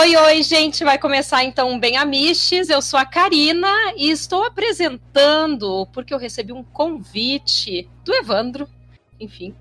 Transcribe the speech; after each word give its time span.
Oi, 0.00 0.16
oi, 0.16 0.42
gente. 0.42 0.82
Vai 0.82 0.96
começar 0.96 1.44
então 1.44 1.78
Bem 1.78 1.98
Amiches. 1.98 2.70
Eu 2.70 2.80
sou 2.80 2.98
a 2.98 3.04
Karina 3.04 3.68
e 3.98 4.10
estou 4.10 4.44
apresentando 4.44 5.86
porque 5.92 6.14
eu 6.14 6.18
recebi 6.18 6.54
um 6.54 6.64
convite 6.64 7.86
do 8.02 8.14
Evandro, 8.14 8.66
enfim, 9.20 9.54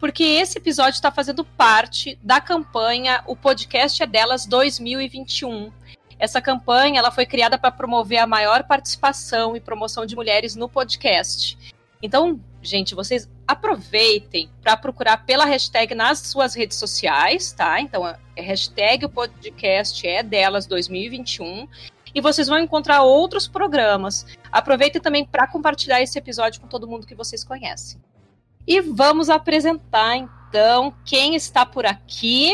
porque 0.00 0.24
esse 0.24 0.56
episódio 0.56 0.94
está 0.94 1.12
fazendo 1.12 1.44
parte 1.44 2.18
da 2.22 2.40
campanha 2.40 3.22
O 3.26 3.36
Podcast 3.36 4.02
é 4.02 4.06
Delas 4.06 4.46
2021. 4.46 5.70
Essa 6.18 6.40
campanha 6.40 6.98
ela 6.98 7.10
foi 7.10 7.26
criada 7.26 7.58
para 7.58 7.70
promover 7.70 8.20
a 8.20 8.26
maior 8.26 8.64
participação 8.64 9.54
e 9.54 9.60
promoção 9.60 10.06
de 10.06 10.16
mulheres 10.16 10.56
no 10.56 10.66
podcast. 10.66 11.58
Então, 12.02 12.40
gente, 12.62 12.94
vocês 12.94 13.28
aproveitem 13.48 14.50
para 14.62 14.76
procurar 14.76 15.24
pela 15.24 15.46
hashtag 15.46 15.94
nas 15.94 16.18
suas 16.18 16.54
redes 16.54 16.76
sociais, 16.76 17.50
tá? 17.50 17.80
Então, 17.80 18.06
é 18.06 18.42
hashtag 18.42 19.06
o 19.06 19.08
podcast 19.08 20.06
é 20.06 20.22
delas 20.22 20.66
2021 20.66 21.66
e 22.14 22.20
vocês 22.20 22.46
vão 22.46 22.58
encontrar 22.58 23.00
outros 23.02 23.48
programas. 23.48 24.26
Aproveitem 24.52 25.00
também 25.00 25.24
para 25.24 25.46
compartilhar 25.46 26.02
esse 26.02 26.18
episódio 26.18 26.60
com 26.60 26.68
todo 26.68 26.86
mundo 26.86 27.06
que 27.06 27.14
vocês 27.14 27.42
conhecem. 27.42 27.98
E 28.66 28.82
vamos 28.82 29.30
apresentar 29.30 30.14
então 30.16 30.92
quem 31.02 31.34
está 31.34 31.64
por 31.64 31.86
aqui. 31.86 32.52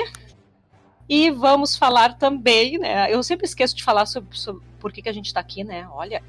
E 1.08 1.28
vamos 1.28 1.76
falar 1.76 2.16
também, 2.16 2.78
né? 2.78 3.12
Eu 3.12 3.22
sempre 3.22 3.46
esqueço 3.46 3.74
de 3.74 3.82
falar 3.82 4.06
sobre, 4.06 4.38
sobre 4.38 4.64
por 4.78 4.92
que, 4.92 5.02
que 5.02 5.08
a 5.08 5.12
gente 5.12 5.26
está 5.26 5.40
aqui, 5.40 5.64
né? 5.64 5.86
Olha, 5.90 6.22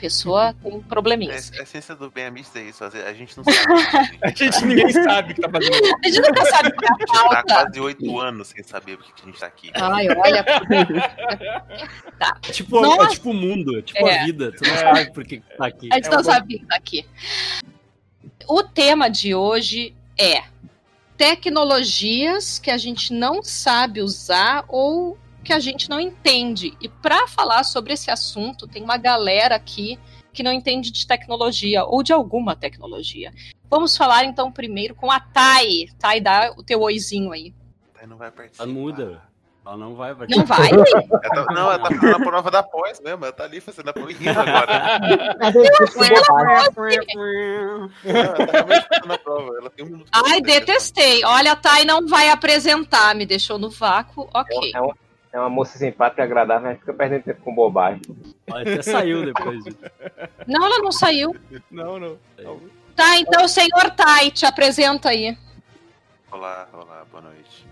pessoa 0.00 0.54
tem 0.62 0.80
probleminhas. 0.80 1.52
É, 1.52 1.60
a 1.60 1.62
essência 1.62 1.94
do 1.94 2.10
bem 2.10 2.26
amigo 2.26 2.48
é 2.54 2.62
isso, 2.62 2.84
a 2.84 3.12
gente 3.12 3.36
não 3.36 3.44
sabe. 3.44 4.18
a 4.22 4.28
gente 4.30 4.64
ninguém 4.64 4.92
sabe 4.92 5.32
o 5.32 5.34
que 5.34 5.40
tá 5.40 5.48
fazendo. 5.50 5.74
A 5.74 6.08
gente 6.08 6.20
nunca 6.20 6.44
sabe 6.46 6.68
a 6.68 6.96
gente 6.96 7.30
tá 7.30 7.42
quase 7.42 7.80
oito 7.80 8.18
anos 8.18 8.48
sem 8.48 8.62
saber 8.62 8.96
por 8.96 9.06
que 9.06 9.22
a 9.22 9.26
gente 9.26 9.38
tá 9.38 9.46
aqui. 9.46 9.70
Ai, 9.74 10.08
olha. 10.08 10.44
tá. 12.18 12.38
É 12.48 12.52
tipo, 12.52 12.84
é 12.84 13.08
tipo 13.08 13.30
o 13.30 13.34
mundo, 13.34 13.78
é 13.78 13.82
tipo 13.82 14.06
é. 14.06 14.20
a 14.20 14.24
vida. 14.24 14.52
Tu 14.52 14.68
não 14.68 14.76
sabe 14.76 15.12
por 15.12 15.24
que 15.24 15.40
tá 15.56 15.66
aqui. 15.66 15.88
A 15.92 15.96
gente 15.96 16.06
é 16.06 16.10
não 16.10 16.24
sabe 16.24 16.40
por 16.40 16.60
que 16.60 16.66
tá 16.66 16.76
aqui. 16.76 17.06
O 18.48 18.62
tema 18.62 19.08
de 19.08 19.34
hoje 19.34 19.94
é 20.18 20.42
tecnologias 21.16 22.58
que 22.58 22.70
a 22.70 22.78
gente 22.78 23.12
não 23.12 23.42
sabe 23.42 24.00
usar 24.00 24.64
ou 24.68 25.18
que 25.42 25.52
a 25.52 25.58
gente 25.58 25.88
não 25.88 26.00
entende. 26.00 26.76
E 26.80 26.88
para 26.88 27.26
falar 27.26 27.64
sobre 27.64 27.92
esse 27.92 28.10
assunto, 28.10 28.66
tem 28.66 28.82
uma 28.82 28.96
galera 28.96 29.54
aqui 29.54 29.98
que 30.32 30.42
não 30.42 30.52
entende 30.52 30.90
de 30.90 31.06
tecnologia 31.06 31.84
ou 31.84 32.02
de 32.02 32.12
alguma 32.12 32.54
tecnologia. 32.54 33.32
Vamos 33.68 33.96
falar 33.96 34.24
então 34.24 34.50
primeiro 34.50 34.94
com 34.94 35.10
a 35.10 35.20
Thay. 35.20 35.88
Thay, 35.98 36.20
dá 36.20 36.52
o 36.56 36.62
teu 36.62 36.80
oizinho 36.80 37.32
aí. 37.32 37.54
Thay 37.94 38.06
não 38.06 38.16
vai 38.16 38.30
participar. 38.30 38.64
Ela 38.64 38.72
muda. 38.72 39.30
Ela 39.64 39.76
não 39.76 39.94
vai 39.94 40.14
participar. 40.14 40.60
Não 40.60 40.66
vai? 40.68 40.70
ela 41.22 41.44
tá, 41.44 41.54
não, 41.54 41.72
ela 41.72 41.78
tá 41.78 41.94
fazendo 41.94 42.16
a 42.16 42.18
prova 42.18 42.50
da 42.50 42.62
pós 42.62 43.00
mesmo. 43.00 43.24
Ela 43.24 43.32
tá 43.32 43.44
ali 43.44 43.60
fazendo 43.60 43.90
a 43.90 43.92
prova 43.92 44.10
agora. 44.10 44.72
ela 45.30 45.36
tá 45.36 45.50
realmente 48.52 48.88
fazendo 48.88 49.12
a 49.12 49.18
prova. 49.18 49.56
Ela 49.58 49.70
tem 49.70 49.84
um 49.84 49.88
minuto 49.88 50.08
Ai, 50.12 50.40
detestei. 50.40 51.24
Olha, 51.24 51.52
a 51.52 51.56
Thay 51.56 51.84
não 51.84 52.06
vai 52.06 52.30
apresentar. 52.30 53.14
Me 53.14 53.26
deixou 53.26 53.58
no 53.58 53.70
vácuo. 53.70 54.28
Ok. 54.32 54.72
É 54.74 54.80
uma, 54.80 54.96
é 55.32 55.38
uma 55.38 55.48
moça 55.48 55.78
simpática 55.78 56.22
e 56.22 56.24
agradável, 56.24 56.68
mas 56.68 56.78
fica 56.78 56.92
perdendo 56.92 57.22
tempo 57.22 57.40
com 57.42 57.54
bobagem. 57.54 58.02
Ela 58.46 58.62
até 58.62 58.82
saiu 58.82 59.24
depois. 59.24 59.64
Não, 60.46 60.64
ela 60.64 60.78
não 60.78 60.90
saiu. 60.90 61.36
Não, 61.70 61.98
não. 61.98 62.18
Tá, 62.96 63.16
então, 63.18 63.46
senhor 63.46 63.90
Tai, 63.96 64.30
te 64.30 64.44
apresenta 64.44 65.10
aí. 65.10 65.36
Olá, 66.32 66.68
olá, 66.72 67.04
boa 67.10 67.22
noite. 67.22 67.66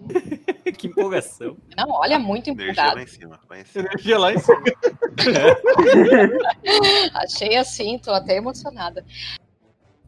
que 0.76 0.86
empolgação. 0.86 1.56
Não, 1.76 1.90
olha, 1.90 2.18
muito 2.18 2.50
empolgado. 2.50 2.98
Energia 2.98 2.98
lá 2.98 3.02
em 3.02 3.06
cima. 3.06 3.40
Lá 3.48 3.58
em 3.58 3.64
cima. 3.64 3.84
Energia 3.86 4.18
lá 4.18 4.32
em 4.32 4.38
cima. 4.38 4.62
Achei 7.14 7.56
assim, 7.56 7.98
tô 7.98 8.12
até 8.12 8.36
emocionada. 8.36 9.04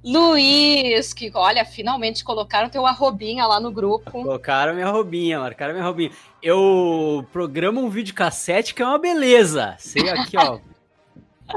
Luiz, 0.04 1.12
que 1.12 1.30
olha, 1.32 1.64
finalmente 1.64 2.24
colocaram 2.24 2.68
teu 2.68 2.84
arrobinha 2.86 3.46
lá 3.46 3.60
no 3.60 3.70
grupo. 3.70 4.10
Colocaram 4.10 4.74
minha 4.74 4.88
arrobinha, 4.88 5.38
marcaram 5.38 5.72
minha 5.74 5.84
arrobinha. 5.84 6.10
Eu 6.42 7.24
programo 7.32 7.80
um 7.80 7.88
vídeo 7.88 8.14
cassete 8.14 8.74
que 8.74 8.82
é 8.82 8.86
uma 8.86 8.98
beleza. 8.98 9.76
Sei 9.78 10.08
aqui, 10.10 10.36
ó. 10.36 10.58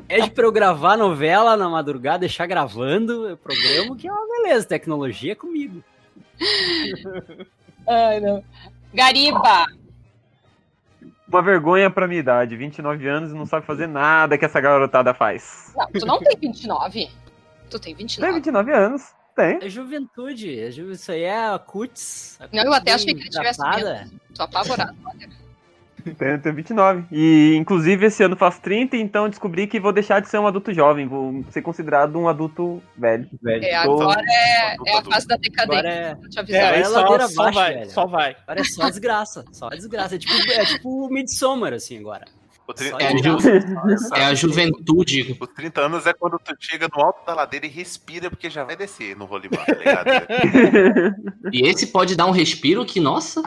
Pede 0.08 0.30
pra 0.30 0.46
eu 0.46 0.52
gravar 0.52 0.96
novela 0.96 1.58
na 1.58 1.68
madrugada, 1.68 2.20
deixar 2.20 2.46
gravando. 2.46 3.30
Eu 3.30 3.38
programo 3.38 3.96
que 3.96 4.08
é 4.08 4.12
uma 4.12 4.28
beleza. 4.28 4.68
Tecnologia 4.68 5.32
é 5.32 5.36
comigo. 5.36 5.84
Ai, 7.88 8.20
não. 8.20 8.44
Gariba. 8.94 9.66
Uma 11.28 11.42
vergonha 11.42 11.90
pra 11.90 12.08
minha 12.08 12.20
idade. 12.20 12.56
29 12.56 13.08
anos 13.08 13.32
e 13.32 13.34
não 13.34 13.46
sabe 13.46 13.66
fazer 13.66 13.88
nada 13.88 14.38
que 14.38 14.46
essa 14.46 14.62
garotada 14.62 15.14
faz. 15.14 15.74
Não, 15.76 15.88
tu 15.88 16.06
não 16.06 16.20
tem 16.20 16.38
29. 16.40 17.10
Tu 17.70 17.80
tem 17.80 17.96
29. 17.96 18.32
Tem 18.32 18.42
29 18.42 18.74
anos. 18.74 19.04
Tem. 19.36 19.60
É 19.62 19.70
juventude. 19.70 20.60
É 20.60 20.72
ju... 20.72 20.92
Isso 20.92 21.12
aí 21.12 21.24
é 21.24 21.48
a 21.48 21.60
cuts. 21.60 22.38
A 22.40 22.48
não, 22.54 22.64
eu 22.64 22.74
até 22.74 22.94
achei 22.94 23.14
que 23.14 23.22
ele 23.22 23.30
tivesse 23.30 23.62
medo. 23.62 24.12
Tô 24.34 24.44
apavorado, 24.44 24.96
olha. 25.06 25.30
Tenho, 26.14 26.40
tenho 26.40 26.56
29. 26.56 27.06
E, 27.12 27.56
inclusive, 27.56 28.06
esse 28.06 28.22
ano 28.22 28.36
faço 28.36 28.62
30, 28.62 28.96
então 28.96 29.28
descobri 29.28 29.66
que 29.66 29.80
vou 29.80 29.92
deixar 29.92 30.20
de 30.20 30.30
ser 30.30 30.38
um 30.38 30.46
adulto 30.46 30.72
jovem. 30.72 31.08
Vou 31.08 31.44
ser 31.50 31.64
considerado 31.64 32.16
um 32.16 32.28
adulto 32.28 32.80
velho. 32.96 33.28
velho. 33.42 33.66
É, 33.66 33.74
agora 33.74 34.22
é, 34.22 34.76
é 34.86 34.98
a 35.00 35.04
fase 35.04 35.28
da 35.28 35.36
decadência. 35.36 35.64
Agora 35.64 35.90
é, 35.90 36.16
te. 36.44 36.54
É, 36.54 36.82
é 36.82 36.88
ladeira 36.88 37.28
só, 37.28 37.52
vai, 37.52 37.74
velho. 37.74 37.90
Só 37.90 38.06
vai. 38.06 38.36
Agora 38.44 38.62
é 38.62 38.64
só 38.64 38.88
desgraça. 38.88 39.46
Só 39.52 39.70
desgraça. 39.70 40.16
É 40.16 40.20
tipo, 40.20 40.34
é 40.52 40.66
tipo 40.66 41.10
Midsommar, 41.10 41.74
assim, 41.74 41.98
agora. 41.98 42.26
É 43.00 43.08
a, 43.08 43.18
ju... 43.18 43.38
é 44.16 44.26
a, 44.32 44.34
juventude. 44.34 45.38
Os 45.40 45.50
30 45.50 45.82
anos 45.82 46.08
é 46.08 46.14
quando 46.14 46.40
tu 46.40 46.56
chega 46.60 46.90
no 46.94 47.02
alto 47.02 47.26
da 47.26 47.34
ladeira 47.36 47.68
e 47.68 47.70
respira, 47.70 48.30
porque 48.30 48.50
já 48.50 48.64
vai 48.64 48.76
descer 48.76 49.16
no 49.16 49.26
rolimar, 49.26 49.66
tá 49.66 49.74
ligado? 49.74 50.10
e 51.54 51.68
esse 51.68 51.88
pode 51.88 52.16
dar 52.16 52.26
um 52.26 52.32
respiro 52.32 52.86
que, 52.86 53.00
nossa. 53.00 53.44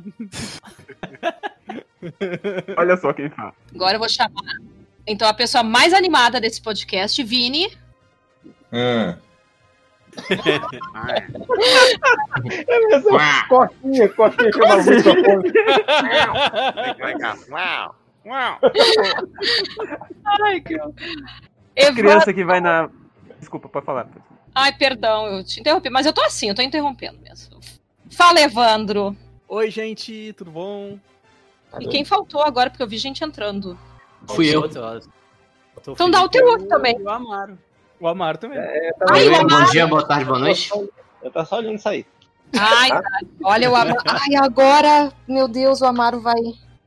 Olha 2.76 2.96
só 2.96 3.12
quem 3.12 3.30
fala. 3.30 3.54
Agora 3.72 3.94
eu 3.94 4.00
vou 4.00 4.08
chamar. 4.08 4.56
Então, 5.06 5.28
a 5.28 5.34
pessoa 5.34 5.62
mais 5.62 5.92
animada 5.92 6.40
desse 6.40 6.60
podcast, 6.60 7.22
Vini. 7.22 7.70
Hum. 8.72 9.16
é 13.18 13.48
coquinha, 13.48 14.08
coquinha 14.10 14.52
chama 14.52 14.76
muito 14.76 15.08
Uau! 17.50 17.96
Uau! 18.24 18.58
Ai, 20.44 20.60
que... 20.60 20.76
Criança 21.94 22.32
que 22.32 22.44
vai 22.44 22.60
na. 22.60 22.90
Desculpa, 23.38 23.68
pode 23.68 23.86
falar. 23.86 24.08
Ai, 24.54 24.72
perdão, 24.72 25.26
eu 25.26 25.44
te 25.44 25.60
interrompi, 25.60 25.88
mas 25.88 26.06
eu 26.06 26.12
tô 26.12 26.22
assim, 26.22 26.48
eu 26.48 26.54
tô 26.54 26.62
interrompendo 26.62 27.18
mesmo. 27.20 27.58
Fala, 28.10 28.40
Evandro. 28.40 29.16
Oi, 29.48 29.70
gente, 29.70 30.34
tudo 30.36 30.50
bom? 30.50 30.98
E 31.80 31.88
quem 31.88 32.04
faltou 32.04 32.42
agora, 32.42 32.68
porque 32.68 32.82
eu 32.82 32.88
vi 32.88 32.98
gente 32.98 33.24
entrando? 33.24 33.78
Fui 34.28 34.54
eu. 34.54 34.68
Então 35.88 36.10
dá 36.10 36.22
o 36.22 36.28
teu 36.28 36.46
outro 36.46 36.66
também. 36.66 37.00
O 37.00 37.08
Amaro. 37.08 37.58
O 37.98 38.08
Amaro 38.08 38.38
também. 38.38 38.58
É, 38.58 38.90
Ai, 39.10 39.28
o 39.28 39.36
Amaro. 39.36 39.64
Bom 39.64 39.70
dia, 39.70 39.86
boa 39.86 40.06
tarde, 40.06 40.24
boa 40.24 40.38
noite. 40.38 40.70
Eu 41.22 41.30
tô 41.30 41.44
só 41.44 41.58
olhando 41.58 41.76
isso 41.76 41.88
aí. 41.88 42.04
Ai, 42.58 42.90
tá. 42.90 43.02
olha 43.44 43.70
o 43.70 43.76
Amaro. 43.76 43.96
Ai, 44.06 44.34
agora, 44.36 45.12
meu 45.26 45.46
Deus, 45.46 45.80
o 45.80 45.86
Amaro 45.86 46.20
vai 46.20 46.40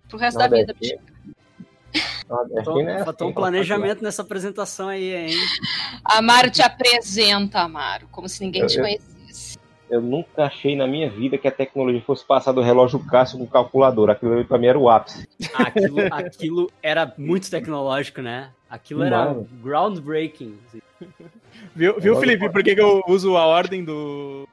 pro 0.10 0.18
resto 0.18 0.38
da 0.38 0.48
vida, 0.48 0.76
bicho. 0.80 0.96
Faltou 3.04 3.30
um 3.30 3.34
planejamento 3.34 4.04
nessa 4.04 4.22
apresentação 4.22 4.88
aí, 4.88 5.14
hein? 5.14 5.36
Amaro 6.04 6.50
te 6.50 6.62
apresenta, 6.62 7.60
Amaro, 7.60 8.08
como 8.12 8.28
se 8.28 8.44
ninguém 8.44 8.62
eu, 8.62 8.68
te 8.68 8.80
conhecesse. 8.80 9.58
Eu, 9.90 9.96
eu 9.98 10.02
nunca 10.02 10.46
achei 10.46 10.76
na 10.76 10.88
minha 10.88 11.10
vida 11.10 11.38
que 11.38 11.48
a 11.48 11.52
tecnologia 11.52 12.02
fosse 12.02 12.26
passar 12.26 12.52
do 12.52 12.62
relógio 12.62 13.00
Cássio 13.06 13.38
com 13.38 13.46
calculador. 13.46 14.10
Aquilo 14.10 14.44
pra 14.46 14.58
mim 14.58 14.68
era 14.68 14.80
o 14.80 14.90
ápice. 14.90 15.28
Aquilo, 15.54 16.00
aquilo 16.12 16.72
era 16.82 17.14
muito 17.18 17.50
tecnológico, 17.50 18.22
né? 18.22 18.50
Aquilo 18.70 19.04
era 19.04 19.36
groundbreaking. 19.62 20.58
Viu, 21.76 22.00
viu 22.00 22.16
Felipe, 22.16 22.50
por 22.50 22.64
que, 22.64 22.74
que 22.74 22.82
eu 22.82 23.04
uso 23.08 23.38
a 23.38 23.46
ordem 23.46 23.84
do, 23.84 24.48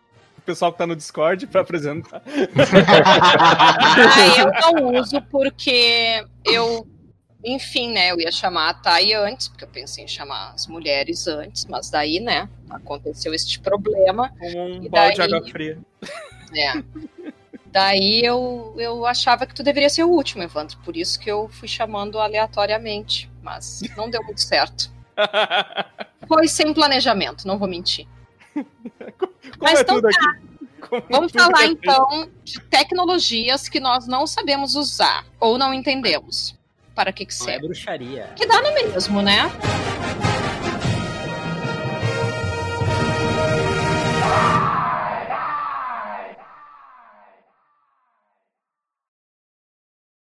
pessoal 0.51 0.73
que 0.73 0.79
tá 0.79 0.87
no 0.87 0.97
Discord 0.97 1.47
para 1.47 1.61
apresentar. 1.61 2.23
ah, 4.57 4.73
eu 4.73 4.73
não 4.75 5.01
uso 5.01 5.23
porque 5.31 6.25
eu 6.45 6.87
enfim, 7.43 7.93
né, 7.93 8.11
eu 8.11 8.21
ia 8.21 8.31
chamar 8.31 8.71
a 8.71 8.75
Thay 8.75 9.15
antes, 9.15 9.49
porque 9.49 9.65
eu 9.65 9.69
pensei 9.69 10.05
em 10.05 10.09
chamar 10.09 10.53
as 10.55 10.67
mulheres 10.67 11.27
antes, 11.27 11.65
mas 11.65 11.91
daí, 11.91 12.21
né, 12.21 12.49
aconteceu 12.69 13.33
este 13.33 13.59
problema. 13.61 14.33
Um 14.41 14.89
balde 14.89 15.15
de 15.15 15.23
água 15.23 15.49
fria. 15.49 15.79
É. 16.55 16.83
Daí 17.67 18.25
eu, 18.25 18.75
eu 18.77 19.07
achava 19.07 19.47
que 19.47 19.55
tu 19.55 19.63
deveria 19.63 19.89
ser 19.89 20.03
o 20.03 20.09
último, 20.11 20.43
Evandro, 20.43 20.77
por 20.85 20.97
isso 20.97 21.19
que 21.21 21.31
eu 21.31 21.49
fui 21.49 21.69
chamando 21.69 22.19
aleatoriamente, 22.19 23.31
mas 23.43 23.81
não 23.97 24.11
deu 24.11 24.23
muito 24.25 24.41
certo. 24.41 24.91
Foi 26.27 26.47
sem 26.49 26.73
planejamento, 26.75 27.47
não 27.47 27.59
vou 27.59 27.69
mentir. 27.69 28.07
Como 28.55 28.65
mas 29.61 29.79
é 29.79 29.83
então 29.83 30.01
tá. 30.01 30.09
Aqui? 30.09 30.51
Como 30.81 31.03
Vamos 31.11 31.33
tudo 31.33 31.45
falar 31.45 31.65
é- 31.65 31.67
então 31.67 32.31
de 32.43 32.61
tecnologias 32.63 33.69
que 33.69 33.79
nós 33.79 34.07
não 34.07 34.27
sabemos 34.27 34.75
usar 34.75 35.25
ou 35.39 35.59
não 35.59 35.73
entendemos. 35.73 36.59
Para 37.00 37.14
que 37.14 37.25
que 37.25 37.32
é 37.32 37.35
serve? 37.35 37.67
bruxaria. 37.67 38.31
Que 38.37 38.44
dá 38.44 38.61
no 38.61 38.75
mesmo, 38.75 39.23
né? 39.23 39.44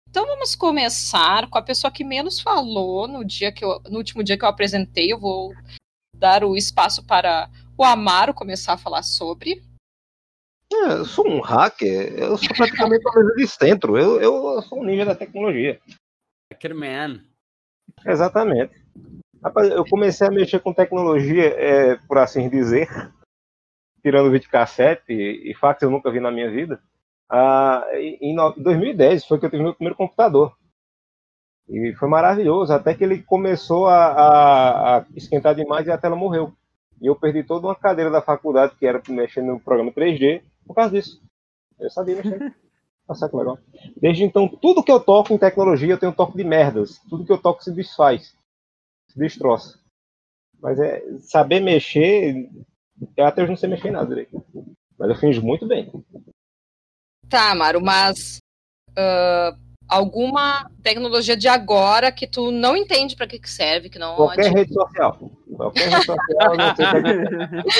Então 0.08 0.26
vamos 0.26 0.56
começar 0.56 1.48
com 1.48 1.58
a 1.58 1.62
pessoa 1.62 1.92
que 1.92 2.02
menos 2.02 2.40
falou 2.40 3.06
no 3.06 3.24
dia 3.24 3.52
que 3.52 3.64
eu, 3.64 3.80
no 3.88 3.98
último 3.98 4.24
dia 4.24 4.36
que 4.36 4.44
eu 4.44 4.48
apresentei. 4.48 5.12
Eu 5.12 5.20
vou 5.20 5.54
dar 6.16 6.42
o 6.42 6.56
espaço 6.56 7.06
para 7.06 7.48
o 7.78 7.84
Amaro 7.84 8.34
começar 8.34 8.72
a 8.72 8.78
falar 8.78 9.04
sobre. 9.04 9.62
É, 10.72 10.94
eu 10.94 11.04
sou 11.04 11.24
um 11.24 11.40
hacker, 11.40 12.14
eu 12.18 12.36
sou 12.36 12.48
praticamente 12.48 13.06
uma 13.06 13.20
mesa 13.20 13.34
de 13.36 13.46
centro, 13.46 13.96
eu, 13.96 14.20
eu 14.20 14.60
sou 14.62 14.80
um 14.80 14.84
ninja 14.84 15.04
da 15.04 15.14
tecnologia. 15.14 15.80
Hackerman. 16.54 17.20
Exatamente. 18.06 18.72
Rapaz, 19.42 19.68
eu 19.70 19.84
comecei 19.84 20.26
a 20.26 20.30
mexer 20.30 20.60
com 20.60 20.72
tecnologia, 20.72 21.44
é, 21.48 21.96
por 22.08 22.16
assim 22.18 22.48
dizer, 22.48 22.88
tirando 24.02 24.30
videocassete 24.30 25.12
e, 25.12 25.50
e 25.50 25.54
fax 25.54 25.82
eu 25.82 25.90
nunca 25.90 26.10
vi 26.10 26.20
na 26.20 26.30
minha 26.30 26.50
vida. 26.50 26.80
Ah, 27.28 27.86
em 27.94 28.34
no- 28.34 28.52
2010 28.56 29.24
foi 29.26 29.38
que 29.38 29.46
eu 29.46 29.50
tive 29.50 29.62
meu 29.62 29.74
primeiro 29.74 29.96
computador. 29.96 30.56
E 31.68 31.94
foi 31.94 32.08
maravilhoso, 32.08 32.72
até 32.72 32.94
que 32.94 33.02
ele 33.04 33.22
começou 33.22 33.86
a, 33.86 34.06
a- 34.06 34.96
a 34.98 35.06
esquentar 35.14 35.54
demais 35.54 35.86
e 35.86 35.90
a 35.90 35.98
tela 35.98 36.16
morreu. 36.16 36.52
E 37.00 37.06
eu 37.06 37.16
perdi 37.16 37.42
toda 37.42 37.66
uma 37.66 37.74
cadeira 37.74 38.10
da 38.10 38.22
faculdade 38.22 38.74
que 38.76 38.86
era 38.86 39.02
mexendo 39.08 39.46
no 39.46 39.60
programa 39.60 39.92
3D 39.92 40.42
por 40.66 40.74
causa 40.74 40.90
disso. 40.92 41.22
Eu 41.78 41.90
sabia 41.90 42.16
mexer. 42.16 42.54
Nossa, 43.08 43.28
que 43.28 43.36
legal. 43.36 43.58
Desde 44.00 44.24
então, 44.24 44.48
tudo 44.48 44.82
que 44.82 44.90
eu 44.90 44.98
toco 44.98 45.32
em 45.32 45.38
tecnologia, 45.38 45.92
eu 45.92 45.98
tenho 45.98 46.12
um 46.12 46.14
toque 46.14 46.36
de 46.36 46.44
merdas. 46.44 46.98
Tudo 47.08 47.24
que 47.24 47.32
eu 47.32 47.40
toco 47.40 47.62
se 47.62 47.70
desfaz. 47.70 48.34
Se 49.08 49.18
destroça. 49.18 49.78
Mas 50.60 50.78
é 50.78 51.02
saber 51.20 51.60
mexer, 51.60 52.48
eu 53.16 53.26
até 53.26 53.42
hoje 53.42 53.50
não 53.50 53.56
sei 53.56 53.68
mexer 53.68 53.88
em 53.88 53.92
nada 53.92 54.08
direito. 54.08 54.44
Mas 54.98 55.10
eu 55.10 55.16
finjo 55.16 55.42
muito 55.42 55.66
bem. 55.66 55.92
Tá, 57.28 57.50
Amaro, 57.50 57.80
mas 57.82 58.38
ah, 58.96 59.54
alguma 59.88 60.70
tecnologia 60.82 61.36
de 61.36 61.46
agora 61.48 62.10
que 62.12 62.26
tu 62.26 62.50
não 62.50 62.76
entende 62.76 63.14
para 63.16 63.26
que, 63.26 63.38
que 63.38 63.48
serve, 63.50 63.88
que 63.88 63.98
não 63.98 64.16
Qualquer 64.16 64.40
adianta. 64.40 64.58
rede 64.58 64.72
social. 64.74 65.30
Qualquer 65.56 65.88
rede 65.88 66.04
social, 66.06 66.52
eu 66.52 66.56
não 66.56 66.76
sei. 66.76 67.74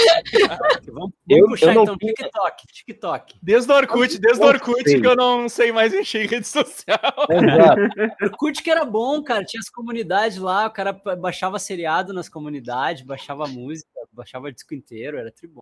Vamos, 0.92 1.12
Eu- 1.28 1.46
puxar 1.46 1.66
eu 1.68 1.74
não 1.74 1.82
então 1.82 1.96
tinha- 1.98 2.12
TikTok. 2.14 2.66
TikTok. 2.72 3.34
Desde 3.42 3.72
o 3.72 3.74
Orkut, 3.74 4.18
desde 4.18 4.42
o 4.42 4.46
Orkut 4.46 4.82
sei. 4.88 5.00
que 5.00 5.06
eu 5.06 5.16
não 5.16 5.48
sei 5.48 5.72
mais 5.72 5.92
em 5.92 6.02
rede 6.26 6.46
social. 6.46 6.98
Exato. 7.30 7.80
Orkut 8.22 8.62
que 8.62 8.70
era 8.70 8.84
bom, 8.84 9.22
cara. 9.22 9.44
Tinha 9.44 9.60
as 9.60 9.68
comunidades 9.68 10.38
lá, 10.38 10.66
o 10.66 10.70
cara 10.70 10.92
ba- 10.92 11.16
baixava 11.16 11.58
seriado 11.58 12.12
nas 12.12 12.28
comunidades, 12.28 13.02
baixava 13.04 13.46
música, 13.48 13.88
baixava 14.12 14.52
disco 14.52 14.74
inteiro, 14.74 15.18
era 15.18 15.32
tribom. 15.32 15.60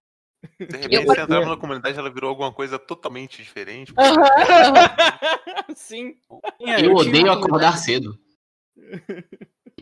De 0.59 0.77
repente, 0.77 1.05
você 1.06 1.21
entrava 1.21 1.47
na 1.47 1.56
comunidade 1.56 1.99
ela 1.99 2.11
virou 2.11 2.31
alguma 2.31 2.53
coisa 2.53 2.79
totalmente 2.79 3.37
diferente. 3.43 3.93
Sim. 5.77 6.17
Eu 6.61 6.94
odeio 6.94 7.25
uma 7.27 7.35
acordar 7.35 7.79
cedo. 7.79 8.19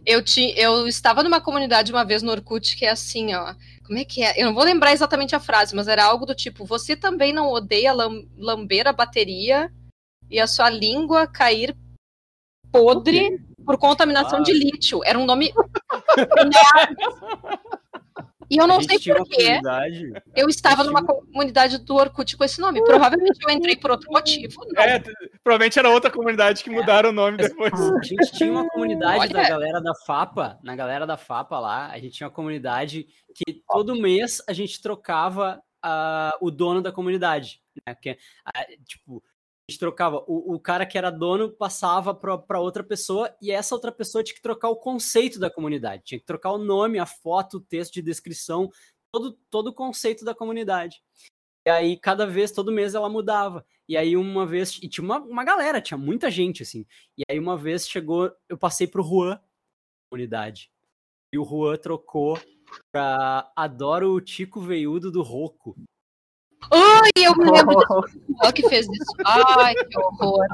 Eu, 0.05 0.23
ti, 0.23 0.55
eu 0.57 0.87
estava 0.87 1.23
numa 1.23 1.41
comunidade 1.41 1.93
uma 1.93 2.05
vez 2.05 2.23
no 2.23 2.31
Orkut 2.31 2.77
que 2.77 2.85
é 2.85 2.91
assim, 2.91 3.35
ó. 3.35 3.55
Como 3.87 3.99
é 3.99 4.05
que 4.05 4.23
é? 4.23 4.41
Eu 4.41 4.47
não 4.47 4.55
vou 4.55 4.65
lembrar 4.65 4.93
exatamente 4.93 5.35
a 5.35 5.41
frase, 5.41 5.75
mas 5.75 5.89
era 5.89 6.05
algo 6.05 6.25
do 6.27 6.35
tipo: 6.35 6.65
Você 6.65 6.95
também 6.97 7.33
não 7.33 7.49
odeia 7.49 7.93
lam- 7.93 8.27
lamber 8.37 8.87
a 8.87 8.93
bateria 8.93 9.71
e 10.31 10.39
a 10.39 10.47
sua 10.47 10.71
língua 10.71 11.27
cair 11.27 11.77
podre 12.71 13.39
por 13.65 13.77
contaminação 13.79 14.39
Ah. 14.39 14.43
de 14.43 14.53
lítio. 14.53 15.01
Era 15.05 15.19
um 15.19 15.27
nome. 15.27 15.53
e 18.51 18.57
eu 18.57 18.67
não 18.67 18.83
sei 18.83 18.99
porquê. 18.99 19.61
Eu 20.35 20.49
estava 20.49 20.83
numa 20.83 21.05
comunidade 21.05 21.79
do 21.79 21.95
Orkut 21.95 22.37
com 22.37 22.43
esse 22.43 22.61
nome. 22.61 22.83
Provavelmente 22.83 23.39
eu 23.47 23.55
entrei 23.55 23.77
por 23.77 23.93
outro 23.93 24.11
motivo. 24.11 24.61
Não. 24.73 24.83
É, 24.83 25.01
provavelmente 25.45 25.79
era 25.79 25.89
outra 25.89 26.11
comunidade 26.11 26.65
que 26.65 26.71
mudaram 26.71 27.11
o 27.11 27.13
nome 27.13 27.37
depois. 27.37 27.73
A 27.73 28.03
gente 28.03 28.33
tinha 28.33 28.51
uma 28.51 28.69
comunidade 28.69 29.21
Olha. 29.21 29.29
da 29.29 29.49
galera 29.49 29.81
da 29.81 29.95
FAPA, 30.05 30.59
na 30.65 30.75
galera 30.75 31.07
da 31.07 31.17
FAPA 31.17 31.61
lá, 31.61 31.91
a 31.91 31.99
gente 31.99 32.15
tinha 32.17 32.27
uma 32.27 32.35
comunidade 32.35 33.07
que 33.35 33.63
todo 33.69 33.95
mês 33.95 34.43
a 34.49 34.53
gente 34.53 34.83
trocava 34.83 35.63
ah, 35.83 36.37
o 36.41 36.51
dono 36.51 36.83
da 36.83 36.91
comunidade. 36.91 37.61
Né? 37.87 37.95
Que, 37.95 38.19
ah, 38.45 38.67
tipo, 38.85 39.23
gente 39.71 39.79
trocava, 39.79 40.25
o, 40.27 40.55
o 40.55 40.61
cara 40.61 40.85
que 40.85 40.99
era 40.99 41.11
dono 41.11 41.51
passava 41.51 42.15
para 42.15 42.61
outra 42.61 42.85
pessoa 42.85 43.35
e 43.41 43.51
essa 43.51 43.75
outra 43.75 43.93
pessoa 43.93 44.23
tinha 44.23 44.35
que 44.35 44.43
trocar 44.43 44.69
o 44.69 44.77
conceito 44.77 45.39
da 45.39 45.51
comunidade, 45.51 46.03
tinha 46.05 46.19
que 46.19 46.27
trocar 46.27 46.51
o 46.53 46.59
nome, 46.59 46.99
a 46.99 47.07
foto, 47.07 47.59
o 47.59 47.61
texto 47.61 47.95
de 47.95 48.03
descrição, 48.03 48.71
todo, 49.13 49.39
todo 49.51 49.69
o 49.69 49.75
conceito 49.75 50.25
da 50.25 50.35
comunidade. 50.35 51.03
E 51.67 51.71
aí, 51.71 51.97
cada 51.97 52.27
vez, 52.27 52.51
todo 52.51 52.73
mês 52.73 52.95
ela 52.95 53.09
mudava. 53.09 53.65
E 53.89 53.97
aí, 53.97 54.17
uma 54.17 54.47
vez, 54.47 54.79
e 54.83 54.89
tinha 54.89 55.05
uma, 55.05 55.19
uma 55.19 55.45
galera, 55.45 55.81
tinha 55.81 55.99
muita 55.99 56.31
gente, 56.31 56.63
assim. 56.63 56.87
E 57.17 57.23
aí, 57.31 57.39
uma 57.39 57.57
vez 57.57 57.87
chegou, 57.89 58.33
eu 58.49 58.57
passei 58.57 58.87
pro 58.87 59.03
Juan, 59.03 59.39
comunidade. 60.11 60.71
E 61.33 61.39
o 61.39 61.45
Juan 61.45 61.77
trocou 61.77 62.39
pra 62.91 63.53
Adoro 63.55 64.15
o 64.15 64.21
Tico 64.21 64.61
Veiudo 64.61 65.11
do 65.11 65.23
Roco. 65.23 65.77
Ai, 66.71 67.11
eu 67.17 67.37
me 67.37 67.51
lembro 67.51 67.77
desse 67.77 68.53
que 68.53 68.69
fez 68.69 68.87
isso. 68.87 69.13
Ai, 69.25 69.75
que 69.75 69.99
horror. 69.99 70.47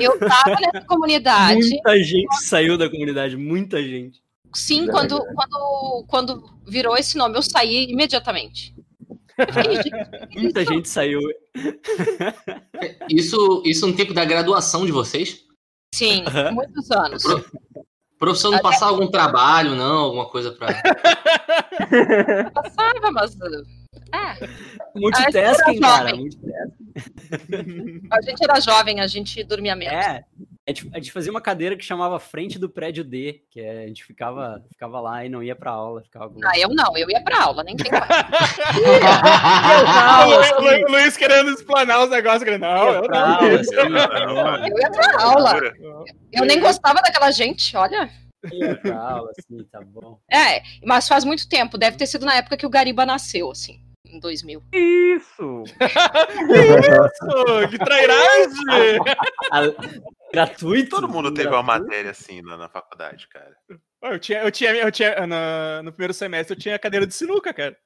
Eu 0.00 0.18
tava 0.18 0.56
nessa 0.60 0.86
comunidade. 0.86 1.68
Muita 1.68 2.02
gente 2.02 2.36
saiu 2.44 2.78
da 2.78 2.88
comunidade, 2.88 3.36
muita 3.36 3.82
gente. 3.82 4.22
Sim, 4.52 4.86
quando, 4.86 5.24
quando, 5.34 6.04
quando 6.08 6.60
virou 6.66 6.96
esse 6.96 7.16
nome, 7.16 7.36
eu 7.36 7.42
saí 7.42 7.90
imediatamente. 7.90 8.74
Que 10.32 10.40
Muita 10.40 10.64
gente 10.64 10.88
saiu. 10.88 11.20
Isso, 13.08 13.62
isso 13.64 13.86
no 13.86 13.96
tempo 13.96 14.12
da 14.12 14.24
graduação 14.24 14.84
de 14.84 14.92
vocês? 14.92 15.44
Sim, 15.94 16.24
Aham. 16.26 16.52
muitos 16.52 16.90
anos. 16.90 17.22
Professor 18.20 18.50
não 18.50 18.60
passar 18.60 18.86
algum 18.88 19.10
trabalho, 19.10 19.74
não? 19.74 19.96
Alguma 20.00 20.26
coisa 20.26 20.52
pra. 20.52 20.68
Passava, 22.52 23.10
mas. 23.10 23.34
É, 24.12 24.46
Multitasking, 24.94 25.80
cara. 25.80 26.14
multitasking. 26.14 28.02
a 28.10 28.20
gente 28.20 28.44
era 28.44 28.60
jovem, 28.60 29.00
a 29.00 29.06
gente 29.06 29.42
dormia 29.42 29.74
menos. 29.74 30.04
É. 30.04 30.22
A 30.70 30.72
gente, 30.72 30.88
a 30.92 30.98
gente 30.98 31.10
fazia 31.10 31.32
uma 31.32 31.40
cadeira 31.40 31.74
que 31.76 31.84
chamava 31.84 32.20
Frente 32.20 32.56
do 32.56 32.70
Prédio 32.70 33.02
D, 33.02 33.42
que 33.50 33.60
é, 33.60 33.82
a 33.82 33.86
gente 33.88 34.04
ficava, 34.04 34.62
ficava 34.68 35.00
lá 35.00 35.24
e 35.24 35.28
não 35.28 35.42
ia 35.42 35.56
pra 35.56 35.72
aula. 35.72 36.00
Ficava 36.04 36.30
com- 36.30 36.38
Ah, 36.44 36.56
eu 36.56 36.68
não, 36.68 36.96
eu 36.96 37.10
ia 37.10 37.20
pra 37.24 37.42
aula, 37.42 37.64
nem 37.64 37.74
tem 37.76 37.90
o 37.90 37.96
Lu- 40.30 40.60
Lu- 40.80 40.86
o 40.86 40.90
Luiz 40.92 41.16
querendo 41.16 41.50
explanar 41.50 42.04
os 42.04 42.10
negócios. 42.10 42.44
querendo, 42.44 42.60
Não, 42.60 42.88
eu 42.94 43.02
pra 43.02 43.18
não. 43.20 43.34
aula, 43.34 43.60
assim, 43.60 43.74
não, 43.74 44.66
Eu 44.68 44.78
ia 44.78 44.90
pra 44.90 45.22
aula. 45.24 45.60
Eu 46.32 46.44
nem 46.44 46.60
gostava 46.60 47.00
daquela 47.02 47.32
gente, 47.32 47.76
olha. 47.76 48.08
ia 48.52 48.76
pra 48.76 48.96
aula, 48.96 49.30
assim, 49.36 49.64
tá 49.64 49.80
bom. 49.84 50.20
É, 50.32 50.62
mas 50.84 51.08
faz 51.08 51.24
muito 51.24 51.48
tempo, 51.48 51.76
deve 51.76 51.96
ter 51.96 52.06
sido 52.06 52.24
na 52.24 52.36
época 52.36 52.56
que 52.56 52.66
o 52.66 52.70
Gariba 52.70 53.04
nasceu, 53.04 53.50
assim, 53.50 53.80
em 54.06 54.20
2000. 54.20 54.62
Isso! 54.72 55.64
Isso, 56.48 57.68
que 57.70 57.78
trairagem! 57.78 58.98
Gratuito? 60.32 60.90
Todo 60.90 61.08
mundo 61.08 61.32
teve 61.34 61.48
gratuito? 61.48 61.56
uma 61.70 61.78
matéria 61.78 62.10
assim 62.10 62.40
na, 62.42 62.56
na 62.56 62.68
faculdade, 62.68 63.28
cara. 63.28 63.54
Eu 64.02 64.18
tinha, 64.18 64.42
eu 64.42 64.50
tinha, 64.50 64.74
eu 64.74 64.90
tinha 64.92 65.26
na- 65.26 65.82
no 65.82 65.92
primeiro 65.92 66.14
semestre 66.14 66.54
eu 66.56 66.60
tinha 66.60 66.78
cadeira 66.78 67.06
de 67.06 67.14
sinuca, 67.14 67.52
cara. 67.52 67.76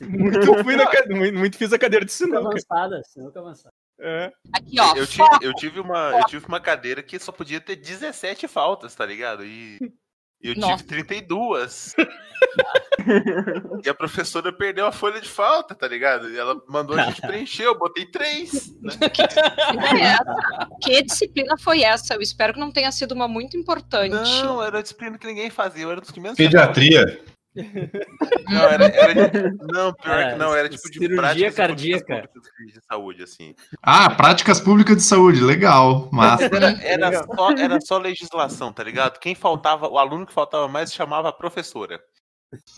Muito, 0.00 0.38
fui 0.64 0.76
na 0.76 0.86
muito, 1.10 1.38
muito 1.38 1.56
fiz 1.58 1.72
a 1.72 1.78
cadeira 1.78 2.04
de 2.04 2.12
Sinuca 2.12 2.38
sinuca. 2.38 2.56
avançada, 2.56 3.02
sinuca 3.04 3.40
avançada. 3.40 3.74
É. 4.00 4.32
Aqui, 4.54 4.80
ó. 4.80 4.94
Eu 4.96 5.06
tive, 5.06 5.24
eu, 5.42 5.54
tive 5.54 5.80
uma, 5.80 6.18
eu 6.18 6.24
tive 6.26 6.46
uma 6.46 6.60
cadeira 6.60 7.02
que 7.02 7.18
só 7.18 7.30
podia 7.30 7.60
ter 7.60 7.76
17 7.76 8.48
faltas, 8.48 8.94
tá 8.94 9.04
ligado? 9.04 9.44
E 9.44 9.78
eu 10.42 10.54
Nossa. 10.56 10.78
tive 10.78 10.88
32. 10.88 11.94
e 13.84 13.88
a 13.88 13.94
professora 13.94 14.52
perdeu 14.52 14.86
a 14.86 14.92
folha 14.92 15.20
de 15.20 15.28
falta, 15.28 15.74
tá 15.74 15.86
ligado? 15.86 16.30
E 16.30 16.38
ela 16.38 16.60
mandou 16.68 16.98
a 16.98 17.04
gente 17.04 17.20
preencher, 17.20 17.64
eu 17.64 17.78
botei 17.78 18.06
3. 18.06 18.74
Né? 18.80 18.92
É 19.92 20.00
essa? 20.00 20.68
Que 20.80 21.02
disciplina 21.02 21.56
foi 21.58 21.82
essa? 21.82 22.14
Eu 22.14 22.20
espero 22.20 22.54
que 22.54 22.60
não 22.60 22.70
tenha 22.70 22.90
sido 22.90 23.12
uma 23.12 23.28
muito 23.28 23.56
importante. 23.56 24.12
Não, 24.12 24.62
era 24.62 24.78
a 24.78 24.82
disciplina 24.82 25.18
que 25.18 25.26
ninguém 25.26 25.50
fazia, 25.50 25.84
eu 25.84 25.90
era 25.90 26.00
dos 26.00 26.10
que 26.10 26.20
menos. 26.20 26.36
Pediatria. 26.36 27.22
Não, 27.54 28.62
era, 28.62 28.84
era- 28.86 29.52
não, 29.60 29.92
pior 29.94 30.18
É, 30.18 30.32
que 30.32 30.38
não, 30.38 30.54
era 30.54 30.68
tipo 30.68 30.82
de 30.90 30.98
cirurgia 30.98 31.16
práticas 31.16 31.54
cardíaca. 31.54 32.28
de 32.66 32.80
saúde, 32.90 33.22
assim. 33.22 33.54
Ah, 33.82 34.10
práticas 34.10 34.60
públicas 34.60 34.96
de 34.96 35.02
saúde, 35.02 35.40
legal. 35.40 36.08
Massa. 36.12 36.44
Era, 36.44 36.70
era, 36.82 37.24
só, 37.24 37.50
era 37.52 37.80
só 37.80 37.98
legislação, 37.98 38.72
tá 38.72 38.82
ligado? 38.82 39.18
Quem 39.18 39.34
faltava, 39.34 39.88
o 39.88 39.98
aluno 39.98 40.26
que 40.26 40.32
faltava 40.32 40.66
mais 40.68 40.92
chamava 40.92 41.28
a 41.28 41.32
professora. 41.32 42.00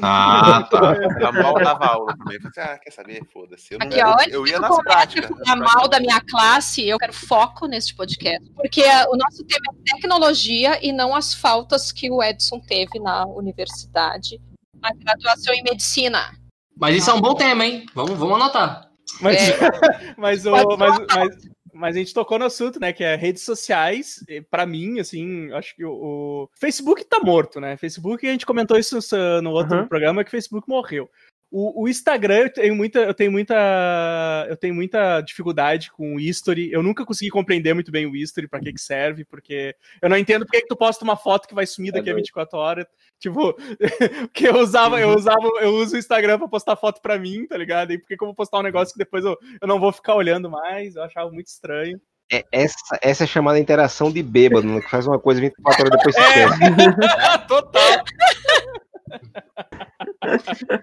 Ah, 0.00 0.68
tá. 0.70 0.94
Ela 1.18 1.32
mal 1.32 1.54
dava 1.54 1.86
aula 1.86 2.16
também. 2.16 2.36
Eu 2.36 2.42
falei, 2.42 2.52
assim, 2.56 2.60
ah, 2.74 2.78
quer 2.78 2.90
saber? 2.92 3.24
Foda-se. 3.32 3.74
Eu, 3.74 3.80
não- 3.80 3.86
Aqui, 3.88 4.00
ó, 4.04 4.16
eu 4.30 4.44
que 4.44 4.50
ia 4.50 4.60
nas 4.60 4.76
práticas. 4.84 5.30
a 5.48 5.56
mal 5.56 5.88
da 5.88 5.98
minha 5.98 6.20
classe, 6.20 6.86
eu 6.86 6.96
quero 6.96 7.12
foco 7.12 7.66
neste 7.66 7.92
podcast. 7.96 8.48
Porque 8.54 8.82
o 9.08 9.16
nosso 9.16 9.44
tema 9.44 9.64
é 9.76 9.94
tecnologia 9.96 10.78
e 10.80 10.92
não 10.92 11.12
as 11.12 11.34
faltas 11.34 11.90
que 11.90 12.08
o 12.08 12.22
Edson 12.22 12.60
teve 12.60 13.00
na 13.00 13.26
universidade, 13.26 14.40
na 14.84 14.92
graduação 14.92 15.54
em 15.54 15.62
medicina. 15.62 16.30
Mas 16.76 16.96
isso 16.96 17.10
é 17.10 17.14
um 17.14 17.20
bom 17.20 17.34
tema, 17.34 17.64
hein? 17.64 17.86
Vamos, 17.94 18.18
vamos 18.18 18.34
anotar. 18.36 18.90
Mas, 19.20 19.36
É. 19.50 19.54
mas, 20.18 20.44
o, 20.46 20.76
mas, 20.76 20.98
mas, 21.14 21.36
mas 21.72 21.96
a 21.96 21.98
gente 21.98 22.12
tocou 22.14 22.38
no 22.38 22.44
assunto, 22.46 22.80
né? 22.80 22.92
Que 22.92 23.04
é 23.04 23.16
redes 23.16 23.42
sociais. 23.44 24.24
Pra 24.50 24.66
mim, 24.66 24.98
assim, 24.98 25.52
acho 25.52 25.74
que 25.76 25.84
o, 25.84 25.92
o 25.92 26.48
Facebook 26.58 27.04
tá 27.04 27.20
morto, 27.20 27.60
né? 27.60 27.76
Facebook, 27.76 28.26
a 28.26 28.32
gente 28.32 28.46
comentou 28.46 28.78
isso 28.78 28.98
no 29.42 29.50
outro 29.52 29.78
Uhum. 29.78 29.88
programa, 29.88 30.24
que 30.24 30.28
o 30.28 30.30
Facebook 30.32 30.68
morreu. 30.68 31.08
O, 31.56 31.84
o 31.84 31.88
Instagram, 31.88 32.38
eu 32.38 32.52
tenho 32.52 32.74
muita, 32.74 32.98
eu 32.98 33.14
tenho 33.14 33.30
muita, 33.30 33.54
eu 34.48 34.56
tenho 34.56 34.74
muita 34.74 35.20
dificuldade 35.20 35.88
com 35.92 36.16
o 36.16 36.18
history. 36.18 36.72
Eu 36.72 36.82
nunca 36.82 37.06
consegui 37.06 37.30
compreender 37.30 37.72
muito 37.72 37.92
bem 37.92 38.06
o 38.06 38.16
history, 38.16 38.48
pra 38.48 38.58
que 38.58 38.72
que 38.72 38.80
serve, 38.80 39.24
porque 39.24 39.72
eu 40.02 40.08
não 40.08 40.18
entendo 40.18 40.44
porque 40.44 40.62
que 40.62 40.66
tu 40.66 40.74
posta 40.74 41.04
uma 41.04 41.16
foto 41.16 41.46
que 41.46 41.54
vai 41.54 41.64
sumir 41.64 41.92
daqui 41.92 42.10
a 42.10 42.14
24 42.14 42.58
horas. 42.58 42.86
Tipo, 43.20 43.54
que 44.34 44.46
eu 44.46 44.58
usava, 44.58 45.00
eu 45.00 45.10
usava, 45.10 45.46
eu 45.60 45.76
uso 45.76 45.94
o 45.94 45.98
Instagram 45.98 46.38
pra 46.38 46.48
postar 46.48 46.74
foto 46.74 47.00
pra 47.00 47.16
mim, 47.18 47.46
tá 47.46 47.56
ligado? 47.56 47.92
E 47.92 47.98
por 47.98 48.08
que 48.08 48.16
que 48.16 48.22
eu 48.22 48.26
vou 48.26 48.34
postar 48.34 48.58
um 48.58 48.62
negócio 48.62 48.92
que 48.92 48.98
depois 48.98 49.24
eu, 49.24 49.38
eu 49.62 49.68
não 49.68 49.78
vou 49.78 49.92
ficar 49.92 50.16
olhando 50.16 50.50
mais? 50.50 50.96
Eu 50.96 51.04
achava 51.04 51.30
muito 51.30 51.46
estranho. 51.46 51.98
É, 52.30 52.44
essa, 52.50 52.98
essa 53.00 53.24
é 53.24 53.26
chamada 53.26 53.60
interação 53.60 54.10
de 54.10 54.22
bêbado, 54.22 54.66
né, 54.66 54.80
que 54.80 54.90
faz 54.90 55.06
uma 55.06 55.20
coisa 55.20 55.40
24 55.40 55.86
horas 55.86 55.98
depois 55.98 56.14
se 56.16 56.20
esquece. 56.20 57.46
Total. 57.46 58.04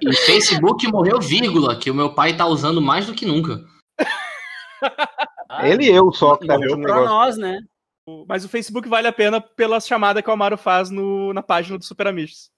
E 0.02 0.14
Facebook 0.14 0.88
morreu, 0.88 1.20
vírgula, 1.20 1.76
que 1.78 1.90
o 1.92 1.96
meu 1.96 2.14
pai 2.14 2.36
tá 2.36 2.46
usando 2.46 2.82
mais 2.82 3.06
do 3.06 3.14
que 3.14 3.26
nunca. 3.26 3.64
Ele 5.64 5.86
e 5.86 5.90
eu 5.90 6.12
só 6.14 6.38
que 6.38 6.48
tá 6.48 6.56
Morreu 6.56 6.72
pra 6.80 6.96
negócio. 6.96 7.06
nós, 7.06 7.38
né? 7.38 7.60
Mas 8.28 8.44
o 8.44 8.50
Facebook 8.50 8.88
vale 8.90 9.08
a 9.08 9.14
pena 9.14 9.40
pela 9.40 9.80
chamada 9.80 10.22
que 10.22 10.30
o 10.30 10.34
Amaro 10.34 10.58
faz 10.58 10.90
no, 10.90 11.34
na 11.34 11.44
página 11.44 11.78
do 11.78 11.86
Super 11.86 12.08
Amigos. 12.08 12.50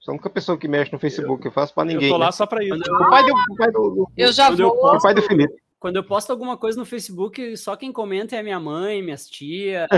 Sou 0.00 0.12
a 0.12 0.14
única 0.14 0.30
pessoa 0.30 0.58
que 0.58 0.68
mexe 0.68 0.92
no 0.92 0.98
Facebook, 0.98 1.44
eu 1.46 1.52
faço 1.52 1.74
pra 1.74 1.84
Eu 1.84 1.86
ninguém. 1.88 2.10
tô 2.10 2.16
lá 2.16 2.26
né? 2.26 2.32
só 2.32 2.46
pra 2.46 2.62
isso. 2.64 2.74
Eu, 2.86 2.94
O 2.94 3.10
pai 3.10 3.24
do, 3.24 3.32
o 3.32 3.56
pai 3.56 3.70
do, 3.70 3.90
do- 3.90 4.12
Eu 4.16 4.32
já 4.32 4.50
eu 4.50 4.56
vou. 4.56 4.96
o 4.96 5.00
pai 5.00 5.14
do 5.14 5.22
Felipe. 5.22 5.54
Quando 5.80 5.96
eu 5.96 6.04
posto 6.04 6.30
alguma 6.30 6.58
coisa 6.58 6.78
no 6.78 6.84
Facebook, 6.84 7.56
só 7.56 7.74
quem 7.74 7.90
comenta 7.90 8.36
é 8.36 8.42
minha 8.42 8.60
mãe, 8.60 9.02
minhas 9.02 9.26
tias. 9.26 9.88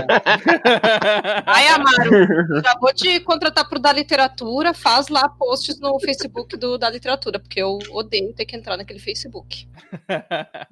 Ai, 1.45 1.67
Amaro, 1.67 2.63
já 2.63 2.73
vou 2.79 2.93
te 2.93 3.19
contratar 3.19 3.67
pro 3.67 3.77
da 3.77 3.91
literatura, 3.91 4.73
faz 4.73 5.09
lá 5.09 5.27
posts 5.27 5.81
no 5.81 5.99
Facebook 5.99 6.55
do 6.55 6.77
da 6.77 6.89
literatura, 6.89 7.37
porque 7.37 7.61
eu 7.61 7.79
odeio 7.91 8.33
ter 8.33 8.45
que 8.45 8.55
entrar 8.55 8.77
naquele 8.77 8.99
Facebook. 8.99 9.67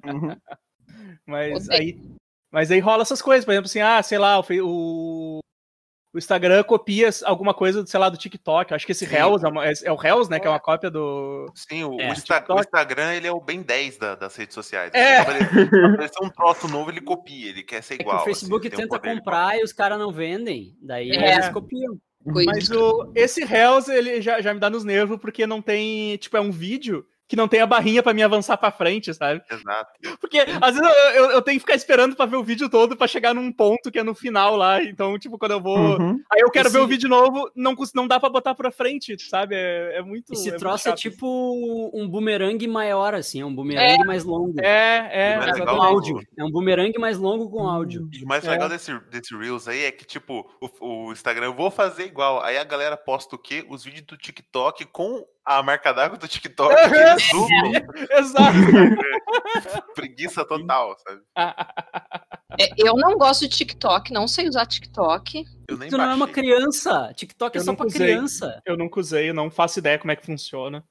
Uhum. 0.04 0.34
Mas 1.26 1.66
Odeio. 1.66 1.80
aí, 1.80 2.00
mas 2.50 2.70
aí 2.70 2.80
rola 2.80 3.02
essas 3.02 3.20
coisas, 3.20 3.44
por 3.44 3.52
exemplo, 3.52 3.66
assim, 3.66 3.80
ah, 3.80 4.02
sei 4.02 4.18
lá, 4.18 4.40
o, 4.40 4.44
o, 4.62 5.40
o 6.14 6.18
Instagram 6.18 6.62
copia 6.64 7.08
alguma 7.24 7.54
coisa, 7.54 7.86
sei 7.86 7.98
lá, 7.98 8.08
do 8.08 8.16
TikTok. 8.18 8.74
Acho 8.74 8.84
que 8.84 8.92
esse 8.92 9.06
Sim. 9.06 9.12
Reels 9.14 9.42
é, 9.42 9.48
uma- 9.48 9.66
é- 9.66 9.72
é 9.84 9.92
o 9.92 9.96
Reels, 9.96 10.28
né? 10.28 10.38
Que 10.38 10.46
é 10.46 10.50
uma 10.50 10.60
cópia 10.60 10.90
do. 10.90 11.46
Sim, 11.54 11.84
o, 11.84 12.00
É, 12.00 12.08
o 12.08 12.12
Insta- 12.12 12.34
TikTok. 12.40 12.52
o 12.52 12.60
Instagram 12.60 13.14
ele 13.14 13.26
é 13.26 13.32
o 13.32 13.40
bem 13.40 13.62
10 13.62 13.96
da- 13.96 14.14
das 14.14 14.36
redes 14.36 14.54
sociais. 14.54 14.90
É. 14.94 15.20
Um 16.22 16.28
troço 16.28 16.68
novo, 16.68 16.90
ele 16.90 17.00
copia, 17.00 17.48
ele 17.50 17.62
quer 17.62 17.82
ser 17.82 17.94
É 17.94 17.96
que 17.98 18.02
igual. 18.02 18.18
o 18.20 18.24
Facebook 18.24 18.66
assim, 18.66 18.76
tem 18.76 18.84
um 18.84 18.88
tenta 18.88 19.08
de 19.08 19.16
comprar 19.18 19.58
e 19.58 19.62
os 19.64 19.72
caras 19.72 19.98
não 19.98 20.12
vendem. 20.12 20.76
Daí 20.82 21.10
É. 21.10 21.34
eles 21.34 21.48
copiam. 21.48 21.96
Mas 22.24 22.70
o, 22.70 23.10
esse 23.16 23.44
Reels, 23.44 23.88
ele 23.88 24.20
já, 24.22 24.40
já 24.40 24.54
me 24.54 24.60
dá 24.60 24.70
nos 24.70 24.84
nervos, 24.84 25.18
porque 25.18 25.44
não 25.46 25.60
tem. 25.60 26.16
Tipo, 26.18 26.36
é 26.36 26.40
um 26.40 26.52
vídeo 26.52 27.04
que 27.32 27.36
não 27.36 27.48
tem 27.48 27.62
a 27.62 27.66
barrinha 27.66 28.02
pra 28.02 28.12
me 28.12 28.22
avançar 28.22 28.58
pra 28.58 28.70
frente, 28.70 29.14
sabe? 29.14 29.40
Exato. 29.50 29.90
Porque 30.20 30.38
às 30.60 30.76
vezes 30.76 30.82
eu, 31.14 31.24
eu- 31.24 31.30
eu 31.30 31.40
tenho 31.40 31.56
que 31.56 31.62
ficar 31.64 31.74
esperando 31.74 32.14
pra 32.14 32.26
ver 32.26 32.36
o 32.36 32.44
vídeo 32.44 32.68
todo 32.68 32.94
pra 32.94 33.06
chegar 33.06 33.32
num 33.34 33.50
ponto 33.50 33.90
que 33.90 33.98
é 33.98 34.02
no 34.02 34.14
final 34.14 34.54
lá. 34.54 34.82
Então, 34.82 35.18
tipo, 35.18 35.38
quando 35.38 35.52
eu 35.52 35.60
vou. 35.62 35.78
Uhum. 35.98 36.20
Aí 36.30 36.40
eu 36.42 36.50
quero 36.50 36.68
Esse- 36.68 36.76
ver 36.76 36.82
o 36.84 36.86
vídeo 36.86 37.08
novo, 37.08 37.50
não, 37.56 37.74
não 37.94 38.06
dá 38.06 38.20
pra 38.20 38.28
botar 38.28 38.54
pra 38.54 38.70
frente, 38.70 39.18
sabe? 39.18 39.54
É, 39.54 39.96
é 39.96 40.02
muito. 40.02 40.34
Esse 40.34 40.48
é 40.48 40.50
muito 40.50 40.60
troço 40.60 40.88
é 40.88 40.90
chato. 40.90 40.98
tipo 41.00 41.90
um 41.94 42.06
bumerangue 42.06 42.68
maior, 42.68 43.14
assim, 43.14 43.40
é 43.40 43.46
um 43.46 43.54
bumerangue 43.54 44.04
mais 44.04 44.24
longo. 44.24 44.60
É, 44.60 45.08
é. 45.32 45.36
Mais 45.38 45.52
com 45.52 45.58
legal 45.60 45.74
exatamente. 45.76 45.94
áudio. 46.12 46.28
É 46.36 46.44
um 46.44 46.50
bumerangue 46.50 46.98
mais 46.98 47.16
longo 47.16 47.48
com 47.48 47.66
áudio. 47.66 48.10
E 48.12 48.22
o 48.22 48.26
mais 48.28 48.44
É. 48.44 48.50
legal 48.50 48.68
desse, 48.68 48.92
desse 49.10 49.34
Reels 49.34 49.66
aí 49.68 49.84
é 49.84 49.90
que, 49.90 50.04
tipo, 50.04 50.46
o, 50.60 51.06
o 51.08 51.12
Instagram, 51.12 51.46
eu 51.46 51.54
vou 51.54 51.70
fazer 51.70 52.04
igual. 52.04 52.42
Aí 52.42 52.58
a 52.58 52.64
galera 52.64 52.94
posta 52.98 53.36
o 53.36 53.38
quê? 53.38 53.64
Os 53.70 53.84
vídeos 53.84 54.04
do 54.04 54.18
TikTok 54.18 54.84
com 54.84 55.24
a 55.44 55.62
marca 55.62 55.92
d'água 55.92 56.16
do 56.18 56.28
TikTok. 56.28 56.74
eles 56.74 57.28
zoomam. 57.30 57.72
Exato. 58.18 58.58
Preguiça 59.94 60.44
total, 60.44 60.96
sabe? 60.98 61.20
É, 62.60 62.68
eu 62.76 62.94
não 62.96 63.16
gosto 63.16 63.40
de 63.42 63.48
TikTok, 63.56 64.12
não 64.12 64.28
sei 64.28 64.48
usar 64.48 64.66
TikTok. 64.66 65.44
Eu 65.68 65.78
nem 65.78 65.88
Tu 65.88 65.96
não 65.96 66.10
é 66.10 66.14
uma 66.14 66.28
criança. 66.28 67.12
TikTok 67.16 67.56
é 67.56 67.60
Eu 67.60 67.64
só 67.64 67.72
nunca 67.72 67.84
pra 67.84 67.86
usei. 67.94 68.06
criança. 68.06 68.62
Eu 68.66 68.76
nunca 68.76 69.00
usei, 69.00 69.30
eu 69.30 69.34
não 69.34 69.50
faço 69.50 69.78
ideia 69.78 69.98
como 69.98 70.12
é 70.12 70.16
que 70.16 70.26
funciona. 70.26 70.84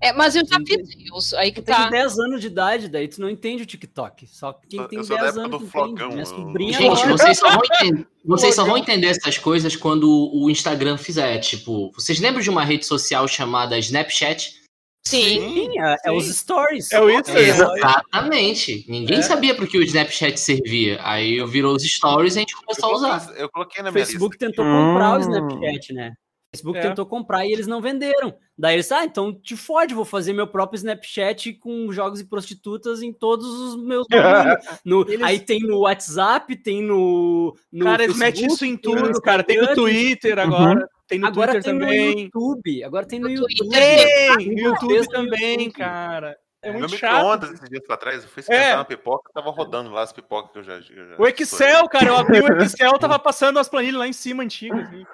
É, 0.00 0.12
mas 0.12 0.36
eu 0.36 0.42
já 0.46 0.58
fiz 0.66 0.94
Reels, 0.96 1.32
aí 1.34 1.50
que 1.50 1.62
Tu 1.62 1.66
tem 1.66 1.74
tá. 1.74 1.88
10 1.88 2.18
anos 2.18 2.40
de 2.40 2.46
idade, 2.48 2.88
daí 2.88 3.08
tu 3.08 3.20
não 3.20 3.30
entende 3.30 3.62
o 3.62 3.66
TikTok. 3.66 4.26
Só 4.26 4.52
quem 4.68 4.80
Eu- 4.80 4.88
tem 4.88 4.98
eu 4.98 5.04
sou 5.04 5.16
da 5.16 5.22
10 5.22 5.36
época 5.36 5.46
anos 5.46 5.50
do 5.50 5.66
entende. 5.66 5.70
flogão, 5.72 6.08
Minha 6.10 6.22
eu- 6.22 6.26
sobrinha 6.26 6.72
Gente, 6.78 7.06
vocês 7.08 7.38
só 7.38 7.50
vão 7.50 7.62
entender, 7.64 8.06
vocês 8.24 8.54
só 8.54 8.64
vão 8.64 8.76
entender 8.76 9.06
essas 9.06 9.38
coisas 9.38 9.74
quando 9.76 10.30
o 10.34 10.50
Instagram 10.50 10.98
fizer. 10.98 11.38
Tipo, 11.38 11.90
vocês 11.92 12.20
lembram 12.20 12.42
de 12.42 12.50
uma 12.50 12.64
rede 12.64 12.84
social 12.84 13.26
chamada 13.26 13.78
Snapchat? 13.78 14.62
Sim. 15.06 15.38
Sim, 15.38 15.80
é, 15.80 15.96
é 16.06 16.12
os 16.12 16.26
stories. 16.34 16.90
É 16.90 16.98
o 17.00 17.10
isso, 17.10 17.30
É, 17.30 17.48
Exatamente. 17.50 18.84
Ninguém 18.88 19.18
É. 19.18 19.22
sabia 19.22 19.54
pro 19.54 19.66
que 19.66 19.76
o 19.78 19.82
Snapchat 19.82 20.38
servia. 20.40 20.98
Aí 21.02 21.36
eu 21.36 21.46
virou 21.46 21.74
os 21.76 21.82
stories 21.82 22.34
e 22.34 22.38
a 22.38 22.40
gente 22.40 22.54
Eu 22.54 22.60
começou 22.60 22.90
a 22.90 22.94
usar. 22.94 23.20
coloquei, 23.20 23.42
eu 23.44 23.48
coloquei 23.50 23.82
na 23.82 23.90
O 23.90 23.92
minha 23.92 24.04
Facebook 24.06 24.34
lista. 24.36 24.46
tentou 24.46 24.64
comprar 24.64 25.12
o 25.12 25.16
Hum. 25.16 25.20
Snapchat, 25.20 25.92
né? 25.92 26.12
O 26.54 26.56
Facebook 26.56 26.78
É. 26.78 26.82
tentou 26.88 27.04
comprar 27.06 27.46
e 27.46 27.52
eles 27.52 27.66
não 27.66 27.80
venderam. 27.80 28.34
Daí 28.56 28.74
eles, 28.76 28.90
ah, 28.92 29.04
então 29.04 29.32
te 29.32 29.56
fode, 29.56 29.94
vou 29.94 30.04
fazer 30.04 30.32
meu 30.32 30.46
próprio 30.46 30.76
Snapchat 30.76 31.52
com 31.54 31.90
jogos 31.92 32.20
e 32.20 32.24
prostitutas 32.24 33.02
em 33.02 33.12
todos 33.12 33.46
os 33.46 33.76
meus. 33.82 34.06
No- 34.84 35.02
Eles- 35.08 35.22
Aí 35.22 35.40
tem 35.40 35.60
no 35.60 35.80
WhatsApp, 35.80 36.54
tem 36.56 36.82
no. 36.82 37.54
no 37.72 37.84
cara, 37.84 38.04
eles 38.04 38.16
metem 38.16 38.46
isso 38.46 38.64
em 38.64 38.76
tem 38.76 38.94
no 38.94 39.02
tudo, 39.02 39.20
cara. 39.20 39.42
Tem 39.42 39.60
no 39.60 39.74
Twitter 39.74 40.38
agora. 40.38 40.88
Tem 41.06 41.18
no 41.18 41.26
Agora 41.26 41.52
Twitter 41.52 41.70
tem 41.70 41.74
no 41.74 41.80
também. 41.86 42.20
YouTube. 42.24 42.84
Agora 42.84 43.06
tem 43.06 43.18
no, 43.20 43.28
No 43.28 43.34
YouTube. 43.34 43.70
Tem, 43.70 44.46
no 44.46 44.58
YouTube 44.60 44.92
vez 44.94 45.06
no 45.06 45.12
também, 45.12 45.50
YouTube. 45.58 45.72
cara. 45.72 46.36
É 46.64 46.70
Meu 46.70 46.80
muito 46.80 46.96
chato. 46.96 47.12
micro-ondas 47.14 47.52
esses 47.52 47.68
dias 47.68 47.82
pra 47.86 47.96
trás, 47.96 48.22
eu 48.22 48.28
fui 48.28 48.40
esquentar 48.40 48.62
É. 48.64 48.74
uma 48.74 48.84
pipoca, 48.84 49.30
tava 49.34 49.50
rodando 49.50 49.90
lá 49.90 50.02
as 50.02 50.12
pipocas 50.12 50.50
que 50.52 50.58
eu 50.58 50.62
já. 50.64 50.74
eu 50.74 51.08
já 51.10 51.14
O 51.18 51.26
Excel, 51.26 51.88
cara, 51.88 52.06
eu 52.06 52.16
abri 52.16 52.40
o 52.40 52.62
Excel, 52.62 52.98
tava 52.98 53.18
passando 53.20 53.58
as 53.58 53.68
planilhas 53.68 53.98
lá 54.00 54.08
em 54.08 54.12
cima 54.12 54.42
antigas. 54.42 54.86
assim. 54.88 55.04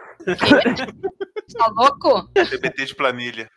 Tá 1.59 1.67
louco? 1.77 2.29
TBT 2.33 2.85
de 2.87 2.95
planilha. 2.95 3.51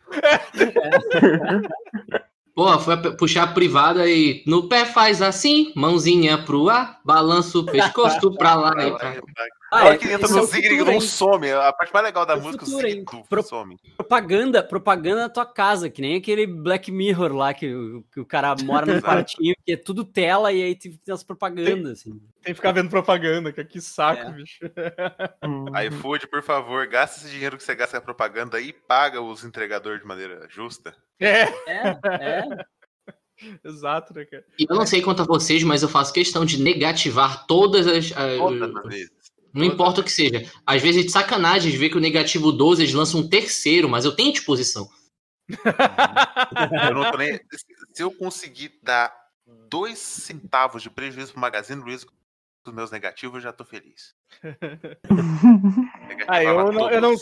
Porra, 2.54 2.78
foi 2.78 2.96
puxar 3.16 3.44
a 3.44 3.46
privada 3.52 4.06
e 4.08 4.42
no 4.46 4.68
pé 4.68 4.84
faz 4.84 5.20
assim, 5.20 5.72
mãozinha 5.74 6.38
pro 6.44 6.68
ar, 6.68 7.00
balança 7.04 7.58
o 7.58 7.66
pescoço 7.66 8.32
pra 8.36 8.54
lá 8.54 8.70
e 8.78 8.90
pra 8.96 9.14
Ah, 9.74 9.78
Na 9.78 9.84
hora 9.86 9.94
é- 9.94 9.98
que 9.98 10.04
entra 10.06 10.24
esse 10.26 10.32
é 10.32 10.36
no 10.36 10.42
o 10.42 10.46
Zig, 10.46 10.66
ele 10.66 10.78
futuro, 10.78 10.92
não 10.92 11.00
some. 11.00 11.50
A 11.50 11.72
parte 11.72 11.92
mais 11.92 12.04
legal 12.06 12.24
da 12.24 12.34
É 12.34 12.36
música, 12.36 12.64
futuro, 12.64 12.84
o 12.86 12.88
hein? 12.88 12.94
Zig 12.96 13.04
tu 13.06 13.24
Pro- 13.28 13.42
some. 13.42 13.76
propaganda, 13.96 14.62
propaganda 14.62 15.22
na 15.22 15.28
tua 15.28 15.44
casa, 15.46 15.90
que 15.90 16.00
nem 16.00 16.16
aquele 16.16 16.46
Black 16.46 16.92
Mirror 16.92 17.32
lá, 17.32 17.52
que, 17.52 17.74
o- 17.74 18.04
que 18.12 18.20
o 18.20 18.24
cara 18.24 18.54
mora 18.62 18.86
num 18.86 19.00
quartinho, 19.26 19.54
que 19.66 19.72
é 19.72 19.76
tudo 19.76 20.04
tela 20.04 20.52
e 20.52 20.62
aí 20.62 20.74
tem 20.76 20.98
as 21.10 21.24
propagandas, 21.24 22.00
assim. 22.00 22.10
Tem 22.42 22.52
que 22.52 22.54
ficar 22.54 22.72
vendo 22.72 22.88
propaganda, 22.90 23.52
cara. 23.52 23.66
Que 23.66 23.80
saco, 23.80 24.22
É. 24.22 24.32
bicho. 24.32 24.60
IFood, 25.86 26.26
por 26.28 26.42
favor, 26.42 26.86
gasta 26.86 27.20
esse 27.20 27.30
dinheiro 27.30 27.56
que 27.56 27.62
você 27.64 27.74
gasta 27.74 27.96
com 27.96 28.02
a 28.02 28.04
propaganda 28.04 28.60
e 28.60 28.72
paga 28.72 29.20
os 29.20 29.44
entregadores 29.44 30.00
de 30.00 30.06
maneira 30.06 30.46
justa. 30.48 30.94
É, 31.18 31.42
É, 31.66 31.98
é. 32.20 32.44
exato, 33.64 34.14
né, 34.14 34.24
cara? 34.24 34.44
E 34.58 34.66
eu 34.68 34.76
não 34.76 34.86
sei 34.86 35.02
quanto 35.02 35.22
a 35.22 35.26
vocês, 35.26 35.62
mas 35.64 35.82
eu 35.82 35.88
faço 35.88 36.12
questão 36.12 36.44
de 36.44 36.62
negativar 36.62 37.46
todas 37.46 37.86
as. 37.86 38.12
as- 38.16 38.38
Todas 38.38 38.76
as 38.76 38.82
vezes. 38.84 39.23
Não 39.54 39.64
importa 39.64 40.00
o 40.00 40.04
que 40.04 40.10
seja. 40.12 40.50
Às 40.66 40.82
vezes 40.82 41.02
é 41.02 41.06
de 41.06 41.12
sacanagem 41.12 41.70
de 41.70 41.78
ver 41.78 41.88
que 41.90 41.96
o 41.96 42.00
negativo 42.00 42.50
12 42.52 42.82
eles 42.82 42.92
lançam 42.94 43.20
um 43.20 43.28
terceiro, 43.28 43.88
mas 43.88 44.04
eu 44.04 44.14
tenho 44.14 44.32
disposição. 44.32 44.88
Eu 45.48 46.94
não 46.94 47.10
tô 47.10 47.18
nem... 47.18 47.38
Se 47.92 48.02
eu 48.02 48.10
conseguir 48.10 48.78
dar 48.82 49.14
dois 49.68 49.98
centavos 49.98 50.82
de 50.82 50.90
prejuízo 50.90 51.32
pro 51.32 51.40
Magazine 51.40 51.80
Luiza 51.82 52.06
dos 52.64 52.74
meus 52.74 52.90
negativos, 52.90 53.36
eu 53.36 53.42
já 53.42 53.52
tô 53.52 53.64
feliz. 53.64 54.14
Ah, 56.28 56.42
eu 56.42 56.72
não, 56.72 56.90
eu 56.90 57.00
não, 57.00 57.14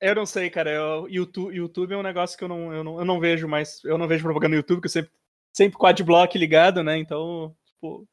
eu 0.00 0.14
não 0.14 0.26
sei, 0.26 0.48
cara. 0.50 0.70
Eu, 0.70 1.08
YouTube, 1.08 1.54
YouTube 1.54 1.92
é 1.92 1.96
um 1.96 2.02
negócio 2.02 2.36
que 2.36 2.44
eu 2.44 2.48
não, 2.48 2.72
eu 2.72 2.82
não, 2.82 2.98
eu 2.98 3.04
não 3.04 3.20
vejo 3.20 3.46
mais. 3.46 3.82
Eu 3.84 3.98
não 3.98 4.08
vejo 4.08 4.22
propaganda 4.22 4.50
no 4.50 4.56
YouTube, 4.56 4.76
porque 4.78 4.86
eu 4.86 4.92
sempre, 4.92 5.10
sempre 5.52 5.78
com 5.78 5.86
adblock 5.86 6.36
ligado, 6.38 6.82
né? 6.82 6.96
Então, 6.98 7.54
tipo, 7.66 8.06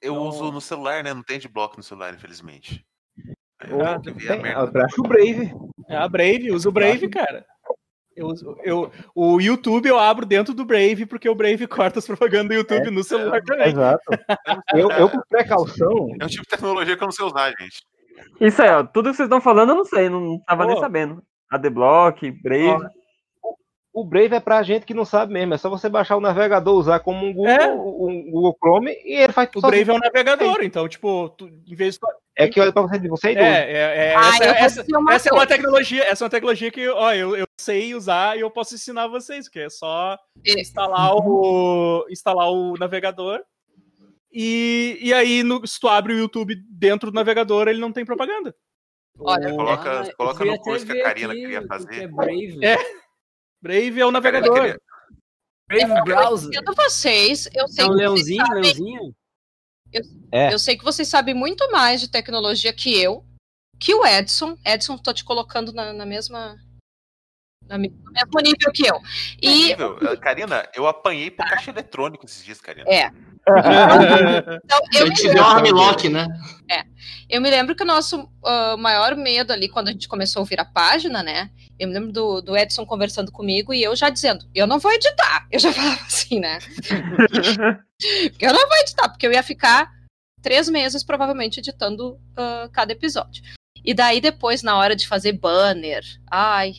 Eu 0.00 0.14
Então- 0.14 0.28
uso 0.28 0.50
no 0.52 0.60
celular, 0.60 1.02
né? 1.04 1.12
Não 1.12 1.22
tem 1.22 1.38
de 1.38 1.48
bloco 1.48 1.76
no 1.76 1.82
celular, 1.82 2.14
infelizmente. 2.14 2.84
Ou- 3.70 4.00
que 4.00 4.10
ver 4.12 4.24
a 4.24 4.32
tem- 4.34 4.42
merda 4.42 4.78
eu 4.80 4.84
acho 4.84 5.00
o 5.00 5.08
Brave. 5.08 5.52
É 5.88 5.96
a 5.96 6.08
Brave, 6.08 6.52
usa 6.52 6.68
o 6.68 6.72
Brave, 6.72 7.08
cara. 7.08 7.44
Eu, 8.16 8.26
uso- 8.28 8.56
eu, 8.62 8.92
o 9.14 9.40
YouTube 9.40 9.88
eu 9.88 9.98
abro 9.98 10.24
dentro 10.24 10.54
do 10.54 10.64
Brave, 10.64 11.04
porque 11.04 11.28
o 11.28 11.34
Brave 11.34 11.66
corta 11.66 11.98
as 11.98 12.06
propagandas 12.06 12.48
do 12.48 12.54
YouTube 12.54 12.90
no 12.92 13.02
celular 13.02 13.42
também. 13.42 13.68
Exato. 13.68 14.02
Eu, 14.72 14.88
eu 14.92 15.08
com 15.08 15.20
precaução, 15.28 16.08
É 16.20 16.24
um 16.24 16.28
tipo 16.28 16.42
de 16.44 16.48
tecnologia 16.48 16.96
que 16.96 17.02
eu 17.02 17.06
não 17.06 17.12
sei 17.12 17.24
usar, 17.26 17.50
gente. 17.58 17.82
Isso 18.40 18.62
aí, 18.62 18.70
ó. 18.70 18.84
Tudo 18.84 19.10
que 19.10 19.16
vocês 19.16 19.26
estão 19.26 19.40
falando 19.40 19.70
eu 19.70 19.74
não 19.76 19.84
sei, 19.84 20.08
não 20.08 20.38
tava 20.46 20.64
nem 20.64 20.76
Pô. 20.76 20.80
sabendo. 20.80 21.22
ADBlock, 21.50 22.30
Brave. 22.42 22.84
O 23.94 24.04
Brave 24.04 24.34
é 24.34 24.40
pra 24.40 24.62
gente 24.64 24.84
que 24.84 24.92
não 24.92 25.04
sabe 25.04 25.32
mesmo. 25.32 25.54
É 25.54 25.56
só 25.58 25.70
você 25.70 25.88
baixar 25.88 26.16
o 26.16 26.20
navegador, 26.20 26.76
usar 26.76 26.98
como 27.00 27.24
um 27.24 27.32
Google, 27.32 27.48
É. 27.48 27.72
um 27.72 28.30
Google 28.30 28.56
Chrome 28.60 28.90
e 29.04 29.14
ele 29.22 29.32
faz 29.32 29.48
O 29.54 29.60
sozinho. 29.60 29.70
Brave 29.70 29.90
é 29.90 29.94
um 29.94 29.98
navegador, 29.98 30.58
então, 30.62 30.88
tipo, 30.88 31.28
tu, 31.30 31.46
em 31.48 31.74
vez 31.76 31.94
de. 31.94 32.00
É 32.36 32.48
que 32.48 32.60
olha 32.60 32.72
pra 32.72 32.82
você, 32.82 32.98
você 33.08 33.28
é 33.28 33.32
idoso. 33.32 33.46
É, 33.46 33.72
é, 33.72 34.06
é, 34.10 34.14
Ah, 34.16 34.28
essa, 34.34 34.44
essa- 34.44 34.82
dizer 34.82 34.96
uma 34.96 35.14
essa 35.14 35.28
é 35.28 35.32
uma 35.32 35.46
tecnologia, 35.46 36.02
essa 36.02 36.24
é 36.24 36.26
uma 36.26 36.30
tecnologia 36.30 36.70
que 36.72 36.88
ó, 36.88 37.12
eu, 37.14 37.36
eu 37.36 37.46
sei 37.60 37.94
usar 37.94 38.36
e 38.36 38.40
eu 38.40 38.50
posso 38.50 38.74
ensinar 38.74 39.06
vocês, 39.06 39.48
que 39.48 39.60
é 39.60 39.70
só 39.70 40.18
É. 40.44 40.60
instalar 40.60 41.14
o 41.14 42.04
instalar 42.10 42.50
o 42.50 42.76
navegador. 42.76 43.40
E, 44.32 44.98
e 45.00 45.14
aí, 45.14 45.44
no, 45.44 45.64
se 45.64 45.78
tu 45.78 45.86
abre 45.86 46.12
o 46.12 46.18
YouTube 46.18 46.56
dentro 46.68 47.12
do 47.12 47.14
navegador, 47.14 47.68
ele 47.68 47.78
não 47.78 47.92
tem 47.92 48.04
propaganda. 48.04 48.52
Olha, 49.20 49.52
O 49.52 49.56
Coloca- 49.56 50.00
Ah, 50.00 50.14
coloca 50.16 50.44
no 50.44 50.58
curso 50.58 50.84
que 50.84 50.90
a 51.00 51.04
Karina 51.04 51.32
queria 51.32 51.60
o 51.60 51.62
que 51.62 51.68
fazer. 51.68 52.02
É 52.02 52.08
Brave. 52.08 52.58
É. 52.64 52.76
Brave 53.64 53.98
é 53.98 54.04
o 54.04 54.10
navegador. 54.10 54.78
Brave 55.66 56.02
Browser. 56.04 56.48
entendo 56.50 56.74
vocês, 56.76 57.48
eu 57.54 57.66
sei 57.66 57.86
É 57.86 57.88
um 57.88 57.92
que 57.92 57.94
vocês 57.94 57.98
leãozinho, 57.98 58.46
sabem- 58.46 58.62
leãozinho. 58.62 59.14
É. 60.30 60.52
Eu 60.52 60.58
sei 60.58 60.76
que 60.76 60.84
vocês 60.84 61.08
sabem 61.08 61.34
muito 61.34 61.70
mais 61.70 61.98
de 62.02 62.10
tecnologia 62.10 62.74
que 62.74 62.94
eu, 63.00 63.24
que 63.80 63.94
o 63.94 64.04
Edson. 64.04 64.58
Edson, 64.66 64.98
tô 64.98 65.14
te 65.14 65.24
colocando 65.24 65.72
na, 65.72 65.94
na 65.94 66.04
mesma. 66.04 66.56
no 67.62 67.78
mesmo 67.78 68.40
nível 68.42 68.70
que 68.74 68.86
eu. 68.86 69.00
E 69.40 69.68
Nível. 69.68 69.98
Eh, 70.02 70.16
Karina, 70.18 70.68
eu 70.74 70.86
apanhei 70.86 71.30
por 71.30 71.48
caixa 71.48 71.70
eletrônico 71.70 72.26
esses 72.26 72.44
dias, 72.44 72.60
Karina. 72.60 72.84
É. 72.90 73.10
então, 73.46 74.80
eu, 74.94 75.00
Eu 75.00 75.08
me 75.08 75.14
te 75.14 75.28
dei 75.28 75.40
um 75.40 75.44
armlock, 75.44 76.08
né? 76.08 76.26
eu 77.28 77.40
me 77.40 77.50
lembro 77.50 77.74
que 77.74 77.82
o 77.82 77.86
nosso 77.86 78.28
ah, 78.44 78.76
maior 78.76 79.16
medo 79.16 79.52
ali, 79.52 79.68
quando 79.68 79.88
a 79.88 79.92
gente 79.92 80.08
começou 80.08 80.40
a 80.40 80.42
ouvir 80.42 80.60
a 80.60 80.64
página, 80.64 81.22
né? 81.22 81.50
Eu 81.78 81.88
me 81.88 81.94
lembro 81.94 82.12
do, 82.12 82.40
do 82.40 82.56
Edson 82.56 82.86
conversando 82.86 83.32
comigo 83.32 83.72
e 83.74 83.82
eu 83.82 83.94
já 83.96 84.08
dizendo, 84.10 84.46
eu 84.54 84.66
não 84.66 84.78
vou 84.78 84.92
editar. 84.92 85.46
Eu 85.50 85.58
já 85.58 85.72
falava 85.74 86.00
assim, 86.02 86.38
né? 86.40 86.58
eu 88.40 88.52
não 88.52 88.68
vou 88.68 88.78
editar, 88.78 89.08
porque 89.08 89.26
eu 89.26 89.32
ia 89.32 89.42
ficar 89.42 89.90
três 90.42 90.68
meses, 90.68 91.02
provavelmente, 91.02 91.58
editando 91.60 92.18
ah, 92.36 92.68
cada 92.72 92.92
episódio. 92.92 93.42
E 93.84 93.92
daí, 93.92 94.20
depois, 94.20 94.62
na 94.62 94.76
hora 94.76 94.96
de 94.96 95.06
fazer 95.06 95.32
banner, 95.32 96.02
ai, 96.30 96.72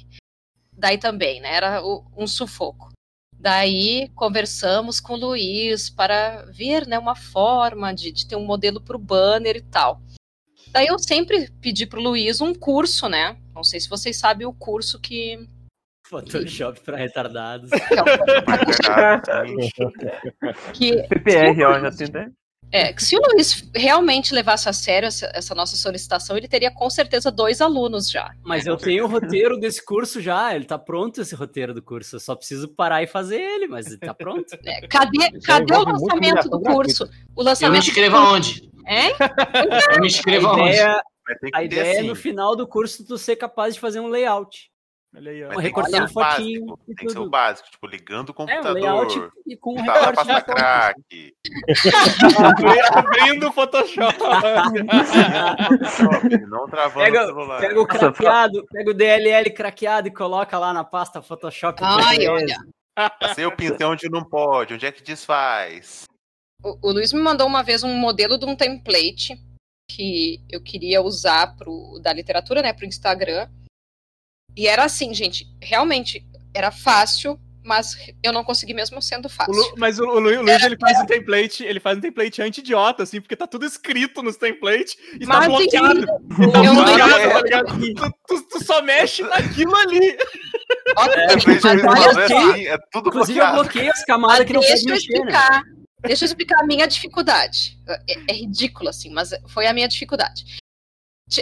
daí 0.73 0.97
também, 0.97 1.39
né? 1.41 1.53
Era 1.55 1.83
o- 1.85 2.03
um 2.17 2.25
sufoco. 2.27 2.91
Daí 3.39 4.09
conversamos 4.15 4.99
com 4.99 5.13
o 5.13 5.17
Luiz 5.17 5.89
para 5.89 6.45
ver 6.51 6.87
né, 6.87 6.97
uma 6.97 7.15
forma 7.15 7.93
de, 7.93 8.11
de 8.11 8.27
ter 8.27 8.35
um 8.35 8.45
modelo 8.45 8.81
para 8.81 8.95
o 8.95 8.99
banner 8.99 9.57
e 9.57 9.61
tal. 9.61 10.01
Daí 10.71 10.87
eu 10.87 10.99
sempre 10.99 11.49
pedi 11.61 11.85
para 11.85 11.99
o 11.99 12.03
Luiz 12.03 12.41
um 12.41 12.53
curso, 12.53 13.07
né? 13.07 13.37
Não 13.53 13.63
sei 13.63 13.79
se 13.79 13.87
vocês 13.87 14.17
sabem 14.17 14.45
o 14.45 14.53
curso 14.53 14.99
que. 14.99 15.47
Photoshop 16.07 16.81
pra 16.81 16.97
retardados. 16.97 17.69
Sim. 17.69 17.77
que 20.73 21.07
PPR, 21.07 21.63
ó, 21.63 21.79
já 21.79 21.91
tem. 21.91 22.35
É, 22.71 22.91
que 22.91 23.01
se 23.03 23.15
o 23.15 23.21
Luiz 23.31 23.69
realmente 23.73 24.33
levasse 24.33 24.67
a 24.67 24.73
sério 24.73 25.07
essa, 25.07 25.31
essa 25.33 25.55
nossa 25.55 25.77
solicitação, 25.77 26.35
ele 26.35 26.47
teria 26.47 26.69
com 26.71 26.89
certeza 26.89 27.31
dois 27.31 27.61
alunos 27.61 28.09
já. 28.09 28.33
Mas 28.43 28.65
eu 28.65 28.75
tenho 28.75 29.05
o 29.05 29.07
roteiro 29.07 29.57
desse 29.57 29.83
curso 29.85 30.19
já, 30.19 30.53
ele 30.53 30.65
tá 30.65 30.77
pronto 30.77 31.21
esse 31.21 31.33
roteiro 31.35 31.73
do 31.73 31.81
curso. 31.81 32.17
Eu 32.17 32.19
só 32.19 32.35
preciso 32.35 32.67
parar 32.67 33.01
e 33.01 33.07
fazer 33.07 33.39
ele, 33.39 33.67
mas 33.67 33.87
ele 33.87 33.97
tá 33.97 34.13
pronto. 34.13 34.45
É, 34.65 34.85
cadê 34.87 35.17
Isso 35.33 35.41
cadê 35.47 35.73
o 35.73 35.83
lançamento 35.85 36.49
do 36.49 36.59
curso? 36.59 37.05
O 37.35 37.41
Eu 37.41 37.43
me 37.43 37.43
lançamento. 37.45 37.83
inscrevo 37.87 38.17
aonde? 38.17 38.69
Hein? 38.87 39.13
Eu 39.95 40.01
me 40.01 40.07
inscrevo 40.07 40.47
A 40.47 40.49
aonde? 40.51 40.69
ideia, 40.73 41.03
a 41.53 41.63
ideia 41.63 41.81
é 41.81 41.97
assim. 41.99 42.07
no 42.07 42.15
final 42.15 42.55
do 42.55 42.67
curso 42.67 43.05
tu 43.05 43.17
ser 43.17 43.35
capaz 43.37 43.73
de 43.75 43.79
fazer 43.79 43.99
um 43.99 44.07
layout. 44.07 44.69
Olha 45.17 45.31
aí, 45.31 45.43
ó. 45.43 45.47
Mas 45.47 45.55
Uma 45.57 45.61
tem 45.63 45.73
que 45.73 45.79
recortando 45.79 45.95
ser 45.95 46.03
o 46.03 46.07
fotinho 46.23 46.65
básico, 46.65 46.79
Tem 46.85 46.95
que 46.95 47.09
ser 47.09 47.19
o 47.19 47.29
básico, 47.29 47.69
tipo, 47.71 47.87
ligando 47.87 48.29
o 48.29 48.31
É, 48.31 48.33
um 48.33 48.35
computador. 48.35 48.73
layout 48.73 49.29
e 49.47 49.55
com 49.57 49.71
um 49.73 49.79
instalar 49.79 50.03
a 50.03 50.09
recorte 50.09 50.27
pasta 50.27 50.33
de 50.33 50.45
foto. 50.45 50.55
crack. 50.55 51.33
Abrindo 52.93 53.47
o 53.47 53.51
Photoshop. 53.51 54.17
Não 56.49 56.67
travando 56.67 56.99
Pega- 57.05 57.23
o 57.23 57.27
celular. 57.27 57.59
Pega 57.61 57.81
o 57.81 57.87
craqueado, 57.87 58.65
pega 58.71 58.91
o 58.91 58.93
DLL 58.93 59.49
craqueado 59.51 60.07
e 60.07 60.11
coloca 60.11 60.57
lá 60.59 60.73
na 60.73 60.83
pasta 60.83 61.21
Photoshop. 61.21 61.79
Ai, 61.83 62.27
olha. 62.27 62.57
Passei 63.19 63.45
o 63.45 63.55
pincel 63.55 63.89
onde 63.89 64.09
não 64.09 64.23
pode, 64.23 64.73
onde 64.73 64.85
é 64.85 64.91
que 64.91 65.03
desfaz? 65.03 66.03
O, 66.63 66.89
o 66.89 66.91
Luiz 66.93 67.11
me 67.11 67.21
mandou 67.21 67.45
uma 67.47 67.61
vez 67.61 67.83
um 67.83 67.93
modelo 67.93 68.37
de 68.37 68.45
um 68.45 68.55
template 68.55 69.33
que 69.91 70.41
eu 70.49 70.61
queria 70.63 71.01
usar 71.01 71.55
pro, 71.57 71.99
da 72.01 72.11
literatura, 72.13 72.61
né, 72.61 72.73
pro 72.73 72.85
Instagram. 72.85 73.47
E 74.55 74.67
era 74.67 74.83
assim, 74.83 75.13
gente, 75.13 75.47
realmente 75.61 76.25
era 76.53 76.71
fácil, 76.71 77.39
mas 77.63 77.95
eu 78.23 78.31
não 78.31 78.43
consegui 78.43 78.73
mesmo 78.73 79.01
sendo 79.01 79.25
O 79.25 79.29
fácil. 79.29 79.53
Lu- 79.53 79.73
mas 79.77 79.99
o, 79.99 80.03
o 80.03 80.19
Lu- 80.19 80.39
o 80.39 80.41
Luiz 80.43 80.63
ele 80.63 80.77
faz 80.77 80.99
um 80.99 81.05
template, 81.05 81.63
ele 81.63 81.79
faz 81.79 81.97
um 81.97 82.01
template 82.01 82.41
anti-idiota, 82.41 83.03
assim, 83.03 83.19
porque 83.19 83.35
tá 83.35 83.47
tudo 83.47 83.65
escrito 83.65 84.21
nos 84.21 84.37
templates 84.37 84.95
e 85.13 85.25
tá 85.25 85.39
Mas, 85.39 85.47
bloqueado. 85.47 86.05
Tá 86.51 86.59
eu 86.63 86.73
não- 86.73 86.75
bloqueado, 86.85 87.13
é. 87.15 87.29
tá 87.29 87.41
ligado? 87.41 87.79
Tu, 87.79 88.11
tu- 88.27 88.47
tu 88.49 88.63
só 88.63 88.81
mexe 88.81 89.23
naquilo 89.23 89.75
ali. 89.75 90.17
É, 90.97 91.35
mas 91.45 91.65
olha 91.65 91.81
é 92.23 92.27
só, 92.29 92.49
assim, 92.51 92.67
é 92.67 92.77
tudo 92.91 93.09
Inclusive, 93.09 93.39
eu 93.39 93.45
bloqueado. 93.45 93.63
bloqueei 93.63 93.89
as 93.89 94.05
camadas 94.05 94.45
que 94.45 94.53
não 94.53 94.61
deixa 94.61 94.75
pode 94.75 94.87
eu 94.89 94.93
mexer, 94.93 95.11
né? 95.11 95.17
explicar. 95.17 95.63
Deixa 96.01 96.23
eu 96.23 96.27
explicar 96.27 96.59
a 96.61 96.65
minha 96.65 96.87
dificuldade. 96.87 97.77
É, 98.07 98.31
é 98.31 98.33
ridículo, 98.33 98.89
assim, 98.89 99.09
mas 99.11 99.31
foi 99.47 99.67
a 99.67 99.73
minha 99.73 99.87
dificuldade. 99.87 100.45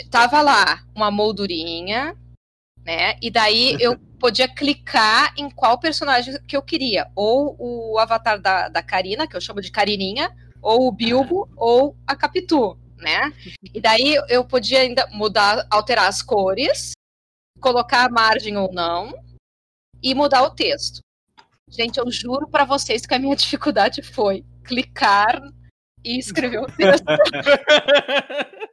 Tava 0.09 0.41
lá 0.41 0.79
uma 0.95 1.11
moldurinha, 1.11 2.15
né? 2.85 3.15
E 3.21 3.31
daí 3.31 3.77
eu 3.79 3.97
podia 4.19 4.47
clicar 4.47 5.33
em 5.37 5.49
qual 5.49 5.79
personagem 5.79 6.37
que 6.47 6.55
eu 6.55 6.61
queria. 6.61 7.09
Ou 7.15 7.55
o 7.59 7.99
avatar 7.99 8.39
da, 8.39 8.69
da 8.69 8.83
Karina, 8.83 9.27
que 9.27 9.35
eu 9.35 9.41
chamo 9.41 9.61
de 9.61 9.71
Carininha, 9.71 10.31
ou 10.61 10.87
o 10.87 10.91
Bilbo, 10.91 11.49
ou 11.57 11.95
a 12.07 12.15
Capitu, 12.15 12.77
né? 12.97 13.33
E 13.73 13.81
daí 13.81 14.15
eu 14.29 14.45
podia 14.45 14.79
ainda 14.79 15.07
mudar, 15.11 15.65
alterar 15.69 16.07
as 16.07 16.21
cores, 16.21 16.93
colocar 17.59 18.05
a 18.05 18.09
margem 18.09 18.57
ou 18.57 18.71
não, 18.71 19.13
e 20.01 20.13
mudar 20.13 20.43
o 20.43 20.51
texto. 20.51 20.99
Gente, 21.69 21.97
eu 21.97 22.09
juro 22.11 22.47
pra 22.47 22.65
vocês 22.65 23.05
que 23.05 23.13
a 23.13 23.19
minha 23.19 23.35
dificuldade 23.37 24.01
foi 24.01 24.45
clicar 24.63 25.41
e 26.03 26.19
o 26.59 26.65
texto. 26.67 27.05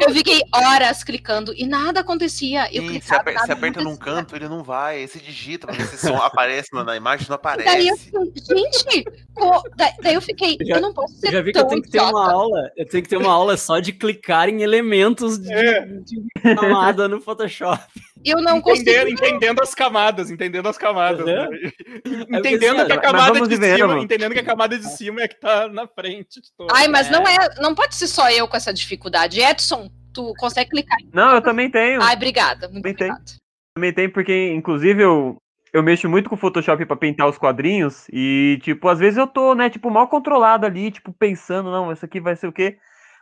eu 0.00 0.10
fiquei 0.14 0.40
horas 0.54 1.02
clicando 1.04 1.52
e 1.54 1.66
nada 1.66 2.00
acontecia. 2.00 2.66
Eu 2.72 2.82
Sim, 2.82 2.88
se, 2.94 3.00
clicava, 3.00 3.20
aper- 3.20 3.34
nada 3.34 3.46
se 3.46 3.52
aperta 3.52 3.82
num 3.82 3.96
canto, 3.96 4.34
ele 4.36 4.48
não 4.48 4.62
vai. 4.62 4.98
Aí 4.98 5.08
você 5.08 5.18
digita 5.18 5.66
pra 5.66 5.76
ver 5.76 5.84
se 5.86 5.98
som 5.98 6.16
aparece 6.16 6.68
na- 6.72 6.84
imagem, 6.96 7.26
não 7.28 7.36
E 7.36 7.38
daí 7.64 7.88
eu 7.88 7.94
aparece. 7.94 8.10
fiquei, 8.10 8.56
gente, 8.56 9.04
da- 9.76 9.92
daí 10.02 10.14
eu 10.14 10.22
fiquei, 10.22 10.56
Eu 10.60 10.66
já- 10.66 10.74
eu 10.76 10.80
não 10.80 10.94
posso 10.94 11.14
ser 11.16 11.28
Eu 11.28 11.32
já 11.32 11.42
vi 11.42 11.52
que 11.52 11.58
eu 11.58 11.66
tenho 11.66 11.82
que 11.82 11.90
ter 11.90 12.00
uma 12.00 12.08
idiota. 12.10 12.32
aula. 12.32 12.70
Eu 12.76 12.88
tenho 12.88 13.02
que 13.02 13.08
ter 13.08 13.16
uma 13.16 13.32
aula 13.32 13.56
só 13.56 13.78
de 13.80 13.92
clicar 13.92 14.48
em 14.48 14.62
elementos 14.62 15.38
de, 15.38 15.52
É. 15.52 15.84
de 15.86 16.22
camada 16.54 17.08
no 17.08 17.20
Photoshop. 17.20 17.82
Eu 18.24 18.40
não 18.42 18.56
Entender- 18.58 19.04
consegui. 19.04 19.12
entendendo 19.12 19.62
as 19.62 19.74
camadas, 19.76 20.28
entendendo 20.30 20.68
as 20.68 20.76
camadas. 20.76 21.20
Uhum. 21.20 21.26
né? 21.26 21.48
É 22.32 22.38
Entendendo 22.38 22.84
que 22.84 22.92
a 22.92 22.96
mas 22.96 23.00
camada 23.00 23.32
vamos 23.34 23.48
de 23.48 23.56
cima, 23.56 23.98
entendendo 24.00 24.32
que 24.32 24.40
a 24.40 24.44
camada 24.44 24.76
de 24.78 24.86
cima 24.96 25.22
é 25.22 25.28
que 25.28 25.38
tá 25.38 25.68
na 25.68 25.86
frente. 25.86 26.37
Ai, 26.70 26.88
mas 26.88 27.10
não 27.10 27.22
é, 27.26 27.36
não 27.60 27.74
pode 27.74 27.94
ser 27.94 28.06
só 28.06 28.30
eu 28.30 28.46
com 28.48 28.56
essa 28.56 28.72
dificuldade. 28.72 29.40
Edson, 29.40 29.90
tu 30.12 30.32
consegue 30.38 30.70
clicar. 30.70 30.98
Não, 31.12 31.34
eu 31.34 31.42
também 31.42 31.70
tenho. 31.70 32.02
Ai, 32.02 32.14
obrigada, 32.14 32.68
muito 32.68 32.82
Também 32.82 32.94
tem. 32.94 33.10
obrigada. 33.10 33.32
Também 33.74 33.92
tem, 33.92 34.08
porque, 34.08 34.52
inclusive, 34.52 35.02
eu, 35.02 35.36
eu 35.72 35.82
mexo 35.82 36.08
muito 36.08 36.28
com 36.28 36.34
o 36.34 36.38
Photoshop 36.38 36.84
pra 36.84 36.96
pintar 36.96 37.28
os 37.28 37.38
quadrinhos. 37.38 38.06
E, 38.12 38.58
tipo, 38.62 38.88
às 38.88 38.98
vezes 38.98 39.16
eu 39.18 39.26
tô, 39.26 39.54
né, 39.54 39.70
tipo, 39.70 39.88
mal 39.90 40.08
controlado 40.08 40.66
ali, 40.66 40.90
tipo, 40.90 41.12
pensando, 41.12 41.70
não, 41.70 41.92
isso 41.92 42.04
aqui 42.04 42.20
vai 42.20 42.34
ser 42.34 42.48
o 42.48 42.52
quê? 42.52 42.78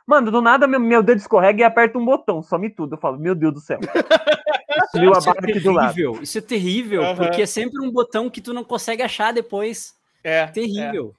Mano, 0.07 0.31
do 0.31 0.41
nada 0.41 0.67
meu, 0.69 0.79
meu 0.79 1.03
dedo 1.03 1.19
escorrega 1.19 1.61
e 1.61 1.65
aperta 1.65 1.99
um 1.99 2.05
botão, 2.05 2.41
some 2.41 2.71
tudo. 2.71 2.95
Eu 2.95 2.99
falo, 3.01 3.19
meu 3.19 3.35
Deus 3.35 3.53
do 3.55 3.61
céu. 3.61 3.81
Sumiu 4.93 5.13
a 5.15 5.19
Isso 5.19 5.29
é 5.29 5.35
barra 5.35 5.47
aqui 5.49 5.61
do 5.61 5.73
lado. 5.73 5.95
terrível. 5.95 6.23
Isso 6.23 6.39
é 6.39 6.41
terrível, 6.41 7.03
Aham. 7.03 7.17
porque 7.17 7.43
é 7.43 7.47
sempre 7.47 7.85
um 7.85 7.91
botão 7.91 8.31
que 8.31 8.41
tu 8.41 8.53
não 8.55 8.63
consegue 8.63 9.03
achar 9.03 9.33
depois. 9.33 9.95
É, 10.23 10.47
Terrível. 10.47 11.15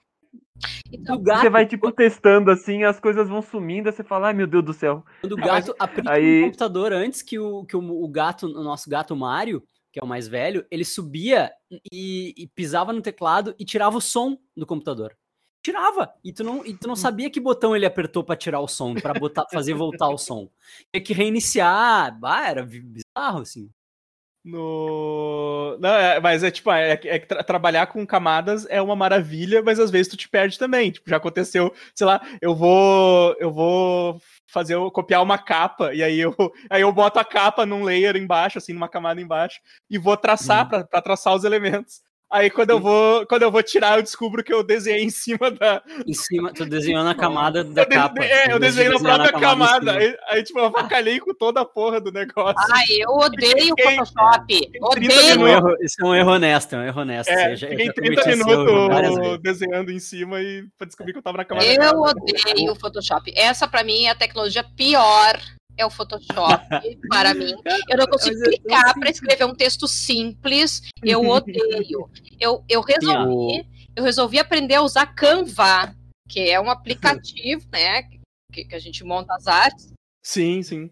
Então, 0.91 1.15
O 1.15 1.19
gato, 1.19 1.41
Você 1.41 1.50
vai, 1.50 1.65
tipo, 1.65 1.91
testando 1.91 2.50
assim, 2.50 2.84
as 2.84 3.00
coisas 3.00 3.28
vão 3.28 3.41
sumindo, 3.41 3.91
você 3.91 4.04
fala, 4.04 4.28
ai 4.28 4.34
meu 4.34 4.47
Deus 4.47 4.63
do 4.63 4.73
céu. 4.73 5.04
quando 5.21 5.34
o 5.34 5.38
gato 5.38 5.76
aplica 5.78 6.12
aí- 6.12 6.39
no 6.41 6.45
computador 6.47 6.93
antes 6.93 7.21
que 7.21 7.38
o, 7.38 7.65
que 7.65 7.76
o, 7.76 8.04
o 8.04 8.08
gato, 8.08 8.47
o 8.47 8.63
nosso 8.63 8.89
gato 8.89 9.15
Mário, 9.15 9.62
que 9.91 10.00
é 10.00 10.04
o 10.04 10.08
mais 10.08 10.28
velho, 10.28 10.65
ele 10.71 10.86
subia 10.86 11.52
e, 11.91 12.34
e 12.38 12.47
pisava 12.47 12.93
no 12.93 13.02
teclado 13.02 13.54
e 13.60 13.65
tirava 13.65 13.97
o 13.97 14.02
som 14.02 14.38
do 14.56 14.65
computador. 14.65 15.15
tirava. 15.63 16.13
E 16.23 16.32
tu 16.32 16.43
não, 16.43 16.65
e 16.65 16.73
tu 16.73 16.88
não 16.88 16.95
sabia 16.95 17.30
que 17.30 17.39
botão 17.39 17.76
ele 17.76 17.86
apertou 17.86 18.23
pra 18.23 18.36
tirar 18.36 18.62
o 18.62 18.67
som, 18.67 18.93
pra 18.95 19.13
botar, 19.13 19.45
fazer 19.52 19.73
voltar 19.73 20.08
o 20.10 20.17
som. 20.17 20.50
Tinha 20.93 21.04
que 21.04 21.13
reiniciar. 21.13 22.17
Bah, 22.19 22.47
era 22.50 22.63
bizarro, 22.65 23.41
assim. 23.41 23.69
No... 24.47 25.77
Não, 25.79 25.89
é- 25.89 26.19
mas 26.19 26.43
é 26.43 26.49
tipo, 26.51 26.71
é, 26.71 26.91
é 26.91 26.97
que 27.19 27.25
tra- 27.27 27.43
trabalhar 27.43 27.88
com 27.88 28.05
camadas 28.05 28.65
é 28.69 28.81
uma 28.81 28.95
maravilha, 28.95 29.62
mas 29.62 29.79
às 29.79 29.91
vezes 29.91 30.07
tu 30.10 30.17
te 30.17 30.29
perde 30.29 30.57
também. 30.57 30.91
Tipo, 30.91 31.10
já 31.10 31.17
aconteceu, 31.17 31.73
sei 31.93 32.07
lá, 32.07 32.21
eu 32.41 32.55
vou 32.55 33.36
eu 33.39 33.51
vou 33.51 34.21
fazer 34.47 34.75
o- 34.75 34.89
copiar 34.91 35.21
uma 35.21 35.38
capa 35.38 35.93
e 35.93 36.01
aí 36.03 36.19
eu 36.19 36.33
aí 36.69 36.81
eu 36.81 36.91
boto 36.93 37.19
a 37.19 37.25
capa 37.25 37.65
num 37.65 37.83
layer 37.83 38.15
embaixo, 38.15 38.57
assim, 38.57 38.73
numa 38.73 38.88
camada 38.89 39.21
embaixo 39.21 39.60
e 39.89 39.97
vou 39.97 40.15
traçar 40.17 40.63
Uhum. 40.73 40.86
para 40.88 41.01
traçar 41.01 41.36
os 41.36 41.43
elementos. 41.43 42.01
Aí 42.29 42.49
quando 42.49 42.71
eu 42.71 42.79
vou 42.79 43.25
quando 43.25 43.43
eu 43.43 43.51
vou 43.51 43.63
tirar, 43.63 43.97
eu 43.97 44.03
descubro 44.03 44.43
que 44.43 44.53
eu 44.53 44.61
desenhei 44.61 45.01
em 45.03 45.09
cima 45.09 45.49
da 45.49 45.81
Em 46.05 46.13
cima, 46.13 46.51
tu 46.53 46.65
desenhou 46.65 47.01
na 47.03 47.15
camada 47.15 47.63
da 47.63 47.83
eu 47.83 47.89
de- 47.89 47.95
capa. 47.95 48.23
É, 48.25 48.51
eu 48.51 48.59
desenhei 48.59 48.89
na 48.91 48.99
própria 48.99 49.31
camada 49.31 49.37
em 49.37 49.39
camada. 49.39 49.91
cima. 49.93 50.03
Aí, 50.03 50.17
aí, 50.37 50.43
tipo, 50.43 50.59
eu 50.59 50.65
avacalhei 50.65 51.19
com 51.21 51.33
toda 51.33 51.61
a 51.61 51.65
porra 51.65 52.01
do 52.01 52.11
negócio. 52.11 52.55
Ai, 52.73 52.85
eu 52.99 53.11
odeio 53.11 53.73
o 53.73 53.81
Photoshop. 53.81 54.45
30 54.91 54.99
Isso 54.99 55.19
é, 55.29 55.33
Odeio. 55.33 55.41
um 55.41 55.47
erro, 55.47 55.75
isso 55.81 55.95
é 56.01 56.05
um 56.05 56.15
erro 56.15 56.31
honesto, 56.31 56.75
é 56.75 56.79
um 56.79 56.83
erro 56.83 57.01
honesto. 57.01 57.29
É, 57.29 57.53
eu 57.53 57.57
fiquei 57.57 57.85
já 57.85 57.93
30 57.93 57.93
cometi 58.01 58.29
esse 58.29 58.49
erro 58.49 58.87
várias 58.89 59.15
minutos 59.15 59.39
desenhando 59.41 59.91
em 59.91 59.99
cima 59.99 60.41
e 60.41 60.65
pra 60.77 60.85
descobrir 60.85 61.13
que 61.13 61.19
eu 61.19 61.23
tava 61.23 61.37
na 61.37 61.45
camada. 61.45 61.65
Eu 61.65 61.99
odeio 62.01 62.71
o 62.73 62.75
Photoshop. 62.75 63.31
Essa, 63.37 63.67
pra 63.69 63.83
mim, 63.85 64.03
é 64.05 64.09
a 64.09 64.15
tecnologia 64.15 64.65
pior. 64.75 65.39
É 65.77 65.85
o 65.85 65.89
Photoshop, 65.89 66.65
para 67.07 67.33
mim. 67.33 67.53
Eu 67.87 67.97
não 67.97 68.07
consigo 68.07 68.39
clicar 68.41 68.93
para 68.99 69.09
escrever 69.09 69.45
um 69.45 69.53
texto 69.53 69.87
simples. 69.87 70.81
Eu 71.03 71.21
odeio. 71.27 72.09
Eu, 72.39 72.63
eu 72.67 72.81
resolvi, 72.81 73.67
eu 73.95 74.03
resolvi 74.03 74.39
aprender 74.39 74.75
a 74.75 74.81
usar 74.81 75.05
Canva, 75.07 75.95
que 76.27 76.49
é 76.49 76.59
um 76.59 76.69
aplicativo, 76.69 77.65
né? 77.71 78.03
Que, 78.51 78.65
que 78.65 78.75
a 78.75 78.79
gente 78.79 79.03
monta 79.03 79.35
as 79.35 79.45
artes. 79.47 79.93
Sim, 80.27 80.61
sim. 80.61 80.89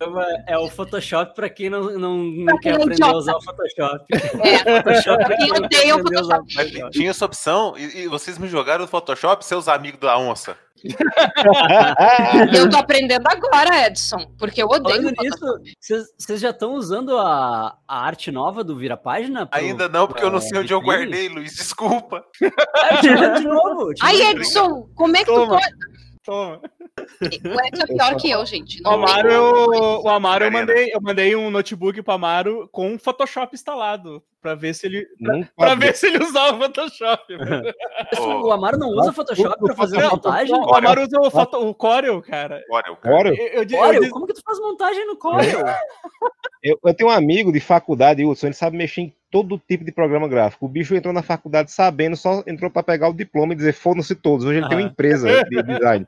É 0.48 0.58
o 0.58 0.70
Photoshop 0.70 1.36
pra 1.36 1.50
quem 1.50 1.70
não, 1.70 2.00
não, 2.00 2.24
não 2.24 2.58
quer 2.58 2.76
aprender 2.76 2.94
idiota. 2.94 3.12
a 3.12 3.18
usar 3.18 3.36
o 3.36 3.42
Photoshop. 3.42 4.06
É, 4.14 4.82
Photoshop 4.82 5.26
pra 5.26 5.36
quem 5.36 5.52
odeia 5.52 5.96
o 5.98 6.00
o 6.00 6.04
Mas 6.04 6.72
Photoshop. 6.72 6.92
tinha 6.92 7.10
essa 7.10 7.26
opção 7.26 7.78
e, 7.78 8.04
e 8.04 8.08
vocês 8.08 8.38
me 8.38 8.48
jogaram 8.48 8.84
no 8.84 8.88
Photoshop, 8.88 9.44
seus 9.44 9.68
amigos 9.68 10.00
da 10.00 10.18
onça. 10.18 10.58
eu 12.56 12.70
tô 12.70 12.78
aprendendo 12.78 13.26
agora, 13.28 13.88
Edson, 13.88 14.18
porque 14.38 14.62
eu 14.62 14.68
odeio 14.68 15.02
Falando 15.16 15.20
o 15.20 15.24
nisso, 15.24 16.06
vocês 16.18 16.40
já 16.42 16.50
estão 16.52 16.74
usando 16.74 17.18
a, 17.18 17.78
a 17.88 18.06
arte 18.06 18.32
nova 18.32 18.64
do 18.64 18.76
Vira 18.78 18.98
Página? 18.98 19.46
pro- 19.46 19.60
Ainda 19.60 19.88
não, 19.90 20.08
porque 20.08 20.24
eu 20.24 20.32
não 20.32 20.42
sei 20.42 20.60
onde 20.60 20.74
eu 20.74 20.82
guardei, 20.82 21.30
Luiz. 21.30 21.56
Desculpa. 21.56 22.24
Mando 22.42 23.40
de 23.40 23.48
novo. 23.48 23.92
Ai. 24.02 24.22
Edson, 24.32 24.90
como 24.96 25.16
é 25.16 25.20
que 25.20 25.26
Toma. 25.26 25.46
tu 25.46 25.50
pode? 25.62 25.76
Toma. 26.24 26.62
O 26.62 27.62
Edson 27.68 27.84
é 27.84 27.88
pior 27.88 28.16
que 28.18 28.30
eu, 28.32 28.46
gente. 28.46 28.80
O 28.80 28.84
Não 28.84 28.94
Amaro, 28.94 29.28
tem- 29.28 29.38
eu, 29.38 30.02
o 30.04 30.10
Amaro 30.10 30.44
eu 30.44 30.48
Arena. 30.48 30.60
mandei, 30.60 30.90
eu 30.94 31.02
mandei 31.02 31.36
um 31.36 31.52
notebook 31.52 32.02
pro 32.02 32.14
Amaro 32.14 32.68
com 32.72 32.98
Photoshop 32.98 33.54
instalado. 33.56 34.24
Pra 34.46 34.54
ver 34.54 34.76
se 34.76 34.86
ele. 34.86 35.08
Pode. 35.56 35.76
ver 35.80 35.96
se 35.96 36.06
ele 36.06 36.24
usava 36.24 36.56
o 36.56 36.62
Photoshop. 36.62 37.24
O 38.44 38.52
Amaro 38.52 38.78
não 38.78 38.90
usa 38.90 39.12
Photoshop 39.12 39.58
pra 39.60 39.74
fazer 39.76 39.98
Não, 39.98 40.12
montagem? 40.12 40.56
O 40.56 40.76
Amaro 40.76 41.02
usa 41.02 41.20
o, 41.20 41.32
foto, 41.32 41.58
o 41.68 41.74
Corel, 41.74 42.22
cara. 42.22 42.62
Eu 42.70 42.76
Agora, 42.76 43.30
Eu, 43.30 43.48
eu, 43.48 43.64
eu, 43.68 43.80
Olha, 43.80 44.00
disse- 44.00 44.12
como 44.12 44.28
que 44.28 44.34
tu 44.36 44.42
faz 44.46 44.60
montagem 44.60 45.08
no 45.08 45.18
Corel? 45.18 45.66
eu, 46.62 46.80
eu 46.86 46.94
tenho 46.94 47.10
um 47.10 47.14
amigo 47.14 47.52
de 47.52 47.60
faculdade, 47.60 48.24
Hudson, 48.24 48.48
ele 48.48 48.54
sabe 48.54 48.78
mexer 48.78 49.02
em 49.02 49.14
todo 49.32 49.60
tipo 49.68 49.84
de 49.84 49.92
programa 49.92 50.28
gráfico. 50.28 50.68
O 50.68 50.70
bicho 50.70 50.94
entrou 50.94 51.12
na 51.14 51.24
faculdade 51.24 51.72
sabendo, 51.72 52.16
só 52.16 52.44
entrou 52.46 52.70
para 52.70 52.84
pegar 52.84 53.10
o 53.10 53.14
diploma 53.14 53.54
e 53.54 53.56
dizer 53.56 53.74
foram-se 53.74 54.14
todos. 54.14 54.46
Hoje 54.46 54.60
ele 54.60 54.70
tem 54.70 54.78
uma 54.78 54.88
empresa 54.88 55.44
de 55.46 55.64
design. 55.64 56.06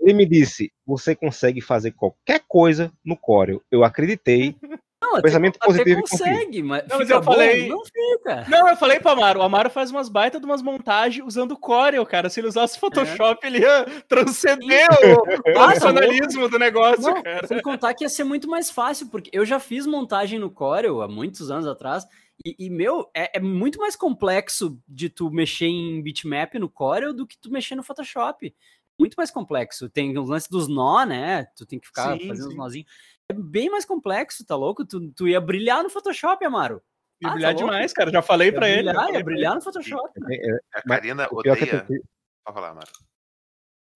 Ele 0.00 0.14
me 0.14 0.24
disse: 0.24 0.70
você 0.86 1.16
consegue 1.16 1.60
fazer 1.60 1.90
qualquer 1.90 2.42
coisa 2.46 2.92
no 3.04 3.16
Corel. 3.16 3.60
Eu 3.72 3.82
acreditei. 3.82 4.54
Não, 5.02 5.20
Pensamento 5.20 5.56
até 5.56 5.66
positivo 5.66 6.00
consegue, 6.02 6.62
mas, 6.62 6.86
Não, 6.88 6.98
mas 6.98 7.10
eu 7.10 7.22
falei- 7.22 7.68
bom? 7.68 7.76
Não 7.76 7.84
fica. 7.84 8.46
Não, 8.48 8.68
eu 8.68 8.76
falei 8.76 9.00
pro 9.00 9.10
Amaro. 9.10 9.40
O 9.40 9.42
Amaro 9.42 9.68
faz 9.68 9.90
umas 9.90 10.08
baitas 10.08 10.40
de 10.40 10.46
umas 10.46 10.62
montagens 10.62 11.26
usando 11.26 11.52
o 11.52 11.58
Corel, 11.58 12.06
cara. 12.06 12.30
Se 12.30 12.38
ele 12.40 12.46
usasse 12.48 12.78
Photoshop, 12.78 13.44
ele 13.46 13.58
ia 13.58 13.84
transcender 14.08 14.86
o 15.04 15.50
Ah, 15.58 15.64
profissionalismo 15.66 16.48
do 16.48 16.58
negócio, 16.58 17.02
Não, 17.02 17.22
cara. 17.22 17.46
sem 17.46 17.60
contar 17.60 17.94
que 17.94 18.04
ia 18.04 18.08
ser 18.08 18.24
muito 18.24 18.48
mais 18.48 18.70
fácil, 18.70 19.08
porque 19.08 19.28
eu 19.32 19.44
já 19.44 19.58
fiz 19.58 19.86
montagem 19.86 20.38
no 20.38 20.50
Corel 20.50 21.02
há 21.02 21.08
muitos 21.08 21.50
anos 21.50 21.66
atrás, 21.66 22.06
e, 22.44 22.54
e, 22.66 22.70
meu, 22.70 23.08
é, 23.14 23.38
é 23.38 23.40
muito 23.40 23.78
mais 23.78 23.94
complexo 23.94 24.78
de 24.88 25.08
tu 25.08 25.30
mexer 25.30 25.66
em 25.66 26.02
bitmap 26.02 26.54
no 26.54 26.68
Corel 26.68 27.12
do 27.12 27.26
que 27.26 27.36
tu 27.38 27.50
mexer 27.50 27.74
no 27.74 27.82
Photoshop. 27.82 28.54
Muito 28.98 29.14
mais 29.14 29.30
complexo. 29.30 29.88
Tem 29.88 30.16
o 30.16 30.22
lance 30.22 30.50
dos 30.50 30.68
nó, 30.68 31.04
né? 31.04 31.46
Tu 31.56 31.64
tem 31.66 31.78
que 31.78 31.86
ficar 31.86 32.12
Sim, 32.18 32.28
fazendo 32.28 32.44
sim. 32.44 32.48
os 32.50 32.56
nozinhos. 32.56 32.90
É 33.30 33.34
bem 33.34 33.70
mais 33.70 33.84
complexo, 33.84 34.44
tá 34.44 34.54
louco? 34.56 34.84
Tu, 34.84 35.10
tu 35.12 35.28
ia 35.28 35.40
brilhar 35.40 35.82
no 35.82 35.90
Photoshop, 35.90 36.44
Amaro. 36.44 36.82
Ia 37.22 37.28
Ah, 37.28 37.32
brilhar 37.32 37.52
tá 37.54 37.58
demais, 37.58 37.92
cara. 37.92 38.10
Já 38.10 38.20
falei 38.22 38.48
Ia 38.48 38.54
pra 38.54 38.68
ele. 38.68 38.76
brilhar, 38.78 38.94
falei 38.94 39.10
ia 39.12 39.18
pra 39.20 39.24
brilhar 39.24 39.54
no 39.54 39.62
Photoshop. 39.62 40.10
É, 40.30 40.50
é, 40.50 40.58
A 40.74 40.82
Karina 40.82 41.28
pior 41.28 41.42
que 41.42 41.48
eu 41.48 41.52
odeia. 41.52 41.84
tenho 41.84 42.00
que- 42.00 42.08
Pode 42.44 42.54
falar, 42.54 42.74
Mara. 42.74 42.90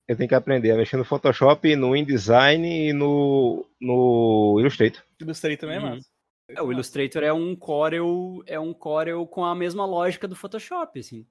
eu 0.08 0.16
tenho 0.16 0.28
que 0.28 0.34
aprender 0.34 0.70
a 0.70 0.76
mexer 0.76 0.96
no 0.96 1.04
Photoshop, 1.04 1.74
no 1.74 1.96
InDesign 1.96 2.88
e 2.88 2.92
no, 2.92 3.66
no 3.80 4.56
Illustrator. 4.60 5.02
ele. 5.20 5.24
Ilustrei 5.24 5.56
também, 5.56 5.78
Uhum. 5.78 5.90
mas. 5.90 6.08
É, 6.48 6.62
o 6.62 6.70
Illustrator 6.70 7.24
é 7.24 7.32
um 7.32 7.56
Corel, 7.56 8.40
é 8.46 8.60
um 8.60 8.72
Corel 8.72 9.26
com 9.26 9.44
a 9.44 9.52
mesma 9.54 9.84
lógica 9.84 10.28
do 10.28 10.36
Photoshop, 10.36 11.00
assim. 11.00 11.26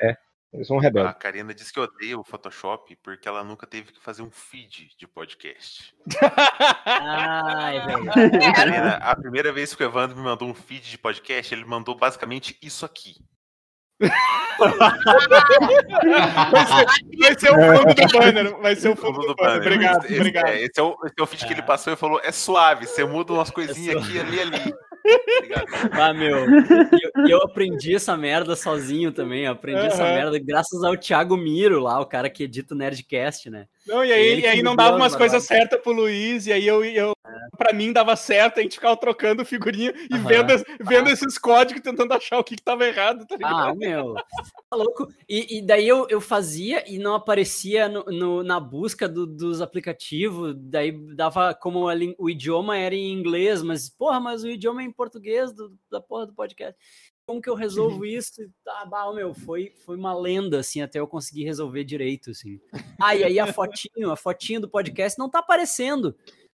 Eu 0.00 0.16
sou 0.64 0.76
um 0.76 0.80
rebelde. 0.80 1.10
A 1.10 1.14
Karina 1.14 1.54
disse 1.54 1.72
que 1.72 1.78
odeia 1.78 2.18
o 2.18 2.24
Photoshop 2.24 2.96
porque 3.02 3.28
ela 3.28 3.44
nunca 3.44 3.66
teve 3.66 3.92
que 3.92 4.00
fazer 4.00 4.22
um 4.22 4.30
feed 4.30 4.90
de 4.98 5.06
podcast. 5.06 5.94
Ah, 6.86 7.70
é 7.72 7.86
verdade. 7.86 8.46
A 8.46 8.52
Karina, 8.52 8.94
a 8.96 9.16
primeira 9.16 9.52
vez 9.52 9.74
que 9.74 9.82
o 9.82 9.86
Evandro 9.86 10.16
me 10.16 10.22
mandou 10.24 10.48
um 10.48 10.54
feed 10.54 10.90
de 10.90 10.98
podcast, 10.98 11.54
ele 11.54 11.64
mandou 11.64 11.94
basicamente 11.96 12.58
isso 12.60 12.84
aqui. 12.84 13.14
Vai 16.50 16.66
ser, 16.66 16.86
vai 17.18 17.38
ser 17.38 17.50
o 17.50 17.54
fundo 17.76 17.94
do 17.94 18.18
banner. 18.18 18.56
Vai 18.60 18.76
ser 18.76 18.88
o 18.88 18.96
fundo 18.96 19.14
Fundo 19.14 19.20
do 19.20 19.26
do 19.28 19.36
banner. 19.36 19.58
banner. 19.60 19.72
Obrigado, 19.72 20.04
esse, 20.06 20.16
obrigado. 20.16 20.48
É, 20.48 20.62
esse, 20.62 20.80
é 20.80 20.82
o, 20.82 20.96
esse 21.04 21.14
é 21.18 21.22
o 21.22 21.26
feed 21.26 21.46
que 21.46 21.52
ele 21.52 21.62
passou 21.62 21.92
e 21.92 21.96
falou: 21.96 22.20
é 22.24 22.32
suave, 22.32 22.86
você 22.86 23.04
muda 23.04 23.32
umas 23.32 23.50
coisinhas 23.50 24.02
aqui, 24.02 24.18
ali, 24.18 24.40
ali. 24.40 24.74
Obrigado. 25.38 25.66
Ah, 25.92 26.12
meu, 26.12 26.36
eu, 26.38 27.28
eu 27.28 27.38
aprendi 27.42 27.94
essa 27.94 28.16
merda 28.16 28.54
sozinho 28.54 29.12
também. 29.12 29.46
Aprendi 29.46 29.86
essa 29.86 30.04
Aham. 30.04 30.14
merda 30.14 30.38
graças 30.38 30.82
ao 30.82 30.96
Thiago 30.96 31.36
Miro 31.36 31.80
lá, 31.80 32.00
o 32.00 32.06
cara 32.06 32.30
que 32.30 32.44
edita 32.44 32.74
o 32.74 32.76
Nerdcast, 32.76 33.50
né? 33.50 33.66
Não, 33.90 34.04
e 34.04 34.12
aí, 34.12 34.40
e 34.40 34.46
aí 34.46 34.62
não 34.62 34.76
dava 34.76 34.90
as 34.90 34.96
umas 34.96 35.16
coisas 35.16 35.42
certas 35.42 35.80
pro 35.80 35.90
Luiz, 35.90 36.46
e 36.46 36.52
aí 36.52 36.64
eu, 36.64 36.84
eu 36.84 37.12
pra 37.58 37.72
mim 37.72 37.92
dava 37.92 38.14
certo, 38.14 38.58
a 38.58 38.62
gente 38.62 38.76
ficava 38.76 38.96
trocando 38.96 39.44
figurinha 39.44 39.92
e 40.08 40.14
Aham. 40.14 40.28
vendo, 40.28 40.64
vendo 40.80 41.10
esses 41.10 41.36
códigos, 41.36 41.82
tentando 41.82 42.12
achar 42.14 42.38
o 42.38 42.44
que, 42.44 42.54
que 42.54 42.62
tava 42.62 42.86
errado, 42.86 43.26
tá 43.26 43.36
ligado? 43.36 43.68
Ah, 43.70 43.74
meu, 43.74 44.14
tá 44.14 44.76
louco. 44.76 45.08
E, 45.28 45.58
e 45.58 45.62
daí 45.62 45.86
eu, 45.88 46.06
eu 46.08 46.20
fazia 46.20 46.84
e 46.90 46.98
não 46.98 47.14
aparecia 47.14 47.88
no, 47.88 48.04
no- 48.04 48.42
na 48.44 48.60
busca 48.60 49.08
do- 49.08 49.26
dos 49.26 49.60
aplicativos, 49.60 50.54
daí 50.56 50.92
dava 51.14 51.52
como 51.52 51.88
a 51.88 51.94
o 52.16 52.30
idioma 52.30 52.78
era 52.78 52.94
em 52.94 53.12
inglês, 53.12 53.60
mas, 53.62 53.90
porra, 53.90 54.20
mas 54.20 54.44
o 54.44 54.48
idioma 54.48 54.82
é 54.82 54.84
em 54.84 54.92
português 54.92 55.52
do- 55.52 55.72
da 55.90 56.00
porra 56.00 56.26
do 56.26 56.32
podcast. 56.32 56.78
Como 57.26 57.40
que 57.40 57.48
eu 57.48 57.54
resolvo 57.54 58.04
isso? 58.04 58.42
E, 58.42 58.50
Tá, 58.64 58.84
bah, 58.84 59.12
meu, 59.12 59.32
foi, 59.32 59.72
foi 59.84 59.96
uma 59.96 60.12
lenda, 60.12 60.58
assim, 60.60 60.82
até 60.82 60.98
eu 60.98 61.06
conseguir 61.06 61.44
resolver 61.44 61.84
direito, 61.84 62.30
assim. 62.30 62.60
Ah, 63.00 63.14
e 63.14 63.22
aí 63.24 63.38
a 63.38 63.46
fotinho, 63.52 64.10
a 64.10 64.16
fotinho 64.16 64.60
do 64.60 64.68
podcast 64.68 65.18
não 65.18 65.28
tá 65.30 65.38
aparecendo. 65.38 66.16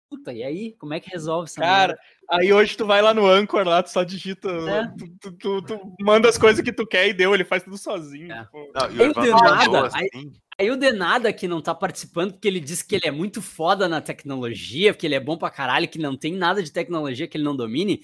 Puta, 0.09 0.33
e 0.33 0.43
aí? 0.43 0.73
Como 0.79 0.93
é 0.93 0.99
que 1.01 1.09
resolve 1.11 1.45
essa 1.49 1.61
Cara, 1.61 1.93
merda? 1.93 2.03
aí 2.31 2.53
hoje 2.53 2.77
tu 2.77 2.85
vai 2.85 3.01
lá 3.01 3.15
no 3.15 3.27
Anchor, 3.27 3.65
lá, 3.67 3.81
tu 3.83 3.91
só 3.91 4.03
digita, 4.03 4.49
É. 4.51 4.87
tu, 4.99 5.09
tu- 5.21 5.33
tu- 5.33 5.63
tu 5.63 5.95
manda 6.01 6.29
as 6.29 6.37
coisas 6.37 6.65
que 6.65 6.73
tu 6.73 6.85
quer 6.87 7.09
e 7.09 7.13
deu, 7.13 7.33
ele 7.33 7.45
faz 7.45 7.63
tudo 7.63 7.79
sozinho. 7.79 8.33
É. 8.33 8.45
pô. 8.51 8.71
Não, 8.75 8.91
e 8.91 8.95
Eu 8.99 9.01
o 9.09 9.11
Evandro 9.11 9.23
deu 9.23 9.33
mandou 9.35 9.73
nada, 9.83 9.91
aí- 9.97 10.09
assim. 10.13 10.33
Aí 10.59 10.71
o 10.71 10.77
Denada 10.77 11.33
que 11.33 11.49
não 11.49 11.63
tá 11.63 11.75
participando, 11.75 12.33
porque 12.33 12.47
ele 12.47 12.61
disse 12.61 12.85
que 12.87 12.95
ele 12.95 13.07
é 13.07 13.11
muito 13.11 13.41
foda 13.41 13.89
na 13.89 14.01
tecnologia, 14.01 14.93
que 14.93 15.07
ele 15.07 15.15
é 15.15 15.21
bom 15.21 15.39
pra 15.39 15.49
caralho, 15.49 15.89
que 15.89 15.99
não 15.99 16.17
tem 16.17 16.35
nada 16.35 16.63
de 16.63 16.71
tecnologia 16.73 17.27
que 17.27 17.37
ele 17.37 17.45
não 17.45 17.57
domine. 17.57 18.03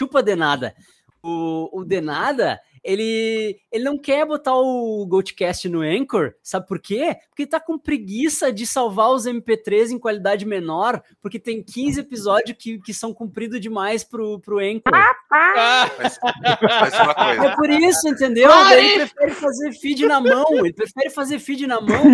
Chupa 0.00 0.22
Denada. 0.22 0.74
O, 1.22 1.80
o 1.80 1.84
Denada, 1.84 2.60
ele, 2.84 3.58
ele 3.72 3.82
não 3.84 3.98
quer 3.98 4.24
botar 4.24 4.54
o 4.54 5.04
Goldcast 5.06 5.68
no 5.68 5.80
Anchor, 5.80 6.32
sabe 6.42 6.66
por 6.68 6.78
quê? 6.80 7.16
Porque 7.28 7.42
ele 7.42 7.50
tá 7.50 7.58
com 7.58 7.76
preguiça 7.76 8.52
de 8.52 8.64
salvar 8.64 9.10
os 9.10 9.26
MP3 9.26 9.90
em 9.90 9.98
qualidade 9.98 10.46
menor, 10.46 11.02
porque 11.20 11.38
tem 11.40 11.60
15 11.62 12.00
episódios 12.00 12.56
que, 12.58 12.78
que 12.78 12.94
são 12.94 13.12
compridos 13.12 13.60
demais 13.60 14.04
pro, 14.04 14.38
pro 14.40 14.58
Anchor. 14.60 14.92
Ah, 14.94 15.90
Mas, 15.98 16.18
mas. 16.22 17.44
É 17.44 17.56
por 17.56 17.68
isso, 17.68 18.08
entendeu? 18.08 18.48
Daí 18.48 18.86
ele 18.94 19.06
prefere 19.06 19.32
fazer 19.34 19.72
feed 19.72 20.06
na 20.06 20.20
mão, 20.20 20.46
ele 20.52 20.72
prefere 20.72 21.10
fazer 21.10 21.38
feed 21.40 21.66
na 21.66 21.80
mão 21.80 22.04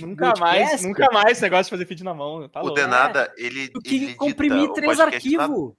nunca 0.00 0.32
mais, 0.40 0.82
nunca 0.82 1.08
mais 1.12 1.32
esse 1.32 1.42
negócio 1.42 1.64
de 1.64 1.70
fazer 1.70 1.86
feed 1.86 2.02
na 2.02 2.14
mão. 2.14 2.48
Tá 2.48 2.60
O 2.60 2.64
louco. 2.66 2.80
Denada, 2.80 3.32
ele. 3.36 3.68
do 3.68 3.80
ele 3.84 3.88
que 3.88 3.96
edita 3.96 4.14
comprimir 4.16 4.72
três 4.72 4.96
podcast 4.96 5.30
na- 5.36 5.42
arquivos. 5.44 5.74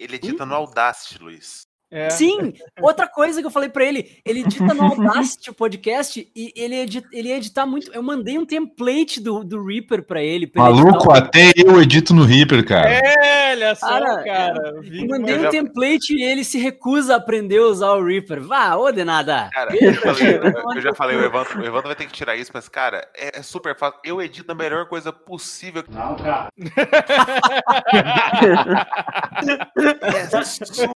Ele 0.00 0.16
edita 0.16 0.46
no 0.46 0.54
Audacity, 0.54 1.18
Luiz. 1.18 1.69
É. 1.90 2.08
Sim, 2.10 2.52
outra 2.80 3.08
coisa 3.08 3.40
que 3.40 3.46
eu 3.46 3.50
falei 3.50 3.68
pra 3.68 3.84
ele, 3.84 4.18
ele 4.24 4.40
edita 4.40 4.72
no 4.72 4.82
Audacity 4.94 5.50
o 5.50 5.54
podcast 5.54 6.30
e 6.36 6.52
ele, 6.54 6.76
edita, 6.76 7.08
ele 7.12 7.28
ia 7.30 7.36
editar 7.36 7.66
muito. 7.66 7.90
Eu 7.92 8.02
mandei 8.02 8.38
um 8.38 8.46
template 8.46 9.20
do, 9.20 9.42
do 9.42 9.64
Reaper 9.64 10.04
pra 10.06 10.22
ele. 10.22 10.46
Pra 10.46 10.62
Maluco, 10.62 11.12
até 11.12 11.50
eu 11.56 11.80
edito 11.82 12.14
no 12.14 12.24
Reaper, 12.24 12.64
cara. 12.64 12.88
É, 12.90 13.50
olha 13.52 13.74
só, 13.74 13.88
Cara, 13.88 14.22
cara. 14.22 14.68
Eu 14.76 14.82
Vini, 14.82 15.08
mandei 15.08 15.34
Eu 15.34 15.38
um 15.40 15.42
já- 15.42 15.50
template 15.50 16.14
e 16.14 16.22
ele 16.22 16.44
se 16.44 16.58
recusa 16.58 17.14
a 17.14 17.16
aprender 17.16 17.58
a 17.58 17.66
usar 17.66 17.90
o 17.92 18.04
Reaper. 18.04 18.40
Vá, 18.40 18.76
ô 18.76 18.92
de 18.92 19.04
nada. 19.04 19.50
Cara, 19.52 19.74
eu, 19.76 19.92
falei- 19.94 20.36
eu- 20.36 20.74
eu 20.76 20.80
já 20.80 20.94
falei, 20.94 21.16
o 21.16 21.24
Evandro, 21.24 21.60
o 21.60 21.64
Evandro 21.64 21.88
vai 21.88 21.96
ter 21.96 22.06
que 22.06 22.12
tirar 22.12 22.36
isso, 22.36 22.52
mas, 22.54 22.68
cara, 22.68 23.04
é, 23.16 23.40
é 23.40 23.42
super 23.42 23.76
fácil. 23.76 23.98
Eu 24.04 24.22
edito 24.22 24.52
a 24.52 24.54
melhor 24.54 24.86
coisa 24.86 25.12
possível. 25.12 25.82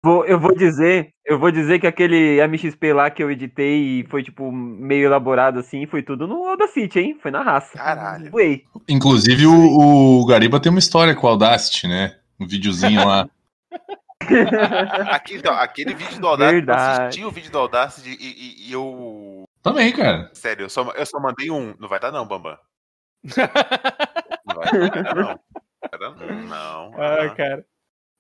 Vou- 0.02 0.24
eu 0.26 0.38
vou 0.38 0.54
dizer, 0.54 0.83
eu 1.24 1.38
vou 1.38 1.50
dizer 1.50 1.78
que 1.78 1.86
aquele 1.86 2.40
MXP 2.46 2.92
lá 2.92 3.10
que 3.10 3.22
eu 3.22 3.30
editei 3.30 4.00
e 4.00 4.06
foi, 4.08 4.22
tipo, 4.22 4.50
meio 4.52 5.06
elaborado 5.06 5.58
assim, 5.58 5.86
foi 5.86 6.02
tudo 6.02 6.26
no 6.26 6.46
Audacity, 6.48 6.98
hein? 7.00 7.18
Foi 7.20 7.30
na 7.30 7.42
raça. 7.42 7.76
Caralho. 7.78 8.30
Ué. 8.34 8.60
Inclusive, 8.88 9.46
o, 9.46 10.20
o 10.20 10.26
Gariba 10.26 10.60
tem 10.60 10.70
uma 10.70 10.78
história 10.78 11.14
com 11.14 11.26
o 11.26 11.30
Audacity, 11.30 11.86
né? 11.88 12.16
Um 12.40 12.46
videozinho 12.46 13.06
lá. 13.06 13.28
Aqui, 15.10 15.34
então, 15.36 15.52
aquele 15.54 15.92
vídeo 15.94 16.18
do 16.18 16.26
Audacity, 16.26 16.54
eu 16.60 16.64
Verdade. 16.66 17.02
assisti 17.02 17.24
o 17.24 17.30
vídeo 17.30 17.50
do 17.52 17.58
Audacity 17.58 18.16
e, 18.18 18.24
e- 18.24 18.68
e 18.68 18.72
eu. 18.72 19.44
Também, 19.62 19.92
cara. 19.92 20.30
Sério, 20.32 20.64
eu 20.64 20.70
só, 20.70 20.90
eu 20.92 21.04
só 21.06 21.20
mandei 21.20 21.50
um. 21.50 21.74
Não 21.78 21.88
vai 21.88 22.00
dar, 22.00 22.10
não, 22.10 22.26
Bambam. 22.26 22.56
Não 24.46 24.54
vai, 24.56 24.72
não 24.72 24.88
dar, 24.88 25.14
não. 25.14 25.40
Vai 25.90 26.00
dar, 26.00 26.10
não. 26.16 26.42
não. 26.42 26.94
Ah, 27.02 27.28
cara. 27.34 27.64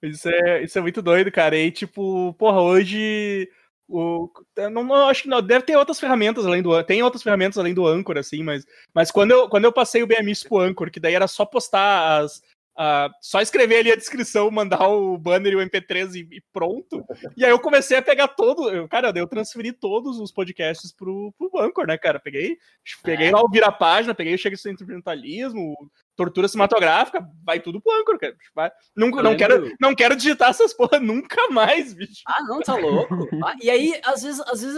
Isso 0.08 0.28
é, 0.28 0.62
isso 0.62 0.78
é 0.78 0.82
muito 0.82 1.02
doido, 1.02 1.30
cara. 1.32 1.56
E 1.56 1.70
tipo, 1.70 2.34
porra, 2.34 2.60
hoje. 2.60 3.48
O, 3.86 4.30
não, 4.56 4.82
não, 4.82 5.08
acho 5.08 5.22
que 5.22 5.28
não. 5.28 5.42
Deve 5.42 5.64
ter 5.64 5.76
outras 5.76 6.00
ferramentas 6.00 6.46
além 6.46 6.62
do 6.62 6.82
Tem 6.84 7.02
outras 7.02 7.22
ferramentas 7.22 7.58
além 7.58 7.74
do 7.74 7.86
Anchor, 7.86 8.16
assim, 8.18 8.42
mas, 8.42 8.66
mas 8.94 9.10
quando, 9.10 9.32
eu, 9.32 9.48
quando 9.48 9.64
eu 9.64 9.72
passei 9.72 10.02
o 10.02 10.06
BMX 10.06 10.44
pro 10.44 10.58
Anchor, 10.58 10.90
que 10.90 11.00
daí 11.00 11.14
era 11.14 11.28
só 11.28 11.44
postar 11.44 12.20
as. 12.20 12.42
A- 12.76 13.08
só 13.20 13.40
escrever 13.40 13.78
ali 13.78 13.92
a 13.92 13.96
descrição, 13.96 14.50
mandar 14.50 14.88
o 14.88 15.16
banner 15.16 15.52
e 15.52 15.56
o 15.56 15.60
MP3 15.60 16.14
e, 16.14 16.20
e 16.36 16.42
pronto. 16.52 17.04
E 17.36 17.44
aí 17.44 17.50
eu 17.50 17.58
comecei 17.58 17.96
a 17.96 18.02
pegar 18.02 18.28
todo. 18.28 18.68
eu- 18.70 18.88
cara, 18.88 19.12
eu 19.14 19.26
transferi 19.26 19.72
todos 19.72 20.18
os 20.18 20.32
podcasts 20.32 20.92
pro, 20.92 21.32
pro 21.38 21.60
Anchor, 21.60 21.86
né, 21.86 21.96
cara? 21.98 22.18
Peguei, 22.18 22.56
peguei 23.02 23.30
lá 23.30 23.40
o 23.42 23.48
Vira 23.48 23.70
Página, 23.70 24.14
peguei 24.14 24.34
o 24.34 24.38
Chega 24.38 24.56
Sem 24.56 24.72
Instrumentalismo, 24.72 25.74
Tortura 26.16 26.48
Cinematográfica, 26.48 27.26
vai 27.44 27.60
tudo 27.60 27.80
pro 27.80 27.92
Anchor, 28.00 28.18
cara. 28.18 28.36
Vai- 28.54 28.72
Não, 28.96 29.08
Eu 29.08 29.22
não, 29.22 29.36
quero, 29.36 29.72
não 29.80 29.94
quero 29.94 30.16
digitar 30.16 30.50
essas 30.50 30.72
porra 30.74 30.98
nunca 31.00 31.48
mais, 31.50 31.92
bicho. 31.94 32.22
Ah, 32.26 32.42
não, 32.42 32.60
tá 32.60 32.76
louco. 32.76 33.14
Ah, 33.44 33.54
e 33.60 33.68
aí, 33.70 34.00
às 34.04 34.22
vezes, 34.22 34.40
às 34.40 34.62
vezes, 34.62 34.76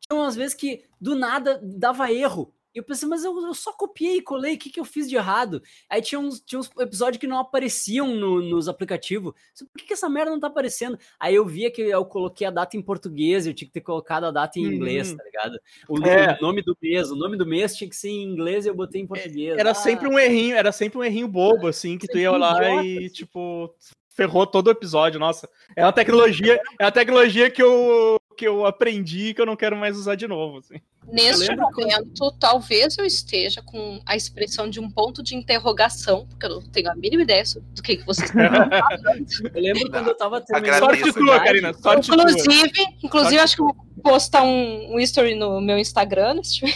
tinha 0.00 0.20
umas 0.20 0.34
vezes 0.36 0.54
que 0.54 0.84
do 1.00 1.14
nada 1.14 1.60
dava 1.62 2.10
erro. 2.12 2.52
E 2.74 2.78
eu 2.78 2.84
pensei, 2.84 3.08
mas 3.08 3.24
eu, 3.24 3.34
eu 3.40 3.54
só 3.54 3.72
copiei 3.72 4.18
e 4.18 4.22
colei, 4.22 4.54
o 4.54 4.58
que, 4.58 4.68
que 4.70 4.78
eu 4.78 4.84
fiz 4.84 5.08
de 5.08 5.16
errado? 5.16 5.62
Aí 5.88 6.02
tinha 6.02 6.18
uns, 6.18 6.38
tinha 6.40 6.58
uns 6.58 6.70
episódios 6.78 7.18
que 7.18 7.26
não 7.26 7.38
apareciam 7.38 8.06
no- 8.14 8.42
nos 8.42 8.68
aplicativos. 8.68 9.32
Por 9.58 9.78
que, 9.78 9.86
que 9.86 9.92
essa 9.94 10.08
merda 10.08 10.30
não 10.30 10.38
tá 10.38 10.48
aparecendo? 10.48 10.98
Aí 11.18 11.34
eu 11.34 11.46
via 11.46 11.70
que 11.70 11.80
eu 11.80 12.04
coloquei 12.04 12.46
a 12.46 12.50
data 12.50 12.76
em 12.76 12.82
português, 12.82 13.46
eu 13.46 13.54
tinha 13.54 13.66
que 13.66 13.72
ter 13.72 13.80
colocado 13.80 14.24
a 14.24 14.30
data 14.30 14.58
em 14.58 14.64
inglês, 14.64 15.10
Uhum. 15.10 15.16
tá 15.16 15.24
ligado? 15.24 15.58
O, 15.88 16.06
É. 16.06 16.38
nome 16.40 16.62
do 16.62 16.76
mês, 16.80 17.10
o 17.10 17.16
nome 17.16 17.36
do 17.38 17.46
mês 17.46 17.74
tinha 17.74 17.88
que 17.88 17.96
ser 17.96 18.10
em 18.10 18.22
inglês 18.22 18.66
e 18.66 18.68
eu 18.68 18.74
botei 18.74 19.00
em 19.00 19.06
português. 19.06 19.56
Era 19.58 19.70
Ah, 19.70 19.74
sempre 19.74 20.06
um 20.06 20.18
errinho, 20.18 20.54
era 20.54 20.70
sempre 20.70 20.98
um 20.98 21.04
errinho 21.04 21.26
bobo, 21.28 21.66
assim, 21.68 21.96
que 21.96 22.06
tu 22.06 22.18
ia 22.18 22.30
lá 22.30 22.52
idiota, 22.58 22.84
e, 22.84 22.98
assim. 22.98 23.08
tipo, 23.08 23.74
ferrou 24.10 24.46
todo 24.46 24.66
o 24.66 24.70
episódio. 24.70 25.18
Nossa, 25.18 25.48
é 25.74 25.82
uma 25.84 25.92
tecnologia, 25.92 26.60
é 26.78 26.84
uma 26.84 26.92
tecnologia 26.92 27.50
que 27.50 27.62
eu, 27.62 28.16
que 28.38 28.46
eu 28.46 28.64
aprendi 28.64 29.26
e 29.26 29.34
que 29.34 29.40
eu 29.40 29.46
não 29.46 29.56
quero 29.56 29.76
mais 29.76 29.96
usar 29.96 30.14
de 30.14 30.28
novo, 30.28 30.58
assim. 30.58 30.76
Neste 31.10 31.56
momento, 31.56 32.30
talvez 32.38 32.96
eu 32.96 33.04
esteja 33.04 33.60
com 33.62 34.00
a 34.06 34.14
expressão 34.14 34.70
de 34.70 34.78
um 34.78 34.88
ponto 34.88 35.24
de 35.24 35.34
interrogação, 35.34 36.24
porque 36.28 36.46
eu 36.46 36.50
não 36.50 36.62
tenho 36.62 36.88
a 36.88 36.94
mínima 36.94 37.22
ideia 37.22 37.42
do 37.74 37.82
que, 37.82 37.96
que 37.96 38.06
vocês 38.06 38.30
estão 38.30 38.48
falando. 38.48 38.70
Eu 39.54 39.60
lembro 39.60 39.90
quando 39.90 40.08
eu 40.08 40.16
tava 40.16 40.40
terminando. 40.40 40.78
Sorte 40.78 41.12
tua, 41.12 41.40
Karina, 41.40 41.74
sorte 41.74 42.10
tua. 42.10 42.22
Inclusive, 42.22 42.86
inclusive 43.02 43.38
acho 43.38 43.56
que 43.56 43.62
eu 43.62 43.66
vou 43.66 43.76
postar 44.02 44.42
um, 44.42 44.94
um 44.94 45.00
history 45.00 45.34
no 45.34 45.60
meu 45.60 45.78
Instagram, 45.78 46.42
se 46.42 46.56
tiver. 46.56 46.74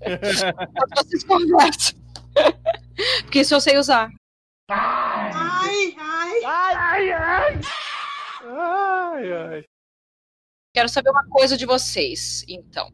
Enquanto 0.00 1.04
vocês 1.04 1.22
conversam. 1.24 2.00
Porque 3.22 3.40
isso 3.40 3.54
eu 3.54 3.60
sei 3.60 3.78
usar. 3.78 4.10
Ai, 4.70 5.94
ai. 9.32 9.64
Quero 10.74 10.88
saber 10.88 11.10
uma 11.10 11.26
coisa 11.28 11.56
de 11.56 11.66
vocês, 11.66 12.44
então. 12.48 12.92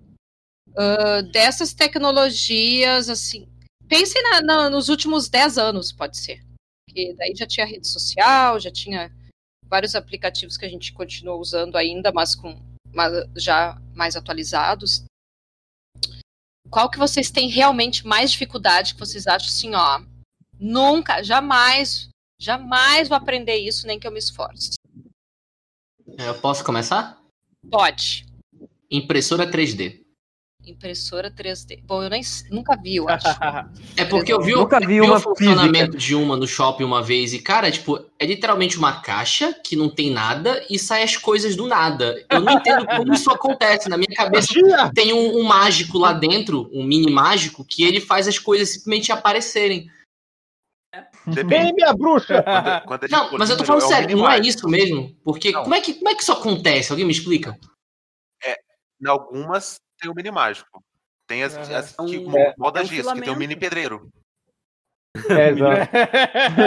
Ah, 0.76 1.22
dessas 1.22 1.72
tecnologias, 1.74 3.08
assim. 3.08 3.48
Pensem 3.88 4.22
na- 4.22 4.40
na- 4.42 4.70
nos 4.70 4.88
últimos 4.88 5.28
10 5.28 5.56
anos, 5.58 5.92
pode 5.92 6.18
ser. 6.18 6.44
Porque 6.86 7.14
daí 7.14 7.34
já 7.36 7.46
tinha 7.46 7.66
rede 7.66 7.86
social, 7.86 8.58
já 8.58 8.70
tinha 8.70 9.10
vários 9.64 9.94
aplicativos 9.94 10.56
que 10.56 10.64
a 10.64 10.68
gente 10.68 10.92
continua 10.92 11.36
usando 11.36 11.76
ainda, 11.76 12.12
mas 12.12 12.34
com 12.34 12.56
mas 12.92 13.12
já 13.36 13.78
mais 13.94 14.16
atualizados. 14.16 15.04
Qual 16.70 16.90
que 16.90 16.98
vocês 16.98 17.30
têm 17.30 17.48
realmente 17.48 18.06
mais 18.06 18.30
dificuldade 18.32 18.94
que 18.94 19.00
vocês 19.00 19.26
acham 19.26 19.48
assim, 19.48 19.74
ó? 19.74 20.02
Nunca, 20.58 21.22
jamais, 21.22 22.08
jamais 22.40 23.08
vou 23.08 23.16
aprender 23.18 23.56
isso, 23.56 23.86
nem 23.86 24.00
que 24.00 24.06
eu 24.06 24.10
me 24.10 24.18
esforce. 24.18 24.76
Eu 26.18 26.40
posso 26.40 26.64
começar? 26.64 27.20
Pode. 27.70 28.24
Impressora 28.90 29.46
3D. 29.50 30.00
Impressora 30.64 31.30
3D. 31.30 31.80
Bom, 31.84 32.02
eu 32.02 32.10
nem, 32.10 32.22
nunca 32.50 32.76
vi, 32.76 32.96
eu 32.96 33.08
acho. 33.08 33.24
É 33.96 34.04
porque 34.04 34.32
eu 34.32 34.40
vi, 34.42 34.52
o- 34.54 34.58
Nunca 34.58 34.80
vi 34.80 34.86
vi 34.86 35.00
uma 35.00 35.16
o 35.16 35.20
funcionamento 35.20 35.96
de 35.96 36.14
uma 36.14 36.36
no 36.36 36.46
shopping 36.46 36.84
uma 36.84 37.02
vez 37.02 37.32
e, 37.32 37.38
cara, 37.38 37.70
tipo, 37.70 37.98
é 38.18 38.26
literalmente 38.26 38.76
uma 38.76 39.00
caixa 39.00 39.54
que 39.64 39.76
não 39.76 39.88
tem 39.88 40.10
nada 40.10 40.64
e 40.68 40.78
sai 40.78 41.02
as 41.02 41.16
coisas 41.16 41.54
do 41.56 41.66
nada. 41.66 42.14
Eu 42.30 42.40
não 42.40 42.52
entendo 42.54 42.84
como 42.86 43.14
isso 43.14 43.30
acontece. 43.30 43.88
Na 43.88 43.96
minha 43.96 44.14
cabeça 44.14 44.52
tem 44.94 45.12
um, 45.12 45.38
um 45.38 45.44
mágico 45.44 45.98
lá 45.98 46.12
dentro, 46.12 46.68
um 46.72 46.82
mini 46.82 47.10
mágico, 47.10 47.64
que 47.64 47.84
ele 47.84 48.00
faz 48.00 48.26
as 48.28 48.38
coisas 48.38 48.68
simplesmente 48.70 49.12
aparecerem. 49.12 49.88
Depende. 51.26 51.48
Vem, 51.48 51.72
minha 51.74 51.92
bruxa! 51.92 52.42
Quando, 52.42 52.82
quando 52.86 53.04
é 53.04 53.08
Não, 53.08 53.38
mas 53.38 53.50
eu 53.50 53.56
tô 53.56 53.64
falando 53.64 53.82
é 53.82 53.84
um 53.84 53.88
sério, 53.88 54.16
não 54.16 54.30
é 54.30 54.38
isso 54.38 54.68
mesmo? 54.68 55.14
Porque 55.24 55.50
Não. 55.52 55.62
como 55.64 55.74
é, 55.74 55.80
que, 55.80 55.94
como 55.94 56.08
é 56.08 56.14
que 56.14 56.22
isso 56.22 56.32
acontece? 56.32 56.92
Alguém 56.92 57.04
me 57.06 57.12
explica? 57.12 57.58
Em 59.02 59.08
algumas 59.08 59.76
tem 60.00 60.10
o 60.10 60.14
mini 60.14 60.30
mágico. 60.30 60.82
Tem 61.26 61.42
as, 61.42 61.54
Aham. 61.56 61.76
as 61.78 61.92
que 61.96 62.18
Um- 62.18 62.52
moda 62.56 62.80
é 62.80 62.82
um 62.82 62.86
giz, 62.86 62.98
que 62.98 63.02
tem 63.02 63.10
o 63.12 63.14
filamento. 63.14 63.36
mini 63.38 63.56
pedreiro. 63.56 64.08
É, 65.30 65.48
exato. 65.50 65.88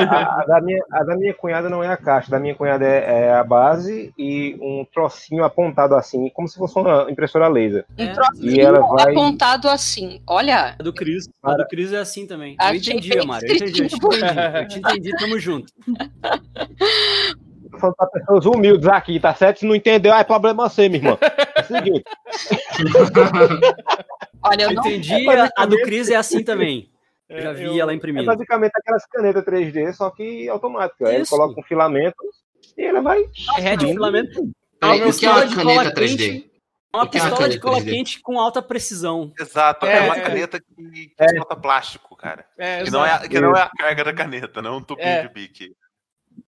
A, 0.10 0.42
a 0.42 0.46
da 0.46 0.62
minha, 0.62 0.84
a 0.92 1.04
da 1.04 1.16
minha 1.16 1.34
cunhada 1.34 1.70
não 1.70 1.84
é 1.84 1.88
a 1.88 1.98
caixa, 1.98 2.30
da 2.32 2.40
minha 2.40 2.56
cunhada 2.56 2.86
é, 2.86 3.26
é 3.28 3.34
a 3.34 3.44
base 3.44 4.14
e 4.18 4.58
um 4.62 4.86
trocinho 4.94 5.44
apontado 5.44 5.96
assim, 5.96 6.30
como 6.30 6.48
se 6.48 6.58
fosse 6.58 6.78
uma 6.78 7.10
impressora 7.10 7.48
laser. 7.48 7.86
É. 7.98 8.06
Um 8.06 8.14
trocinho 8.14 8.52
E 8.52 8.60
ela 8.60 8.80
vai- 8.80 9.12
apontado 9.12 9.68
assim. 9.70 10.22
Olha, 10.28 10.76
A 10.80 10.84
do 10.84 10.94
Cris, 10.94 11.30
a 11.44 11.56
do 11.56 11.68
Cris 11.68 11.94
é 11.94 11.98
assim 12.00 12.26
também. 12.28 12.56
Eu 12.62 12.76
entendi, 12.76 13.10
bem 13.10 13.20
Amaro. 13.22 13.46
Eu 13.46 13.56
entendi, 13.56 13.84
eu 13.84 13.88
te 13.90 13.96
entendi. 13.96 14.24
Eu 14.56 14.68
te 14.68 14.80
entendi, 14.80 15.12
tamo 15.18 15.40
junto. 15.40 15.72
Falando 17.80 17.96
pra 17.96 18.08
pessoas 18.08 18.46
humildes 18.46 18.88
aqui, 18.88 19.20
tá 19.20 19.34
certo? 19.34 19.60
Se 19.60 19.66
não 19.66 19.76
entendeu, 19.76 20.14
é 20.14 20.24
problema 20.24 20.68
seu, 20.70 20.90
minha 20.90 20.98
irmã. 21.02 21.18
É 21.22 21.62
o 21.62 21.64
seguinte, 21.66 22.04
olha, 24.44 24.64
eu 24.64 24.70
Eu 24.70 24.76
não. 24.76 24.86
entendi, 24.86 25.30
a, 25.30 25.50
a 25.56 25.66
do 25.66 25.78
Cris 25.84 26.10
é 26.10 26.16
assim 26.16 26.44
também. 26.44 26.90
Eu 27.30 27.42
já 27.42 27.54
vi 27.54 27.64
Eu- 27.66 27.80
ela 27.80 27.92
é 27.92 27.96
imprimindo. 27.96 28.26
basicamente 28.26 28.72
aquelas 28.76 29.06
canetas 29.06 29.44
3D, 29.46 29.94
só 29.94 30.10
que 30.10 30.50
automática. 30.50 31.08
Aí 31.08 31.16
ele 31.18 31.26
coloca 31.28 31.60
um 31.60 31.64
filamento 31.64 32.18
e 32.78 32.82
ele 32.82 33.02
vai. 33.02 33.24
Derrete 33.56 33.86
o 33.86 33.90
filamento. 33.90 34.42
Uma 34.82 34.96
o 34.96 34.98
que 34.98 35.02
é 35.02 35.04
uma 35.04 35.06
pistola 35.06 35.46
de 35.48 35.56
caneta 35.56 35.80
cola 35.84 35.94
3D? 35.94 36.18
quente. 36.18 36.50
Uma 36.92 37.08
que 37.08 37.18
é 37.18 37.22
uma 37.22 37.30
pistola 37.30 37.50
de 37.50 37.60
cola 37.60 37.78
3D? 37.78 37.92
quente 37.92 38.20
com 38.22 38.40
alta 38.40 38.62
precisão. 38.64 39.32
Exato, 39.40 39.86
é, 39.86 39.98
É, 39.98 40.02
uma 40.02 40.18
é. 40.18 40.22
caneta 40.22 40.60
que, 40.60 40.74
que 41.08 41.14
É. 41.20 41.30
solta 41.36 41.56
plástico, 41.56 42.16
cara. 42.16 42.46
É, 42.58 42.84
Que 42.84 42.90
não 42.90 43.06
é, 43.06 43.28
que 43.28 43.40
não 43.40 43.56
é 43.56 43.62
a 43.62 43.70
carga 43.70 44.04
da 44.06 44.14
caneta, 44.14 44.62
não 44.62 44.74
é 44.74 44.78
um 44.78 44.82
tubinho 44.82 45.08
É. 45.08 45.22
de 45.28 45.34
bique. 45.34 45.76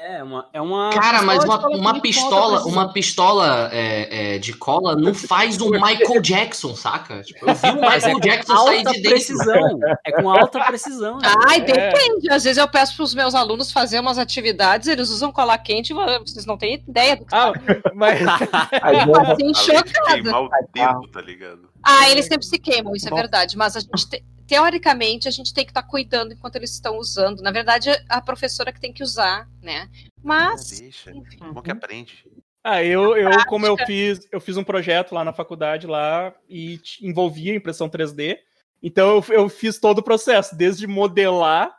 É 0.05 0.21
uma. 0.21 0.49
É 0.51 0.61
uma 0.61 0.89
Cara, 0.89 1.21
mas 1.21 1.43
uma, 1.45 1.65
uma 1.69 2.01
pistola, 2.01 2.55
precisão. 2.57 2.71
uma 2.71 2.91
pistola 2.91 3.69
é, 3.71 4.35
é, 4.35 4.37
de 4.39 4.51
cola 4.51 4.95
não 4.97 5.13
faz 5.13 5.61
um 5.61 5.69
Michael 5.79 6.21
Jackson, 6.21 6.75
saca? 6.75 7.21
Tipo, 7.21 7.49
eu 7.49 7.55
vi 7.55 7.69
o 7.69 7.79
Mas 7.81 8.03
é 8.03 8.07
Michael 8.07 8.13
com 8.15 8.19
Jackson 8.19 8.57
sair 8.57 8.77
alta 8.79 8.91
de 8.91 8.97
dentro. 9.01 9.09
precisão. 9.11 9.79
É 10.05 10.11
com 10.11 10.29
alta 10.29 10.59
precisão. 10.65 11.17
né? 11.19 11.33
Ai, 11.47 11.57
É. 11.57 11.61
depende. 11.61 12.29
Às 12.31 12.43
vezes 12.43 12.57
eu 12.57 12.67
peço 12.67 12.95
para 12.97 13.03
os 13.03 13.13
meus 13.15 13.33
alunos 13.33 13.71
fazer 13.71 13.99
umas 13.99 14.17
atividades, 14.17 14.87
eles 14.89 15.09
usam 15.09 15.31
cola 15.31 15.57
quente, 15.57 15.93
e 15.93 15.95
vocês 16.19 16.45
não 16.45 16.57
têm 16.57 16.75
ideia 16.75 17.15
do 17.15 17.25
que 17.25 17.33
Ah, 17.33 17.53
mas 17.93 18.19
tá 18.51 18.69
assim, 18.71 19.11
Além 19.13 19.51
de 19.53 19.57
chocada. 19.57 20.11
queimar 20.21 20.43
o 20.43 20.49
dedo, 20.73 21.07
tá 21.13 21.21
ligado? 21.21 21.69
Ah, 21.81 22.09
eles 22.09 22.25
sempre 22.25 22.45
se 22.45 22.59
queimam, 22.59 22.93
isso 22.95 23.07
é 23.07 23.15
verdade. 23.15 23.57
Mas 23.57 23.75
a 23.75 23.79
gente, 23.81 24.07
te- 24.09 24.23
teoricamente, 24.47 25.27
a 25.27 25.31
gente 25.31 25.53
tem 25.53 25.65
que 25.65 25.71
estar 25.71 25.83
cuidando 25.83 26.31
enquanto 26.33 26.55
eles 26.55 26.71
estão 26.71 26.97
usando. 26.97 27.41
Na 27.41 27.51
verdade, 27.51 27.89
é 27.89 28.01
a 28.07 28.21
professora 28.21 28.71
que 28.71 28.79
tem 28.79 28.93
que 28.93 29.03
usar, 29.03 29.47
né? 29.61 29.89
Ah, 29.95 30.11
Mas, 30.23 30.79
deixa. 30.79 31.11
enfim. 31.11 31.37
Como 31.39 31.61
que 31.61 31.71
aprende? 31.71 32.25
Ah, 32.63 32.81
eu, 32.83 33.15
eu 33.17 33.29
prática. 33.29 33.49
como 33.49 33.65
eu 33.65 33.75
fiz, 33.85 34.19
eu 34.31 34.39
fiz 34.39 34.55
um 34.55 34.63
projeto 34.63 35.13
lá 35.13 35.23
na 35.25 35.33
faculdade 35.33 35.85
lá 35.85 36.33
e 36.47 36.79
envolvia 37.01 37.53
impressão 37.55 37.89
3D. 37.89 38.37
Então 38.81 39.15
eu, 39.17 39.33
eu 39.35 39.49
fiz 39.49 39.79
todo 39.79 39.99
o 39.99 40.03
processo, 40.03 40.55
desde 40.55 40.87
modelar 40.87 41.73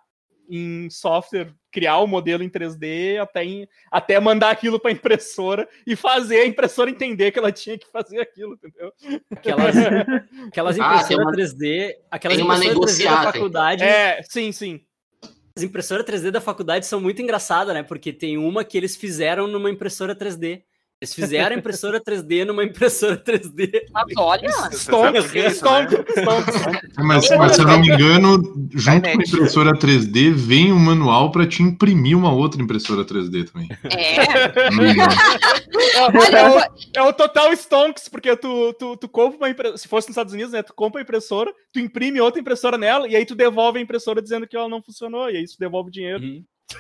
em 0.47 0.91
software, 0.91 1.55
criar 1.73 1.99
o 2.01 2.07
modelo 2.07 2.43
em 2.43 2.51
3D, 2.51 3.19
até, 3.19 3.45
em- 3.45 3.67
até 3.91 4.21
mandar 4.21 4.51
aquilo 4.51 4.79
para 4.79 4.91
impressora 4.93 5.67
e 5.87 5.97
fazer 5.97 6.41
a 6.41 6.47
impressora 6.47 6.91
entender 6.91 7.33
que 7.33 7.39
ela 7.39 7.51
tinha 7.51 7.79
que 7.79 7.87
fazer 7.91 8.21
aquilo, 8.21 8.53
entendeu? 8.55 8.93
Aquelas, 9.35 9.75
aquelas 10.49 10.79
Ah, 10.79 11.03
tem 11.03 11.17
impressoras 11.17 11.25
uma- 11.27 11.33
3D, 11.33 11.95
aquelas 12.11 12.37
tem 12.37 12.45
uma 12.47 12.57
impressoras 12.57 12.99
3D 12.99 13.05
da 13.05 13.23
faculdade. 13.33 13.83
É, 13.85 14.23
sim, 14.23 14.53
sim. 14.53 14.81
As 15.57 15.63
impressoras 15.63 16.05
3D 16.05 16.33
da 16.33 16.41
faculdade 16.41 16.85
são 16.85 17.01
muito 17.01 17.23
engraçadas, 17.23 17.73
né? 17.75 17.83
Porque 17.83 18.13
tem 18.13 18.37
uma 18.37 18.65
que 18.65 18.77
eles 18.77 18.97
fizeram 18.97 19.47
numa 19.47 19.71
impressora 19.71 20.15
3D. 20.15 20.65
Eles 21.05 21.15
fizeram 21.15 21.55
a 21.55 21.59
impressora 21.59 22.01
3D 22.01 22.45
numa 22.47 22.65
impressora 22.65 23.17
3D. 23.17 23.83
Mas 23.93 24.05
olha, 24.17 24.41
que 24.41 24.47
é 24.47 25.49
isso, 25.49 25.57
stonks, 25.57 25.97
stonks. 26.17 26.55
Mas, 26.99 27.27
se 27.27 27.61
eu 27.61 27.67
não 27.67 27.81
me 27.81 27.89
engano, 27.89 28.69
junto 28.75 29.03
com 29.03 29.21
a 29.21 29.23
impressora 29.23 29.73
3D, 29.73 30.33
vem 30.33 30.73
um 30.73 30.79
manual 30.79 31.31
para 31.31 31.47
te 31.47 31.63
imprimir 31.63 32.17
uma 32.17 32.33
outra 32.33 32.63
impressora 32.63 33.05
3D 33.05 33.51
também. 33.51 33.69
é. 33.85 34.71
Não 34.71 34.83
me 34.83 34.93
engano. 34.93 35.13
É, 35.75 36.39
é 36.39 36.49
o, 36.49 36.61
é 36.97 37.09
o 37.09 37.13
total 37.13 37.53
stonks, 37.53 38.09
porque 38.09 38.35
tu, 38.37 38.73
tu, 38.75 38.97
tu 38.97 39.09
compra 39.09 39.37
uma 39.37 39.51
impressora. 39.51 39.79
Se 39.79 39.89
fosse 39.89 40.09
nos 40.09 40.15
Estados 40.15 40.33
Unidos, 40.33 40.53
né? 40.53 40.63
Tu 40.63 40.73
compra 40.73 41.01
a 41.01 41.03
impressora, 41.03 41.53
tu 41.73 41.79
imprime 41.79 42.21
outra 42.21 42.41
impressora 42.41 42.79
nela, 42.79 43.07
e 43.09 43.15
aí 43.15 43.27
tu 43.27 43.35
devolve 43.35 43.79
a 43.79 43.83
impressora 43.83 44.23
dizendo 44.23 44.47
que 44.47 44.57
ela 44.57 44.69
não 44.69 44.83
funcionou, 44.83 45.31
e 45.31 45.37
aí 45.37 45.45
tu 45.45 45.59
devolve 45.59 45.89
o 45.91 45.93
dinheiro. 45.93 46.25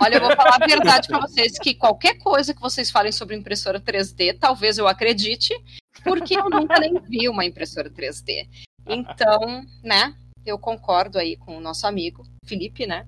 Olha, 0.00 0.16
eu 0.16 0.20
vou 0.20 0.34
falar 0.36 0.56
a 0.60 0.66
verdade 0.66 1.08
pra 1.08 1.20
vocês, 1.20 1.58
que 1.58 1.74
qualquer 1.74 2.18
coisa 2.18 2.52
que 2.52 2.60
vocês 2.60 2.90
falem 2.90 3.12
sobre 3.12 3.36
impressora 3.36 3.80
3D, 3.80 4.36
talvez 4.38 4.78
eu 4.78 4.88
acredite, 4.88 5.54
porque 6.02 6.36
eu 6.36 6.50
nunca 6.50 6.78
nem 6.80 7.00
vi 7.08 7.28
uma 7.28 7.44
impressora 7.44 7.90
3D. 7.90 8.48
Então, 8.86 9.64
né, 9.82 10.14
eu 10.44 10.58
concordo 10.58 11.18
aí 11.18 11.36
com 11.36 11.56
o 11.56 11.60
nosso 11.60 11.86
amigo, 11.86 12.26
Felipe, 12.44 12.86
né? 12.86 13.06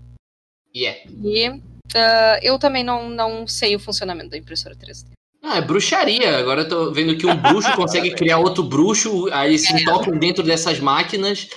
Yeah. 0.74 1.00
E 1.24 1.60
ah, 1.94 2.38
eu 2.42 2.58
também 2.58 2.84
não, 2.84 3.08
não 3.08 3.46
sei 3.46 3.76
o 3.76 3.80
funcionamento 3.80 4.30
da 4.30 4.38
impressora 4.38 4.74
3D. 4.74 5.06
Ah, 5.42 5.58
é 5.58 5.60
bruxaria. 5.60 6.38
Agora 6.38 6.62
eu 6.62 6.68
tô 6.68 6.92
vendo 6.92 7.16
que 7.16 7.26
um 7.26 7.36
bruxo 7.36 7.74
consegue 7.76 8.14
criar 8.14 8.38
outro 8.38 8.64
bruxo, 8.64 9.28
aí 9.32 9.50
eles 9.50 9.66
se 9.66 9.84
tocam 9.84 10.18
dentro 10.18 10.42
dessas 10.42 10.80
máquinas. 10.80 11.48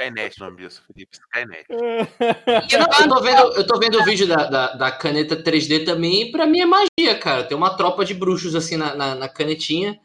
Skynet 0.00 0.40
o 0.40 0.44
nome 0.44 0.56
disso, 0.58 0.82
Felipe. 0.86 1.16
Skynet. 1.16 1.66
Eu 2.72 2.78
não- 2.80 3.00
eu 3.00 3.08
tô 3.08 3.20
vendo, 3.22 3.40
eu 3.56 3.66
tô 3.66 3.78
vendo 3.78 4.00
o 4.00 4.04
vídeo 4.04 4.26
da, 4.26 4.44
da, 4.48 4.72
da 4.74 4.90
caneta 4.90 5.36
3D 5.36 5.84
também, 5.84 6.22
e 6.22 6.32
pra 6.32 6.46
mim 6.46 6.60
é 6.60 6.66
magia, 6.66 7.18
cara. 7.20 7.44
Tem 7.44 7.56
uma 7.56 7.76
tropa 7.76 8.04
de 8.04 8.12
bruxos 8.14 8.54
assim 8.56 8.76
na, 8.76 8.94
na, 8.94 9.14
na 9.14 9.28
canetinha. 9.28 9.98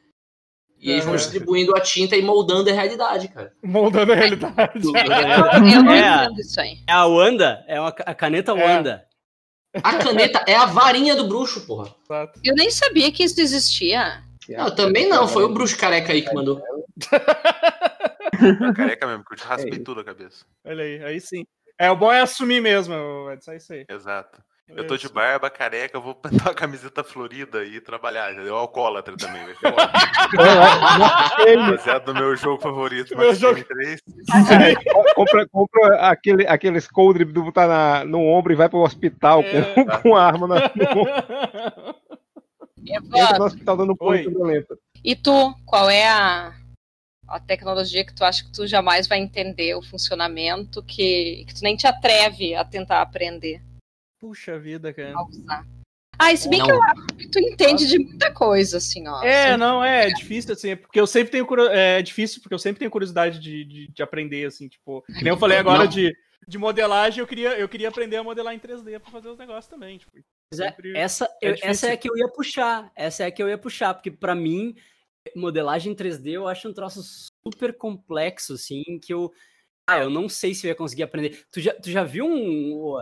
E 0.79 0.91
eles 0.91 1.03
vão 1.03 1.15
É. 1.15 1.17
distribuindo 1.17 1.75
a 1.75 1.81
tinta 1.81 2.15
e 2.15 2.21
moldando 2.21 2.69
a 2.69 2.73
realidade, 2.73 3.27
cara. 3.27 3.51
Moldando 3.63 4.13
a 4.13 4.15
realidade. 4.15 4.71
eu 5.75 5.83
não 5.83 5.91
É. 5.93 6.27
aí. 6.59 6.77
É 6.87 6.91
a 6.93 7.05
Wanda, 7.05 7.65
é 7.67 7.79
uma, 7.81 7.89
a 7.89 8.15
caneta 8.15 8.51
É. 8.53 8.65
Wanda. 8.65 9.05
A 9.83 9.97
caneta 9.97 10.43
é 10.47 10.55
a 10.55 10.65
varinha 10.65 11.15
do 11.15 11.27
bruxo, 11.27 11.65
porra. 11.67 11.93
Eu 12.43 12.55
nem 12.55 12.71
sabia 12.71 13.11
que 13.11 13.23
isso 13.23 13.39
existia. 13.41 14.23
Não, 14.47 14.73
também 14.73 15.07
não, 15.09 15.27
foi 15.27 15.43
o 15.43 15.49
bruxo 15.53 15.77
careca 15.77 16.13
aí 16.13 16.21
que 16.21 16.33
mandou. 16.33 16.61
Careca 18.75 19.07
mesmo, 19.07 19.23
que 19.25 19.33
eu 19.33 19.37
te 19.37 19.43
raspei 19.45 19.79
tudo 19.79 20.01
a 20.01 20.03
cabeça. 20.03 20.45
Olha 20.65 20.83
aí, 20.83 21.03
aí 21.03 21.19
sim. 21.21 21.45
É, 21.77 21.89
o 21.89 21.95
bom 21.95 22.11
é 22.11 22.19
assumir 22.21 22.61
mesmo, 22.61 22.93
Edson, 23.31 23.51
é 23.53 23.57
isso 23.57 23.71
aí. 23.73 23.85
Exato. 23.89 24.41
Eu 24.67 24.85
tô 24.85 24.95
de 24.97 25.09
barba, 25.09 25.49
careca, 25.49 25.97
eu 25.97 26.01
vou 26.01 26.13
pintar 26.21 26.49
uma 26.49 26.53
camiseta 26.53 27.03
florida 27.03 27.63
e 27.65 27.81
trabalhar. 27.81 28.31
entendeu? 28.31 28.55
Alcoólatra 28.55 29.17
também, 29.17 29.43
vai 29.43 29.55
ser. 29.55 29.73
Baseado 31.71 32.13
no 32.13 32.19
meu 32.19 32.35
jogo 32.35 32.61
favorito, 32.61 33.17
Meu 33.17 33.33
jogo- 33.33 33.53
Payne 33.65 33.67
3. 33.67 34.01
Aí, 34.61 34.75
compra, 35.15 35.47
compra 35.49 35.95
aquele, 36.09 36.45
aqueles 36.47 36.87
coldre 36.87 37.25
do 37.25 37.43
botar 37.45 37.67
na, 37.67 38.05
no 38.05 38.19
ombro 38.21 38.53
e 38.53 38.55
vai 38.55 38.69
pro 38.69 38.79
hospital 38.79 39.41
É. 39.41 39.73
com, 39.73 39.85
com 40.03 40.15
a 40.15 40.23
arma 40.23 40.47
na, 40.47 40.57
entra 42.85 43.39
no 43.39 43.45
hospital 43.45 43.77
dando 43.77 43.95
violenta. 43.95 44.77
e 45.03 45.15
tu, 45.15 45.53
qual 45.65 45.89
é 45.89 46.07
a, 46.07 46.53
a 47.29 47.39
tecnologia 47.39 48.05
que 48.05 48.13
tu 48.13 48.23
acha 48.23 48.43
que 48.43 48.51
tu 48.51 48.65
jamais 48.67 49.07
vai 49.07 49.19
entender 49.19 49.75
o 49.75 49.81
funcionamento, 49.81 50.83
que, 50.83 51.45
que 51.47 51.53
tu 51.55 51.61
nem 51.63 51.75
te 51.75 51.87
atreve 51.87 52.55
a 52.55 52.63
tentar 52.65 53.01
aprender 53.01 53.61
Puxa 54.19 54.59
vida, 54.59 54.93
cara. 54.93 55.13
a 55.15 55.23
usar? 55.25 55.65
Ah, 56.21 56.33
e 56.33 56.37
se 56.37 56.49
bem 56.49 56.59
Não. 56.59 56.65
que 56.65 56.71
eu 56.73 56.83
acho 56.83 57.05
que 57.17 57.29
tu 57.29 57.39
entende 57.39 57.87
de 57.87 57.97
muita 57.97 58.29
coisa, 58.33 58.75
assim, 58.77 59.07
ó. 59.07 59.23
É, 59.23 59.55
não, 59.55 59.81
é, 59.81 60.07
é 60.07 60.09
difícil, 60.09 60.51
assim, 60.51 60.75
porque 60.75 60.99
eu 60.99 61.07
sempre 61.07 61.31
tenho 61.31 61.45
curio- 61.45 61.69
é 61.69 62.01
difícil, 62.01 62.41
porque 62.41 62.53
eu 62.53 62.59
sempre 62.59 62.79
tenho 62.79 62.91
curiosidade 62.91 63.39
de, 63.39 63.63
de, 63.63 63.87
de 63.87 64.03
aprender, 64.03 64.45
assim, 64.45 64.67
tipo, 64.67 65.01
que 65.03 65.23
nem 65.23 65.29
eu 65.29 65.37
falei 65.37 65.57
agora 65.57 65.85
Não. 65.85 65.87
de, 65.87 66.13
de 66.45 66.57
modelagem, 66.57 67.21
eu 67.21 67.27
queria, 67.27 67.57
eu 67.57 67.69
queria 67.69 67.87
aprender 67.87 68.17
a 68.17 68.23
modelar 68.23 68.53
em 68.53 68.59
3D 68.59 68.99
pra 68.99 69.09
fazer 69.11 69.29
os 69.29 69.37
negócios 69.37 69.67
também, 69.67 69.97
tipo. 69.97 70.11
É- 70.17 70.55
sempre- 70.55 70.97
essa, 70.97 71.25
é 71.41 71.51
eu- 71.51 71.55
essa 71.61 71.87
é 71.87 71.91
a 71.93 71.97
que 71.97 72.09
eu 72.09 72.17
ia 72.17 72.27
puxar. 72.27 72.91
Essa 72.97 73.23
é 73.23 73.27
a 73.27 73.31
que 73.31 73.41
eu 73.41 73.47
ia 73.47 73.57
puxar, 73.57 73.93
porque 73.93 74.11
pra 74.11 74.35
mim, 74.35 74.75
modelagem 75.35 75.93
3D 75.95 76.31
eu 76.33 76.47
acho 76.47 76.67
um 76.69 76.73
troço 76.73 77.01
super 77.45 77.75
complexo, 77.77 78.53
assim, 78.53 78.83
que 79.01 79.13
eu. 79.13 79.31
Ah, 79.87 79.99
eu 79.99 80.09
não 80.09 80.29
sei 80.29 80.53
se 80.53 80.67
eu 80.67 80.69
ia 80.69 80.75
conseguir 80.75 81.03
aprender. 81.03 81.45
Tu 81.51 81.59
já, 81.61 81.73
tu 81.73 81.89
já 81.89 82.03
viu 82.03 82.25
um. 82.25 83.01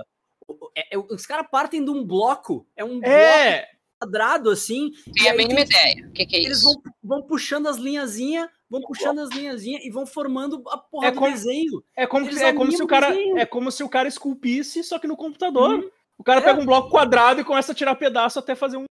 é- 0.76 0.96
é- 0.96 0.98
os 0.98 1.26
caras 1.26 1.48
partem 1.52 1.84
de 1.84 1.90
um 1.92 2.06
bloco. 2.06 2.66
É 2.76 2.84
um 2.84 3.00
bloco 3.00 3.08
É, 3.10 3.68
quadrado, 4.00 4.50
assim. 4.50 4.92
Tem 5.14 5.26
e 5.26 5.30
a 5.30 5.36
mínima 5.36 5.60
ideia. 5.62 6.08
O 6.08 6.12
que, 6.14 6.26
que 6.26 6.36
é 6.36 6.40
Eles 6.44 6.60
isso? 6.60 6.66
vão, 6.84 6.94
vão 7.20 7.28
puxando 7.28 7.68
as 7.68 7.76
linhazinhas, 7.78 8.48
vão 8.70 8.82
puxando 8.82 9.20
as 9.20 9.30
linhazinhas 9.30 9.84
e 9.84 9.90
vão 9.90 10.06
formando 10.06 10.64
a 10.70 10.78
porra 10.78 11.08
É 11.08 11.12
do 11.12 11.18
como- 11.20 11.32
desenho. 11.32 11.84
é 11.96 12.08
como, 12.08 12.26
Eles 12.26 12.42
é 12.42 12.54
como 12.54 12.72
se 12.72 12.82
o 12.84 12.88
cara, 12.88 13.10
desenho. 13.10 13.38
é 13.38 13.46
como 13.46 13.72
se 13.72 13.84
o 13.84 13.90
cara 13.90 14.08
esculpisse, 14.08 14.84
só 14.84 14.98
que 14.98 15.08
no 15.08 15.18
computador. 15.18 15.80
Uhum. 15.80 15.90
O 16.18 16.24
cara 16.24 16.40
É. 16.40 16.44
pega 16.44 16.62
um 16.62 16.66
bloco 16.66 16.90
quadrado 16.90 17.42
e 17.42 17.44
começa 17.44 17.74
a 17.74 17.76
tirar 17.76 17.96
pedaço 17.96 18.40
até 18.40 18.56
fazer 18.56 18.78
um 18.78 18.86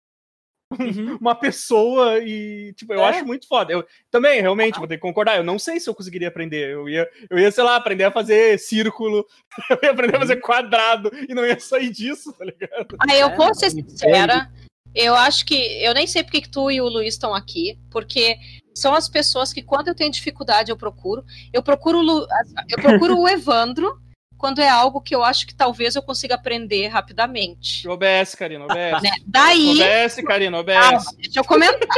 Uhum. 0.78 1.16
uma 1.20 1.34
pessoa 1.34 2.18
e, 2.18 2.72
tipo, 2.74 2.92
eu 2.92 3.00
É. 3.00 3.08
acho 3.10 3.24
muito 3.24 3.46
foda. 3.48 3.72
Eu 3.72 3.84
também, 4.10 4.40
realmente, 4.40 4.78
vou 4.78 4.88
ter 4.88 4.96
que 4.96 5.02
concordar. 5.02 5.36
Eu 5.36 5.44
não 5.44 5.58
sei 5.58 5.78
se 5.80 5.88
eu 5.88 5.94
conseguiria 5.94 6.28
aprender. 6.28 6.70
Eu 6.70 6.88
ia, 6.88 7.08
eu 7.30 7.38
ia, 7.38 7.50
sei 7.50 7.64
lá, 7.64 7.76
aprender 7.76 8.04
a 8.04 8.10
fazer 8.10 8.58
círculo, 8.58 9.26
eu 9.70 9.78
ia 9.82 9.90
aprender 9.90 10.16
a 10.16 10.20
fazer 10.20 10.36
quadrado 10.36 11.10
e 11.28 11.34
não 11.34 11.44
ia 11.44 11.58
sair 11.58 11.90
disso, 11.90 12.32
tá 12.32 12.44
ligado? 12.44 12.96
Ah, 13.00 13.16
eu 13.16 13.28
É, 13.28 13.36
vou 13.36 13.54
ser 13.54 13.70
sincera. 13.70 14.50
Eu 14.94 15.14
acho 15.14 15.44
que. 15.44 15.54
Eu 15.84 15.92
nem 15.92 16.06
sei 16.06 16.22
porque 16.22 16.40
que 16.42 16.48
tu 16.50 16.70
e 16.70 16.80
o 16.80 16.88
Luiz 16.88 17.14
estão 17.14 17.34
aqui, 17.34 17.76
porque 17.90 18.36
são 18.72 18.94
as 18.94 19.08
pessoas 19.08 19.52
que, 19.52 19.60
quando 19.62 19.88
eu 19.88 19.94
tenho 19.94 20.10
dificuldade, 20.10 20.70
eu 20.70 20.76
procuro. 20.76 21.24
Eu 21.52 21.62
procuro, 21.64 21.98
o 21.98 22.02
Lu- 22.02 22.26
eu 22.68 22.78
procuro 22.80 23.18
o 23.18 23.28
Evandro 23.28 23.98
quando 24.44 24.60
é 24.60 24.68
algo 24.68 25.00
que 25.00 25.14
eu 25.14 25.24
acho 25.24 25.46
que 25.46 25.54
talvez 25.54 25.96
eu 25.96 26.02
consiga 26.02 26.34
aprender 26.34 26.88
rapidamente. 26.88 27.88
OBS, 27.88 28.34
Karina, 28.34 28.66
OBS. 28.66 29.02
Né? 29.02 29.10
Daí. 29.26 29.70
OBS, 29.70 30.16
Karina, 30.16 30.58
Ah, 30.58 30.60
OBS. 30.60 31.16
deixa 31.16 31.40
eu 31.40 31.44
comentar. 31.44 31.88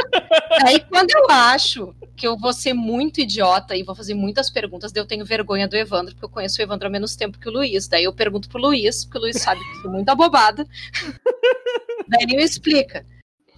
Daí, 0.63 0.79
quando 0.79 1.11
eu 1.11 1.29
acho 1.29 1.93
que 2.15 2.25
eu 2.25 2.37
vou 2.37 2.53
ser 2.53 2.71
muito 2.71 3.19
idiota 3.19 3.75
e 3.75 3.83
vou 3.83 3.93
fazer 3.93 4.13
muitas 4.13 4.49
perguntas, 4.49 4.93
eu 4.95 5.05
tenho 5.05 5.25
vergonha 5.25 5.67
do 5.67 5.75
Evandro, 5.75 6.13
porque 6.13 6.23
eu 6.23 6.29
conheço 6.29 6.61
o 6.61 6.63
Evandro 6.63 6.87
há 6.87 6.89
menos 6.89 7.17
tempo 7.17 7.37
que 7.37 7.49
o 7.49 7.51
Luiz. 7.51 7.85
Daí 7.89 8.05
eu 8.05 8.13
pergunto 8.13 8.47
pro 8.47 8.61
Luiz, 8.61 9.03
porque 9.03 9.17
o 9.17 9.21
Luiz 9.23 9.41
sabe 9.41 9.59
que 9.59 9.77
eu 9.79 9.81
sou 9.81 9.91
muito 9.91 10.07
abobada. 10.07 10.65
daí 12.07 12.23
ele 12.23 12.37
me 12.37 12.45
explica. 12.45 13.05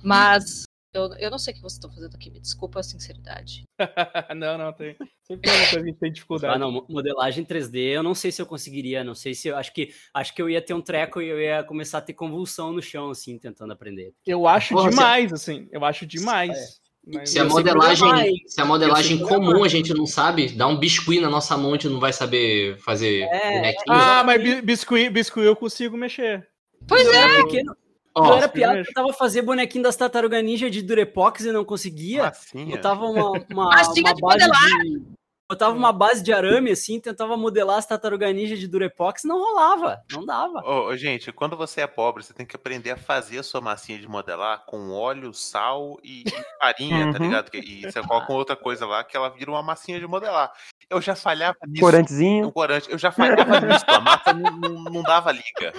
Mas 0.01 0.63
eu, 0.93 1.13
eu 1.19 1.29
não 1.31 1.37
sei 1.37 1.53
o 1.53 1.55
que 1.55 1.61
vocês 1.61 1.73
estão 1.73 1.91
fazendo 1.91 2.15
aqui, 2.15 2.29
me 2.31 2.39
desculpa 2.39 2.79
a 2.79 2.83
sinceridade. 2.83 3.63
não, 4.35 4.57
não, 4.57 4.73
tem. 4.73 4.95
Sempre 5.23 5.49
tem 5.49 5.59
uma 5.59 5.67
coisa 5.69 5.69
que 5.71 5.77
a 5.77 5.85
gente 5.85 5.99
tem 5.99 6.11
dificuldade. 6.11 6.55
Ah, 6.55 6.59
não, 6.59 6.71
mo- 6.71 6.85
modelagem 6.89 7.45
3D, 7.45 7.77
eu 7.91 8.03
não 8.03 8.15
sei 8.15 8.31
se 8.31 8.41
eu 8.41 8.45
conseguiria, 8.45 9.03
não 9.03 9.13
sei 9.15 9.33
se 9.35 9.47
eu 9.47 9.55
acho 9.57 9.73
que 9.73 9.93
acho 10.13 10.33
que 10.33 10.41
eu 10.41 10.49
ia 10.49 10.61
ter 10.61 10.73
um 10.73 10.81
treco 10.81 11.21
e 11.21 11.27
eu 11.27 11.39
ia 11.39 11.63
começar 11.63 11.99
a 11.99 12.01
ter 12.01 12.13
convulsão 12.13 12.73
no 12.73 12.81
chão 12.81 13.09
assim, 13.11 13.37
tentando 13.37 13.71
aprender. 13.73 14.13
Eu 14.25 14.47
acho 14.47 14.73
Porra, 14.73 14.89
demais, 14.89 15.31
assim. 15.33 15.67
Eu 15.71 15.85
acho 15.85 16.05
demais. 16.05 16.49
Mas- 16.49 17.29
Se 17.29 17.39
a 17.39 17.45
modelagem, 17.45 18.35
se 18.47 18.59
a 18.61 18.65
modelagem 18.65 19.19
comum 19.19 19.63
a 19.63 19.67
gente 19.67 19.93
não 19.93 20.05
sabe, 20.05 20.49
dá 20.49 20.67
um 20.67 20.77
biscuit 20.77 21.21
na 21.21 21.29
nossa 21.29 21.55
mão, 21.57 21.71
a 21.71 21.73
gente 21.75 21.87
não 21.89 21.99
vai 21.99 22.11
saber 22.13 22.77
fazer 22.79 23.21
É, 23.31 23.55
bonequinho. 23.55 23.83
Ah, 23.87 24.23
mas 24.23 24.41
bi- 24.43 24.61
biscuit, 24.61 25.09
biscuit 25.09 25.45
eu 25.45 25.55
consigo 25.55 25.95
mexer. 25.97 26.47
Pois 26.87 27.05
eu 27.07 27.13
é, 27.13 27.17
era 27.17 27.43
pequeno, 27.45 27.75
Ó, 28.15 28.25
eu 28.25 28.37
era 28.37 28.49
piada, 28.49 28.79
eu 28.79 28.93
tava 28.93 29.13
fazendo 29.13 29.45
bonequinho 29.45 29.83
das 29.83 29.95
tartarugas 29.95 30.43
ninja 30.43 30.69
de 30.69 30.81
Durepox 30.81 31.45
e 31.45 31.51
não 31.51 31.63
conseguia. 31.63 32.23
Massinha. 32.23 32.75
Botava 32.75 33.05
uma, 33.05 33.31
uma, 33.49 33.65
Massinha 33.65 34.11
uma 34.11 34.15
de 34.15 34.21
base 34.21 34.47
modelar. 34.47 34.81
de. 34.83 35.18
Botava 35.51 35.75
uma 35.75 35.91
base 35.91 36.21
de 36.21 36.31
arame 36.31 36.69
assim, 36.69 36.99
tentava 36.99 37.35
modelar 37.35 37.79
as 37.79 37.85
tartarugas 37.87 38.35
ninja 38.35 38.55
de 38.55 38.67
Durepox, 38.67 39.23
não 39.23 39.39
rolava, 39.39 39.99
não 40.11 40.23
dava. 40.23 40.59
Ô, 40.63 40.89
ô, 40.89 40.95
gente, 40.95 41.31
quando 41.31 41.57
você 41.57 41.81
é 41.81 41.87
pobre, 41.87 42.21
você 42.23 42.31
tem 42.35 42.45
que 42.45 42.55
aprender 42.55 42.91
a 42.91 42.97
fazer 42.97 43.39
a 43.39 43.43
sua 43.43 43.59
massinha 43.59 43.97
de 43.97 44.07
modelar 44.07 44.63
com 44.67 44.91
óleo, 44.91 45.33
sal 45.33 45.97
e, 46.03 46.21
e 46.21 46.31
farinha, 46.59 47.11
tá 47.11 47.17
Uhum. 47.17 47.25
ligado? 47.25 47.49
Que- 47.49 47.57
E 47.57 47.81
você 47.91 47.99
coloca 48.03 48.31
outra 48.31 48.55
coisa 48.55 48.85
lá 48.85 49.03
que 49.03 49.17
ela 49.17 49.27
vira 49.29 49.49
uma 49.49 49.63
massinha 49.63 49.99
de 49.99 50.05
modelar. 50.05 50.51
Eu 50.87 51.01
já 51.01 51.15
falhava 51.15 51.57
nisso. 51.67 51.81
Corantezinho. 51.83 52.47
Um 52.47 52.51
corante. 52.51 52.91
Eu 52.91 52.97
já 52.99 53.11
falhava 53.11 53.59
nisso. 53.61 53.85
A 53.87 53.99
massa 53.99 54.33
não, 54.33 54.51
não- 54.51 54.83
não 54.83 55.01
dava 55.01 55.31
liga. 55.31 55.73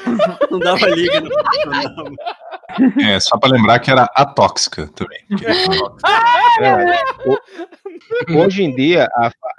Não 0.50 0.58
dava 0.58 0.86
liga. 0.88 1.20
Não. 1.20 3.04
É, 3.04 3.18
só 3.20 3.36
pra 3.38 3.50
lembrar 3.50 3.78
que 3.80 3.90
era 3.90 4.08
a 4.14 4.24
tóxica 4.24 4.88
também. 4.94 5.20
É, 6.64 7.02
ho- 7.26 8.38
hoje 8.44 8.62
em 8.62 8.74
dia, 8.74 9.08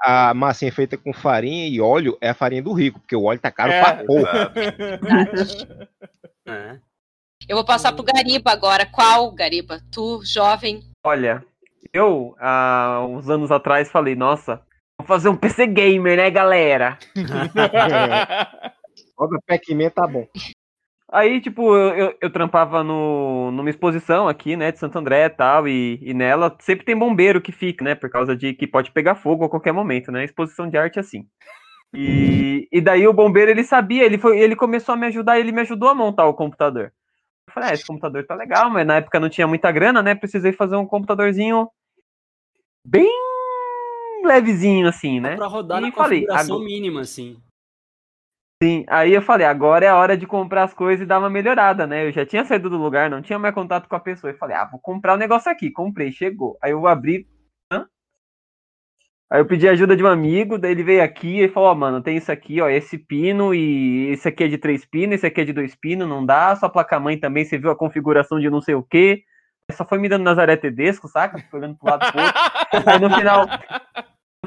a, 0.03 0.29
a 0.29 0.33
massinha 0.33 0.71
feita 0.71 0.97
com 0.97 1.13
farinha 1.13 1.67
e 1.67 1.81
óleo 1.81 2.17
é 2.21 2.29
a 2.29 2.33
farinha 2.33 2.61
do 2.61 2.73
rico, 2.73 2.99
porque 2.99 3.15
o 3.15 3.23
óleo 3.23 3.39
tá 3.39 3.51
caro 3.51 3.71
É. 3.71 3.81
pra 3.81 4.03
porra. 4.05 4.51
É. 6.47 6.79
Eu 7.47 7.55
vou 7.55 7.65
passar 7.65 7.93
pro 7.93 8.03
Gariba 8.03 8.51
agora. 8.51 8.85
Qual, 8.85 9.31
Gariba? 9.31 9.79
Tu, 9.91 10.21
jovem. 10.25 10.81
Olha, 11.05 11.43
eu, 11.93 12.35
há 12.39 13.05
uns 13.07 13.29
anos 13.29 13.51
atrás, 13.51 13.91
falei, 13.91 14.15
nossa, 14.15 14.59
vou 14.99 15.07
fazer 15.07 15.29
um 15.29 15.35
PC 15.35 15.67
gamer, 15.67 16.17
né, 16.17 16.29
galera? 16.31 16.97
Roda 19.17 19.37
Pac-Man 19.47 19.89
tá 19.91 20.07
bom. 20.07 20.27
Aí, 21.11 21.41
tipo, 21.41 21.75
eu, 21.75 21.93
eu, 21.95 22.17
eu 22.21 22.29
trampava 22.31 22.83
no, 22.83 23.51
numa 23.51 23.69
exposição 23.69 24.29
aqui, 24.29 24.55
né, 24.55 24.71
de 24.71 24.79
Santo 24.79 24.97
André 24.97 25.25
e 25.25 25.29
tal, 25.29 25.67
e, 25.67 25.99
e 26.01 26.13
nela 26.13 26.55
sempre 26.61 26.85
tem 26.85 26.97
bombeiro 26.97 27.41
que 27.41 27.51
fica, 27.51 27.83
né, 27.83 27.95
por 27.95 28.09
causa 28.09 28.33
de 28.33 28.53
que 28.53 28.65
pode 28.65 28.91
pegar 28.91 29.15
fogo 29.15 29.43
a 29.43 29.49
qualquer 29.49 29.73
momento, 29.73 30.09
né, 30.09 30.23
exposição 30.23 30.69
de 30.69 30.77
arte 30.77 30.97
é 30.97 31.01
assim. 31.01 31.27
E, 31.93 32.65
e 32.71 32.79
daí 32.79 33.05
o 33.05 33.11
bombeiro, 33.13 33.51
ele 33.51 33.65
sabia, 33.65 34.05
ele, 34.05 34.17
foi, 34.17 34.39
ele 34.39 34.55
começou 34.55 34.93
a 34.93 34.97
me 34.97 35.07
ajudar, 35.07 35.37
ele 35.37 35.51
me 35.51 35.59
ajudou 35.59 35.89
a 35.89 35.93
montar 35.93 36.25
o 36.27 36.33
computador. 36.33 36.93
Eu 37.45 37.53
falei, 37.53 37.71
ah, 37.71 37.73
esse 37.73 37.85
computador 37.85 38.25
tá 38.25 38.33
legal, 38.33 38.69
mas 38.69 38.87
na 38.87 38.95
época 38.95 39.19
não 39.19 39.27
tinha 39.27 39.45
muita 39.45 39.69
grana, 39.69 40.01
né, 40.01 40.15
precisei 40.15 40.53
fazer 40.53 40.77
um 40.77 40.85
computadorzinho 40.87 41.67
bem 42.87 43.11
levezinho, 44.23 44.87
assim, 44.87 45.19
né. 45.19 45.35
Pra 45.35 45.47
rodar 45.47 45.79
E 45.79 45.87
na 45.87 45.91
falei, 45.91 46.21
configuração 46.21 46.55
agora- 46.55 46.69
mínima, 46.69 47.01
assim. 47.01 47.37
Sim, 48.61 48.85
aí 48.87 49.11
eu 49.11 49.23
falei, 49.23 49.47
agora 49.47 49.85
é 49.85 49.89
a 49.89 49.95
hora 49.95 50.15
de 50.15 50.27
comprar 50.27 50.63
as 50.63 50.73
coisas 50.73 51.03
e 51.03 51.07
dar 51.07 51.17
uma 51.17 51.31
melhorada, 51.31 51.87
né? 51.87 52.05
Eu 52.07 52.11
já 52.11 52.23
tinha 52.23 52.45
saído 52.45 52.69
do 52.69 52.77
lugar, 52.77 53.09
não 53.09 53.19
tinha 53.19 53.39
mais 53.39 53.55
contato 53.55 53.89
com 53.89 53.95
a 53.95 53.99
pessoa. 53.99 54.31
Eu 54.31 54.37
falei, 54.37 54.55
ah, 54.55 54.65
vou 54.65 54.79
comprar 54.79 55.15
o 55.15 55.17
negócio 55.17 55.51
aqui. 55.51 55.71
Comprei, 55.71 56.11
chegou. 56.11 56.59
Aí 56.61 56.71
eu 56.71 56.85
abri. 56.85 57.27
hã? 57.71 57.87
Aí 59.31 59.41
eu 59.41 59.47
pedi 59.47 59.67
ajuda 59.67 59.95
de 59.95 60.03
um 60.03 60.07
amigo, 60.07 60.59
daí 60.59 60.71
ele 60.71 60.83
veio 60.83 61.03
aqui 61.03 61.41
e 61.41 61.49
falou, 61.49 61.69
ó, 61.69 61.75
mano, 61.75 62.03
tem 62.03 62.17
isso 62.17 62.31
aqui, 62.31 62.61
ó, 62.61 62.69
esse 62.69 62.99
pino 62.99 63.51
e 63.55 64.09
esse 64.11 64.27
aqui 64.27 64.43
é 64.43 64.47
de 64.47 64.59
três 64.59 64.85
pinos, 64.85 65.15
esse 65.15 65.25
aqui 65.25 65.41
é 65.41 65.45
de 65.45 65.53
dois 65.53 65.73
pinos, 65.73 66.07
não 66.07 66.23
dá. 66.23 66.55
Sua 66.55 66.69
placa-mãe 66.69 67.19
também, 67.19 67.43
você 67.43 67.57
viu 67.57 67.71
a 67.71 67.75
configuração 67.75 68.39
de 68.39 68.49
não 68.49 68.61
sei 68.61 68.75
o 68.75 68.83
quê. 68.83 69.23
Só 69.71 69.85
foi 69.85 69.97
me 69.97 70.07
dando 70.07 70.23
Nazaré 70.23 70.55
Tedesco, 70.55 71.07
saca? 71.07 71.39
Fiquei 71.39 71.59
olhando 71.59 71.77
pro 71.77 71.89
lado 71.89 72.11
pro 72.11 72.21
outro. 72.21 72.41
Aí 72.85 72.99
no 72.99 73.09
final, 73.09 73.47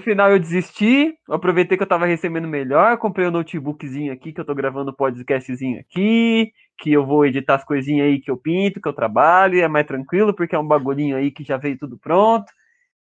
final 0.04 0.30
eu 0.30 0.38
desisti, 0.38 1.18
aproveitei 1.28 1.76
que 1.76 1.82
eu 1.82 1.88
tava 1.88 2.06
recebendo 2.06 2.46
melhor, 2.46 2.96
comprei 2.98 3.26
um 3.26 3.30
notebookzinho 3.30 4.12
aqui, 4.12 4.32
que 4.32 4.40
eu 4.40 4.44
tô 4.44 4.54
gravando 4.54 4.90
o 4.90 4.94
podcastzinho 4.94 5.80
aqui, 5.80 6.52
que 6.78 6.92
eu 6.92 7.04
vou 7.04 7.26
editar 7.26 7.56
as 7.56 7.64
coisinhas 7.64 8.06
aí 8.06 8.20
que 8.20 8.30
eu 8.30 8.36
pinto, 8.36 8.80
que 8.80 8.88
eu 8.88 8.92
trabalho, 8.92 9.56
e 9.56 9.60
é 9.60 9.68
mais 9.68 9.86
tranquilo, 9.86 10.34
porque 10.34 10.54
é 10.54 10.58
um 10.58 10.66
bagulhinho 10.66 11.16
aí 11.16 11.30
que 11.30 11.42
já 11.42 11.56
veio 11.56 11.78
tudo 11.78 11.98
pronto. 11.98 12.46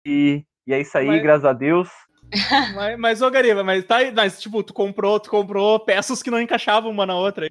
E, 0.04 0.44
e 0.66 0.74
é 0.74 0.80
isso 0.80 0.98
aí, 0.98 1.06
Mas- 1.06 1.22
graças 1.22 1.44
a 1.44 1.52
Deus. 1.52 1.88
mas, 2.74 2.98
mas, 2.98 3.22
ô 3.22 3.30
Gariba, 3.30 3.64
mas 3.64 3.84
tá 3.84 3.96
aí, 3.96 4.12
mas, 4.12 4.40
tipo, 4.40 4.62
tu 4.62 4.74
comprou, 4.74 5.18
tu 5.18 5.30
comprou 5.30 5.80
peças 5.80 6.22
que 6.22 6.30
não 6.30 6.40
encaixavam 6.40 6.90
uma 6.90 7.06
na 7.06 7.14
outra, 7.14 7.48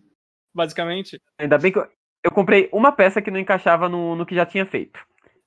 basicamente. 0.53 1.19
Ainda 1.39 1.57
bem 1.57 1.71
que 1.71 1.79
eu, 1.79 1.87
eu 2.23 2.31
comprei 2.31 2.69
uma 2.71 2.91
peça 2.91 3.21
que 3.21 3.31
não 3.31 3.39
encaixava 3.39 3.89
no, 3.89 4.15
no 4.15 4.25
que 4.25 4.35
já 4.35 4.45
tinha 4.45 4.65
feito. 4.65 4.99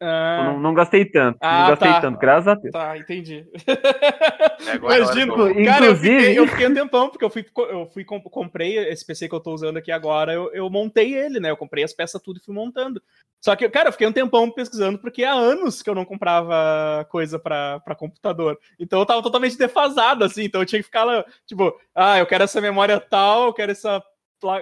Ah, 0.02 0.44
não, 0.46 0.58
não 0.60 0.74
gastei 0.74 1.04
tanto, 1.04 1.36
Ah, 1.42 1.60
não 1.62 1.68
gastei 1.70 1.92
tá. 1.92 2.00
tanto, 2.00 2.18
graças 2.18 2.48
a 2.48 2.54
Deus. 2.54 2.72
tá, 2.72 2.96
entendi. 2.96 3.46
É 4.66 4.72
agora 4.72 4.98
Imagino, 4.98 5.34
que 5.34 5.40
eu- 5.40 5.64
cara, 5.64 5.84
eu 5.86 5.92
Inclusive- 5.92 6.18
fiquei, 6.20 6.38
eu 6.38 6.46
fiquei 6.46 6.66
um 6.66 6.74
tempão, 6.74 7.08
porque 7.08 7.24
eu 7.24 7.30
fui, 7.30 7.44
eu 7.70 7.86
fui 7.92 8.04
com- 8.04 8.20
comprei 8.20 8.78
esse 8.90 9.04
PC 9.06 9.28
que 9.28 9.34
eu 9.34 9.40
tô 9.40 9.52
usando 9.52 9.78
aqui 9.78 9.90
agora, 9.90 10.32
eu, 10.32 10.52
eu 10.52 10.68
montei 10.70 11.14
ele, 11.14 11.40
né? 11.40 11.50
Eu 11.50 11.56
comprei 11.56 11.82
as 11.82 11.92
peças 11.94 12.20
tudo 12.22 12.38
e 12.38 12.44
fui 12.44 12.54
montando. 12.54 13.02
Só 13.42 13.56
que, 13.56 13.68
cara, 13.70 13.88
eu 13.88 13.92
fiquei 13.92 14.06
um 14.06 14.12
tempão 14.12 14.50
pesquisando, 14.50 14.98
porque 14.98 15.24
há 15.24 15.32
anos 15.32 15.80
que 15.82 15.88
eu 15.88 15.94
não 15.94 16.04
comprava 16.04 17.06
coisa 17.10 17.38
pra, 17.38 17.80
pra 17.80 17.94
computador. 17.94 18.58
Então 18.78 19.00
eu 19.00 19.06
tava 19.06 19.22
totalmente 19.22 19.56
defasado, 19.56 20.24
assim, 20.24 20.44
então 20.44 20.60
eu 20.60 20.66
tinha 20.66 20.80
que 20.80 20.86
ficar 20.86 21.04
lá, 21.04 21.24
tipo, 21.46 21.74
ah, 21.94 22.18
eu 22.18 22.26
quero 22.26 22.44
essa 22.44 22.60
memória 22.60 23.00
tal, 23.00 23.46
eu 23.46 23.52
quero 23.54 23.72
essa, 23.72 24.02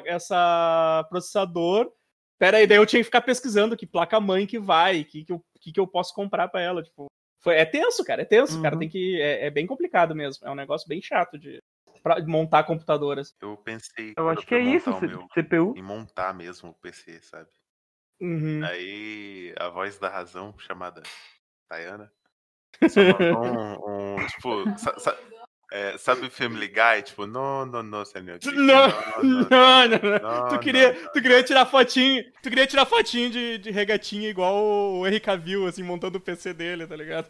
essa 0.06 1.04
processador. 1.10 1.90
Pera 2.38 2.58
aí, 2.58 2.66
daí 2.66 2.78
eu 2.78 2.86
tinha 2.86 3.00
que 3.00 3.04
ficar 3.04 3.20
pesquisando 3.20 3.76
que 3.76 3.86
placa-mãe 3.86 4.46
que 4.46 4.58
vai, 4.58 5.02
que, 5.04 5.24
que, 5.24 5.32
eu, 5.32 5.44
que, 5.60 5.72
que 5.72 5.80
eu 5.80 5.86
posso 5.86 6.14
comprar 6.14 6.48
pra 6.48 6.60
ela, 6.60 6.82
tipo. 6.82 7.06
Foi, 7.42 7.54
é 7.56 7.64
tenso, 7.64 8.04
cara, 8.04 8.22
é 8.22 8.24
tenso, 8.24 8.60
cara, 8.62 8.74
Uhum. 8.74 8.80
tem 8.80 8.88
que. 8.88 9.20
É, 9.20 9.46
é 9.46 9.50
bem 9.50 9.66
complicado 9.66 10.14
mesmo. 10.14 10.46
É 10.46 10.50
um 10.50 10.54
negócio 10.56 10.88
bem 10.88 11.00
chato 11.02 11.38
de, 11.38 11.58
pra 12.02 12.20
montar 12.24 12.64
computadoras. 12.64 13.34
Eu 13.40 13.56
pensei. 13.56 14.12
Eu 14.16 14.28
acho 14.28 14.46
que 14.46 14.54
é 14.54 14.60
isso, 14.60 14.90
meu, 15.00 15.26
CPU. 15.34 15.74
Em 15.76 15.82
montar 15.82 16.32
mesmo 16.34 16.70
o 16.70 16.74
PC, 16.74 17.20
sabe? 17.22 17.48
Uhum. 18.20 18.64
Aí 18.64 19.54
a 19.58 19.68
voz 19.68 19.98
da 19.98 20.08
razão, 20.08 20.52
chamada 20.58 21.00
Tayana, 21.68 22.10
só 22.88 23.00
mandou 23.00 23.44
um, 23.46 24.16
um, 24.16 24.26
tipo, 24.26 24.78
sa- 24.78 24.98
sa- 24.98 25.18
é, 25.70 25.96
sabe 25.98 26.30
Family 26.30 26.68
Guy? 26.68 27.02
Tipo, 27.04 27.26
não, 27.26 27.66
não, 27.66 27.82
não, 27.82 28.04
senhor. 28.04 28.38
Não, 28.46 28.54
não, 28.54 29.48
não, 29.48 29.88
não. 29.88 30.40
não, 30.42 30.48
Tu 30.48 30.58
queria, 30.60 30.92
não, 30.92 31.12
tu 31.12 31.20
queria 31.22 31.42
tirar 31.42 31.66
fotinho, 31.66 32.24
tu 32.42 32.48
queria 32.48 32.66
tirar 32.66 32.86
fotinho 32.86 33.30
de, 33.30 33.58
de 33.58 33.70
regatinha 33.70 34.28
igual 34.30 34.56
o 34.64 35.06
Henry 35.06 35.20
Cavill, 35.20 35.66
assim, 35.66 35.82
montando 35.82 36.18
o 36.18 36.20
PC 36.20 36.54
dele, 36.54 36.86
tá 36.86 36.96
ligado? 36.96 37.26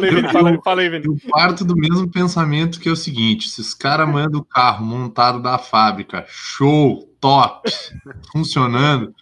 Vini, 0.00 0.28
fala, 0.32 0.50
eu- 0.52 0.62
fala 0.62 0.80
aí, 0.80 0.88
Vini. 0.88 1.04
Eu 1.06 1.16
parto 1.30 1.64
do 1.64 1.76
mesmo 1.76 2.10
pensamento 2.10 2.80
que 2.80 2.88
é 2.88 2.92
o 2.92 2.96
seguinte: 2.96 3.48
se 3.48 3.60
os 3.60 3.74
caras 3.74 4.08
mandam 4.08 4.40
o 4.40 4.44
carro 4.44 4.84
montado 4.84 5.40
da 5.40 5.58
fábrica, 5.58 6.24
show, 6.28 7.08
top, 7.20 7.70
funcionando, 8.32 9.14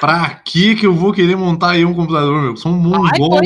pra 0.00 0.30
que 0.30 0.74
que 0.74 0.86
eu 0.86 0.94
vou 0.94 1.12
querer 1.12 1.36
montar 1.36 1.70
aí 1.70 1.84
um 1.84 1.94
computador, 1.94 2.40
meu? 2.40 2.50
Eu 2.50 2.56
sou 2.56 2.72
um 2.72 2.76
mongol, 2.76 3.40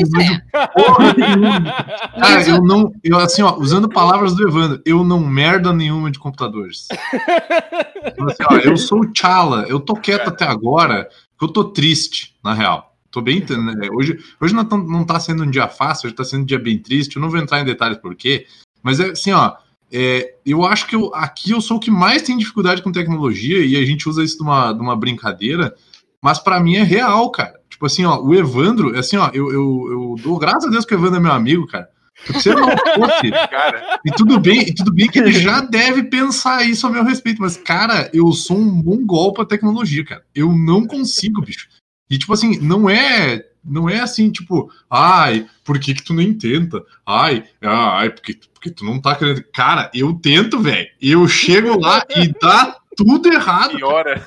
porra 0.73 1.13
nenhuma. 1.17 1.73
Cara, 2.19 2.47
eu 2.47 2.61
não, 2.61 2.91
eu 3.03 3.17
assim, 3.17 3.41
ó, 3.41 3.57
usando 3.57 3.89
palavras 3.89 4.33
do 4.35 4.47
Evandro, 4.47 4.81
eu 4.85 5.03
não 5.03 5.19
merda 5.19 5.73
nenhuma 5.73 6.11
de 6.11 6.19
computadores. 6.19 6.87
Então, 8.05 8.27
assim, 8.27 8.43
ó, 8.49 8.57
eu 8.57 8.77
sou 8.77 9.01
o 9.01 9.11
Chala, 9.13 9.65
eu 9.67 9.79
tô 9.79 9.95
quieto 9.95 10.29
até 10.29 10.45
agora, 10.45 11.07
porque 11.31 11.45
eu 11.45 11.53
tô 11.53 11.65
triste, 11.65 12.35
na 12.43 12.53
real. 12.53 12.89
Tô 13.11 13.21
bem. 13.21 13.39
né, 13.39 13.89
Hoje, 13.91 14.19
hoje 14.39 14.53
não, 14.53 14.65
tá, 14.65 14.77
não 14.77 15.03
tá 15.03 15.19
sendo 15.19 15.43
um 15.43 15.49
dia 15.49 15.67
fácil, 15.67 16.07
hoje 16.07 16.15
tá 16.15 16.23
sendo 16.23 16.41
um 16.41 16.45
dia 16.45 16.59
bem 16.59 16.77
triste. 16.77 17.15
Eu 17.15 17.21
não 17.21 17.29
vou 17.29 17.39
entrar 17.39 17.59
em 17.59 17.65
detalhes 17.65 17.97
por 17.97 18.15
quê, 18.15 18.45
mas 18.83 18.99
é 18.99 19.11
assim, 19.11 19.31
ó. 19.31 19.55
é, 19.91 20.35
eu 20.45 20.63
acho 20.63 20.87
que 20.87 20.95
eu, 20.95 21.13
aqui 21.15 21.51
eu 21.51 21.61
sou 21.61 21.77
o 21.77 21.79
que 21.79 21.89
mais 21.89 22.21
tem 22.21 22.37
dificuldade 22.37 22.81
com 22.81 22.91
tecnologia 22.91 23.65
e 23.65 23.75
a 23.75 23.85
gente 23.85 24.07
usa 24.07 24.23
isso 24.23 24.37
de 24.37 24.43
uma, 24.43 24.73
de 24.73 24.79
uma 24.79 24.95
brincadeira, 24.95 25.75
mas 26.21 26.39
pra 26.39 26.59
mim 26.59 26.75
é 26.75 26.83
real, 26.83 27.29
cara. 27.31 27.59
Tipo 27.69 27.85
assim, 27.85 28.05
ó, 28.05 28.19
o 28.19 28.35
Evandro, 28.35 28.97
assim, 28.97 29.17
ó, 29.17 29.29
eu, 29.33 29.51
eu, 29.51 29.87
eu 29.89 30.15
dou 30.21 30.37
graças 30.37 30.65
a 30.65 30.69
Deus 30.69 30.85
que 30.85 30.93
o 30.93 30.97
Evandro 30.97 31.17
é 31.17 31.19
meu 31.21 31.31
amigo, 31.31 31.65
cara. 31.65 31.89
Porque 32.25 32.41
se 32.41 32.49
ele 32.49 32.59
não 32.59 32.69
fosse, 32.69 33.31
Cara, 33.49 33.99
e 34.05 34.11
tudo 34.11 34.39
bem, 34.39 34.61
e 34.61 34.73
tudo 34.73 34.93
bem 34.93 35.07
que 35.07 35.19
ele 35.19 35.31
já 35.31 35.61
deve 35.61 36.03
pensar 36.03 36.63
isso 36.63 36.85
a 36.85 36.89
meu 36.89 37.03
respeito, 37.03 37.41
mas, 37.41 37.55
cara, 37.55 38.09
eu 38.13 38.31
sou 38.33 38.57
um 38.57 38.83
mongol 38.83 39.33
pra 39.33 39.45
tecnologia, 39.45 40.03
cara. 40.03 40.23
Eu 40.35 40.51
não 40.53 40.85
consigo, 40.85 41.41
bicho. 41.41 41.67
E, 42.09 42.17
tipo 42.17 42.33
assim, 42.33 42.59
não 42.59 42.89
é. 42.89 43.45
Não 43.63 43.89
é 43.89 43.99
assim, 43.99 44.31
tipo, 44.31 44.71
ai, 44.89 45.45
por 45.65 45.77
que, 45.79 45.93
que 45.93 46.03
tu 46.03 46.13
nem 46.13 46.33
tenta? 46.33 46.81
Ai, 47.05 47.43
ai, 47.61 48.09
porque, 48.09 48.39
porque 48.53 48.71
tu 48.71 48.85
não 48.85 48.99
tá 48.99 49.15
querendo. 49.15 49.43
Cara, 49.53 49.91
eu 49.93 50.13
tento, 50.13 50.59
velho. 50.59 50.87
Eu 51.01 51.27
chego 51.27 51.79
lá 51.79 52.03
e 52.15 52.33
dá 52.41 52.77
tudo 52.95 53.31
errado. 53.31 53.75
piora. 53.75 54.25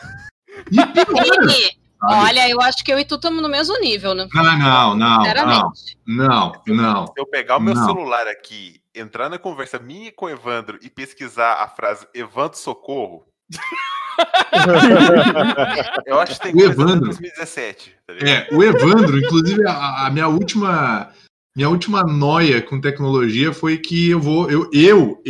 E 0.71 0.77
piora. 0.87 1.82
Olha, 2.05 2.49
eu 2.51 2.61
acho 2.61 2.85
que 2.85 2.93
eu 2.93 2.99
e 2.99 3.05
tu 3.05 3.15
estamos 3.15 3.41
no 3.43 3.49
mesmo 3.49 3.79
nível, 3.79 4.15
né? 4.15 4.27
Não, 4.35 4.43
não, 4.43 4.59
não, 4.59 4.95
não, 4.97 5.23
Sinceramente. 5.23 5.97
não, 6.07 6.53
não. 6.67 7.07
Se 7.07 7.13
eu 7.17 7.27
pegar 7.27 7.57
o 7.57 7.61
meu 7.61 7.75
Não. 7.75 7.85
celular 7.85 8.27
aqui, 8.27 8.81
entrar 8.95 9.29
na 9.29 9.39
conversa 9.39 9.79
minha 9.79 10.13
com 10.13 10.27
o 10.27 10.31
Evandro 10.31 10.79
e 10.83 10.91
pesquisar 10.91 11.63
a 11.63 11.69
frase 11.69 12.07
Evandro 12.13 12.59
Socorro, 12.59 13.25
eu 16.07 16.21
acho 16.21 16.35
que 16.41 16.53
tem 16.53 16.55
O 16.55 16.65
Evandro. 16.65 17.07
2017. 17.07 17.95
Tá? 18.07 18.15
É, 18.15 18.49
o 18.53 18.63
Evandro, 18.63 19.19
inclusive, 19.19 19.67
a, 19.67 20.07
a 20.07 20.11
minha 20.11 20.29
última. 20.29 21.11
Minha 21.55 21.69
última 21.69 22.03
noia 22.03 22.63
com 22.63 22.81
tecnologia 22.81 23.53
foi 23.53 23.77
que 23.77 24.09
eu 24.09 24.19
vou. 24.19 24.51
Eu, 24.51 24.71
eu, 24.73 25.21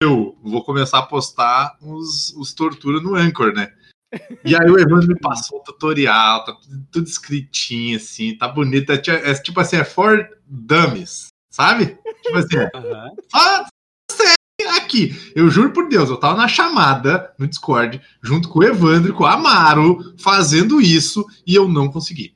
eu 0.00 0.34
vou 0.42 0.64
começar 0.64 1.00
a 1.00 1.06
postar 1.06 1.76
os, 1.82 2.34
os 2.38 2.54
tortura 2.54 3.02
no 3.02 3.14
Anchor, 3.14 3.52
né? 3.52 3.70
E 4.44 4.56
aí 4.56 4.70
o 4.70 4.78
Evandro 4.78 5.08
me 5.08 5.18
passou 5.20 5.58
o 5.58 5.62
tutorial, 5.62 6.44
tá 6.44 6.52
tudo, 6.54 6.86
tudo 6.90 7.06
escritinho, 7.06 7.96
assim, 7.96 8.36
tá 8.36 8.48
bonito. 8.48 8.90
É, 8.92 9.00
é 9.30 9.34
tipo 9.34 9.60
assim, 9.60 9.76
é 9.76 9.84
for 9.84 10.26
dummies, 10.46 11.26
sabe? 11.50 11.98
Tipo 12.22 12.38
assim, 12.38 12.56
é, 12.58 12.70
Aham. 12.74 13.10
ah, 13.34 13.66
sério, 14.10 14.76
aqui. 14.76 15.14
Eu 15.34 15.50
juro 15.50 15.72
por 15.72 15.88
Deus, 15.88 16.08
eu 16.08 16.16
tava 16.16 16.36
na 16.36 16.48
chamada 16.48 17.34
no 17.38 17.46
Discord, 17.46 18.00
junto 18.22 18.48
com 18.48 18.60
o 18.60 18.64
Evandro 18.64 19.10
e 19.12 19.14
com 19.14 19.24
o 19.24 19.26
Amaro, 19.26 20.14
fazendo 20.18 20.80
isso, 20.80 21.24
e 21.46 21.54
eu 21.54 21.68
não 21.68 21.90
consegui. 21.90 22.34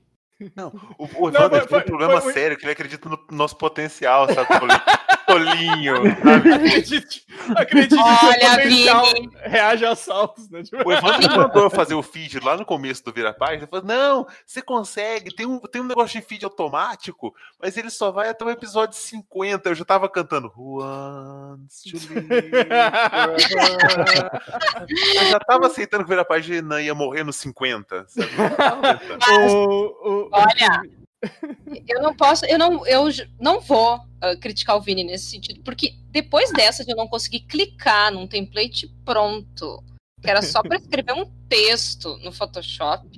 O, 0.98 1.04
o 1.24 1.28
Evandro 1.28 1.40
Não, 1.42 1.50
tem 1.50 1.68
foi- 1.68 1.78
um 1.78 1.84
problema 1.84 2.20
foi- 2.20 2.32
sério 2.32 2.56
que 2.58 2.64
ele 2.64 2.72
acredita 2.72 3.08
no 3.08 3.18
nosso 3.30 3.56
potencial, 3.56 4.26
sabe? 4.26 4.48
Tolinho, 5.32 5.94
sabe? 6.22 6.52
Acredite, 6.52 7.26
acredite 7.56 8.00
Olha, 8.02 8.16
que 8.18 8.24
o 8.24 8.50
potencial 8.50 9.04
Vini. 9.06 9.30
reage 9.36 9.84
a 9.84 9.90
assaltos, 9.92 10.50
né? 10.50 10.62
Tipo, 10.62 10.88
O 10.88 10.92
Evandro 10.92 11.20
me 11.28 11.36
mandou 11.36 11.70
fazer 11.70 11.94
o 11.94 12.02
feed 12.02 12.40
lá 12.40 12.56
no 12.56 12.64
começo 12.64 13.04
do 13.04 13.12
Vira 13.12 13.32
Página. 13.32 13.58
Ele 13.58 13.66
falou: 13.66 13.84
Não, 13.84 14.26
você 14.46 14.60
consegue, 14.62 15.34
tem 15.34 15.46
um, 15.46 15.58
tem 15.58 15.80
um 15.82 15.86
negócio 15.86 16.20
de 16.20 16.26
feed 16.26 16.44
automático, 16.44 17.34
mas 17.60 17.76
ele 17.76 17.90
só 17.90 18.10
vai 18.10 18.28
até 18.28 18.44
o 18.44 18.50
episódio 18.50 18.96
50. 18.96 19.68
Eu 19.70 19.74
já 19.74 19.84
tava 19.84 20.08
cantando 20.08 20.52
wants 20.56 21.82
to 21.82 21.96
live 21.96 22.28
forever?" 22.28 22.66
Eu 25.16 25.26
já 25.30 25.40
tava 25.40 25.66
aceitando 25.66 26.04
que 26.04 26.08
o 26.10 26.12
Vira 26.12 26.24
Página 26.24 26.80
ia 26.80 26.94
morrer 26.94 27.24
no 27.24 27.32
50. 27.32 28.06
Sabe? 28.08 28.28
Tentando. 29.08 29.46
o, 29.48 30.26
o, 30.26 30.28
Olha, 30.32 30.82
eu 31.88 32.02
não 32.02 32.14
posso, 32.14 32.44
eu 32.46 32.58
não, 32.58 32.86
eu 32.86 33.08
não 33.40 33.60
vou 33.60 34.00
ah, 34.20 34.36
criticar 34.36 34.76
o 34.76 34.80
Vini 34.80 35.04
nesse 35.04 35.30
sentido, 35.30 35.60
porque 35.64 35.94
depois 36.10 36.52
dessa 36.52 36.84
de 36.84 36.92
eu 36.92 36.96
não 36.96 37.08
conseguir 37.08 37.40
clicar 37.40 38.12
num 38.12 38.26
template 38.26 38.88
pronto, 39.04 39.82
que 40.20 40.30
era 40.30 40.42
só 40.42 40.62
para 40.62 40.76
escrever 40.76 41.12
um 41.12 41.26
texto 41.48 42.16
no 42.18 42.32
Photoshop, 42.32 43.08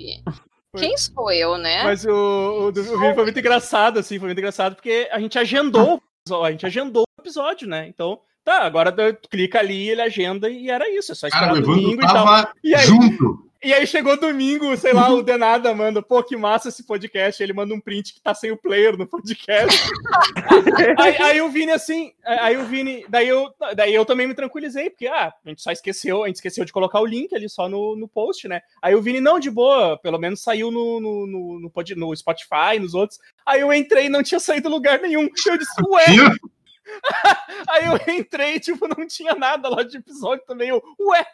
quem 0.77 0.97
sou 0.97 1.31
eu, 1.31 1.57
né? 1.57 1.85
Mas 1.85 2.05
o, 2.05 2.11
o, 2.11 2.67
o 2.69 2.73
vídeo 2.73 3.15
foi 3.15 3.25
muito 3.25 3.39
engraçado, 3.39 3.99
assim, 3.99 4.19
foi 4.19 4.29
muito 4.29 4.39
engraçado, 4.39 4.75
porque 4.75 5.09
a 5.11 5.21
gente 5.21 5.39
agendou, 5.39 6.03
a 6.43 6.51
gente 6.51 6.67
agendou 6.67 7.03
o 7.03 7.23
episódio, 7.23 7.69
né? 7.69 7.87
Então, 7.87 8.21
tá, 8.45 8.59
agora 8.63 8.93
tu 8.93 9.29
clica 9.29 9.59
ali, 9.59 9.89
ele 9.89 10.03
agenda 10.03 10.49
e 10.51 10.69
era 10.71 10.89
isso, 10.91 11.13
é 11.13 11.15
só 11.15 11.27
esperar 11.27 11.49
Cara, 11.49 11.61
domingo 11.61 12.03
e 12.03 12.07
tal. 12.07 12.15
tava 12.15 12.53
E 12.63 12.75
aí, 12.75 12.85
junto. 12.87 13.49
e 13.63 13.73
aí 13.73 13.87
chegou 13.87 14.19
domingo, 14.21 14.77
sei 14.77 14.93
lá, 14.93 15.11
o 15.11 15.23
Denada 15.23 15.75
manda, 15.75 16.03
pô, 16.03 16.23
que 16.23 16.37
massa 16.37 16.69
esse 16.69 16.85
podcast. 16.87 17.43
Ele 17.43 17.53
manda 17.55 17.75
um 17.75 17.81
print 17.81 18.13
que 18.15 18.21
tá 18.21 18.35
sem 18.35 18.51
o 18.51 18.57
player 18.57 18.97
no 18.99 19.07
podcast. 19.07 19.89
aí, 20.99 21.17
aí 21.23 21.41
o 21.41 21.49
Vini, 21.49 21.73
assim, 21.73 22.13
aí 22.25 22.57
o 22.57 22.65
Vini, 22.65 23.05
daí 23.09 23.27
eu, 23.29 23.49
daí 23.75 23.95
eu 23.95 24.05
também 24.05 24.27
me 24.27 24.35
tranquilizei, 24.35 24.91
porque, 24.91 25.07
ah, 25.07 25.33
a 25.45 25.49
gente 25.49 25.63
só 25.63 25.71
esqueceu, 25.73 26.23
a 26.25 26.27
gente 26.27 26.37
esqueceu 26.37 26.65
de 26.65 26.73
colocar 26.73 27.01
o 27.01 27.07
link 27.07 27.35
ali 27.35 27.49
só 27.49 27.69
no, 27.69 27.97
no 27.97 28.07
post, 28.07 28.47
né? 28.49 28.61
Aí 28.83 28.95
o 28.95 29.01
Vini, 29.03 29.21
não, 29.21 29.39
de 29.41 29.51
boa, 29.51 29.99
pelo 29.99 30.19
menos 30.19 30.41
saiu 30.43 30.71
no, 30.71 31.01
no, 31.01 31.27
no, 31.27 31.61
no, 31.61 31.71
pod- 31.71 31.95
no 31.95 32.15
Spotify, 32.15 32.79
nos 32.79 32.95
outros. 32.95 33.19
Aí 33.47 33.61
eu 33.61 33.73
entrei 33.73 34.07
e 34.07 34.11
não 34.11 34.23
tinha 34.23 34.39
saído 34.41 34.69
lugar 34.69 34.99
nenhum. 35.01 35.29
Eu 35.47 35.57
disse, 35.59 35.73
ué? 35.89 36.05
aí 37.69 37.85
eu 37.87 38.15
entrei, 38.15 38.61
tipo, 38.61 38.87
não 38.89 39.07
tinha 39.07 39.35
nada 39.35 39.69
lá 39.69 39.83
de 39.83 39.97
episódio 39.97 40.45
também. 40.47 40.69
Eu, 40.69 40.83
ué, 41.01 41.27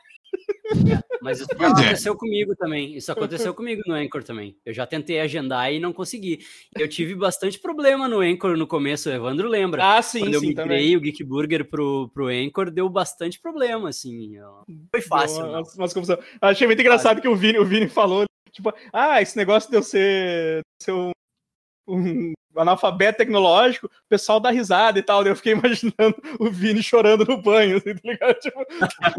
Mas 1.20 1.40
isso 1.40 1.48
é. 1.52 1.64
aconteceu 1.66 2.16
comigo 2.16 2.54
também. 2.54 2.96
Isso 2.96 3.10
aconteceu 3.10 3.52
comigo 3.52 3.82
no 3.86 3.94
Anchor 3.94 4.22
também. 4.22 4.56
Eu 4.64 4.72
já 4.72 4.86
tentei 4.86 5.20
agendar 5.20 5.72
e 5.72 5.80
não 5.80 5.92
consegui. 5.92 6.40
Eu 6.78 6.88
tive 6.88 7.14
bastante 7.14 7.58
problema 7.58 8.06
no 8.08 8.20
Anchor 8.20 8.56
no 8.56 8.66
começo, 8.66 9.08
o 9.08 9.12
Evandro 9.12 9.48
lembra. 9.48 9.96
ah, 9.96 10.02
sim, 10.02 10.20
Quando 10.20 10.34
eu 10.34 10.40
sim, 10.40 10.54
também. 10.54 10.78
migrei 10.78 10.96
o 10.96 11.00
Geek 11.00 11.24
Burger 11.24 11.68
pro, 11.68 12.08
pro 12.14 12.28
Anchor, 12.28 12.70
deu 12.70 12.88
bastante 12.88 13.40
problema, 13.40 13.88
assim. 13.88 14.34
Foi 14.90 15.00
fácil. 15.00 15.44
Umas- 15.44 15.74
umas 15.76 15.92
confusão. 15.92 16.18
Achei 16.40 16.66
muito 16.66 16.80
engraçado 16.80 17.20
que 17.20 17.28
o 17.28 17.34
Vini, 17.36 17.58
o 17.58 17.64
Vini 17.64 17.88
falou, 17.88 18.24
tipo, 18.52 18.72
ah, 18.92 19.20
esse 19.20 19.36
negócio 19.36 19.68
de 19.70 19.76
eu 19.76 19.82
ser, 19.82 20.62
ser 20.80 20.92
um, 20.92 21.10
um 21.94 22.32
analfabeto 22.56 23.18
tecnológico, 23.18 23.86
o 23.86 24.08
pessoal 24.08 24.40
dá 24.40 24.50
risada 24.50 24.98
e 24.98 25.02
tal. 25.02 25.22
daí 25.22 25.32
Eu 25.32 25.36
fiquei 25.36 25.52
imaginando 25.54 26.16
o 26.38 26.50
Vini 26.50 26.82
chorando 26.82 27.24
no 27.24 27.40
banho, 27.40 27.76
assim, 27.76 27.94
tá 27.94 28.00
ligado? 28.04 28.34
Tipo, 28.40 28.64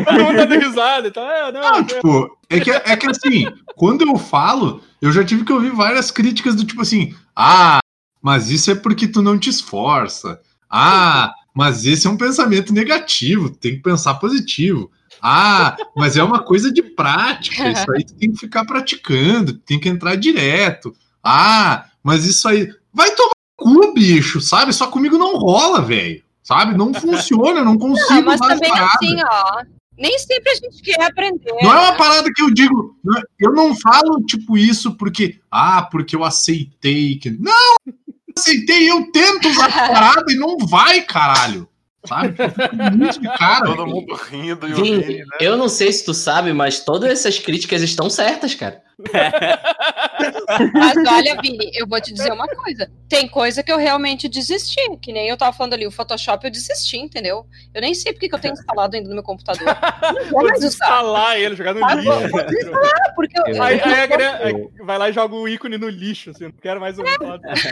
todo 0.06 0.24
mundo 0.24 0.36
dando 0.36 0.60
risada 0.60 1.08
e 1.08 1.12
tal. 1.12 1.30
É, 1.30 1.52
não, 1.52 1.62
Não, 1.62 1.80
é, 1.80 1.84
tipo, 1.84 2.38
é 2.50 2.60
que, 2.60 2.72
é 2.72 2.98
que 2.98 3.08
assim, 3.10 3.46
quando 3.76 4.02
eu 4.08 4.18
falo, 4.18 4.82
eu 5.02 5.12
já 5.12 5.24
tive 5.24 5.46
que 5.46 5.54
ouvir 5.54 5.72
várias 5.72 6.12
críticas 6.12 6.56
do 6.56 6.66
tipo 6.66 6.82
assim, 6.82 7.16
ah, 7.36 7.80
mas 8.22 8.50
isso 8.50 8.70
é 8.72 8.76
porque 8.76 9.08
tu 9.08 9.22
não 9.22 9.38
te 9.38 9.50
esforça. 9.50 10.40
Ah, 10.70 11.34
mas 11.54 11.86
esse 11.86 12.08
é 12.08 12.10
um 12.10 12.18
pensamento 12.18 12.74
negativo, 12.74 13.50
tem 13.50 13.76
que 13.76 13.82
pensar 13.82 14.16
positivo. 14.16 14.92
Ah, 15.22 15.76
mas 15.96 16.18
é 16.18 16.24
uma 16.24 16.42
coisa 16.44 16.72
de 16.72 16.82
prática, 16.82 17.70
isso 17.70 17.92
aí 17.92 18.04
tu 18.04 18.16
tem 18.16 18.32
que 18.32 18.40
ficar 18.40 18.66
praticando, 18.66 19.54
tem 19.54 19.80
que 19.80 19.90
entrar 19.90 20.16
direto. 20.16 20.96
Ah, 21.24 21.86
mas 22.04 22.26
isso 22.26 22.48
aí. 22.48 22.70
Vai 22.94 23.12
tomar 23.16 23.32
no 23.60 23.86
cu, 23.88 23.94
bicho, 23.94 24.42
sabe? 24.42 24.74
Só 24.74 24.88
comigo 24.88 25.18
não 25.18 25.38
rola, 25.38 25.82
velho. 25.82 26.22
Sabe? 26.44 26.76
Não 26.76 26.94
funciona, 26.94 27.60
eu 27.60 27.66
não 27.66 27.78
consigo 27.78 28.14
Não, 28.14 28.24
mas 28.24 28.40
mais 28.40 28.54
também 28.56 28.70
parar. 28.72 28.96
assim, 28.96 29.16
ó. 29.24 29.64
Nem 29.98 30.18
sempre 30.18 30.50
a 30.52 30.56
gente 30.56 30.82
quer 30.82 31.04
aprender. 31.04 31.52
Não 31.62 31.72
é 31.72 31.80
uma 31.80 31.92
né? 31.92 31.98
parada 31.98 32.30
que 32.34 32.42
eu 32.42 32.52
digo. 32.52 32.96
não 33.04 33.18
é- 33.18 33.24
Eu 33.40 33.54
não 33.54 33.76
falo, 33.76 34.24
tipo, 34.26 34.58
isso 34.58 34.96
porque. 34.98 35.40
Ah, 35.52 35.84
porque 35.84 36.16
eu 36.16 36.24
aceitei. 36.24 37.18
Que... 37.20 37.30
Não! 37.30 37.76
eu 37.88 37.94
Aceitei, 38.36 38.90
eu 38.90 39.12
tento 39.12 39.48
usar 39.50 39.66
a 39.68 39.70
parada 39.94 40.32
e 40.32 40.36
não 40.36 40.58
vai, 40.58 41.02
caralho. 41.02 41.68
Sabe? 42.08 42.36
Muito 42.98 43.20
de 43.20 43.28
cara. 43.38 43.66
Todo 43.66 43.86
mundo 43.86 44.16
rindo 44.16 44.68
e 44.68 44.74
o 44.74 44.76
Vini, 44.78 45.04
Vini, 45.04 45.20
né? 45.20 45.26
eu 45.40 45.56
não 45.56 45.70
sei 45.70 45.92
se 45.94 46.04
tu 46.04 46.16
sabe, 46.16 46.52
mas 46.52 46.80
todas 46.84 47.12
essas 47.12 47.38
críticas 47.38 47.84
estão 47.84 48.10
certas, 48.10 48.56
cara. 48.56 48.82
Mas 50.74 50.98
olha, 50.98 51.40
Vini, 51.42 51.72
eu 51.76 51.88
vou 51.88 52.00
te 52.02 52.14
dizer 52.14 52.32
uma 52.32 52.48
coisa. 52.48 52.90
Tem 53.10 53.28
coisa 53.28 53.64
que 53.64 53.72
eu 53.72 53.78
realmente 53.78 54.28
desisti. 54.30 54.82
Que 55.02 55.12
nem 55.14 55.28
eu 55.28 55.38
tava 55.38 55.54
falando 55.56 55.74
ali, 55.74 55.86
o 55.88 55.92
Photoshop 55.92 56.46
eu 56.46 56.52
desisti, 56.52 56.98
entendeu? 56.98 57.46
Eu 57.74 57.82
nem 57.82 57.94
sei 57.94 58.14
porque 58.14 58.30
que 58.30 58.36
eu 58.36 58.40
tenho 58.40 58.54
instalado 58.54 58.96
ainda 58.96 59.10
no 59.10 59.16
meu 59.16 59.24
computador. 59.24 59.62
Não 60.02 60.26
vou 60.32 60.42
vou 60.42 60.52
desinstalar 60.52 61.38
ele, 61.38 61.56
jogar 61.56 61.74
no 61.74 61.84
Ah, 61.86 61.94
lixo. 61.96 62.08
vou- 62.20 62.30
vou 62.30 62.44
desinstalar, 62.46 63.14
porque 63.16 63.40
eu, 63.40 63.44
Eu- 63.48 63.64
Aí, 63.64 63.80
eu- 63.80 63.86
aí 64.46 64.70
vai 64.86 64.98
lá 64.98 65.10
e 65.10 65.14
joga 65.14 65.36
o 65.36 65.48
ícone 65.48 65.78
no 65.78 65.88
lixo, 65.90 66.32
assim, 66.32 66.46
não 66.46 66.52
quero 66.52 66.80
mais 66.80 66.96
falar 66.96 67.38
disso. 67.40 67.68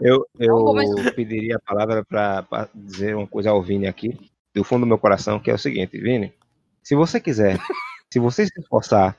Eu, 0.00 0.26
eu 0.38 1.12
pediria 1.14 1.56
a 1.56 1.60
palavra 1.60 2.04
para 2.04 2.68
dizer 2.74 3.14
uma 3.16 3.26
coisa 3.26 3.50
ao 3.50 3.62
Vini 3.62 3.86
aqui, 3.86 4.16
do 4.54 4.62
fundo 4.64 4.80
do 4.80 4.86
meu 4.86 4.98
coração, 4.98 5.38
que 5.40 5.50
é 5.50 5.54
o 5.54 5.58
seguinte, 5.58 5.98
Vini, 5.98 6.32
se 6.82 6.94
você 6.94 7.18
quiser, 7.20 7.58
se 8.14 8.20
você 8.20 8.46
se 8.46 8.60
esforçar, 8.60 9.18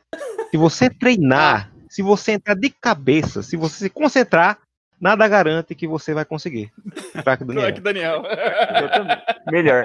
se 0.50 0.56
você 0.56 0.90
treinar, 0.90 1.70
se 1.90 2.02
você 2.02 2.32
entrar 2.32 2.56
de 2.56 2.70
cabeça, 2.70 3.44
se 3.44 3.58
você 3.58 3.76
se 3.76 3.90
concentrar, 3.90 4.58
nada 5.02 5.28
garante 5.28 5.76
que 5.76 5.86
você 5.86 6.14
vai 6.14 6.24
conseguir. 6.24 6.72
Craque 7.12 7.44
Crack 7.44 7.44
Daniel. 7.82 7.82
Daniel. 7.82 8.24
Melhor. 9.52 9.84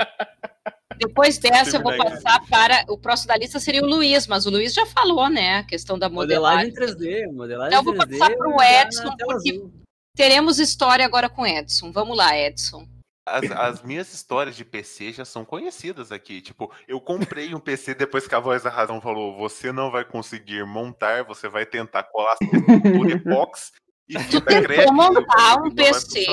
Depois 0.96 1.38
dessa, 1.38 1.78
eu 1.78 1.82
vou 1.82 1.96
passar 1.96 2.40
para. 2.48 2.84
O 2.88 2.96
próximo 2.96 3.26
da 3.28 3.36
lista 3.36 3.58
seria 3.58 3.82
o 3.82 3.86
Luiz, 3.86 4.28
mas 4.28 4.46
o 4.46 4.50
Luiz 4.50 4.72
já 4.72 4.86
falou, 4.86 5.28
né? 5.28 5.56
A 5.58 5.64
questão 5.64 5.98
da 5.98 6.08
modelagem. 6.08 6.70
Modelagem 6.70 6.96
3D, 6.96 7.32
modelagem 7.32 7.76
Então 7.76 7.80
eu 7.80 7.84
vou 7.84 7.94
3D. 8.06 8.16
passar 8.16 8.36
pro 8.36 8.56
tá 8.56 8.82
Edson, 8.82 9.16
porque- 9.16 9.50
azul. 9.50 9.72
Teremos 10.16 10.60
história 10.60 11.04
agora 11.04 11.28
com 11.28 11.44
Edson. 11.44 11.90
Vamos 11.90 12.16
lá, 12.16 12.38
Edson. 12.38 12.86
As, 13.30 13.50
as 13.50 13.82
minhas 13.82 14.12
histórias 14.12 14.56
de 14.56 14.64
PC 14.64 15.12
já 15.12 15.24
são 15.24 15.44
conhecidas 15.44 16.10
aqui. 16.12 16.40
Tipo, 16.42 16.72
eu 16.88 17.00
comprei 17.00 17.54
um 17.54 17.60
PC 17.60 17.94
depois 17.94 18.26
que 18.26 18.34
a 18.34 18.40
voz 18.40 18.62
da 18.62 18.70
razão 18.70 19.00
falou: 19.00 19.36
você 19.36 19.72
não 19.72 19.90
vai 19.90 20.04
conseguir 20.04 20.64
montar, 20.64 21.24
você 21.24 21.48
vai 21.48 21.64
tentar 21.64 22.02
colar 22.04 22.36
por 22.38 23.10
epox 23.10 23.72
e 24.08 24.14
Tu 24.30 24.40
fita 24.40 24.66
tentou 24.68 24.92
montar 24.92 25.56
um 25.62 25.74
PC. 25.74 26.24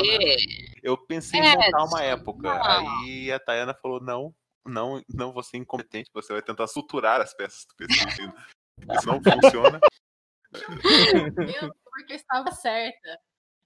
Eu 0.81 0.97
pensei 0.97 1.39
em 1.39 1.45
É, 1.45 1.55
montar 1.55 1.83
uma 1.83 2.01
época. 2.03 2.53
não. 2.53 2.63
Aí 3.03 3.31
a 3.31 3.39
Tayana 3.39 3.73
falou: 3.73 4.01
não, 4.01 4.33
não, 4.65 5.01
não, 5.13 5.31
você 5.31 5.57
é 5.57 5.59
incompetente, 5.59 6.09
você 6.13 6.33
vai 6.33 6.41
tentar 6.41 6.67
suturar 6.67 7.21
as 7.21 7.33
peças 7.33 7.65
do 7.65 7.75
PC. 7.75 8.31
Isso 8.97 9.07
não 9.07 9.21
funciona. 9.21 9.79
Eu, 10.53 11.73
porque 11.83 12.13
eu 12.13 12.15
estava 12.15 12.51
certa. 12.51 13.19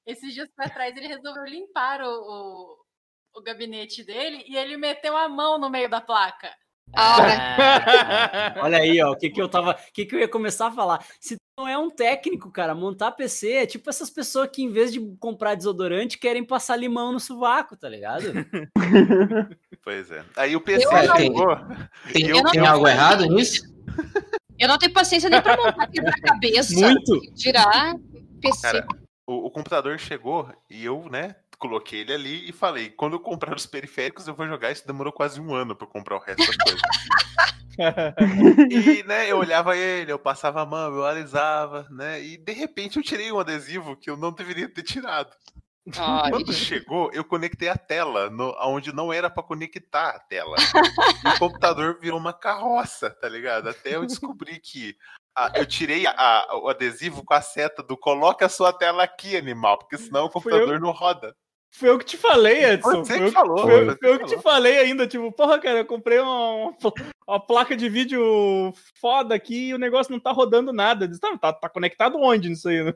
Esses 0.05 0.33
dias 0.33 0.49
pra 0.55 0.69
trás 0.69 0.95
ele 0.97 1.07
resolveu 1.07 1.43
limpar 1.45 2.01
o, 2.01 2.07
o, 2.09 2.80
o 3.35 3.41
gabinete 3.41 4.03
dele 4.03 4.43
e 4.47 4.55
ele 4.57 4.77
meteu 4.77 5.15
a 5.15 5.27
mão 5.29 5.57
no 5.59 5.69
meio 5.69 5.89
da 5.89 6.01
placa. 6.01 6.49
Ah, 6.93 7.17
olha 8.63 8.77
aí, 8.79 9.01
ó, 9.01 9.11
o 9.11 9.15
que 9.15 9.29
que 9.29 9.41
eu 9.41 9.47
tava, 9.47 9.71
o 9.71 9.93
que 9.93 10.05
que 10.05 10.15
eu 10.15 10.19
ia 10.19 10.27
começar 10.27 10.67
a 10.67 10.71
falar? 10.71 11.05
Se 11.21 11.35
tu 11.35 11.39
não 11.57 11.67
é 11.67 11.77
um 11.77 11.89
técnico, 11.89 12.51
cara, 12.51 12.75
montar 12.75 13.11
PC 13.11 13.51
é 13.53 13.65
tipo 13.65 13.89
essas 13.89 14.09
pessoas 14.09 14.49
que 14.51 14.61
em 14.61 14.69
vez 14.71 14.91
de 14.91 14.99
comprar 15.19 15.55
desodorante 15.55 16.17
querem 16.17 16.43
passar 16.43 16.75
limão 16.75 17.13
no 17.13 17.19
sovaco, 17.19 17.77
tá 17.77 17.87
ligado? 17.87 18.33
Pois 19.83 20.11
é. 20.11 20.23
Aí 20.37 20.55
o 20.55 20.61
PC 20.61 20.85
Eu 20.85 20.91
não- 21.07 21.15
chegou. 21.15 21.57
Tem, 22.13 22.27
Eu- 22.27 22.43
tem 22.51 22.65
algo 22.67 22.87
errado 22.87 23.25
nisso? 23.25 23.63
eu 24.59 24.67
não 24.67 24.77
tenho 24.77 24.93
paciência 24.93 25.27
nem 25.29 25.41
pra 25.41 25.57
montar 25.57 25.87
quebra-cabeça. 25.87 26.75
Muito. 26.75 27.19
Tirar 27.33 27.95
PC. 28.39 28.61
Cara, 28.61 28.87
o, 29.25 29.47
o 29.47 29.49
computador 29.51 29.97
chegou 29.97 30.53
e 30.69 30.85
eu, 30.85 31.07
né, 31.09 31.35
coloquei 31.61 31.99
ele 32.01 32.13
ali 32.13 32.49
e 32.49 32.51
falei: 32.51 32.89
quando 32.89 33.13
eu 33.13 33.19
comprar 33.19 33.55
os 33.55 33.65
periféricos, 33.65 34.27
eu 34.27 34.33
vou 34.33 34.47
jogar. 34.47 34.71
Isso 34.71 34.85
demorou 34.85 35.13
quase 35.13 35.39
um 35.39 35.53
ano 35.53 35.75
pra 35.75 35.85
eu 35.87 35.91
comprar 35.91 36.15
o 36.17 36.19
resto 36.19 36.45
das 36.45 36.57
coisas. 36.57 36.81
E, 38.69 39.01
né, 39.03 39.31
eu 39.31 39.37
olhava 39.37 39.77
ele, 39.77 40.11
eu 40.11 40.19
passava 40.19 40.61
a 40.61 40.65
mão, 40.65 40.93
eu 40.93 41.05
alisava, 41.05 41.87
né, 41.89 42.21
e 42.21 42.37
de 42.37 42.51
repente 42.51 42.97
eu 42.97 43.03
tirei 43.03 43.31
um 43.31 43.39
adesivo 43.39 43.95
que 43.95 44.09
eu 44.09 44.17
não 44.17 44.31
deveria 44.33 44.67
ter 44.71 44.83
tirado. 44.83 45.31
Ai, 45.97 46.29
Quando 46.29 46.53
chegou, 46.53 47.09
eu 47.13 47.23
conectei 47.23 47.69
a 47.69 47.77
tela, 47.77 48.29
no, 48.29 48.53
onde 48.61 48.93
não 48.93 49.11
era 49.11 49.29
pra 49.31 49.41
conectar 49.41 50.09
a 50.09 50.19
tela. 50.19 50.55
E 50.59 51.27
o 51.35 51.39
computador 51.39 51.97
virou 51.99 52.19
uma 52.19 52.33
carroça, 52.33 53.09
tá 53.09 53.27
ligado? 53.27 53.69
Até 53.69 53.95
eu 53.95 54.05
descobri 54.05 54.59
que 54.59 54.95
ah, 55.35 55.51
eu 55.55 55.65
tirei 55.65 56.05
a- 56.05 56.11
a- 56.17 56.57
o 56.57 56.67
adesivo 56.69 57.23
com 57.23 57.33
a 57.33 57.41
seta 57.41 57.81
do 57.81 57.97
coloca 57.97 58.45
a 58.45 58.49
sua 58.49 58.71
tela 58.73 59.01
aqui, 59.03 59.35
animal, 59.35 59.77
porque 59.79 59.97
senão 59.97 60.25
o 60.25 60.29
computador 60.29 60.79
não 60.79 60.91
roda. 60.91 61.35
Foi 61.73 61.89
eu 61.89 61.97
que 61.97 62.05
te 62.05 62.17
falei, 62.17 62.65
Edson. 62.65 63.03
Você 63.05 63.13
Foi 63.13 63.17
que 63.17 63.23
eu, 63.27 63.31
falou, 63.31 63.57
foi 63.59 63.85
você 63.85 63.97
foi 63.97 64.09
eu 64.09 64.19
que 64.19 64.25
que 64.25 64.35
te 64.35 64.41
falei 64.41 64.77
ainda. 64.77 65.07
Tipo, 65.07 65.31
porra, 65.31 65.57
cara, 65.57 65.79
eu 65.79 65.85
comprei 65.85 66.19
uma, 66.19 66.49
uma 66.55 66.73
pla- 66.73 66.91
uma 67.27 67.39
placa 67.39 67.77
de 67.77 67.87
vídeo 67.87 68.73
foda 68.99 69.33
aqui 69.33 69.69
e 69.69 69.73
o 69.73 69.77
negócio 69.77 70.11
não 70.11 70.19
tá 70.19 70.31
rodando 70.31 70.73
nada. 70.73 71.07
Disse, 71.07 71.21
tá, 71.21 71.37
tá, 71.37 71.53
tá 71.53 71.69
conectado 71.69 72.17
onde 72.19 72.49
nisso 72.49 72.67
aí? 72.67 72.83
né? 72.83 72.93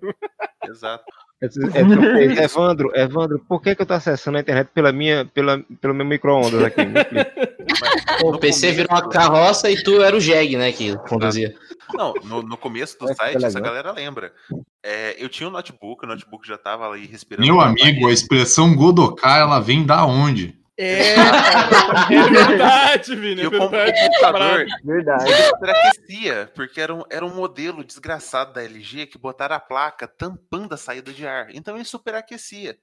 Exato. 0.66 1.06
É, 1.74 1.80
é, 1.80 2.44
Evandro, 2.46 2.92
Evandro, 2.96 3.40
por 3.48 3.62
que, 3.62 3.76
que 3.76 3.82
eu 3.82 3.86
tô 3.86 3.94
acessando 3.94 4.38
a 4.38 4.42
internet 4.42 4.70
pela 4.74 4.92
minha, 4.92 5.26
pela, 5.26 5.62
pelo 5.82 5.94
meu 5.94 6.06
micro-ondas 6.06 6.64
aqui? 6.64 6.82
O 8.24 8.38
PC 8.38 8.72
virou 8.72 8.90
uma 8.90 9.10
carroça 9.10 9.70
e 9.70 9.84
tu 9.84 10.02
era 10.02 10.16
o 10.16 10.20
Jeg, 10.20 10.56
né, 10.56 10.72
que 10.72 10.98
conduzia. 11.10 11.54
Não, 11.94 12.14
no, 12.24 12.42
no 12.42 12.58
começo 12.58 12.98
do 12.98 13.10
É, 13.10 13.14
site, 13.14 13.34
fica 13.34 13.48
essa 13.48 13.60
galera 13.60 13.92
lembra. 13.92 14.32
É, 14.84 15.22
eu 15.22 15.28
tinha 15.28 15.50
um 15.50 15.52
notebook, 15.52 16.06
o 16.06 16.08
notebook 16.08 16.48
já 16.48 16.58
tava 16.58 16.88
ali 16.88 17.06
respirando. 17.06 17.46
Meu 17.46 17.60
amigo, 17.60 18.08
a 18.08 18.14
expressão 18.14 18.74
Godokai, 18.74 19.42
ela 19.42 19.60
vem 19.60 19.86
da 19.86 20.06
onde? 20.06 20.58
É, 20.78 21.16
cara, 21.16 22.08
é 22.14 22.48
verdade, 22.48 23.16
Vini. 23.16 23.42
E 23.44 23.46
É 23.46 23.50
verdade. 23.50 23.92
o 23.92 24.04
computador 24.10 24.66
Verdade. 24.84 25.34
superaquecia, 25.48 26.52
porque 26.54 26.82
era 26.82 26.94
um, 26.94 27.04
era 27.10 27.26
um 27.26 27.34
modelo 27.34 27.84
desgraçado 27.84 28.54
da 28.54 28.64
LG 28.64 29.08
que 29.08 29.18
botaram 29.18 29.56
a 29.56 29.60
placa 29.60 30.08
tampando 30.08 30.74
a 30.74 30.78
saída 30.78 31.14
de 31.14 31.26
ar. 31.26 31.48
Então 31.56 31.76
ele 31.76 31.86
superaquecia. 31.86 32.78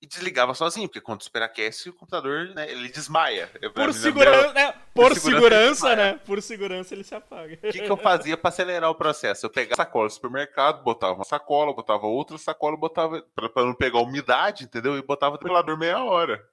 E 0.00 0.06
desligava 0.06 0.52
sozinho, 0.52 0.88
porque 0.88 1.00
quando 1.00 1.22
superaquece, 1.22 1.88
o 1.88 1.92
computador, 1.92 2.48
né, 2.56 2.68
ele 2.68 2.88
desmaia. 2.88 3.48
Por 3.72 3.86
eu- 3.86 3.92
segurança, 3.92 4.52
né? 4.52 4.74
Por 4.92 5.14
segurança, 5.14 5.20
segurança, 5.20 5.86
ele 5.92 5.96
né? 5.96 6.20
Por 6.26 6.42
segurança 6.42 6.94
ele 6.94 7.04
se 7.04 7.14
apaga. 7.14 7.54
O 7.54 7.56
que, 7.56 7.82
que 7.82 7.88
eu 7.90 7.96
fazia 7.96 8.36
para 8.36 8.48
acelerar 8.48 8.90
o 8.90 8.96
processo? 8.96 9.46
Eu 9.46 9.50
pegava 9.50 9.76
sacola 9.76 10.08
do 10.08 10.12
supermercado, 10.12 10.82
botava 10.82 11.14
uma 11.14 11.24
sacola, 11.24 11.72
botava 11.72 12.04
outra 12.06 12.36
sacola, 12.36 12.76
botava 12.76 13.22
para 13.34 13.64
não 13.64 13.74
pegar 13.74 14.00
umidade, 14.00 14.64
entendeu? 14.64 14.98
E 14.98 15.02
botava 15.02 15.36
o 15.36 15.38
ventilador 15.38 15.78
meia 15.78 16.02
hora. 16.02 16.44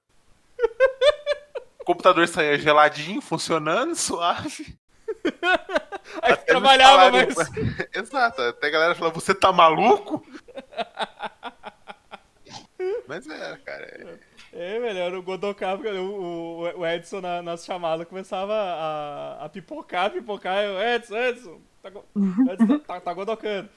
O 1.82 1.86
computador 1.86 2.28
saía 2.28 2.58
geladinho, 2.60 3.20
funcionando, 3.20 3.96
suave. 3.96 4.78
Aí 6.22 6.34
Até 6.34 6.44
trabalhava, 6.46 6.98
falarem- 7.12 7.28
mas. 7.36 7.50
Exato, 7.96 8.42
até 8.44 8.68
a 8.68 8.70
galera 8.70 8.94
falava, 8.96 9.16
você 9.20 9.34
tá 9.34 9.52
maluco? 9.52 10.24
Mas 13.08 13.28
é, 13.28 13.58
cara. 13.66 13.84
é- 13.86 14.20
É, 14.54 14.80
velho, 14.80 15.00
era 15.00 15.20
o 15.20 15.24
Godoká, 15.24 15.76
porque 15.76 15.90
o, 15.90 16.72
o, 16.78 16.86
Edson 16.88 17.22
na, 17.22 17.42
nas 17.42 17.66
chamadas 17.66 18.08
começava 18.08 18.54
a, 18.54 19.46
a 19.46 19.50
pipocar, 19.50 20.12
pipocar. 20.12 20.64
Eu, 20.64 20.80
Edson, 20.80 21.18
Edson, 21.18 21.62
tá, 21.82 21.90
Edson, 22.54 22.80
tá, 22.80 23.00
tá 23.02 23.14
godocando. 23.14 23.70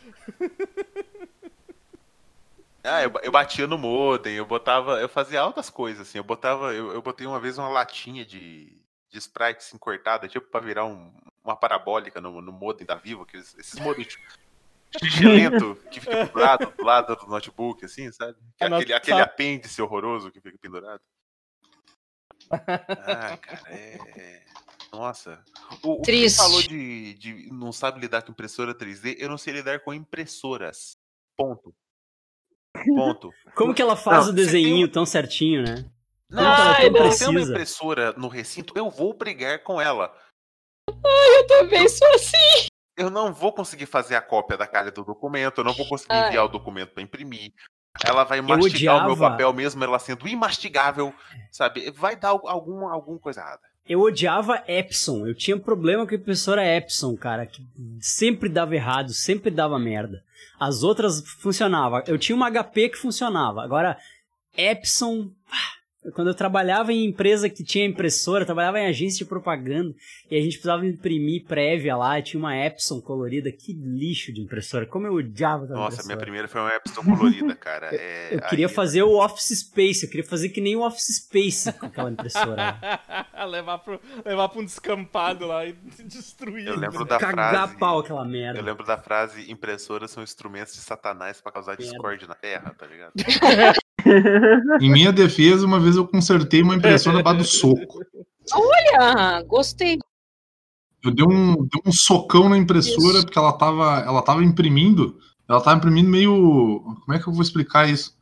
Ah, 2.85 3.03
eu, 3.03 3.13
eu 3.23 3.31
batia 3.31 3.67
no 3.67 3.79
modem, 3.79 4.35
eu 4.35 4.45
botava. 4.45 5.01
Eu 5.01 5.09
fazia 5.09 5.41
altas 5.41 5.71
coisas, 5.71 6.09
assim. 6.09 6.19
Eu 6.19 6.25
botava. 6.25 6.73
Eu, 6.75 6.93
eu 6.93 7.01
botei 7.03 7.27
uma 7.27 7.39
vez 7.41 7.57
uma 7.59 7.69
latinha 7.69 8.25
de, 8.25 8.77
de 9.09 9.19
Sprite 9.19 9.59
assim, 9.59 9.79
cortada, 9.79 10.27
tipo, 10.29 10.49
pra 10.49 10.61
virar 10.61 10.85
um- 10.87 11.13
uma 11.45 11.55
parabólica 11.57 12.21
no, 12.21 12.41
no 12.41 12.53
modem 12.53 12.87
da 12.87 12.95
Vivo, 12.97 13.23
aqueles, 13.23 13.57
esses 13.57 13.79
modems 13.79 14.17
xixi 14.99 15.25
lento 15.27 15.77
que 15.91 16.01
fica 16.01 16.27
pendurado 16.27 16.73
do 16.77 16.85
lado 16.85 17.17
do 17.17 17.27
notebook, 17.27 17.85
assim, 17.85 18.11
sabe? 18.13 18.37
Que 18.59 18.65
é 18.65 18.69
não, 18.69 18.77
aquele, 18.79 18.93
aquele 18.95 19.21
apêndice 19.21 19.81
horroroso 19.81 20.31
que 20.31 20.41
fica 20.41 20.59
pendurado. 20.59 21.01
Ah, 22.51 23.37
cara, 23.39 23.63
é. 23.71 24.43
Nossa. 24.93 25.43
O, 25.83 25.93
o 25.95 25.97
que 26.03 26.11
Triste. 26.13 26.37
falou 26.37 26.61
de, 26.63 27.15
de 27.15 27.49
não 27.53 27.73
sabe 27.73 27.99
lidar 28.01 28.23
com 28.23 28.33
impressora 28.33 28.75
3D, 28.75 29.17
eu 29.19 29.29
não 29.29 29.39
sei 29.39 29.55
lidar 29.55 29.81
com 29.81 29.95
impressoras. 29.95 30.97
Ponto. 31.37 31.75
Ponto. 32.87 33.33
Como 33.55 33.75
que 33.75 33.83
ela 33.83 33.97
faz 33.97 34.27
Não, 34.27 34.33
o 34.33 34.37
desenho 34.37 34.89
tão 34.89 35.05
certinho, 35.05 35.63
né? 35.63 35.85
Não, 36.31 36.43
ela 36.43 36.57
se 36.57 36.63
é 36.63 36.65
não 36.67 36.77
tenho 36.77 36.91
uma 36.91 37.01
precisa. 37.09 37.51
impressora 37.53 38.13
no 38.15 38.29
recinto, 38.29 38.73
eu 38.77 38.89
vou 38.91 39.13
brigar 39.13 39.63
com 39.63 39.81
ela. 39.81 40.15
Eu 40.89 41.47
também 41.47 41.89
sou 41.89 42.09
assim. 42.15 42.67
Eu 42.97 43.11
não 43.11 43.33
vou 43.33 43.53
conseguir 43.53 43.87
fazer 43.87 44.15
a 44.17 44.23
cópia 44.23 44.57
da 44.57 44.67
calha 44.67 44.91
do 44.91 45.05
documento, 45.05 45.59
eu 45.59 45.65
não 45.65 45.73
vou 45.75 45.87
conseguir 45.87 46.13
Ai. 46.15 46.29
enviar 46.29 46.45
o 46.45 46.49
documento 46.49 46.93
para 46.95 47.03
imprimir. 47.03 47.53
Ela 48.07 48.25
vai 48.25 48.41
mastigar 48.41 49.03
o 49.05 49.07
meu 49.07 49.17
papel 49.19 49.53
mesmo, 49.53 49.85
ela 49.85 49.99
sendo 49.99 50.27
imastigável, 50.27 51.15
sabe? 51.51 51.91
Vai 51.91 52.17
dar 52.17 52.31
al- 52.31 52.49
algum, 52.49 52.87
alguma 52.89 53.19
coisa 53.19 53.41
errada. 53.41 53.63
Eu 53.89 54.01
odiava 54.01 54.63
Epson. 54.67 55.27
Eu 55.27 55.35
tinha 55.35 55.59
problema 55.59 56.07
com 56.07 56.15
a 56.15 56.17
impressora 56.17 56.65
Epson, 56.65 57.17
cara, 57.17 57.47
que 57.47 57.65
sempre 58.01 58.49
dava 58.49 58.75
errado, 58.75 59.13
sempre 59.13 59.51
dava 59.51 59.79
merda. 59.79 60.23
As 60.59 60.83
outras 60.83 61.23
funcionavam. 61.39 62.03
Eu 62.07 62.19
tinha 62.19 62.37
uma 62.37 62.51
HP 62.51 62.91
que 62.91 62.99
funcionava. 62.99 63.63
Agora, 63.63 63.99
Epson. 64.57 65.31
ah, 65.51 65.82
Quando 66.15 66.29
eu 66.29 66.35
trabalhava 66.35 66.93
em 66.93 67.05
empresa 67.05 67.49
que 67.49 67.63
tinha 67.63 67.87
impressora, 67.87 68.43
eu 68.43 68.47
trabalhava 68.47 68.81
em 68.81 68.87
agência 68.87 69.19
de 69.19 69.25
propaganda 69.25 69.95
e 70.31 70.37
a 70.37 70.41
gente 70.41 70.55
precisava 70.55 70.85
imprimir 70.85 71.45
prévia 71.45 71.97
lá, 71.97 72.19
e 72.19 72.23
tinha 72.23 72.41
uma 72.41 72.57
Epson 72.57 73.01
colorida. 73.01 73.53
Que 73.53 73.73
lixo 73.73 74.33
de 74.33 74.41
impressora. 74.41 74.85
Como 74.85 75.07
eu 75.07 75.15
odiava 75.15 75.65
aquela 75.65 75.79
Nossa, 75.79 76.03
minha 76.03 76.15
impressora. 76.15 76.21
primeira 76.21 76.49
foi 76.49 76.61
uma 76.61 76.71
Epson 76.75 77.05
colorida, 77.05 77.55
cara. 77.55 77.91
É, 77.95 78.35
Eu 78.35 78.41
queria 78.49 78.67
aí- 78.67 78.73
fazer 78.73 79.03
o 79.05 79.13
Office 79.25 79.59
Space, 79.61 80.05
eu 80.05 80.11
queria 80.11 80.25
fazer 80.27 80.49
que 80.49 80.61
nem 80.61 80.75
o 80.75 80.85
Office 80.85 81.17
Space 81.19 81.73
com 81.75 81.87
aquela 81.87 82.11
impressora. 82.11 82.79
levar, 83.49 83.79
pro, 83.79 84.01
levar 84.25 84.49
pra 84.49 84.61
um 84.61 84.65
descampado 84.65 85.47
lá 85.47 85.65
e 85.67 85.73
destruir. 86.05 86.67
Eu 86.67 86.77
lembro 86.77 87.05
da 87.05 87.19
Cagar 87.19 87.53
frase. 87.53 87.77
pau 87.79 88.01
aquela 88.01 88.25
merda. 88.25 88.59
Eu 88.59 88.65
lembro 88.65 88.85
da 88.85 88.97
frase: 88.99 89.51
impressoras 89.51 90.11
são 90.11 90.23
instrumentos 90.23 90.73
de 90.75 90.81
satanás 90.81 91.41
pra 91.41 91.53
causar 91.53 91.73
Merda. 91.73 91.85
discórdia 91.85 92.27
na 92.27 92.35
Terra, 92.35 92.75
tá 92.77 92.87
ligado? 92.87 93.13
Em 94.81 94.91
minha 94.91 95.13
defesa, 95.13 95.67
uma 95.67 95.81
vez 95.81 95.97
eu 95.97 96.07
consertei 96.07 96.63
uma 96.63 96.75
impressora 96.75 97.23
para 97.25 97.39
do 97.39 97.45
soco. 97.45 98.01
Ah, 98.99 99.43
gostei. 99.43 99.99
Eu 101.03 101.11
dei 101.11 101.25
um, 101.25 101.55
dei 101.55 101.83
um 101.85 101.93
socão 101.93 102.49
na 102.49 102.57
impressora 102.57 103.19
Isso. 103.19 103.25
porque 103.25 103.39
ela 103.39 103.53
tava, 103.53 104.01
ela 104.01 104.23
tava 104.23 104.45
imprimindo. 104.45 105.19
Ela 105.49 105.61
tava 105.61 105.79
imprimindo 105.79 106.09
meio. 106.09 106.81
Como 107.05 107.13
é 107.13 107.19
que 107.19 107.27
eu 107.27 107.33
vou 107.33 107.43
explicar 107.43 107.89
isso? 107.89 108.17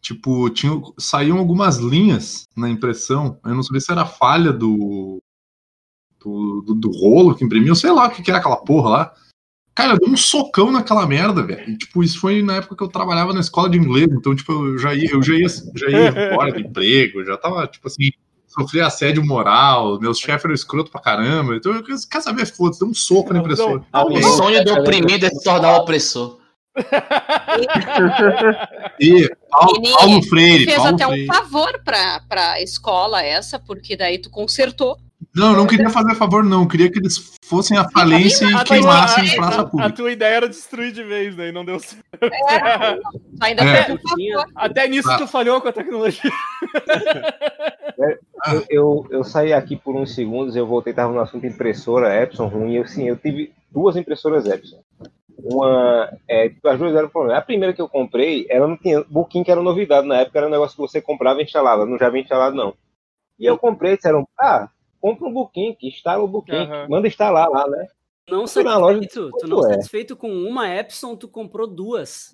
Tipo, 0.00 0.48
tinha, 0.50 0.72
saíam 0.98 1.38
algumas 1.38 1.76
linhas 1.76 2.48
na 2.56 2.68
impressão. 2.68 3.38
Eu 3.44 3.54
não 3.54 3.62
sabia 3.62 3.80
se 3.80 3.92
era 3.92 4.06
falha 4.06 4.52
do. 4.52 5.22
Do, 6.20 6.62
do, 6.62 6.74
do 6.74 6.90
rolo 6.90 7.32
que 7.36 7.44
imprimiu, 7.44 7.76
sei 7.76 7.92
lá 7.92 8.08
o 8.08 8.10
que, 8.10 8.22
que 8.22 8.30
era 8.30 8.40
aquela 8.40 8.56
porra 8.56 8.90
lá. 8.90 9.14
Cara, 9.78 9.92
eu 9.92 9.98
dei 10.00 10.12
um 10.12 10.16
socão 10.16 10.72
naquela 10.72 11.06
merda, 11.06 11.40
velho. 11.40 11.70
E, 11.70 11.78
Tipo, 11.78 12.02
isso 12.02 12.18
foi 12.18 12.42
na 12.42 12.56
época 12.56 12.74
que 12.74 12.82
eu 12.82 12.88
trabalhava 12.88 13.32
na 13.32 13.38
escola 13.38 13.70
de 13.70 13.78
inglês, 13.78 14.08
então, 14.10 14.34
tipo, 14.34 14.52
eu 14.52 14.76
já 14.76 14.92
ia, 14.92 15.08
eu 15.08 15.22
já 15.22 15.34
ia, 15.34 15.48
já 15.48 15.88
ia 15.88 16.08
embora 16.32 16.52
do 16.52 16.58
emprego, 16.58 17.24
já 17.24 17.36
tava, 17.36 17.64
tipo 17.68 17.86
assim, 17.86 18.10
sofri 18.48 18.80
assédio 18.80 19.24
moral, 19.24 20.00
meus 20.00 20.18
chefes 20.18 20.44
eram 20.44 20.54
escroto 20.54 20.90
pra 20.90 21.00
caramba. 21.00 21.54
Então, 21.54 21.72
eu 21.72 21.84
quer 21.84 22.20
saber, 22.20 22.44
foda-se, 22.46 22.80
deu 22.80 22.88
um 22.88 22.94
soco 22.94 23.32
na 23.32 23.38
impressora. 23.38 23.84
O 23.94 24.22
sonho 24.36 24.64
do 24.64 24.72
oprimido 24.72 25.26
é 25.26 25.30
se 25.30 25.44
tornar 25.44 25.74
o 25.74 25.82
opressor. 25.82 26.38
E 29.00 29.30
Paulo, 29.48 29.82
Paulo 29.96 30.22
Freire, 30.24 30.64
fez 30.64 30.76
Paulo 30.76 30.94
até 30.94 31.06
um 31.06 31.10
Freire. 31.10 31.26
favor 31.26 31.80
pra, 31.84 32.20
pra 32.28 32.60
escola 32.60 33.22
essa, 33.22 33.60
porque 33.60 33.96
daí 33.96 34.18
tu 34.18 34.28
consertou. 34.28 34.98
Não, 35.34 35.52
eu 35.52 35.56
não 35.56 35.66
queria 35.66 35.90
fazer 35.90 36.14
favor, 36.14 36.42
não. 36.42 36.62
Eu 36.62 36.68
queria 36.68 36.90
que 36.90 36.98
eles 36.98 37.32
fossem 37.44 37.76
à 37.78 37.88
falência 37.88 38.46
A 38.48 38.62
e 38.62 38.64
queimassem 38.64 39.30
a- 39.30 39.36
praça 39.36 39.58
a- 39.58 39.62
A 39.62 39.66
pública. 39.66 39.92
tua 39.92 40.10
ideia 40.12 40.34
era 40.36 40.48
destruir 40.48 40.90
de 40.92 41.04
vez, 41.04 41.36
daí 41.36 41.52
não 41.52 41.64
deu 41.64 41.78
certo. 41.78 42.02
É, 42.22 42.98
ainda 43.40 43.62
É. 43.64 43.96
Até 44.54 44.88
nisso 44.88 45.08
Tá. 45.08 45.18
tu 45.18 45.26
falhou 45.28 45.60
com 45.60 45.68
a 45.68 45.72
tecnologia. 45.72 46.30
Eu, 48.46 48.64
eu, 48.70 49.06
eu 49.10 49.24
saí 49.24 49.52
aqui 49.52 49.74
por 49.74 49.96
uns 49.96 50.14
segundos, 50.14 50.54
eu 50.54 50.64
voltei, 50.64 50.92
tava 50.92 51.12
no 51.12 51.18
assunto 51.18 51.44
impressora 51.44 52.22
Epson 52.22 52.46
ruim. 52.46 52.74
Eu, 52.74 52.86
sim, 52.86 53.08
eu 53.08 53.16
tive 53.16 53.52
duas 53.72 53.96
impressoras 53.96 54.46
Epson. 54.46 54.80
Uma, 55.36 56.08
é, 56.28 56.48
as 56.66 56.78
duas 56.78 56.94
eram 56.94 57.08
problema. 57.08 57.36
A 57.38 57.42
primeira 57.42 57.72
que 57.74 57.82
eu 57.82 57.88
comprei, 57.88 58.46
ela 58.48 58.68
não 58.68 58.76
tinha 58.76 59.04
booking 59.08 59.42
que 59.42 59.50
era 59.50 59.60
novidade 59.60 60.06
na 60.06 60.18
época, 60.18 60.38
era 60.38 60.46
um 60.46 60.50
negócio 60.50 60.76
que 60.76 60.80
você 60.82 61.02
comprava 61.02 61.40
e 61.40 61.44
instalava, 61.44 61.84
não 61.84 61.98
já 61.98 62.08
vinha 62.08 62.22
instalado 62.22 62.54
não. 62.54 62.72
E 63.38 63.44
eu 63.44 63.58
comprei, 63.58 63.96
disseram, 63.96 64.24
ah, 64.38 64.68
compra 65.00 65.26
um 65.28 65.32
booking, 65.32 65.74
que 65.74 65.88
instala 65.88 66.22
o 66.22 66.28
booking, 66.28 66.52
Aham. 66.56 66.86
manda 66.88 67.08
instalar 67.08 67.48
lá, 67.48 67.66
né? 67.68 67.86
Não 68.30 68.46
Fui 68.46 68.62
na 68.62 68.76
loja, 68.76 69.00
satisfeito, 69.00 69.30
tu 69.38 69.46
não 69.48 69.66
é? 69.66 69.70
satisfeito 69.72 70.16
com 70.16 70.30
uma 70.30 70.68
Epson, 70.68 71.16
tu 71.16 71.26
comprou 71.28 71.66
duas. 71.66 72.32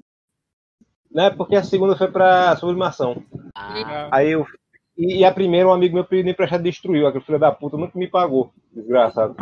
né? 1.11 1.31
Porque 1.31 1.55
a 1.55 1.63
segunda 1.63 1.97
foi 1.97 2.11
pra 2.11 2.57
sublimação. 2.57 3.23
Ah, 3.55 4.09
Aí 4.11 4.33
eu. 4.33 4.45
E, 4.97 5.19
e 5.19 5.25
a 5.25 5.33
primeira, 5.33 5.69
um 5.69 5.73
amigo 5.73 5.95
meu 5.95 6.05
pediu 6.05 6.31
emprestado 6.31 6.63
destruiu. 6.63 7.07
Aquele 7.07 7.25
filho 7.25 7.39
da 7.39 7.51
puta 7.53 7.77
nunca 7.77 7.99
me 7.99 8.09
pagou. 8.09 8.53
Desgraçado. 8.73 9.35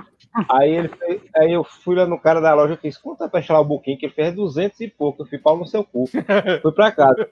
Aí 0.50 0.70
ele 0.74 0.88
fez, 0.88 1.22
aí 1.36 1.52
eu 1.52 1.62
fui 1.64 1.94
lá 1.94 2.06
no 2.06 2.18
cara 2.18 2.40
da 2.40 2.54
loja 2.54 2.72
e 2.74 2.76
fiz, 2.78 2.96
quanto 2.96 3.22
é 3.24 3.28
pra 3.28 3.40
instalar 3.40 3.60
o 3.60 3.64
booking? 3.66 3.96
Que 3.98 4.06
ele 4.06 4.14
fez 4.14 4.34
200 4.34 4.80
e 4.80 4.88
pouco. 4.88 5.22
Eu 5.22 5.26
fui 5.26 5.38
pau 5.38 5.56
no 5.58 5.66
seu 5.66 5.84
cu. 5.84 6.04
Fui 6.62 6.72
pra 6.72 6.90
casa. 6.92 7.28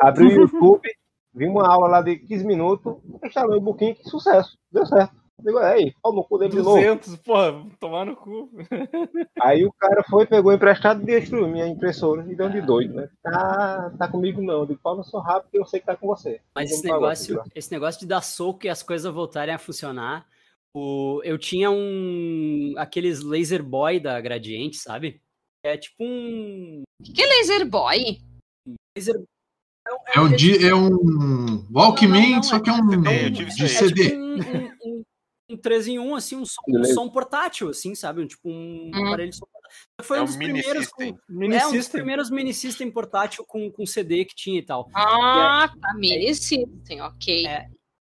Abri 0.00 0.24
o 0.26 0.40
YouTube, 0.42 0.88
vi 1.34 1.46
uma 1.48 1.66
aula 1.68 1.88
lá 1.88 2.02
de 2.02 2.16
15 2.16 2.44
minutos, 2.46 2.94
instalei 3.24 3.58
o 3.58 3.60
booking, 3.60 3.94
que 3.94 4.08
sucesso. 4.08 4.56
Deu 4.70 4.86
certo. 4.86 5.14
Digo, 5.42 5.58
aí, 5.58 5.92
pau 6.02 6.12
no 6.14 6.22
cu 6.24 6.38
dele 6.38 6.52
de 6.52 6.56
novo. 6.58 6.76
200, 6.76 7.16
porra, 7.16 7.66
tomar 7.80 8.06
no 8.06 8.16
cu. 8.16 8.50
Aí 9.42 9.64
o 9.66 9.72
cara 9.72 10.02
foi, 10.08 10.24
pegou 10.26 10.52
emprestado 10.52 11.02
e 11.02 11.06
destruiu 11.06 11.48
minha 11.48 11.66
impressora. 11.66 12.24
E 12.30 12.34
deu 12.36 12.48
de 12.48 12.60
doido, 12.62 12.94
né? 12.94 13.08
Tá, 13.22 13.92
tá 13.98 14.08
comigo 14.08 14.40
não. 14.40 14.60
Eu 14.60 14.66
digo, 14.66 14.80
pau, 14.82 14.96
eu 14.96 15.04
sou 15.04 15.20
rápido 15.20 15.50
e 15.54 15.58
eu 15.58 15.66
sei 15.66 15.80
que 15.80 15.86
tá 15.86 15.96
com 15.96 16.06
você. 16.06 16.40
Mas 16.54 16.70
esse 16.70 16.84
negócio, 16.84 17.34
agora, 17.34 17.50
esse 17.54 17.70
negócio 17.72 18.00
de 18.00 18.06
dar 18.06 18.22
soco 18.22 18.64
e 18.64 18.68
as 18.68 18.82
coisas 18.82 19.12
voltarem 19.12 19.54
a 19.54 19.58
funcionar. 19.58 20.24
O, 20.76 21.20
eu 21.24 21.36
tinha 21.38 21.70
um. 21.70 22.74
aqueles 22.78 23.20
laser 23.22 23.62
boy 23.62 24.00
da 24.00 24.20
Gradiente, 24.20 24.76
sabe? 24.76 25.20
É 25.64 25.76
tipo 25.76 25.96
um. 26.02 26.82
O 27.00 27.04
que, 27.04 27.12
que 27.12 27.22
é 27.22 27.26
laser 27.26 27.68
boy? 27.68 28.18
Laser, 28.96 29.22
É 30.14 30.20
um, 30.20 30.32
di- 30.34 30.66
é 30.66 30.74
um 30.74 31.64
Walkman, 31.72 32.20
Não, 32.22 32.28
não, 32.30 32.36
não, 32.36 32.42
só 32.42 32.58
que 32.60 32.70
é 32.70 32.72
um 32.72 33.06
É, 33.06 33.30
de 33.30 33.44
é 33.44 33.68
CD. 33.68 34.04
tipo 34.10 34.16
um, 34.16 34.70
um, 34.84 34.93
um, 35.50 35.54
um 35.54 35.56
3 35.56 35.88
em 35.88 35.98
1, 35.98 36.14
assim, 36.14 36.36
um 36.36 36.44
som, 36.44 36.60
um 36.68 36.84
som 36.84 37.08
portátil, 37.08 37.68
assim, 37.68 37.94
sabe? 37.94 38.20
Um, 38.22 38.26
tipo 38.26 38.48
um 38.48 38.90
Uhum. 38.94 39.06
aparelho 39.08 39.30
de 39.30 39.36
som 39.36 39.46
portátil. 39.46 39.78
Foi 40.02 40.18
É 40.18 40.22
um 40.22 40.24
dos 40.26 40.36
mini 40.36 40.52
primeiros. 40.62 40.88
Com, 40.88 41.18
Mini 41.28 41.56
é 41.56 41.66
um 41.66 41.72
dos 41.72 41.88
primeiros 41.88 42.30
mini 42.30 42.54
system 42.54 42.90
portátil 42.90 43.44
com, 43.44 43.70
com 43.70 43.84
CD 43.86 44.24
que 44.24 44.34
tinha 44.34 44.58
e 44.58 44.62
tal. 44.62 44.88
Ah, 44.94 45.68
tá. 45.80 45.94
Mini 45.94 46.34
System, 46.34 47.00
ok. 47.02 47.46
É. 47.46 47.66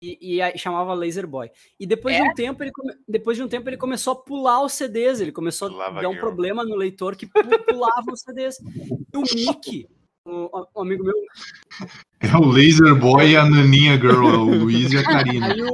E, 0.01 0.37
e 0.37 0.41
aí 0.43 0.57
chamava 0.57 0.95
Laser 0.95 1.27
Boy. 1.27 1.51
E 1.81 1.85
depois 1.85 2.15
de 2.15 2.23
um 2.23 2.33
tempo 2.33 2.63
ele 2.63 2.71
come- 2.71 2.95
depois 3.09 3.37
de 3.37 3.43
um 3.43 3.49
tempo 3.49 3.69
ele 3.69 3.77
começou 3.77 4.13
a 4.13 4.17
pular 4.23 4.63
os 4.63 4.73
CDs, 4.75 5.21
ele 5.21 5.33
começou 5.33 5.69
Pulava 5.71 5.99
a 5.99 6.03
dar 6.03 6.09
um 6.09 6.13
girl. 6.13 6.25
problema 6.25 6.65
no 6.65 6.77
leitor 6.77 7.17
que 7.17 7.27
pu- 7.27 7.65
pulava 7.67 8.05
os 8.13 8.21
CDs. 8.21 8.59
E 9.13 9.17
o 9.17 9.23
Mickey, 9.23 9.89
um, 10.25 10.49
um 10.77 10.81
amigo 10.83 11.03
meu, 11.03 11.15
É 12.21 12.37
o 12.37 12.45
Laser 12.49 12.95
Boy 12.95 13.31
e 13.33 13.37
a 13.37 13.45
Naninha 13.45 13.97
Girl, 13.97 14.25
o 14.25 14.45
Luiz 14.45 14.93
e 14.93 14.99
a 14.99 15.03
Karina. 15.43 15.53
aí 15.53 15.63
o, 15.63 15.69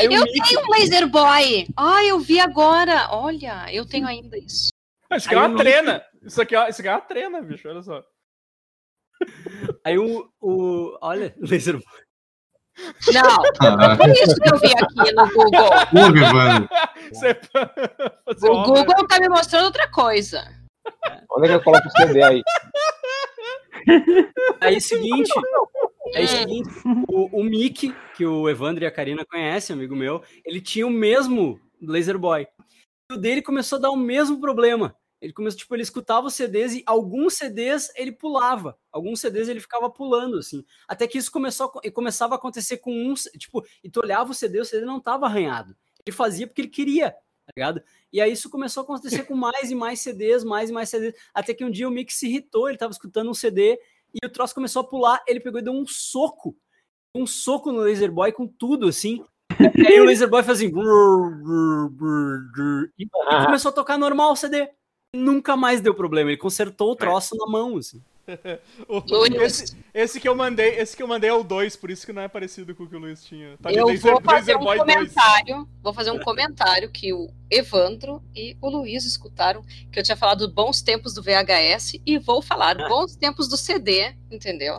Eu 0.00 0.08
Mickey, 0.10 0.40
tenho 0.42 0.60
um 0.60 0.70
laser 0.70 1.08
boy. 1.08 1.66
Ah, 1.76 2.04
eu 2.04 2.18
vi 2.18 2.40
agora. 2.40 3.08
Olha, 3.10 3.72
eu 3.72 3.86
tenho 3.86 4.06
ainda 4.06 4.36
isso. 4.36 4.70
Isso 5.12 5.26
aqui 5.28 5.34
é 5.34 5.38
uma 5.38 5.56
trena. 5.56 6.04
Isso 6.22 6.42
aqui, 6.42 6.56
é, 6.56 6.68
isso 6.68 6.80
aqui 6.80 6.88
é 6.88 6.92
uma 6.92 7.00
trena, 7.00 7.40
bicho. 7.40 7.68
Olha 7.68 7.82
só. 7.82 8.02
aí 9.84 9.98
o, 9.98 10.28
o 10.40 10.98
olha, 11.00 11.34
Laser 11.40 11.74
Boy. 11.74 12.08
Não, 13.12 13.42
Ah, 13.60 13.96
por 13.96 14.08
isso 14.10 14.36
que 14.36 14.54
eu 14.54 14.58
vi 14.58 14.72
aqui 14.72 15.12
no 15.12 15.26
Google. 15.32 15.70
O. 18.42 18.62
Google 18.64 19.06
tá 19.08 19.18
me 19.18 19.28
mostrando 19.28 19.64
outra 19.64 19.90
coisa. 19.90 20.44
Onde 21.30 21.46
é 21.46 21.48
que 21.48 21.54
eu 21.54 21.62
coloco 21.62 21.88
o 21.88 21.90
CD 21.90 22.22
aí? 22.22 22.42
Aí 24.60 24.76
o 24.76 24.80
seguinte, 24.80 25.32
aí 26.14 26.24
o 26.24 26.28
Hum. 26.28 26.28
seguinte, 26.28 26.70
o, 27.08 27.40
o 27.40 27.44
Mickey, 27.44 27.94
que 28.16 28.24
o 28.24 28.48
Evandro 28.48 28.84
e 28.84 28.86
a 28.86 28.90
Karina 28.90 29.24
conhecem, 29.24 29.74
amigo 29.74 29.96
meu, 29.96 30.22
ele 30.44 30.60
tinha 30.60 30.86
o 30.86 30.90
mesmo 30.90 31.60
Laser 31.80 32.18
Boy. 32.18 32.46
E 33.10 33.14
o 33.14 33.16
dele 33.16 33.42
começou 33.42 33.78
a 33.78 33.82
dar 33.82 33.90
o 33.90 33.96
mesmo 33.96 34.40
problema. 34.40 34.94
Ele 35.20 35.32
começou, 35.32 35.58
tipo, 35.58 35.74
ele 35.74 35.82
escutava 35.82 36.28
os 36.28 36.34
CDs 36.34 36.74
e 36.74 36.82
alguns 36.86 37.34
CDs 37.34 37.90
ele 37.96 38.12
pulava. 38.12 38.78
Alguns 38.92 39.20
CDs 39.20 39.48
ele 39.48 39.60
ficava 39.60 39.90
pulando, 39.90 40.38
assim. 40.38 40.64
Até 40.86 41.08
que 41.08 41.18
isso 41.18 41.30
começou 41.30 41.72
e 41.82 41.90
começava 41.90 42.34
a 42.34 42.36
acontecer 42.36 42.78
com 42.78 42.92
uns, 42.92 43.24
tipo, 43.36 43.64
e 43.82 43.90
tu 43.90 44.00
olhava 44.02 44.30
o 44.30 44.34
CD, 44.34 44.60
o 44.60 44.64
CD 44.64 44.84
não 44.86 45.00
tava 45.00 45.26
arranhado. 45.26 45.76
Ele 46.06 46.14
fazia 46.14 46.46
porque 46.46 46.60
ele 46.60 46.68
queria, 46.68 47.10
tá 47.10 47.52
ligado? 47.56 47.82
E 48.12 48.20
aí 48.20 48.30
isso 48.30 48.48
começou 48.48 48.82
a 48.82 48.84
acontecer 48.84 49.24
com 49.24 49.34
mais 49.34 49.70
e 49.70 49.74
mais 49.74 50.00
CDs, 50.00 50.44
mais 50.44 50.70
e 50.70 50.72
mais 50.72 50.88
CDs. 50.88 51.14
Até 51.34 51.52
que 51.52 51.64
um 51.64 51.70
dia 51.70 51.88
o 51.88 51.90
Mick 51.90 52.14
se 52.14 52.28
irritou, 52.28 52.68
ele 52.68 52.78
tava 52.78 52.92
escutando 52.92 53.28
um 53.28 53.34
CD 53.34 53.78
e 54.14 54.26
o 54.26 54.30
troço 54.30 54.54
começou 54.54 54.80
a 54.80 54.84
pular, 54.84 55.22
ele 55.26 55.40
pegou 55.40 55.60
e 55.60 55.64
deu 55.64 55.72
um 55.72 55.86
soco. 55.86 56.56
Um 57.14 57.26
soco 57.26 57.72
no 57.72 57.80
Laser 57.80 58.12
Boy 58.12 58.32
com 58.32 58.46
tudo, 58.46 58.88
assim. 58.88 59.24
E 59.76 59.86
aí 59.86 60.00
o 60.00 60.04
Laser 60.04 60.28
Boy 60.28 60.42
fez 60.42 60.58
assim. 60.58 60.72
E 62.98 63.04
e 63.04 63.44
começou 63.44 63.70
a 63.70 63.72
tocar 63.72 63.98
normal 63.98 64.32
o 64.32 64.36
CD. 64.36 64.68
Nunca 65.14 65.56
mais 65.56 65.80
deu 65.80 65.94
problema. 65.94 66.30
Ele 66.30 66.36
consertou 66.36 66.92
o 66.92 66.96
troço 66.96 67.34
na 67.36 67.46
mão, 67.46 67.76
assim. 67.76 68.02
O-. 68.88 69.02
Esse, 69.42 69.76
esse 69.94 70.20
que 70.20 70.28
eu 70.28 70.34
mandei, 70.34 70.70
esse 70.78 70.96
que 70.96 71.02
eu 71.02 71.08
mandei 71.08 71.30
é 71.30 71.32
o 71.32 71.42
2, 71.42 71.76
por 71.76 71.90
isso 71.90 72.04
que 72.06 72.12
não 72.12 72.22
é 72.22 72.28
parecido 72.28 72.74
com 72.74 72.84
o 72.84 72.88
que 72.88 72.96
o 72.96 72.98
Luiz 72.98 73.24
tinha. 73.24 73.56
Tá 73.58 73.70
de 73.70 73.76
Eu 73.78 73.86
Laser- 73.86 74.12
vou 74.12 74.20
fazer 74.22 74.52
Laser 74.54 74.58
um 74.60 74.64
Boy 74.64 74.78
2. 74.78 74.88
comentário. 74.94 75.68
Vou 75.82 75.94
fazer 75.94 76.10
um 76.10 76.18
comentário 76.20 76.90
que 76.90 77.12
o 77.12 77.28
Evandro 77.50 78.22
e 78.34 78.56
o 78.60 78.68
Luiz 78.68 79.04
escutaram, 79.04 79.62
que 79.92 79.98
eu 79.98 80.02
tinha 80.02 80.16
falado 80.16 80.48
bons 80.52 80.82
tempos 80.82 81.14
do 81.14 81.22
VHS 81.22 82.00
e 82.04 82.18
vou 82.18 82.42
falar 82.42 82.76
bons 82.88 83.16
tempos 83.16 83.48
do 83.48 83.56
CD, 83.56 84.14
entendeu? 84.30 84.78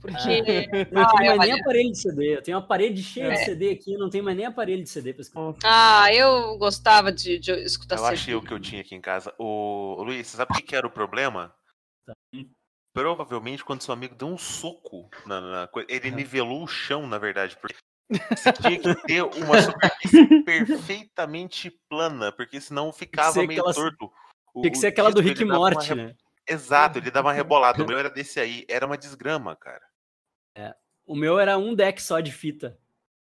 Porque. 0.00 0.16
Eu 0.72 0.86
não 0.92 1.02
Ah, 1.02 1.16
tenho 1.16 1.36
mais 1.36 1.40
olha. 1.40 1.52
nem 1.54 1.60
aparelho 1.60 1.90
de 1.90 1.98
CD. 1.98 2.36
Eu 2.36 2.42
tenho 2.42 2.58
uma 2.58 2.66
parede 2.66 3.02
cheia 3.02 3.28
de 3.30 3.34
É. 3.34 3.44
CD 3.44 3.70
aqui, 3.70 3.94
eu 3.94 3.98
não 3.98 4.10
tenho 4.10 4.22
mais 4.22 4.36
nem 4.36 4.46
aparelho 4.46 4.82
de 4.82 4.88
CD 4.90 5.12
pra 5.12 5.22
escutar. 5.22 5.54
Ah, 5.64 6.12
eu 6.14 6.56
gostava 6.58 7.10
de, 7.10 7.38
de 7.38 7.50
escutar 7.62 7.96
Eu 7.96 8.02
CD. 8.02 8.14
achei 8.14 8.34
o 8.34 8.42
que 8.42 8.52
eu 8.52 8.60
tinha 8.60 8.82
aqui 8.82 8.94
em 8.94 9.00
casa. 9.00 9.32
O 9.38 10.00
Luiz, 10.04 10.26
você 10.26 10.36
sabe 10.36 10.52
o 10.52 10.56
que 10.56 10.62
que 10.62 10.76
era 10.76 10.86
o 10.86 10.90
problema? 10.90 11.52
Provavelmente 12.96 13.62
quando 13.62 13.82
seu 13.82 13.92
amigo 13.92 14.14
deu 14.14 14.26
um 14.26 14.38
soco 14.38 15.10
na, 15.26 15.38
na 15.40 15.68
coisa, 15.68 15.86
ele 15.90 16.10
nivelou 16.10 16.62
o 16.64 16.66
chão, 16.66 17.06
na 17.06 17.18
verdade, 17.18 17.54
porque 17.60 17.76
você 18.34 18.52
tinha 18.54 18.78
que 18.80 18.94
ter 19.06 19.22
uma 19.22 19.60
superfície 19.60 20.42
perfeitamente 20.44 21.70
plana, 21.90 22.32
porque 22.32 22.58
senão 22.58 22.90
ficava 22.92 23.36
meio 23.46 23.60
aquela- 23.60 23.74
torto. 23.74 24.10
O- 24.54 24.62
Tinha 24.62 24.72
que 24.72 24.78
ser 24.78 24.86
aquela 24.86 25.10
do 25.10 25.20
Rick 25.20 25.44
uma 25.44 25.56
Morty, 25.56 25.88
re- 25.90 25.94
né? 25.94 26.16
Exato, 26.48 26.98
ele 26.98 27.10
dava 27.10 27.28
uma 27.28 27.34
rebolada. 27.36 27.82
O 27.82 27.86
meu 27.86 27.98
era 27.98 28.08
desse 28.08 28.40
aí, 28.40 28.64
era 28.66 28.86
uma 28.86 28.96
desgrama, 28.96 29.54
cara. 29.54 29.84
O 31.06 31.14
meu 31.14 31.38
era 31.38 31.56
um 31.58 31.74
deck 31.74 32.02
só 32.02 32.18
de 32.18 32.32
fita. 32.32 32.76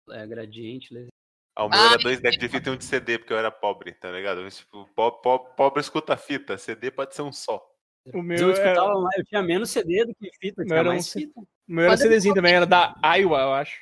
É, 0.09 0.25
gradiente, 0.27 0.91
laser. 0.93 1.09
Ah, 1.55 1.65
o 1.65 1.69
meu 1.69 1.79
Ah, 1.79 1.85
era 1.93 1.97
dois 1.99 2.19
decks 2.19 2.39
de 2.39 2.49
fita 2.49 2.69
e 2.69 2.73
um 2.73 2.75
de 2.75 2.83
CD, 2.83 3.17
porque 3.19 3.31
eu 3.31 3.37
era 3.37 3.51
pobre, 3.51 3.93
tá 3.93 4.11
ligado? 4.11 4.41
Mas, 4.41 4.57
Tipo, 4.57 4.85
po- 4.95 5.11
po- 5.21 5.39
pobre 5.55 5.79
escuta 5.79 6.17
fita, 6.17 6.57
CD 6.57 6.89
pode 6.91 7.13
ser 7.15 7.21
um 7.21 7.31
só. 7.31 7.65
O 8.13 8.21
meu, 8.21 8.37
eu 8.39 8.49
é, 8.49 8.53
escutava 8.53 8.99
mais, 9.01 9.17
eu 9.19 9.25
tinha 9.25 9.43
menos 9.43 9.69
CD 9.69 10.05
do 10.05 10.15
que 10.15 10.31
fita, 10.39 10.63
tinha 10.65 10.77
era 10.77 10.89
um 10.89 10.93
mais 10.93 11.05
C- 11.05 11.19
fita. 11.19 11.39
o 11.39 11.47
meu 11.67 11.83
era 11.85 11.93
Quando 11.93 12.01
CDzinho 12.01 12.33
também, 12.33 12.53
era 12.53 12.65
da 12.65 12.95
Iowa, 13.17 13.39
eu 13.39 13.53
acho. 13.53 13.79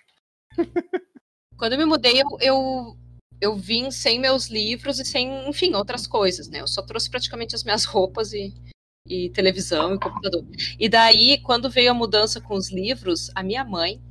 Quando 1.58 1.74
eu 1.74 1.80
me 1.80 1.86
mudei, 1.86 2.22
eu, 2.22 2.28
eu, 2.42 2.98
eu 3.40 3.56
vim 3.56 3.92
sem 3.92 4.20
meus 4.20 4.48
livros 4.48 5.00
e 5.00 5.06
sem, 5.06 5.48
enfim, 5.48 5.74
outras 5.74 6.06
coisas, 6.06 6.50
né? 6.50 6.62
Eu 6.62 6.68
só 6.68 6.82
trouxe 6.82 7.10
praticamente 7.10 7.56
as 7.56 7.64
minhas 7.64 7.86
roupas 7.86 8.34
e, 8.34 8.54
e 9.08 9.30
televisão 9.30 9.96
e 9.96 10.00
computador. 10.00 10.46
E 10.78 10.90
daí, 10.90 11.42
quando 11.42 11.70
veio 11.70 11.92
a 11.92 11.94
mudança 11.94 12.42
com 12.42 12.56
os 12.56 12.70
livros, 12.72 13.30
a 13.36 13.42
minha 13.44 13.64
mãe, 13.64 14.02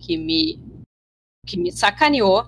que 0.00 0.16
me, 0.16 0.58
que 1.46 1.58
me 1.58 1.70
sacaneou, 1.70 2.46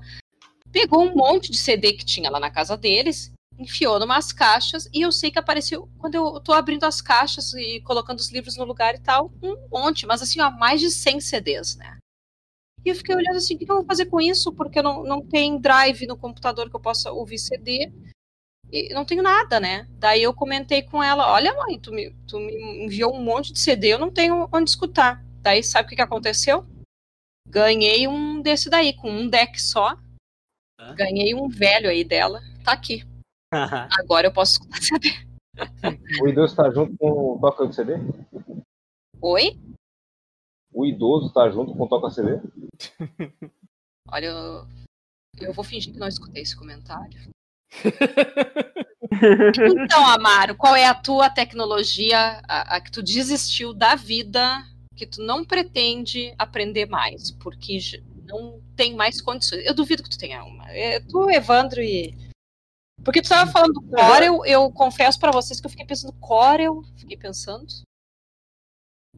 pegou 0.73 1.03
um 1.03 1.15
monte 1.15 1.51
de 1.51 1.59
CD 1.59 1.93
que 1.93 2.05
tinha 2.05 2.31
lá 2.31 2.41
na 2.41 2.51
casa 2.51 2.77
deles, 2.77 3.33
enfiou 3.59 3.99
numas 3.99 4.33
caixas, 4.33 4.89
e 4.93 5.03
eu 5.03 5.13
sei 5.13 5.31
que 5.31 5.39
apareceu, 5.39 5.89
quando 5.99 6.15
eu 6.15 6.41
tô 6.41 6.53
abrindo 6.53 6.85
as 6.85 7.01
caixas 7.01 7.55
e 7.55 7.81
colocando 7.83 8.19
os 8.19 8.31
livros 8.31 8.57
no 8.57 8.65
lugar 8.65 8.95
e 8.95 9.01
tal, 9.01 9.33
um 9.43 9.57
monte, 9.71 10.07
mas 10.07 10.23
assim, 10.23 10.41
ó, 10.41 10.51
mais 10.51 10.81
de 10.81 10.91
100 10.91 11.21
CDs, 11.21 11.77
né? 11.77 11.99
E 12.85 12.91
eu 12.91 12.95
fiquei 12.95 13.15
olhando 13.15 13.37
assim, 13.37 13.55
o 13.55 13.59
que 13.59 13.65
eu 13.65 13.77
vou 13.77 13.85
fazer 13.85 14.07
com 14.07 14.21
isso? 14.21 14.53
Porque 14.53 14.83
não, 14.83 15.03
não 15.05 15.23
tem 15.23 15.59
drive 15.59 16.07
no 16.07 16.17
computador 16.17 16.69
que 16.69 16.77
eu 16.77 16.81
possa 16.81 17.11
ouvir 17.11 17.39
CD. 17.39 17.91
E 18.71 18.93
não 18.93 19.07
tenho 19.07 19.23
nada, 19.23 19.59
né? 19.59 19.89
Daí 19.93 20.23
eu 20.23 20.35
comentei 20.35 20.83
com 20.83 21.03
ela, 21.03 21.33
olha 21.33 21.55
mãe, 21.55 21.79
tu 21.79 21.93
me, 21.93 22.11
tu 22.27 22.39
me 22.39 22.85
enviou 22.85 23.15
um 23.15 23.23
monte 23.23 23.53
de 23.53 23.59
CD, 23.59 23.89
eu 23.89 23.99
não 23.99 24.11
tenho 24.11 24.49
onde 24.53 24.69
escutar. 24.69 25.25
Daí 25.41 25.63
sabe 25.63 25.87
o 25.87 25.89
que, 25.89 25.97
que 25.97 26.03
aconteceu? 26.03 26.67
Ganhei 27.49 28.07
um 28.07 28.43
desse 28.43 28.69
daí, 28.69 28.93
com 28.93 29.11
um 29.11 29.29
deck 29.29 29.61
só. 29.61 29.97
Ganhei 30.95 31.35
um 31.35 31.49
velho 31.49 31.89
aí 31.89 32.05
dela. 32.05 32.43
Tá 32.65 32.73
aqui. 32.73 33.05
Agora 34.01 34.27
eu 34.27 34.33
posso 34.33 34.53
escutar 34.53 34.83
CD. 34.83 35.11
O 36.21 36.29
idoso 36.29 36.57
tá 36.57 36.71
junto 36.71 36.97
com 36.97 37.35
o 37.35 37.39
toca 37.41 37.67
de 37.67 37.75
CD? 37.75 37.95
Oi? 39.21 39.59
O 40.73 40.85
idoso 40.85 41.33
tá 41.33 41.49
junto 41.51 41.75
com 41.75 41.85
o 41.85 41.89
toca 41.89 42.11
CD? 42.11 42.41
Olha, 44.11 44.27
eu, 44.27 44.67
eu 45.41 45.53
vou 45.53 45.65
fingir 45.65 45.93
que 45.93 45.99
não 45.99 46.09
escutei 46.09 46.43
esse 46.43 46.57
comentário. 46.57 47.31
Então, 49.13 50.05
Amaro, 50.07 50.57
qual 50.57 50.75
é 50.75 50.87
a 50.87 50.95
tua 50.95 51.31
tecnologia, 51.31 52.41
a, 52.49 52.77
a 52.77 52.81
que 52.81 52.91
tu 52.91 53.03
desistiu 53.03 53.73
da 53.73 53.95
vida, 53.95 54.65
que 54.97 55.07
tu 55.07 55.23
não 55.23 55.45
pretende 55.45 56.35
aprender 56.39 56.87
mais, 56.87 57.31
porque 57.31 57.79
não 58.27 58.61
tem 58.77 58.95
mais 58.95 59.21
condições? 59.21 59.65
Eu 59.65 59.75
duvido 59.75 60.03
que 60.03 60.11
tu 60.11 60.19
tenha 60.19 60.43
uma. 60.45 60.71
É, 60.71 61.01
tu, 61.01 61.31
Evandro 61.31 61.81
e. 61.81 62.15
Porque 63.03 63.21
tu 63.21 63.25
estava 63.25 63.51
falando 63.51 63.73
do 63.75 63.83
Corel, 63.83 64.45
eu 64.47 64.71
confesso 64.71 65.19
pra 65.19 65.31
vocês 65.31 65.61
que 65.61 65.67
eu 65.67 65.71
fiquei 65.71 65.87
pensando 65.87 66.13
Corel, 66.21 66.83
fiquei 66.97 67.17
pensando. 67.17 67.67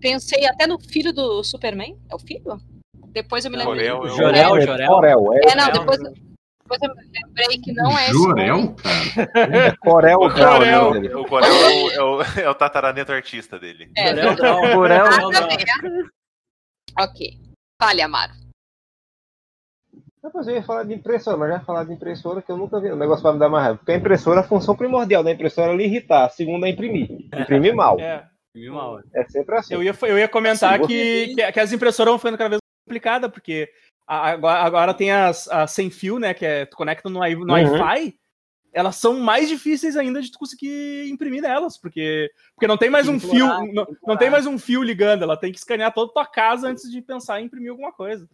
Pensei 0.00 0.46
até 0.46 0.66
no 0.66 0.78
filho 0.78 1.12
do 1.12 1.42
Superman, 1.42 1.98
é 2.10 2.14
o 2.14 2.18
filho? 2.18 2.60
Depois 3.08 3.44
eu 3.44 3.50
me 3.50 3.56
lembrei. 3.56 3.88
Corel 3.88 3.96
é 3.96 4.00
o- 4.00 4.08
Jorel, 4.16 4.56
É, 4.56 4.60
Jorel. 4.60 4.88
Corel, 4.88 5.32
é, 5.32 5.38
É, 5.52 5.54
não, 5.54 5.72
depois, 5.72 5.98
depois 5.98 6.82
eu 6.82 6.94
me 6.94 7.02
lembrei 7.12 7.58
que 7.58 7.72
não 7.72 7.96
é. 7.96 8.08
Jorel, 8.12 8.74
cara. 8.74 9.56
é 9.56 9.76
Corel, 9.76 10.18
O 10.18 10.30
Corel. 10.34 11.00
né. 11.00 11.14
O 11.14 11.24
Corel 11.24 11.50
é 11.50 11.68
o, 11.68 11.90
é 11.90 12.02
o, 12.02 12.22
é 12.40 12.50
o 12.50 12.54
tataraneto 12.54 13.12
artista 13.12 13.58
dele. 13.58 13.90
É, 13.96 14.08
Jorel, 14.14 14.34
Draw, 14.36 14.66
Jorel. 14.72 15.12
Jorel, 15.12 15.46
ver. 15.48 16.10
Ok. 16.98 17.40
Fale, 17.80 18.02
Amaro. 18.02 18.32
Depois 20.26 20.46
eu 20.48 20.54
ia 20.54 20.62
falar 20.62 20.82
de 20.84 20.92
impressora, 20.94 21.36
mas 21.36 21.50
já 21.50 21.60
falar 21.60 21.84
de 21.84 21.92
impressora 21.92 22.42
que 22.42 22.50
eu 22.50 22.56
nunca 22.56 22.80
vi. 22.80 22.90
O 22.90 22.96
negócio 22.96 23.22
vai 23.22 23.32
me 23.32 23.38
dar 23.38 23.48
mais 23.48 23.62
raiva. 23.64 23.78
Porque 23.78 23.92
a 23.92 23.96
impressora, 23.96 24.40
a 24.40 24.44
função 24.44 24.74
primordial 24.76 25.22
da 25.22 25.30
impressora 25.30 25.72
é 25.72 25.76
lhe 25.76 25.84
irritar. 25.84 26.24
A 26.24 26.28
segunda 26.28 26.66
é 26.66 26.70
imprimir. 26.70 27.08
Imprimir 27.32 27.74
mal. 27.74 27.98
É. 28.00 28.26
Viu 28.54 28.72
mal? 28.74 29.00
É 29.14 29.24
sempre 29.24 29.54
assim. 29.56 29.74
Eu 29.74 29.82
ia, 29.82 29.94
eu 30.02 30.18
ia 30.18 30.28
comentar 30.28 30.80
Sim, 30.80 30.86
que, 30.86 31.34
que, 31.34 31.52
que 31.52 31.60
as 31.60 31.72
impressoras 31.72 32.10
vão 32.10 32.18
ficando 32.18 32.38
cada 32.38 32.50
vez 32.50 32.60
mais 32.60 32.84
complicadas, 32.88 33.30
porque 33.30 33.68
a- 34.06 34.30
agora, 34.30 34.58
agora 34.60 34.94
tem 34.94 35.12
as, 35.12 35.46
as 35.48 35.70
sem 35.70 35.90
fio, 35.90 36.18
né? 36.18 36.34
Que 36.34 36.44
é 36.44 36.66
tu 36.66 36.76
conecta 36.76 37.08
no, 37.08 37.20
no 37.20 37.24
Uhum. 37.24 37.52
Wi-Fi. 37.52 38.14
Elas 38.72 38.96
são 38.96 39.20
mais 39.20 39.48
difíceis 39.48 39.96
ainda 39.96 40.20
de 40.20 40.30
tu 40.30 40.38
conseguir 40.38 41.08
imprimir 41.08 41.40
nelas, 41.40 41.78
porque, 41.78 42.30
porque 42.54 42.66
não 42.66 42.76
tem 42.76 42.90
mais 42.90 43.08
um 43.08 43.18
fio, 43.18 43.46
Implorar, 43.46 43.64
não, 43.72 43.86
não 44.06 44.16
tem 44.18 44.28
mais 44.28 44.44
um 44.46 44.58
fio 44.58 44.82
ligando, 44.82 45.22
ela 45.22 45.34
tem 45.36 45.50
que 45.50 45.56
escanear 45.56 45.94
toda 45.94 46.10
a 46.10 46.12
tua 46.12 46.26
casa 46.26 46.68
antes 46.68 46.90
de 46.90 47.00
pensar 47.00 47.40
em 47.40 47.46
imprimir 47.46 47.70
alguma 47.70 47.90
coisa. 47.90 48.28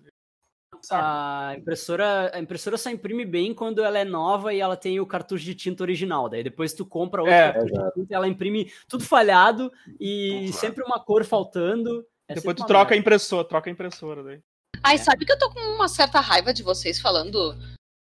A 0.91 1.55
impressora, 1.57 2.31
a 2.35 2.41
impressora 2.41 2.77
só 2.77 2.91
imprime 2.91 3.25
bem 3.25 3.55
quando 3.55 3.83
ela 3.83 3.99
é 3.99 4.05
nova 4.05 4.53
e 4.53 4.61
ela 4.61 4.77
tem 4.77 4.99
o 4.99 5.07
cartucho 5.07 5.45
de 5.45 5.55
tinta 5.55 5.83
original. 5.83 6.29
Daí 6.29 6.43
depois 6.43 6.73
tu 6.73 6.85
compra 6.85 7.23
outro 7.23 7.35
É, 7.35 7.53
cartucho 7.53 7.75
de 7.75 7.93
tinta, 7.95 8.15
ela 8.15 8.29
imprime 8.29 8.73
tudo 8.89 9.05
falhado 9.05 9.73
e 10.01 10.51
sempre 10.53 10.83
uma 10.85 10.99
cor 10.99 11.25
faltando. 11.25 12.05
É 12.29 12.35
Depois 12.35 12.57
tu 12.57 12.67
troca 12.67 12.95
a 12.95 12.97
impressora, 12.97 13.47
troca 13.47 13.71
a 13.71 13.73
impressora 13.73 14.23
daí. 14.23 14.41
Ai, 14.83 14.99
sabe 14.99 15.25
que 15.25 15.33
eu 15.33 15.39
tô 15.39 15.51
com 15.51 15.61
uma 15.61 15.89
certa 15.89 16.19
raiva 16.19 16.53
de 16.53 16.63
vocês 16.63 17.01
falando 17.01 17.55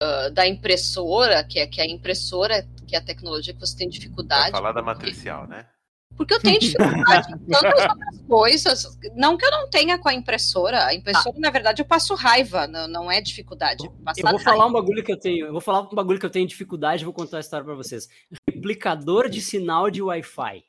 ah, 0.01 0.29
da 0.29 0.47
impressora, 0.47 1.43
que 1.43 1.59
é, 1.59 1.67
que 1.67 1.81
é 1.81 1.83
a 1.85 1.87
impressora, 1.87 2.67
que 2.87 2.95
é 2.95 2.99
a 2.99 3.03
tecnologia 3.03 3.53
que 3.53 3.59
você 3.59 3.75
tem 3.75 3.87
Vai 3.87 3.97
dificuldade. 3.97 4.51
falar 4.51 4.71
da 4.71 4.81
matricial, 4.81 5.47
né? 5.47 5.67
Porque 6.17 6.33
eu 6.33 6.39
tenho 6.39 6.59
dificuldade 6.59 7.31
em 7.31 7.37
tantas 7.37 7.63
outras 7.91 8.21
coisas. 8.27 8.97
Não 9.15 9.37
que 9.37 9.45
eu 9.45 9.51
não 9.51 9.69
tenha 9.69 9.97
com 9.99 10.09
a 10.09 10.13
impressora. 10.13 10.85
A 10.85 10.95
impressora, 10.95 11.37
na 11.39 11.51
verdade, 11.51 11.81
eu 11.81 11.85
passo 11.85 12.15
raiva, 12.15 12.67
não, 12.67 12.87
não 12.87 13.11
é 13.11 13.21
dificuldade. 13.21 13.87
Passar 14.03 14.21
Eu 14.21 14.23
vou 14.23 14.37
raiva. 14.37 14.51
falar 14.51 14.65
um 14.65 14.71
bagulho 14.73 15.03
que 15.03 15.11
eu 15.11 15.19
tenho. 15.19 15.45
Eu 15.45 15.51
vou 15.51 15.61
falar 15.61 15.81
um 15.81 15.95
bagulho 15.95 16.19
que 16.19 16.25
eu 16.25 16.29
tenho 16.29 16.47
dificuldade, 16.47 17.05
vou 17.05 17.13
contar 17.13 17.37
a 17.37 17.39
história 17.39 17.63
pra 17.63 17.75
vocês. 17.75 18.09
Replicador 18.49 19.29
de 19.29 19.39
sinal 19.39 19.91
de 19.91 20.01
Wi-Fi. 20.01 20.63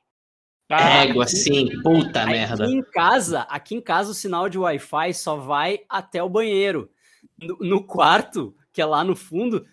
Ah, 0.71 1.05
Égua, 1.05 1.27
sim, 1.27 1.71
puta 1.83 2.27
merda. 2.27 2.65
Aqui 2.65 2.75
em 2.75 2.83
casa, 2.83 3.41
aqui 3.43 3.75
em 3.75 3.81
casa 3.81 4.11
o 4.11 4.15
sinal 4.15 4.51
de 4.51 4.59
Wi-Fi 4.59 5.15
só 5.15 5.37
vai 5.37 5.81
até 5.89 6.23
o 6.23 6.29
banheiro. 6.29 6.91
No, 7.41 7.57
no 7.61 7.85
quarto, 7.85 8.55
que 8.71 8.83
é 8.83 8.85
lá 8.85 9.03
no 9.03 9.17
fundo, 9.17 9.65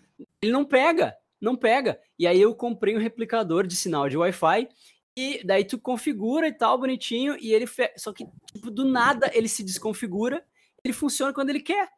ele 0.41 0.53
não 0.53 0.63
pega, 0.63 1.13
não 1.41 1.53
pega. 1.53 1.99
E 2.17 2.25
aí 2.25 2.39
eu 2.39 2.55
comprei 2.55 2.95
um 2.95 2.99
replicador 2.99 3.67
de 3.67 3.75
sinal 3.75 4.07
de 4.07 4.15
Wi-Fi 4.17 4.69
e 5.17 5.41
daí 5.45 5.63
tu 5.63 5.79
configura 5.79 6.47
e 6.47 6.53
tal, 6.53 6.77
bonitinho, 6.77 7.37
e 7.39 7.53
ele 7.53 7.65
fe... 7.65 7.91
só 7.97 8.11
que 8.11 8.25
tipo, 8.53 8.69
do 8.69 8.85
nada 8.85 9.31
ele 9.33 9.47
se 9.47 9.63
desconfigura, 9.63 10.45
ele 10.83 10.93
funciona 10.93 11.33
quando 11.33 11.49
ele 11.49 11.61
quer. 11.61 11.89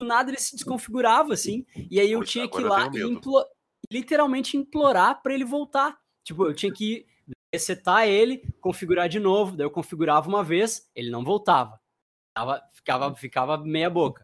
Do 0.00 0.06
nada 0.06 0.30
ele 0.30 0.40
se 0.40 0.56
desconfigurava 0.56 1.34
assim, 1.34 1.64
e 1.90 2.00
aí 2.00 2.10
eu 2.10 2.20
Poxa, 2.20 2.32
tinha 2.32 2.48
que 2.48 2.60
ir 2.60 2.64
lá 2.64 2.90
e 2.92 3.02
implo- 3.02 3.46
literalmente 3.90 4.56
implorar 4.56 5.22
para 5.22 5.34
ele 5.34 5.44
voltar. 5.44 5.98
Tipo, 6.24 6.46
eu 6.46 6.54
tinha 6.54 6.72
que 6.72 7.06
resetar 7.52 8.08
ele, 8.08 8.42
configurar 8.60 9.08
de 9.08 9.20
novo, 9.20 9.56
daí 9.56 9.66
eu 9.66 9.70
configurava 9.70 10.28
uma 10.28 10.42
vez, 10.42 10.90
ele 10.94 11.10
não 11.10 11.22
voltava. 11.22 11.80
Ficava, 12.30 12.62
ficava, 12.72 13.14
ficava 13.14 13.58
meia 13.58 13.88
boca. 13.88 14.23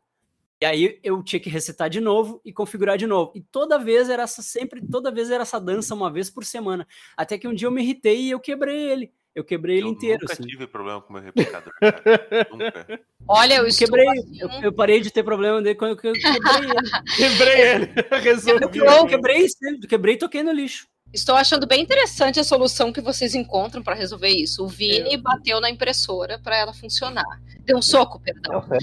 E 0.63 0.67
aí 0.67 1.01
eu 1.03 1.23
tinha 1.23 1.41
que 1.41 1.49
resetar 1.49 1.89
de 1.89 2.01
novo 2.01 2.41
e 2.45 2.53
configurar 2.53 2.99
de 2.99 3.07
novo. 3.07 3.33
E 3.35 3.41
toda 3.41 3.79
vez 3.79 4.11
era 4.11 4.25
essa, 4.25 4.43
sempre, 4.43 4.83
toda 4.87 5.11
vez 5.11 5.31
era 5.31 5.43
essa 5.43 5.59
dança 5.59 5.95
uma 5.95 6.13
vez 6.13 6.29
por 6.29 6.45
semana. 6.45 6.87
Até 7.17 7.39
que 7.39 7.49
um 7.49 7.55
dia 7.55 7.67
eu 7.67 7.73
me 7.73 7.83
irritei 7.83 8.21
e 8.21 8.31
eu 8.31 8.39
quebrei 8.39 8.77
ele. 8.77 9.13
Eu 9.35 9.43
quebrei 9.43 9.79
ele 9.79 9.87
eu 9.87 9.93
inteiro. 9.93 10.19
nunca 10.21 10.33
assim. 10.35 10.43
tive 10.43 10.67
problema 10.67 11.01
com 11.01 11.15
meu 11.15 11.23
replicador, 11.23 11.73
cara. 11.81 12.03
nunca. 12.53 13.01
Olha, 13.27 13.55
eu 13.55 13.67
Eu 13.69 13.75
quebrei, 13.75 14.09
assim, 14.09 14.39
eu, 14.39 14.49
eu 14.65 14.73
parei 14.73 15.01
de 15.01 15.11
ter 15.11 15.23
problema 15.23 15.63
dele 15.63 15.77
quando 15.77 15.93
eu 15.93 15.97
quebrei 15.97 16.23
ele. 16.25 16.91
Quebrei 17.17 17.61
ele. 17.63 17.91
Resolvi. 18.23 18.63
Eu 18.65 19.07
quebrei, 19.07 19.47
eu 19.47 19.89
quebrei 19.89 20.15
e 20.17 20.19
toquei 20.19 20.43
no 20.43 20.53
lixo. 20.53 20.89
Estou 21.13 21.35
achando 21.35 21.67
bem 21.67 21.83
interessante 21.83 22.39
a 22.41 22.45
solução 22.45 22.93
que 22.93 23.01
vocês 23.01 23.35
encontram 23.35 23.83
para 23.83 23.95
resolver 23.95 24.29
isso. 24.29 24.65
O 24.65 24.69
Vini 24.69 25.17
bateu 25.17 25.61
na 25.61 25.71
impressora 25.71 26.39
para 26.39 26.57
ela 26.57 26.73
funcionar. 26.73 27.41
Deu 27.61 27.77
um 27.79 27.83
soco, 27.83 28.21
perdão. 28.21 28.65
É. 28.73 28.79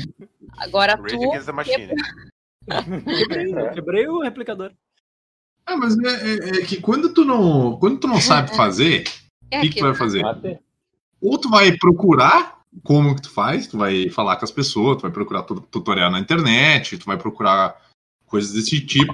Agora 0.58 0.96
Rage 0.96 1.16
tu. 1.16 1.22
Quebrei, 2.68 3.54
eu 3.54 3.72
quebrei 3.72 4.08
o 4.08 4.22
replicador. 4.22 4.72
Ah, 5.66 5.78
mas 5.78 5.98
é, 6.00 6.08
é- 6.58 6.62
é 6.62 6.66
que 6.66 6.80
quando 6.82 7.14
tu 7.14 7.24
não, 7.26 7.78
quando 7.78 8.00
tu 8.00 8.08
não 8.08 8.20
sabe 8.22 8.56
fazer, 8.56 9.04
É 9.52 9.60
o 9.60 9.62
que, 9.62 9.70
que 9.70 9.80
tu 9.80 9.86
vai 9.86 9.96
fazer? 9.96 10.22
Ou 11.22 11.38
tu 11.38 11.50
vai 11.50 11.76
procurar 11.78 12.58
como 12.84 13.16
que 13.16 13.22
tu 13.24 13.30
faz, 13.32 13.68
tu 13.68 13.78
vai 13.78 14.10
falar 14.10 14.36
com 14.38 14.46
as 14.46 14.52
pessoas, 14.52 14.98
tu 14.98 15.02
vai 15.02 15.12
procurar 15.12 15.44
tu- 15.44 15.62
tutorial 15.62 16.12
na 16.12 16.20
internet, 16.20 16.98
tu 16.98 17.06
vai 17.06 17.18
procurar 17.18 17.76
coisas 18.26 18.52
desse 18.54 18.80
tipo. 18.86 19.14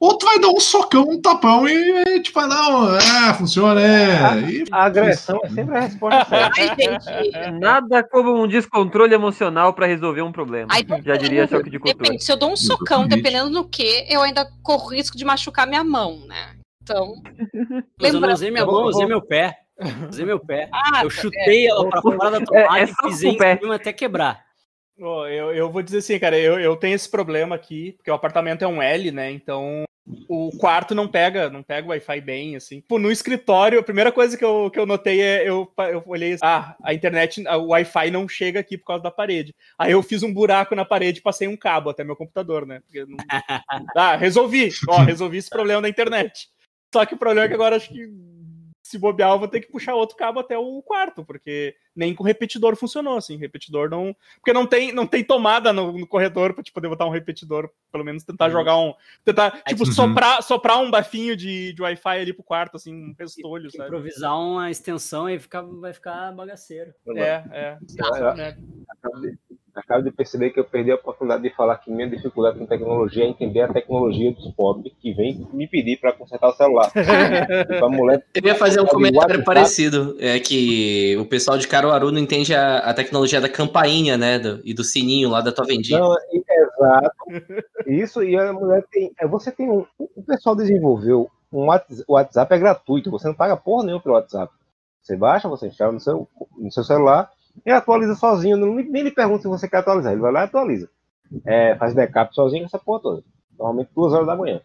Ou 0.00 0.16
tu 0.16 0.24
vai 0.24 0.38
dar 0.40 0.48
um 0.48 0.58
socão, 0.58 1.02
um 1.10 1.20
tapão 1.20 1.68
e 1.68 2.20
tipo, 2.22 2.40
ah, 2.40 2.46
não, 2.46 2.96
é, 2.96 3.34
funciona, 3.34 3.78
é. 3.82 4.50
E- 4.50 4.64
A 4.72 4.84
agressão 4.84 5.38
é 5.44 5.48
sempre 5.50 5.76
a 5.76 5.80
resposta 5.80 6.24
certa. 6.24 6.58
Ai, 6.58 6.68
gente. 6.74 7.50
Nada 7.60 8.02
como 8.02 8.42
um 8.42 8.48
descontrole 8.48 9.12
emocional 9.14 9.74
pra 9.74 9.84
resolver 9.86 10.22
um 10.22 10.32
problema. 10.32 10.68
Ai, 10.72 10.86
Já 11.04 11.16
diria 11.16 11.46
choque 11.46 11.68
de 11.68 11.78
cultura. 11.78 12.02
Depende, 12.04 12.24
se 12.24 12.32
eu 12.32 12.38
dou 12.38 12.50
um 12.50 12.56
socão, 12.56 13.00
Exatamente. 13.02 13.16
dependendo 13.22 13.50
do 13.50 13.68
que, 13.68 14.06
eu 14.08 14.22
ainda 14.22 14.50
corro 14.62 14.88
risco 14.88 15.18
de 15.18 15.24
machucar 15.24 15.66
minha 15.66 15.84
mão, 15.84 16.24
né? 16.26 16.54
Então. 16.82 17.12
Mas 18.00 18.14
eu 18.14 18.20
não 18.20 18.32
usei 18.32 18.50
minha 18.50 18.64
mão, 18.64 18.80
eu 18.80 18.86
usei 18.86 19.06
meu 19.06 19.20
pé. 19.20 19.54
Usei 20.10 20.24
meu 20.24 20.40
pé. 20.40 20.70
Ah, 20.72 21.02
Eu 21.04 21.10
chutei 21.10 21.66
ela 21.66 21.88
pra 21.90 22.00
fora 22.00 22.30
da 22.30 22.40
tomada 22.40 22.78
É- 22.78 22.82
é 22.82 22.84
e 22.84 22.94
pisei 23.02 23.30
o 23.38 23.44
em 23.44 23.58
cima 23.58 23.74
até 23.74 23.92
quebrar. 23.92 24.42
Eu, 24.98 25.54
eu 25.54 25.70
vou 25.70 25.82
dizer 25.82 25.98
assim, 25.98 26.18
cara, 26.18 26.38
eu, 26.38 26.58
eu 26.60 26.76
tenho 26.76 26.94
esse 26.94 27.08
problema 27.08 27.54
aqui, 27.54 27.92
porque 27.96 28.10
o 28.10 28.14
apartamento 28.14 28.62
é 28.62 28.68
um 28.68 28.82
L, 28.82 29.10
né? 29.10 29.30
Então 29.30 29.84
o 30.28 30.50
quarto 30.58 30.94
não 30.94 31.08
pega, 31.08 31.50
não 31.50 31.62
pega 31.62 31.86
o 31.86 31.90
Wi-Fi 31.90 32.20
bem, 32.20 32.56
assim. 32.56 32.80
Tipo, 32.80 32.98
no 32.98 33.10
escritório, 33.10 33.78
a 33.78 33.82
primeira 33.82 34.12
coisa 34.12 34.36
que 34.36 34.44
eu, 34.44 34.70
que 34.70 34.78
eu 34.78 34.86
notei 34.86 35.20
é, 35.20 35.48
eu, 35.48 35.70
eu 35.90 36.02
olhei 36.06 36.36
ah, 36.42 36.76
a 36.82 36.94
internet, 36.94 37.42
o 37.46 37.68
Wi-Fi 37.68 38.10
não 38.10 38.28
chega 38.28 38.60
aqui 38.60 38.76
por 38.78 38.86
causa 38.86 39.02
da 39.02 39.10
parede. 39.10 39.54
Aí 39.78 39.92
eu 39.92 40.02
fiz 40.02 40.22
um 40.22 40.32
buraco 40.32 40.74
na 40.74 40.84
parede 40.84 41.18
e 41.18 41.22
passei 41.22 41.48
um 41.48 41.56
cabo 41.56 41.90
até 41.90 42.04
meu 42.04 42.16
computador, 42.16 42.66
né? 42.66 42.80
Porque 42.80 43.04
não... 43.04 43.16
Ah, 43.96 44.16
resolvi, 44.16 44.68
ó, 44.88 45.02
resolvi 45.02 45.38
esse 45.38 45.50
problema 45.50 45.82
da 45.82 45.88
internet. 45.88 46.48
Só 46.92 47.06
que 47.06 47.14
o 47.14 47.18
problema 47.18 47.44
é 47.44 47.48
que 47.48 47.54
agora 47.54 47.76
acho 47.76 47.88
que 47.88 48.08
se 48.90 48.98
bobear, 48.98 49.30
eu 49.30 49.38
vou 49.38 49.48
ter 49.48 49.60
que 49.60 49.70
puxar 49.70 49.94
outro 49.94 50.16
cabo 50.16 50.40
até 50.40 50.58
o 50.58 50.82
quarto, 50.82 51.24
porque 51.24 51.76
nem 51.94 52.14
com 52.14 52.24
repetidor 52.24 52.76
funcionou, 52.76 53.16
assim. 53.16 53.36
Repetidor 53.36 53.88
não. 53.88 54.14
Porque 54.36 54.52
não 54.52 54.66
tem, 54.66 54.92
não 54.92 55.06
tem 55.06 55.22
tomada 55.24 55.72
no, 55.72 55.92
no 55.92 56.06
corredor 56.06 56.52
pra 56.54 56.62
te 56.62 56.72
poder 56.72 56.88
botar 56.88 57.06
um 57.06 57.10
repetidor, 57.10 57.70
pelo 57.92 58.04
menos 58.04 58.24
tentar 58.24 58.46
Uhum. 58.46 58.50
jogar 58.52 58.76
um. 58.78 58.94
Tentar, 59.24 59.62
tipo, 59.62 59.84
Uhum. 59.84 59.92
soprar, 59.92 60.42
soprar 60.42 60.78
um 60.78 60.90
bafinho 60.90 61.36
de, 61.36 61.72
de 61.72 61.82
Wi-Fi 61.82 62.18
ali 62.20 62.32
pro 62.32 62.42
quarto, 62.42 62.76
assim, 62.76 62.94
um 62.94 63.14
restolho, 63.18 63.70
sabe? 63.70 63.84
Improvisar 63.84 64.38
uma 64.38 64.70
extensão 64.70 65.28
e 65.30 65.38
ficar, 65.38 65.62
vai 65.62 65.92
ficar 65.92 66.32
bagaceiro. 66.32 66.92
É, 67.16 67.44
é. 67.50 67.78
Né? 68.34 68.56
Acabo 68.88 69.20
de, 69.20 69.38
acabo 69.74 70.02
de 70.02 70.10
perceber 70.10 70.50
que 70.50 70.60
eu 70.60 70.64
perdi 70.64 70.90
a 70.90 70.94
oportunidade 70.96 71.42
de 71.42 71.50
falar 71.54 71.76
que 71.78 71.90
minha 71.90 72.08
dificuldade 72.08 72.58
com 72.58 72.66
tecnologia 72.66 73.24
é 73.24 73.28
entender 73.28 73.60
a 73.62 73.72
tecnologia 73.72 74.32
dos 74.32 74.52
pobres 74.52 74.92
que 75.00 75.12
vem 75.12 75.46
me 75.52 75.66
pedir 75.66 75.98
para 75.98 76.12
consertar 76.12 76.48
o 76.48 76.52
celular. 76.52 76.90
Tipo, 77.70 77.90
mulher 77.90 78.24
Eu 78.34 78.42
ia 78.44 78.54
fazer 78.54 78.80
um 78.80 78.86
comentário 78.86 79.44
parecido. 79.44 80.16
É 80.18 80.38
que 80.40 81.16
o 81.18 81.24
pessoal 81.26 81.58
de 81.58 81.66
Caruaru 81.68 82.10
não 82.10 82.18
entende 82.18 82.54
a, 82.54 82.78
a 82.78 82.94
tecnologia 82.94 83.40
da 83.40 83.48
campainha, 83.48 84.16
né? 84.16 84.38
do- 84.38 84.60
e 84.64 84.72
do 84.74 84.84
sininho 84.84 85.30
lá 85.30 85.40
da 85.40 85.52
tua 85.52 85.64
vendinha. 85.66 85.98
Não, 85.98 86.14
é- 86.14 86.18
exato. 86.34 87.16
Isso, 87.86 88.22
e 88.22 88.36
a 88.36 88.52
mulher 88.52 88.84
tem. 88.90 89.12
é, 89.20 89.26
Você 89.26 89.50
tem 89.52 89.70
um. 89.70 89.84
O 89.98 90.22
pessoal 90.22 90.54
desenvolveu 90.56 91.28
um 91.52 91.66
WhatsApp, 91.66 92.04
o 92.06 92.12
WhatsApp 92.14 92.54
é 92.54 92.58
gratuito, 92.58 93.10
você 93.10 93.26
não 93.28 93.34
paga 93.34 93.56
porra 93.56 93.84
nenhuma 93.84 94.02
pelo 94.02 94.14
WhatsApp. 94.14 94.52
Você 95.02 95.16
baixa, 95.16 95.48
você 95.48 95.66
instala 95.66 95.92
no 95.92 96.00
seu, 96.00 96.28
no 96.58 96.70
seu 96.70 96.84
celular 96.84 97.30
e 97.64 97.70
atualiza 97.70 98.14
sozinho. 98.14 98.56
não- 98.56 98.74
nem 98.74 99.02
lhe 99.02 99.10
pergunta 99.10 99.42
se 99.42 99.48
você 99.48 99.68
quer 99.68 99.78
atualizar. 99.78 100.12
Ele 100.12 100.20
vai 100.22 100.32
lá 100.32 100.40
e 100.42 100.44
atualiza. 100.44 100.88
É, 101.46 101.74
faz 101.76 101.94
backup 101.94 102.34
sozinho 102.34 102.64
essa 102.64 102.78
porra 102.78 103.00
toda. 103.02 103.24
Normalmente 103.58 103.90
duas 103.94 104.12
horas 104.12 104.26
da 104.26 104.36
manhã. 104.36 104.60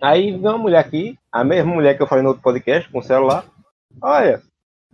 Aí 0.00 0.30
vem 0.32 0.40
uma 0.40 0.58
mulher 0.58 0.78
aqui, 0.78 1.18
a 1.30 1.44
mesma 1.44 1.72
mulher 1.74 1.96
que 1.96 2.02
eu 2.02 2.06
falei 2.06 2.22
no 2.22 2.30
outro 2.30 2.42
podcast, 2.42 2.90
com 2.90 2.98
o 2.98 3.02
celular. 3.02 3.44
Olha, 4.00 4.40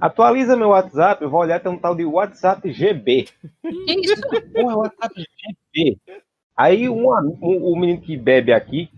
atualiza 0.01 0.57
meu 0.57 0.70
WhatsApp, 0.70 1.22
eu 1.22 1.30
vou 1.30 1.40
olhar, 1.40 1.61
tem 1.61 1.70
um 1.70 1.78
tal 1.78 1.94
de 1.94 2.05
WhatsApp 2.05 2.70
GB. 2.72 3.28
Isso? 3.64 4.20
Porra, 4.53 4.76
WhatsApp 4.76 5.14
GB. 5.74 5.99
Aí 6.57 6.88
um, 6.88 7.09
um- 7.09 7.72
o 7.72 7.76
menino 7.78 8.01
que 8.01 8.16
bebe 8.16 8.53
aqui, 8.53 8.90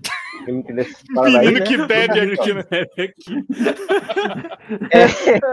entendo 0.46 0.78
essa 0.80 0.98
parada 1.14 1.38
aí, 1.38 1.46
Menino 1.46 1.60
né? 1.60 1.66
que 1.66 1.86
bebe 1.86 2.20
aqui, 2.32 2.54
né? 2.54 2.64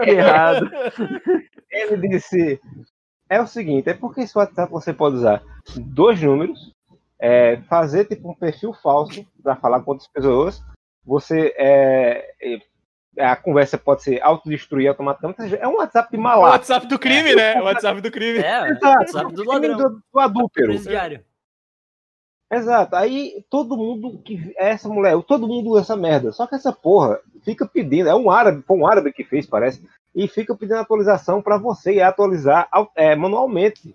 Errado. 0.06 0.70
Ele 1.70 2.08
disse: 2.08 2.60
é 3.28 3.40
o 3.40 3.46
seguinte, 3.46 3.88
é 3.88 3.94
porque 3.94 4.20
esse 4.22 4.36
WhatsApp 4.36 4.70
você 4.70 4.92
pode 4.92 5.16
usar 5.16 5.42
dois 5.76 6.20
números, 6.22 6.72
é, 7.18 7.58
fazer 7.68 8.04
tipo 8.04 8.30
um 8.30 8.34
perfil 8.34 8.72
falso 8.74 9.26
para 9.42 9.56
falar 9.56 9.80
com 9.80 9.92
outras 9.92 10.08
pessoas. 10.08 10.62
Você 11.04 11.54
é, 11.56 12.24
é, 12.42 12.58
a 13.18 13.36
conversa 13.36 13.78
pode 13.78 14.02
ser 14.02 14.20
autodestruir 14.22 14.88
automaticamente. 14.88 15.56
É 15.56 15.66
um 15.66 15.76
WhatsApp 15.76 16.10
de 16.10 16.16
O 16.16 16.20
malato. 16.20 16.52
WhatsApp 16.52 16.86
do 16.86 16.98
crime, 16.98 17.34
né? 17.34 17.60
O 17.60 17.64
WhatsApp 17.64 18.00
do 18.00 18.10
crime. 18.10 18.38
É, 18.38 18.68
Exato. 18.68 18.86
WhatsApp 18.86 19.34
do 19.34 19.44
Crime 19.44 19.74
do, 19.74 20.02
do 20.12 20.20
adúltero. 20.20 20.72
Exato. 22.50 22.94
Aí 22.94 23.44
todo 23.50 23.76
mundo 23.76 24.20
que 24.24 24.54
é 24.56 24.70
essa 24.70 24.88
mulher, 24.88 25.20
todo 25.24 25.48
mundo 25.48 25.70
usa 25.70 25.80
essa 25.80 25.96
merda. 25.96 26.32
Só 26.32 26.46
que 26.46 26.54
essa 26.54 26.72
porra 26.72 27.18
fica 27.44 27.66
pedindo, 27.66 28.08
é 28.08 28.14
um 28.14 28.30
árabe, 28.30 28.62
foi 28.62 28.76
um 28.76 28.86
árabe 28.86 29.12
que 29.12 29.24
fez, 29.24 29.46
parece, 29.46 29.82
e 30.14 30.28
fica 30.28 30.54
pedindo 30.54 30.78
atualização 30.78 31.42
para 31.42 31.58
você 31.58 31.94
e 31.94 32.02
atualizar 32.02 32.68
é, 32.94 33.16
manualmente. 33.16 33.94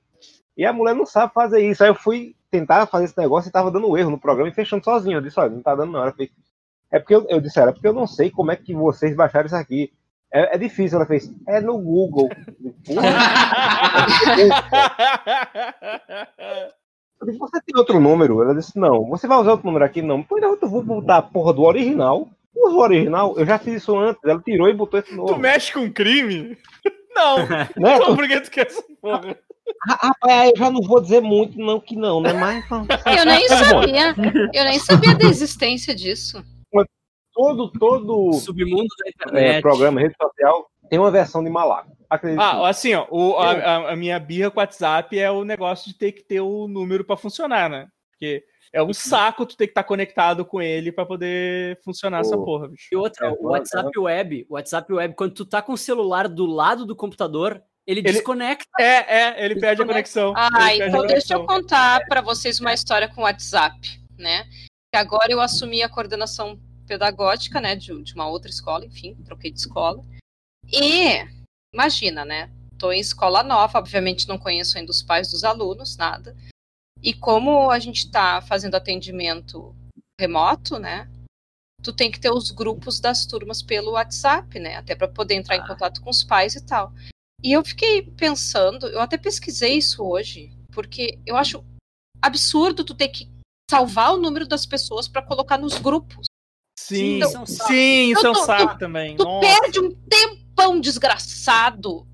E 0.57 0.65
a 0.65 0.73
mulher 0.73 0.93
não 0.93 1.05
sabe 1.05 1.33
fazer 1.33 1.61
isso. 1.61 1.83
Aí 1.83 1.89
eu 1.89 1.95
fui 1.95 2.35
tentar 2.49 2.85
fazer 2.87 3.05
esse 3.05 3.17
negócio 3.17 3.49
e 3.49 3.51
tava 3.51 3.71
dando 3.71 3.97
erro 3.97 4.11
no 4.11 4.19
programa 4.19 4.49
e 4.49 4.53
fechando 4.53 4.83
sozinho. 4.83 5.17
Eu 5.17 5.21
disse, 5.21 5.39
olha, 5.39 5.49
não 5.49 5.61
tá 5.61 5.73
dando 5.73 5.93
não. 5.93 6.01
Ela 6.01 6.11
fez, 6.11 6.29
é 6.91 6.99
porque 6.99 7.15
eu, 7.15 7.25
eu 7.29 7.39
disse, 7.39 7.59
era 7.59 7.71
porque 7.71 7.87
eu 7.87 7.93
não 7.93 8.05
sei 8.05 8.29
como 8.29 8.51
é 8.51 8.57
que 8.57 8.73
vocês 8.73 9.15
baixaram 9.15 9.45
isso 9.45 9.55
aqui. 9.55 9.93
É, 10.33 10.55
é 10.55 10.57
difícil, 10.57 10.97
ela 10.97 11.07
fez. 11.07 11.31
É 11.47 11.61
no 11.61 11.77
Google. 11.77 12.29
Eu 17.21 17.27
disse, 17.27 17.37
você 17.39 17.61
tem 17.61 17.77
outro 17.77 17.99
número? 17.99 18.41
Ela 18.41 18.55
disse, 18.55 18.77
não. 18.77 19.05
Você 19.09 19.27
vai 19.27 19.37
usar 19.37 19.51
outro 19.51 19.67
número 19.67 19.85
aqui? 19.85 20.01
Não. 20.01 20.23
Pois 20.23 20.41
não, 20.41 20.57
eu 20.59 20.69
vou 20.69 20.81
botar 20.83 21.17
a 21.17 21.21
porra 21.21 21.53
do 21.53 21.61
original. 21.63 22.27
Usa 22.55 22.75
o 22.75 22.79
original. 22.79 23.35
Eu 23.37 23.45
já 23.45 23.57
fiz 23.59 23.75
isso 23.75 23.97
antes. 23.97 24.21
Ela 24.25 24.41
tirou 24.41 24.67
e 24.67 24.73
botou 24.73 24.99
esse 24.99 25.09
Tu 25.09 25.15
novo. 25.15 25.37
mexe 25.37 25.71
com 25.71 25.91
crime? 25.91 26.57
Não. 27.15 27.37
Né? 27.77 27.95
Então 27.95 28.15
por 28.15 28.27
que 28.27 28.39
tu 28.41 28.49
quer 28.51 28.67
essa 28.67 28.83
porra? 29.01 29.37
Rapaz, 29.87 30.51
eu 30.51 30.57
já 30.57 30.71
não 30.71 30.81
vou 30.81 30.99
dizer 31.01 31.21
muito, 31.21 31.57
não, 31.57 31.79
que 31.79 31.95
não, 31.95 32.19
né? 32.21 32.33
Mas 32.33 32.65
Eu 33.17 33.25
nem 33.25 33.47
sabia. 33.47 34.15
Eu 34.53 34.63
nem 34.65 34.79
sabia 34.79 35.15
da 35.15 35.25
existência 35.25 35.93
disso. 35.95 36.43
todo, 37.33 37.71
todo 37.71 38.33
Submundo 38.33 38.87
da 39.03 39.09
internet. 39.09 39.57
é, 39.57 39.61
programa, 39.61 40.01
rede 40.01 40.15
social, 40.21 40.65
tem 40.89 40.99
uma 40.99 41.11
versão 41.11 41.43
de 41.43 41.49
malaco. 41.49 41.91
Acredito. 42.11 42.41
Ah, 42.41 42.67
assim, 42.67 42.93
ó, 42.93 43.07
o- 43.09 43.37
a, 43.37 43.51
a- 43.51 43.91
a 43.93 43.95
minha 43.95 44.19
birra 44.19 44.51
com 44.51 44.59
o 44.59 44.61
WhatsApp 44.61 45.17
é 45.17 45.31
o 45.31 45.45
negócio 45.45 45.89
de 45.91 45.97
ter 45.97 46.11
que 46.11 46.23
ter 46.23 46.41
o 46.41 46.67
número 46.67 47.05
pra 47.05 47.15
funcionar, 47.15 47.69
né? 47.69 47.87
Porque 48.11 48.43
é 48.73 48.83
um 48.83 48.93
saco 48.93 49.45
tu 49.45 49.55
ter 49.55 49.67
que 49.67 49.71
estar 49.71 49.83
conectado 49.85 50.43
com 50.45 50.61
ele 50.61 50.91
pra 50.91 51.05
poder 51.05 51.79
funcionar 51.85 52.19
essa 52.19 52.35
Pô. 52.37 52.43
porra, 52.43 52.67
bicho. 52.67 52.89
E 52.91 52.95
outra, 52.97 53.27
É, 53.27 53.31
o 53.31 53.47
WhatsApp 53.51 53.97
Web, 53.97 54.45
o 54.49 54.55
WhatsApp 54.55 54.91
Web, 54.93 55.15
quando 55.15 55.33
tu 55.33 55.45
tá 55.45 55.61
com 55.61 55.71
o 55.73 55.77
celular 55.77 56.27
do 56.27 56.45
lado 56.45 56.85
do 56.85 56.95
computador, 56.95 57.63
ele, 57.87 58.01
Ele- 58.01 58.11
desconecta. 58.11 58.69
É, 58.79 58.83
é, 59.39 59.45
ele 59.45 59.59
perde 59.59 59.81
a 59.81 59.85
conexão. 59.85 60.33
Ah, 60.35 60.75
então 60.75 61.05
deixa 61.07 61.33
eu 61.35 61.45
contar 61.45 62.05
para 62.07 62.19
vocês 62.21 62.59
uma 62.59 62.73
história 62.73 63.07
com 63.07 63.21
o 63.21 63.23
WhatsApp, 63.23 63.75
né? 64.17 64.43
Que 64.93 64.97
agora 64.97 65.31
eu 65.31 65.39
assumi 65.39 65.81
a 65.81 65.89
coordenação 65.89 66.59
pedagógica, 66.85 67.61
né, 67.61 67.73
de, 67.75 68.03
de 68.03 68.13
uma 68.13 68.27
outra 68.27 68.49
escola, 68.51 68.85
enfim, 68.85 69.15
troquei 69.23 69.49
de 69.49 69.59
escola. 69.59 70.03
E 70.71 71.25
imagina, 71.81 72.25
né? 72.25 72.49
Tô 72.77 72.91
em 72.91 72.99
escola 72.99 73.43
nova, 73.43 73.79
obviamente 73.79 74.27
não 74.27 74.37
conheço 74.37 74.77
ainda 74.77 74.91
os 74.91 75.01
pais 75.01 75.29
dos 75.31 75.43
alunos, 75.43 75.95
nada. 75.97 76.35
E 77.01 77.13
como 77.13 77.69
a 77.71 77.79
gente 77.79 78.05
está 78.05 78.41
fazendo 78.41 78.75
atendimento 78.75 79.75
remoto, 80.19 80.77
né? 80.77 81.09
Tu 81.83 81.91
tem 81.93 82.11
que 82.11 82.19
ter 82.19 82.29
os 82.31 82.51
grupos 82.51 82.99
das 82.99 83.25
turmas 83.25 83.61
pelo 83.61 83.91
WhatsApp, 83.91 84.59
né? 84.59 84.75
Até 84.75 84.95
para 84.95 85.07
poder 85.07 85.35
entrar 85.35 85.55
em 85.55 85.61
Ah. 85.61 85.67
contato 85.67 86.01
com 86.01 86.09
os 86.09 86.23
pais 86.23 86.55
e 86.55 86.61
tal. 86.63 86.93
E 87.43 87.51
eu 87.53 87.63
fiquei 87.65 88.03
pensando, 88.03 88.87
eu 88.87 88.99
até 89.01 89.17
pesquisei 89.17 89.77
isso 89.77 90.03
hoje, 90.03 90.51
porque 90.71 91.17
eu 91.25 91.35
acho 91.35 91.63
absurdo 92.21 92.83
tu 92.83 92.93
ter 92.93 93.07
que 93.07 93.27
salvar 93.69 94.13
o 94.13 94.17
número 94.17 94.47
das 94.47 94.65
pessoas 94.65 95.07
para 95.07 95.23
colocar 95.23 95.57
nos 95.57 95.75
grupos. 95.79 96.27
Sim, 96.77 97.19
Isso 97.19 97.37
é 97.37 97.39
um 97.39 97.45
saco. 97.47 97.67
sim, 97.71 98.11
isso 98.11 98.27
é 98.27 98.29
um 98.29 98.33
Eu 98.33 98.39
tô- 98.39 98.45
saco 98.45 98.77
também. 98.77 99.15
Tu 99.15 99.23
Nossa. 99.23 99.39
perde 99.61 99.79
um 99.79 99.95
tempão 100.61 100.79
desgraçado 100.79 102.07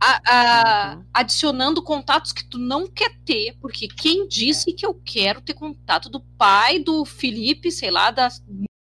a- 0.00 0.20
a- 0.26 0.94
Uhum. 0.96 1.04
adicionando 1.14 1.82
contatos 1.82 2.32
que 2.32 2.44
tu 2.48 2.58
não 2.58 2.86
quer 2.88 3.12
ter, 3.24 3.56
porque 3.60 3.86
quem 3.88 4.26
disse 4.26 4.72
que 4.72 4.84
eu 4.84 4.94
quero 5.04 5.40
ter 5.40 5.54
contato 5.54 6.08
do 6.08 6.20
pai 6.36 6.80
do 6.80 7.04
Felipe, 7.04 7.70
sei 7.70 7.90
lá, 7.90 8.10
da 8.10 8.28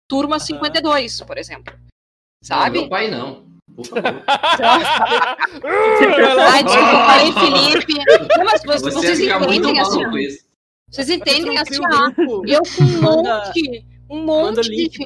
turma 0.08 0.38
52, 0.38 1.20
por 1.22 1.36
exemplo. 1.36 1.74
Não, 1.74 1.80
Sabe? 2.42 2.78
meu 2.80 2.88
pai 2.88 3.10
não. 3.10 3.50
Por 3.76 3.86
favor. 3.86 4.02
Ai, 6.52 6.64
desculpa, 6.64 7.06
falei 7.06 7.32
Felipe. 7.32 7.94
Não, 8.38 8.44
mas 8.44 8.62
vocês, 8.62 8.82
Você 8.82 9.16
vocês 9.16 9.20
entendem 9.20 9.80
assim. 9.80 10.00
Vocês 10.90 11.10
entendem 11.10 11.58
assim, 11.58 11.78
um 11.80 12.44
Eu 12.46 12.62
com 12.62 12.82
um 12.82 13.00
Manda- 13.02 13.44
monte, 13.46 13.86
um 14.10 14.24
monte 14.24 14.60
de 14.62 14.76
gente 14.76 14.98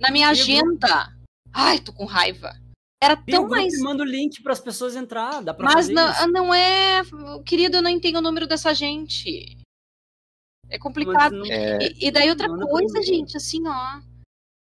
na 0.00 0.10
minha 0.10 0.28
agenda. 0.30 1.12
Ai, 1.60 1.80
tô 1.80 1.92
com 1.92 2.04
raiva. 2.04 2.54
Era 3.02 3.16
tão 3.16 3.24
grupo 3.42 3.50
mais 3.50 3.80
manda 3.80 4.02
o 4.02 4.06
link 4.06 4.40
pras 4.42 4.60
pessoas 4.60 4.94
entrar. 4.94 5.42
Dá 5.42 5.52
pra 5.52 5.64
Mas 5.64 5.74
fazer 5.74 5.92
não, 5.92 6.10
isso. 6.10 6.28
não 6.28 6.54
é. 6.54 7.02
Querido, 7.44 7.78
eu 7.78 7.82
não 7.82 7.98
tenho 8.00 8.18
o 8.18 8.22
número 8.22 8.46
dessa 8.46 8.72
gente. 8.72 9.56
É 10.68 10.78
complicado. 10.78 11.32
não- 11.36 11.46
É, 11.46 11.78
E, 11.82 12.06
e 12.06 12.10
daí 12.12 12.28
outra 12.28 12.48
por 12.48 12.68
coisa, 12.68 13.02
gente, 13.02 13.36
assim, 13.36 13.66
ó. 13.66 14.00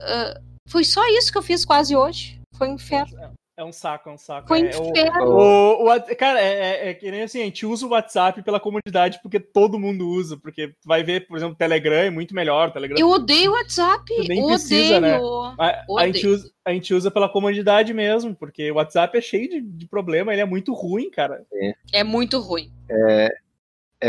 ah, 0.03 0.41
foi 0.69 0.85
só 0.85 1.05
isso 1.09 1.33
que 1.33 1.39
eu 1.39 1.43
fiz 1.43 1.65
quase 1.65 1.97
hoje. 1.97 2.41
Foi 2.57 2.69
um 2.69 2.75
inferno. 2.75 3.35
É 3.57 3.63
um 3.63 3.71
saco, 3.73 4.09
é 4.09 4.13
um 4.13 4.19
saco. 4.19 4.49
Foi 4.49 4.63
É, 4.63 4.77
o- 4.77 4.91
inferno. 4.91 5.27
O, 5.27 5.83
o 5.83 5.85
What- 5.85 6.13
cara, 6.17 6.41
é, 6.41 6.87
é- 6.87 6.89
é 6.91 6.95
que 6.95 7.09
nem 7.09 7.23
assim, 7.23 7.41
a 7.41 7.45
gente 7.45 7.65
usa 7.65 7.87
o 7.87 7.91
WhatsApp 7.91 8.43
pela 8.43 8.59
comunidade 8.59 9.21
porque 9.23 9.39
todo 9.39 9.79
mundo 9.79 10.09
usa. 10.09 10.37
Porque 10.37 10.75
vai 10.85 11.05
ver, 11.05 11.27
por 11.29 11.37
exemplo, 11.37 11.55
o 11.55 11.59
Telegram 11.59 11.95
é 11.95 12.11
muito 12.11 12.35
melhor. 12.35 12.69
O 12.69 12.73
Telegram 12.73 12.99
Eu 12.99 13.09
odeio 13.11 13.53
o 13.53 13.55
WhatsApp. 13.55 14.05
Nem 14.29 14.43
odeio. 14.43 14.47
precisa, 14.49 15.01
né? 15.01 15.15
a, 15.15 15.19
a 15.19 15.85
odeio. 15.89 16.13
gente 16.15 16.27
usa, 16.27 16.51
a 16.65 16.73
gente 16.73 16.95
usa 16.95 17.11
pela 17.13 17.29
comunidade 17.29 17.95
mesmo, 17.95 18.35
porque 18.35 18.73
o 18.73 18.75
WhatsApp 18.75 19.17
é 19.17 19.21
cheio 19.21 19.49
de, 19.49 19.61
de 19.61 19.87
problema, 19.87 20.33
ele 20.33 20.43
é 20.43 20.47
muito 20.47 20.73
ruim, 20.75 21.09
cara. 21.09 21.45
É 21.93 22.03
muito 22.03 22.41
ruim. 22.41 22.73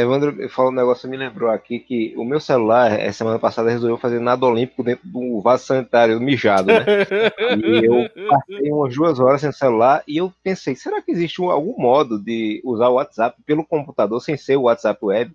Evandro 0.02 0.50
falou 0.50 0.72
um 0.72 0.76
negócio, 0.76 1.10
me 1.10 1.16
lembrou 1.16 1.50
aqui 1.50 1.80
que 1.80 2.14
o 2.18 2.26
meu 2.26 2.40
celular, 2.40 2.92
essa 3.00 3.20
semana 3.20 3.40
passada, 3.40 3.70
resolveu 3.70 3.98
fazer 3.98 4.20
nada 4.20 4.46
olímpico 4.46 4.84
dentro 4.84 5.08
do 5.08 5.40
vaso 5.42 5.66
sanitário 5.66 6.20
mijado, 6.20 6.68
né? 6.68 6.84
E 7.64 7.86
eu 7.86 8.28
passei 8.28 8.72
umas 8.72 8.94
duas 8.96 9.20
horas 9.20 9.42
sem 9.42 9.52
celular 9.52 10.04
e 10.08 10.18
eu 10.18 10.34
pensei, 10.44 10.76
será 10.76 11.02
que 11.02 11.12
existe 11.12 11.42
um- 11.42 11.50
algum 11.50 11.82
modo 11.82 12.20
de 12.20 12.62
usar 12.66 12.90
o 12.90 12.96
WhatsApp 12.96 13.42
pelo 13.46 13.66
computador 13.66 14.20
sem 14.22 14.36
ser 14.36 14.58
o 14.58 14.64
WhatsApp 14.64 15.00
web? 15.04 15.32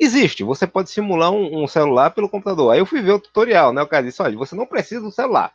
Existe, 0.00 0.42
você 0.42 0.66
pode 0.66 0.90
simular 0.90 1.30
um, 1.30 1.62
um 1.62 1.66
celular 1.66 2.10
pelo 2.10 2.28
computador. 2.28 2.72
Aí 2.72 2.78
eu 2.80 2.86
fui 2.86 3.00
ver 3.00 3.12
o 3.12 3.20
tutorial, 3.20 3.72
né? 3.72 3.82
O 3.82 3.86
cara 3.86 4.02
disse, 4.02 4.20
olha, 4.22 4.36
você 4.36 4.54
não 4.56 4.66
precisa 4.66 5.00
do 5.00 5.10
celular. 5.10 5.52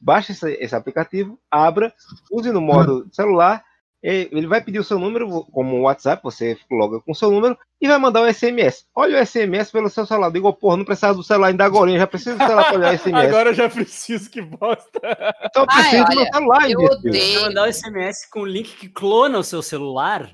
Baixe 0.00 0.32
esse, 0.32 0.52
esse 0.54 0.74
aplicativo, 0.74 1.38
abra, 1.50 1.92
use 2.30 2.50
no 2.52 2.60
modo 2.60 3.06
celular, 3.12 3.64
ele 4.02 4.46
vai 4.46 4.62
pedir 4.62 4.78
o 4.78 4.84
seu 4.84 4.98
número, 4.98 5.44
como 5.52 5.76
o 5.76 5.82
WhatsApp, 5.82 6.22
você 6.22 6.58
loga 6.70 7.00
com 7.00 7.12
o 7.12 7.14
seu 7.14 7.30
número, 7.30 7.56
e 7.80 7.86
vai 7.86 7.98
mandar 7.98 8.22
um 8.22 8.32
SMS. 8.32 8.86
Olha 8.94 9.20
o 9.20 9.26
SMS 9.26 9.70
pelo 9.70 9.90
seu 9.90 10.06
celular. 10.06 10.30
Digo, 10.30 10.52
porra, 10.54 10.78
não 10.78 10.84
precisava 10.84 11.14
do 11.14 11.22
celular 11.22 11.48
ainda 11.48 11.64
agora, 11.64 11.90
já 11.98 12.06
precisa 12.06 12.36
do 12.36 12.44
celular 12.44 12.64
para 12.64 12.78
olhar 12.78 12.94
o 12.94 12.98
SMS. 12.98 13.28
Agora 13.28 13.50
eu 13.50 13.54
já 13.54 13.68
preciso, 13.68 14.30
que 14.30 14.40
bosta. 14.40 15.00
Então 15.44 15.62
eu 15.62 15.66
preciso 15.66 16.04
do 16.04 16.16
meu 16.16 16.26
celular, 16.26 16.70
Eu 16.70 16.80
odeio. 16.80 17.42
mandar 17.42 17.68
o 17.68 17.72
SMS 17.72 18.26
com 18.30 18.40
o 18.40 18.46
link 18.46 18.76
que 18.76 18.88
clona 18.88 19.38
o 19.38 19.44
seu 19.44 19.62
celular. 19.62 20.32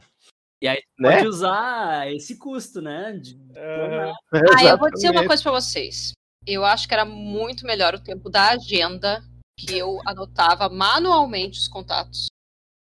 E 0.62 0.68
aí 0.68 0.80
Né? 0.98 1.16
pode 1.16 1.28
usar 1.28 2.10
esse 2.12 2.38
custo, 2.38 2.80
né? 2.80 3.12
De 3.20 3.34
clonar. 3.34 4.14
Ah, 4.58 4.64
eu 4.64 4.78
vou 4.78 4.90
dizer 4.90 5.10
uma 5.10 5.26
coisa 5.26 5.42
pra 5.42 5.52
vocês. 5.52 6.12
Eu 6.46 6.64
acho 6.64 6.86
que 6.86 6.94
era 6.94 7.04
muito 7.04 7.66
melhor 7.66 7.94
o 7.94 8.00
tempo 8.02 8.30
da 8.30 8.50
agenda, 8.50 9.22
que 9.58 9.76
eu 9.76 9.98
anotava 10.06 10.68
manualmente 10.68 11.58
os 11.58 11.68
contatos. 11.68 12.28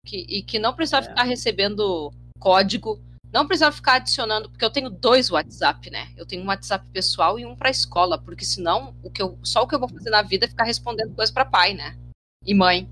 Que, 0.07 0.24
e 0.28 0.40
que 0.42 0.59
não 0.59 0.72
precisava 0.72 1.07
É. 1.07 1.09
ficar 1.09 1.24
recebendo 1.24 2.12
código, 2.38 3.00
não 3.32 3.44
precisava 3.46 3.74
ficar 3.74 3.94
adicionando, 3.94 4.48
porque 4.48 4.64
eu 4.64 4.70
tenho 4.70 4.88
dois 4.88 5.30
WhatsApp, 5.30 5.90
né? 5.90 6.09
Eu 6.16 6.24
tenho 6.24 6.42
um 6.42 6.46
WhatsApp 6.46 6.86
pessoal 6.92 7.38
e 7.38 7.44
um 7.44 7.57
pra 7.57 7.70
escola, 7.70 8.16
porque 8.16 8.44
senão 8.44 8.94
o 9.02 9.11
que 9.11 9.20
eu, 9.20 9.36
só 9.42 9.62
o 9.62 9.66
que 9.66 9.74
eu 9.74 9.80
vou 9.80 9.88
fazer 9.88 10.11
na 10.11 10.22
vida 10.22 10.46
é 10.46 10.48
ficar 10.48 10.64
respondendo 10.64 11.12
coisas 11.14 11.34
pra 11.34 11.44
pai, 11.44 11.74
né? 11.74 11.96
E 12.44 12.54
mãe. 12.54 12.88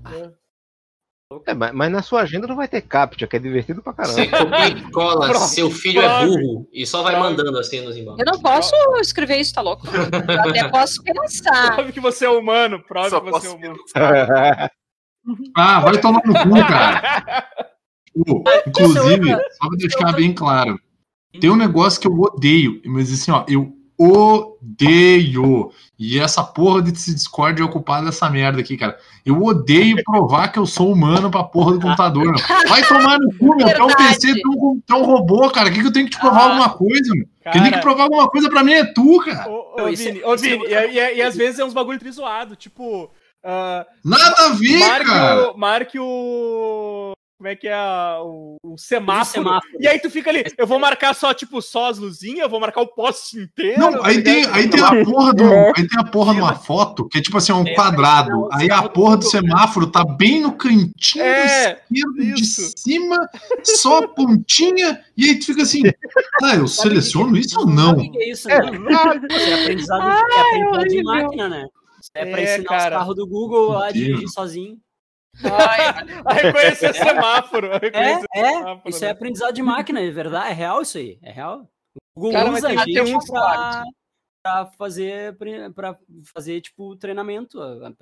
É, 1.47 1.53
mas, 1.53 1.73
mas 1.73 1.91
na 1.91 2.01
sua 2.03 2.21
agenda 2.21 2.45
não 2.47 2.55
vai 2.55 2.67
ter 2.67 2.81
captcha, 2.81 3.25
que 3.25 3.35
é 3.35 3.39
divertido 3.39 3.81
pra 3.81 3.93
Você 3.93 4.27
caramba. 4.27 4.45
copia 4.45 4.67
e 4.67 4.91
cola, 4.91 5.27
Prove, 5.29 5.45
seu 5.47 5.71
filho 5.71 6.01
é 6.01 6.25
burro 6.25 6.67
e 6.71 6.85
só 6.85 7.01
vai 7.01 7.17
mandando 7.19 7.57
assim 7.57 7.81
nos 7.81 7.97
embalos. 7.97 8.19
Eu 8.19 8.25
não 8.25 8.39
posso 8.41 8.75
escrever 9.01 9.37
isso, 9.37 9.53
tá 9.53 9.61
louco? 9.61 9.87
Eu 9.87 10.49
até 10.49 10.69
posso 10.69 11.01
pensar. 11.01 11.75
Prove 11.75 11.93
que 11.93 11.99
você 11.99 12.25
é 12.25 12.29
humano, 12.29 12.83
prove 12.83 13.09
Só 13.09 13.21
que 13.21 13.31
você 13.31 13.47
é 13.47 13.49
humano. 13.49 13.79
Ah, 15.55 15.79
vai 15.79 15.99
tomar 15.99 16.21
no 16.25 16.33
cu, 16.33 16.49
cara. 16.67 17.47
Pô, 18.25 18.43
inclusive, 18.67 19.29
só 19.57 19.67
pra 19.67 19.77
deixar 19.77 20.11
bem 20.13 20.33
claro, 20.33 20.79
tem 21.41 21.49
um 21.49 21.55
negócio 21.55 21.99
que 21.99 22.07
eu 22.07 22.17
odeio, 22.17 22.81
mas 22.85 23.11
assim, 23.11 23.29
ó, 23.31 23.43
eu 23.47 23.73
odeio. 23.97 25.71
E 25.97 26.19
essa 26.19 26.43
porra 26.43 26.81
desse 26.81 27.13
Discord 27.13 27.61
é 27.61 27.65
ocupada 27.65 28.05
dessa 28.05 28.29
merda 28.29 28.59
aqui, 28.59 28.77
cara. 28.77 28.97
Eu 29.25 29.41
odeio 29.41 30.01
provar 30.03 30.49
que 30.51 30.59
eu 30.59 30.65
sou 30.65 30.91
humano 30.91 31.31
pra 31.31 31.43
porra 31.43 31.73
do 31.73 31.79
computador. 31.81 32.23
meu. 32.25 32.69
Vai 32.69 32.83
tomar 32.85 33.17
no 33.19 33.33
cu, 33.37 33.55
meu. 33.55 33.65
Tu 33.67 33.81
é 33.81 33.83
um. 33.83 33.87
PC, 33.87 34.33
tu 34.41 34.81
é 34.89 34.93
um, 34.95 35.03
robô, 35.03 35.49
cara. 35.49 35.69
O 35.69 35.73
que, 35.73 35.81
que 35.81 35.87
eu 35.87 35.93
tenho 35.93 36.05
que 36.05 36.11
te 36.11 36.19
provar 36.19 36.39
Ah, 36.41 36.43
alguma 36.51 36.69
coisa, 36.69 37.13
meu? 37.15 37.25
Quem 37.51 37.61
tem 37.61 37.63
que 37.63 37.69
Cara, 37.71 37.81
provar 37.81 38.03
alguma 38.03 38.27
coisa 38.29 38.49
pra 38.49 38.63
mim 38.63 38.73
é 38.73 38.83
tu, 38.85 39.19
cara. 39.23 39.49
ô, 39.49 39.75
ô, 39.83 39.87
é- 39.87 39.91
Vini, 39.93 40.23
ô, 40.23 40.33
é 40.33 40.37
Vini, 40.37 40.65
e, 40.65 40.73
e- 40.73 41.15
e 41.17 41.21
às 41.21 41.35
vezes 41.35 41.59
é 41.59 41.65
uns 41.65 41.73
bagulho 41.73 41.99
trizoado, 41.99 42.55
tipo. 42.55 43.09
Ah, 43.45 43.85
Nada 44.03 44.45
a 44.45 44.49
ver, 44.49 44.79
cara. 44.79 45.03
marque, 45.05 45.49
o, 45.53 45.57
marque 45.57 45.99
o. 45.99 47.13
como 47.37 47.47
é 47.49 47.55
que 47.55 47.67
é 47.67 47.73
a- 47.73 48.19
o, 48.23 48.55
o 48.63 48.77
semáforo. 48.77 49.43
semáforo. 49.43 49.77
E 49.79 49.87
aí 49.87 49.99
tu 49.99 50.09
fica 50.09 50.29
ali, 50.29 50.43
eu 50.57 50.65
vou 50.65 50.79
marcar 50.79 51.13
só, 51.13 51.33
tipo, 51.33 51.61
só 51.61 51.89
as 51.89 51.97
luzinhas, 51.97 52.39
eu 52.39 52.49
vou 52.49 52.59
marcar 52.61 52.81
o 52.81 52.87
poste 52.87 53.37
inteiro. 53.37 53.77
Não, 53.79 53.91
tá 53.99 54.07
aí 54.07 54.23
tem, 54.23 54.45
aí 54.51 54.69
tem 54.69 54.81
a 54.81 55.03
porra 55.03 55.33
do, 55.33 55.43
aí 55.75 55.87
tem 55.87 55.99
a 55.99 56.03
porra 56.05 56.33
de 56.33 56.39
uma 56.41 56.55
foto 56.55 57.07
que 57.09 57.17
é 57.17 57.21
tipo 57.21 57.37
assim, 57.37 57.51
é 57.51 57.55
um 57.55 57.67
É, 57.67 57.75
quadrado. 57.75 58.29
não, 58.31 58.49
Aí 58.53 58.71
a 58.71 58.83
porra 58.89 59.17
do 59.17 59.25
semáforo 59.25 59.87
tá 59.87 60.03
bem 60.05 60.41
no 60.41 60.53
cantinho 60.53 61.23
É, 61.25 61.81
esquerdo 61.91 62.35
de 62.35 62.45
cima, 62.45 63.17
só 63.63 63.97
a 63.99 64.07
pontinha, 64.07 65.03
e 65.17 65.25
aí 65.29 65.37
tu 65.39 65.45
fica 65.47 65.61
assim, 65.63 65.81
ah, 66.43 66.55
eu 66.55 66.67
seleciono 66.69 67.35
isso 67.37 67.59
ou 67.59 67.67
não? 67.67 67.97
O 67.97 68.01
é 68.21 68.29
isso, 68.29 68.47
né? 68.47 68.55
É 68.55 69.53
aprendizado, 69.53 70.07
é 70.09 70.41
aprendizado 70.41 70.87
de 70.87 71.03
máquina, 71.03 71.49
né? 71.49 71.67
Isso 72.05 72.11
é 72.13 72.25
pra 72.25 72.39
É, 72.39 72.43
ensinar 72.43 72.63
cara. 72.69 72.95
os 72.95 72.99
carros 72.99 73.15
do 73.15 73.27
Google 73.27 73.69
lá 73.69 73.87
a 73.87 73.91
dirigir 73.91 74.19
Deus. 74.19 74.33
sozinho. 74.33 74.79
A 75.43 76.33
reconhecer 76.33 76.93
semáforo. 76.93 77.71
a 77.71 77.75
É, 77.75 77.79
reconhecer 77.79 78.25
é. 78.35 78.51
semáforo, 78.53 78.89
Isso 78.89 79.01
né? 79.01 79.07
é 79.07 79.11
aprendizado 79.11 79.53
de 79.53 79.61
máquina, 79.63 79.99
é 79.99 80.11
verdade, 80.11 80.49
é 80.51 80.53
real 80.53 80.81
isso 80.81 80.97
aí, 80.97 81.17
é 81.21 81.31
real. 81.31 81.67
O 82.15 82.21
Google 82.21 82.39
Cara, 82.39 82.51
usa 82.51 82.67
a 82.69 82.75
gente 82.85 83.27
pra, 83.27 83.83
pra 84.43 84.65
fazer, 84.77 85.35
pra 85.73 85.97
fazer, 86.33 86.61
tipo, 86.61 86.95
treinamento. 86.95 87.59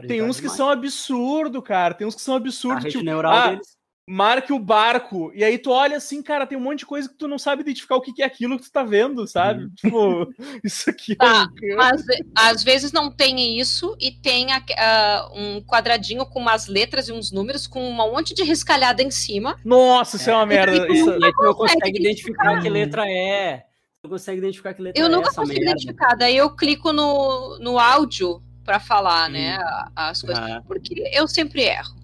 Tem 0.07 0.21
uns 0.21 0.39
que 0.39 0.49
são 0.49 0.69
absurdo, 0.69 1.61
cara. 1.61 1.93
Tem 1.95 2.05
uns 2.05 2.13
que 2.15 2.21
são 2.21 2.35
a 2.35 2.37
absurdos. 2.37 2.83
rede 2.83 2.93
Tipo, 2.97 3.05
neural 3.05 3.33
ah, 3.33 3.47
deles. 3.49 3.75
Marque 4.07 4.51
o 4.51 4.59
barco. 4.59 5.31
E 5.33 5.43
aí 5.43 5.57
tu 5.57 5.71
olha 5.71 5.97
assim, 5.97 6.21
cara, 6.21 6.45
tem 6.45 6.57
um 6.57 6.61
monte 6.61 6.79
de 6.79 6.85
coisa 6.85 7.07
que 7.07 7.15
tu 7.15 7.27
não 7.27 7.39
sabe 7.39 7.61
identificar 7.61 7.95
o 7.95 8.01
que 8.01 8.21
é 8.21 8.25
aquilo 8.25 8.57
que 8.57 8.65
tu 8.65 8.71
tá 8.71 8.83
vendo, 8.83 9.25
sabe? 9.27 9.69
Tipo, 9.75 10.27
isso 10.63 10.89
aqui 10.89 11.13
é 11.13 11.15
Tá, 11.15 11.43
um- 11.43 11.75
Mas 11.77 12.03
às 12.35 12.63
vezes 12.63 12.91
não 12.91 13.09
tem 13.11 13.57
isso 13.59 13.95
e 13.99 14.11
tem 14.11 14.51
a- 14.51 14.63
ah, 14.77 15.29
um 15.33 15.61
quadradinho 15.61 16.25
com 16.25 16.39
umas 16.39 16.67
letras 16.67 17.07
e 17.07 17.11
uns 17.11 17.31
números 17.31 17.65
com 17.65 17.87
um 17.87 17.93
monte 17.93 18.33
de 18.33 18.43
riscalhada 18.43 19.01
em 19.01 19.11
cima. 19.11 19.57
Nossa, 19.63 20.17
isso 20.17 20.29
é 20.29 20.35
uma 20.35 20.45
merda. 20.45 20.85
Isso... 20.91 21.05
Tu 21.13 21.19
não 21.19 21.53
consegue 21.53 21.79
consegue 21.79 21.99
identificar 21.99 22.61
que 22.61 22.69
letra 22.69 23.09
é. 23.09 23.65
Tu 24.01 24.09
consegue 24.09 24.37
identificar 24.39 24.73
que 24.73 24.81
letra 24.81 25.01
Eu 25.01 25.05
é 25.05 25.09
nunca 25.09 25.29
essa 25.29 25.39
consegui 25.39 25.59
merda. 25.61 25.71
identificar. 25.79 26.15
Daí 26.15 26.35
eu 26.35 26.53
clico 26.53 26.91
no, 26.91 27.57
no 27.59 27.79
áudio 27.79 28.43
pra 28.65 28.77
falar, 28.79 29.29
né? 29.29 29.55
a- 29.55 29.89
As 29.95 30.21
coisas. 30.21 30.43
Ah. 30.43 30.61
Porque 30.67 31.09
eu 31.13 31.25
sempre 31.27 31.61
erro. 31.61 32.02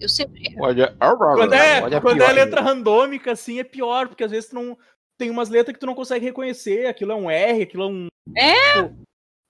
Eu 0.00 0.08
sempre 0.08 0.46
erro. 0.46 0.64
Olha, 0.64 0.96
Quando 0.98 1.52
é, 1.54 1.82
olha 1.82 2.00
quando 2.00 2.16
pior 2.18 2.30
é 2.30 2.32
letra 2.32 2.60
ainda. 2.60 2.72
randômica, 2.72 3.32
assim, 3.32 3.58
é 3.58 3.64
pior, 3.64 4.08
porque 4.08 4.24
às 4.24 4.30
vezes 4.30 4.50
tu 4.50 4.54
não. 4.54 4.78
Tem 5.18 5.30
umas 5.30 5.48
letras 5.48 5.74
que 5.74 5.80
tu 5.80 5.86
não 5.86 5.94
consegue 5.94 6.24
reconhecer. 6.24 6.86
Aquilo 6.86 7.12
é 7.12 7.14
um 7.16 7.30
R, 7.30 7.62
aquilo 7.62 7.82
é 7.82 7.86
um. 7.86 8.06
É? 8.36 8.82
tipo, 8.82 9.02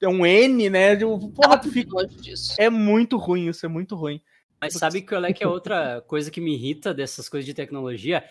É 0.02 0.08
um 0.08 0.24
N, 0.24 0.70
né? 0.70 0.96
Porra, 1.34 1.58
tu 1.58 1.70
fica. 1.70 1.90
É 2.58 2.70
muito 2.70 3.16
ruim, 3.16 3.48
isso 3.48 3.66
é 3.66 3.68
muito 3.68 3.94
ruim. 3.94 4.22
Mas 4.60 4.74
sabe 4.74 5.02
qual 5.02 5.24
é 5.24 5.32
que 5.32 5.44
é 5.44 5.46
outra 5.46 6.00
coisa 6.06 6.30
que 6.30 6.40
me 6.40 6.54
irrita 6.54 6.92
dessas 6.94 7.28
coisas 7.28 7.46
de 7.46 7.54
tecnologia? 7.54 8.24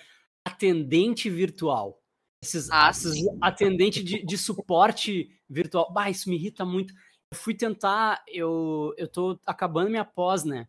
Atendente 0.45 1.29
virtual. 1.29 2.01
Esses, 2.43 2.69
Ah, 2.71 2.89
esses 2.89 3.17
atendente 3.41 4.03
de, 4.03 4.23
de 4.25 4.37
suporte 4.37 5.29
virtual. 5.49 5.91
Bah, 5.91 6.09
isso 6.09 6.29
me 6.29 6.35
irrita 6.35 6.65
muito. 6.65 6.93
Eu 7.31 7.37
fui 7.37 7.53
tentar, 7.53 8.23
eu, 8.27 8.93
eu 8.97 9.07
tô 9.07 9.39
acabando 9.45 9.89
minha 9.89 10.05
pós, 10.05 10.43
né? 10.43 10.67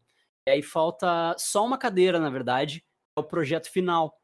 E 0.48 0.50
aí 0.50 0.62
falta 0.62 1.34
só 1.38 1.64
uma 1.64 1.78
cadeira, 1.78 2.18
na 2.18 2.30
verdade, 2.30 2.82
é 3.16 3.20
o 3.20 3.24
projeto 3.24 3.70
final. 3.70 4.14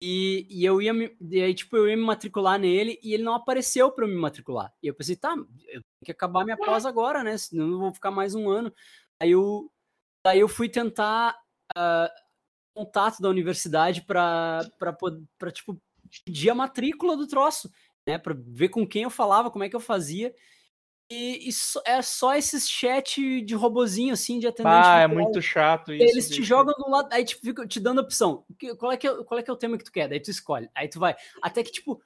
E, 0.00 0.46
e 0.50 0.64
eu 0.64 0.80
ia 0.80 0.92
me, 0.92 1.16
e 1.20 1.40
aí, 1.40 1.54
tipo, 1.54 1.76
eu 1.76 1.88
ia 1.88 1.96
me 1.96 2.02
matricular 2.04 2.58
nele 2.58 2.98
e 3.02 3.14
ele 3.14 3.22
não 3.22 3.34
apareceu 3.34 3.90
para 3.90 4.06
me 4.06 4.14
matricular. 4.14 4.72
E 4.82 4.86
eu 4.88 4.94
pensei, 4.94 5.16
tá, 5.16 5.30
eu 5.32 5.46
tenho 5.82 5.84
que 6.04 6.12
acabar 6.12 6.44
minha 6.44 6.56
pós 6.56 6.86
agora, 6.86 7.22
né? 7.24 7.36
Senão 7.36 7.70
eu 7.70 7.78
vou 7.78 7.92
ficar 7.92 8.10
mais 8.10 8.34
um 8.34 8.48
ano. 8.48 8.72
Aí 9.20 9.32
eu, 9.32 9.70
Daí 10.24 10.40
eu 10.40 10.48
fui 10.48 10.68
tentar 10.68 11.38
ah, 11.74 12.12
contato 12.74 13.20
da 13.20 13.28
universidade 13.28 14.02
para 14.02 14.60
para 15.38 15.50
tipo 15.50 15.80
pedir 16.24 16.50
a 16.50 16.54
matrícula 16.54 17.16
do 17.16 17.26
troço, 17.26 17.70
né, 18.06 18.18
para 18.18 18.34
ver 18.36 18.70
com 18.70 18.86
quem 18.86 19.02
eu 19.02 19.10
falava, 19.10 19.50
como 19.50 19.64
é 19.64 19.68
que 19.68 19.76
eu 19.76 19.80
fazia. 19.80 20.34
E, 21.10 21.48
e 21.48 21.52
é 21.86 22.02
só 22.02 22.34
esses 22.34 22.68
chat 22.68 23.40
de 23.40 23.54
robozinho 23.54 24.12
assim 24.12 24.38
de 24.38 24.46
atendente. 24.46 24.86
Ah, 24.86 25.00
é 25.00 25.06
muito 25.06 25.40
chato 25.40 25.92
isso. 25.92 26.04
Eles 26.04 26.28
te 26.28 26.42
jogam 26.42 26.74
do 26.76 26.90
lado, 26.90 27.08
aí 27.10 27.24
tipo, 27.24 27.40
fica 27.40 27.66
te 27.66 27.80
dando 27.80 28.00
opção. 28.00 28.44
Qual 28.78 28.92
é, 28.92 28.96
que 28.96 29.08
é, 29.08 29.24
qual 29.24 29.40
é 29.40 29.42
que 29.42 29.50
é 29.50 29.52
o 29.52 29.56
tema 29.56 29.78
que 29.78 29.84
tu 29.84 29.92
quer? 29.92 30.06
Daí 30.06 30.20
tu 30.20 30.30
escolhe. 30.30 30.68
Aí 30.74 30.86
tu 30.86 31.00
vai. 31.00 31.16
Até 31.42 31.62
que, 31.62 31.72
tipo, 31.72 32.02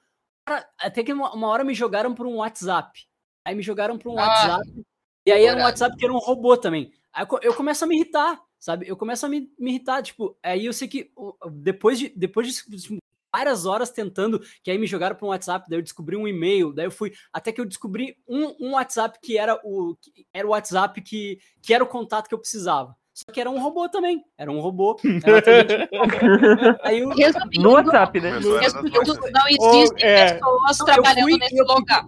até 0.79 1.03
que 1.03 1.11
uma, 1.11 1.33
uma 1.33 1.47
hora 1.49 1.65
me 1.65 1.73
jogaram 1.73 2.15
por 2.15 2.25
um 2.25 2.37
WhatsApp. 2.37 3.05
Aí 3.45 3.53
me 3.53 3.61
jogaram 3.61 3.97
por 3.97 4.09
um 4.09 4.17
Ah, 4.17 4.27
WhatsApp. 4.27 4.85
E 5.25 5.31
aí 5.31 5.45
era 5.45 5.59
um. 5.59 5.63
WhatsApp 5.63 5.97
que 5.97 6.05
era 6.05 6.13
um 6.13 6.19
robô 6.19 6.55
também. 6.55 6.93
Aí 7.11 7.25
eu, 7.29 7.39
eu 7.41 7.53
começo 7.53 7.83
a 7.83 7.87
me 7.87 7.97
irritar, 7.97 8.41
sabe? 8.57 8.87
Eu 8.87 8.95
começo 8.95 9.25
a 9.25 9.29
me, 9.29 9.51
me 9.59 9.71
irritar, 9.71 10.01
tipo, 10.01 10.37
aí 10.41 10.65
eu 10.65 10.71
sei 10.71 10.87
que 10.87 11.11
depois 11.51 11.99
de, 11.99 12.09
depois 12.15 12.47
de 12.47 12.79
tipo, 12.79 12.97
várias 13.35 13.65
horas 13.65 13.89
tentando, 13.89 14.39
que 14.63 14.69
aí 14.69 14.77
me 14.77 14.85
jogaram 14.85 15.15
para 15.15 15.25
um 15.25 15.29
WhatsApp, 15.29 15.65
daí 15.67 15.79
eu 15.79 15.83
descobri 15.83 16.15
um 16.15 16.27
e-mail, 16.27 16.71
daí 16.71 16.85
eu 16.85 16.91
fui, 16.91 17.11
até 17.33 17.51
que 17.51 17.59
eu 17.59 17.65
descobri 17.65 18.15
um, 18.27 18.55
um 18.59 18.71
WhatsApp 18.73 19.17
que 19.21 19.37
era 19.37 19.59
o 19.63 19.95
que 19.99 20.25
era 20.33 20.47
o 20.47 20.51
WhatsApp 20.51 21.01
que, 21.01 21.39
que 21.61 21.73
era 21.73 21.83
o 21.83 21.87
contato 21.87 22.27
que 22.27 22.35
eu 22.35 22.39
precisava. 22.39 22.95
Só 23.15 23.31
que 23.31 23.39
era 23.39 23.49
um 23.49 23.59
robô 23.61 23.87
também, 23.89 24.23
era 24.37 24.51
um 24.51 24.59
robô. 24.59 24.97
era 25.03 25.37
um 25.37 26.77
aí 26.83 26.99
eu, 26.99 27.09
Resumindo, 27.09 27.61
No 27.61 27.71
WhatsApp, 27.73 28.19
né? 28.21 28.31
Resumindo, 28.31 28.99
não 29.31 29.47
existem 29.47 30.07
é. 30.09 30.33
pessoas 30.33 30.79
Não, 30.79 30.87
eu 30.87 30.93
trabalhando 30.93 31.29
fui- 31.29 31.37
nesse 31.39 31.57
eu- 31.57 31.65
local. 31.65 32.03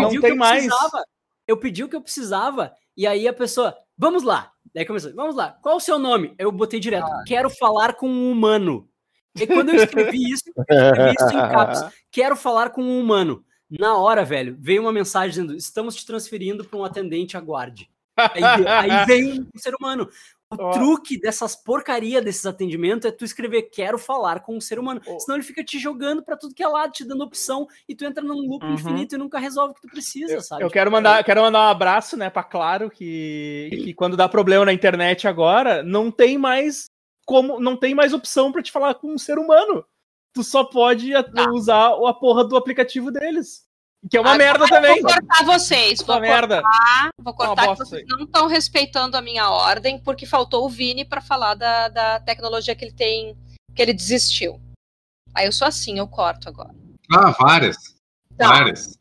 Não 0.00 0.08
pedi 0.08 0.18
o 0.18 0.20
tem 0.20 0.20
que 0.20 0.26
eu 0.30 0.36
mais. 0.36 0.64
precisava. 0.66 1.04
Eu 1.46 1.56
pedi 1.56 1.84
o 1.84 1.88
que 1.88 1.96
eu 1.96 2.02
precisava, 2.02 2.72
e 2.96 3.06
aí 3.06 3.26
a 3.28 3.32
pessoa, 3.32 3.74
vamos 3.96 4.22
lá. 4.22 4.52
Daí 4.74 4.84
começou, 4.84 5.14
vamos 5.14 5.34
lá, 5.34 5.52
qual 5.62 5.76
o 5.76 5.80
seu 5.80 5.98
nome? 5.98 6.34
Eu 6.38 6.52
botei 6.52 6.78
direto, 6.78 7.06
quero 7.26 7.48
falar 7.48 7.94
com 7.94 8.08
um 8.08 8.30
humano. 8.30 8.87
E 9.40 9.46
quando 9.46 9.70
eu 9.70 9.76
escrevi 9.76 10.30
isso, 10.30 10.44
eu 10.56 10.62
escrevi 10.90 11.14
isso 11.18 11.34
em 11.34 11.48
caps, 11.48 11.84
quero 12.10 12.36
falar 12.36 12.70
com 12.70 12.82
um 12.82 13.00
humano. 13.00 13.44
Na 13.70 13.96
hora, 13.96 14.24
velho, 14.24 14.56
veio 14.58 14.80
uma 14.80 14.92
mensagem 14.92 15.30
dizendo, 15.30 15.54
estamos 15.54 15.94
te 15.94 16.06
transferindo 16.06 16.64
para 16.64 16.78
um 16.78 16.84
atendente, 16.84 17.36
aguarde. 17.36 17.90
Aí, 18.16 18.42
aí 18.66 19.06
veio 19.06 19.46
um 19.54 19.58
ser 19.58 19.74
humano. 19.78 20.08
O 20.50 20.56
Ó. 20.58 20.70
truque 20.70 21.20
dessas 21.20 21.54
porcaria 21.54 22.22
desses 22.22 22.46
atendimentos 22.46 23.06
é 23.06 23.12
tu 23.12 23.22
escrever 23.22 23.64
quero 23.64 23.98
falar 23.98 24.40
com 24.40 24.56
um 24.56 24.60
ser 24.62 24.78
humano. 24.78 25.00
Ó. 25.06 25.18
Senão 25.18 25.36
ele 25.36 25.44
fica 25.44 25.62
te 25.62 25.78
jogando 25.78 26.22
pra 26.22 26.38
tudo 26.38 26.54
que 26.54 26.62
é 26.62 26.66
lado, 26.66 26.90
te 26.92 27.04
dando 27.04 27.22
opção 27.22 27.68
e 27.86 27.94
tu 27.94 28.06
entra 28.06 28.24
num 28.24 28.34
loop 28.48 28.64
Uhum. 28.64 28.72
infinito 28.72 29.14
e 29.14 29.18
nunca 29.18 29.38
resolve 29.38 29.72
o 29.72 29.74
que 29.74 29.82
tu 29.82 29.88
precisa, 29.88 30.40
sabe? 30.40 30.62
Eu 30.64 30.70
quero 30.70 30.90
mandar, 30.90 31.22
quero 31.22 31.42
mandar 31.42 31.60
um 31.60 31.70
abraço, 31.70 32.16
né, 32.16 32.30
pra 32.30 32.42
Claro, 32.42 32.88
que, 32.90 33.68
que 33.70 33.92
quando 33.94 34.16
dá 34.16 34.26
problema 34.26 34.64
na 34.64 34.72
internet 34.72 35.28
agora, 35.28 35.82
não 35.82 36.10
tem 36.10 36.38
mais 36.38 36.86
como, 37.28 37.60
não 37.60 37.76
tem 37.76 37.94
mais 37.94 38.14
opção 38.14 38.50
pra 38.50 38.62
te 38.62 38.72
falar 38.72 38.94
com 38.94 39.12
um 39.12 39.18
ser 39.18 39.38
humano. 39.38 39.84
Tu 40.34 40.42
só 40.42 40.64
pode 40.64 41.14
a- 41.14 41.24
usar 41.52 41.88
a 41.88 42.14
porra 42.14 42.42
do 42.42 42.56
aplicativo 42.56 43.10
deles. 43.10 43.66
Que 44.10 44.16
é 44.16 44.20
uma 44.20 44.30
Agora 44.32 44.44
merda 44.44 44.64
eu 44.64 44.68
também. 44.68 45.02
Vou 45.02 45.12
cortar 45.12 45.44
vocês. 45.44 46.00
Vou 46.00 46.14
Uma 46.14 46.20
merda. 46.22 46.62
cortar, 46.62 47.08
vou 47.18 47.32
Uma 47.32 47.34
cortar 47.34 47.68
que 47.68 47.76
vocês 47.76 48.00
aí. 48.00 48.06
não 48.08 48.24
estão 48.24 48.46
respeitando 48.46 49.16
a 49.16 49.20
minha 49.20 49.50
ordem, 49.50 49.98
porque 50.02 50.24
faltou 50.24 50.64
o 50.64 50.68
Vini 50.70 51.04
para 51.04 51.20
falar 51.20 51.54
da, 51.54 51.88
da 51.88 52.20
tecnologia 52.20 52.74
que 52.74 52.84
ele 52.84 52.94
tem, 52.94 53.36
que 53.74 53.82
ele 53.82 53.92
desistiu. 53.92 54.58
Aí 55.34 55.44
eu 55.46 55.52
sou 55.52 55.68
assim, 55.68 55.98
eu 55.98 56.08
corto 56.08 56.48
agora. 56.48 56.74
Ah, 57.12 57.30
várias. 57.32 57.76
Tá. 58.38 58.48
Várias. 58.48 58.98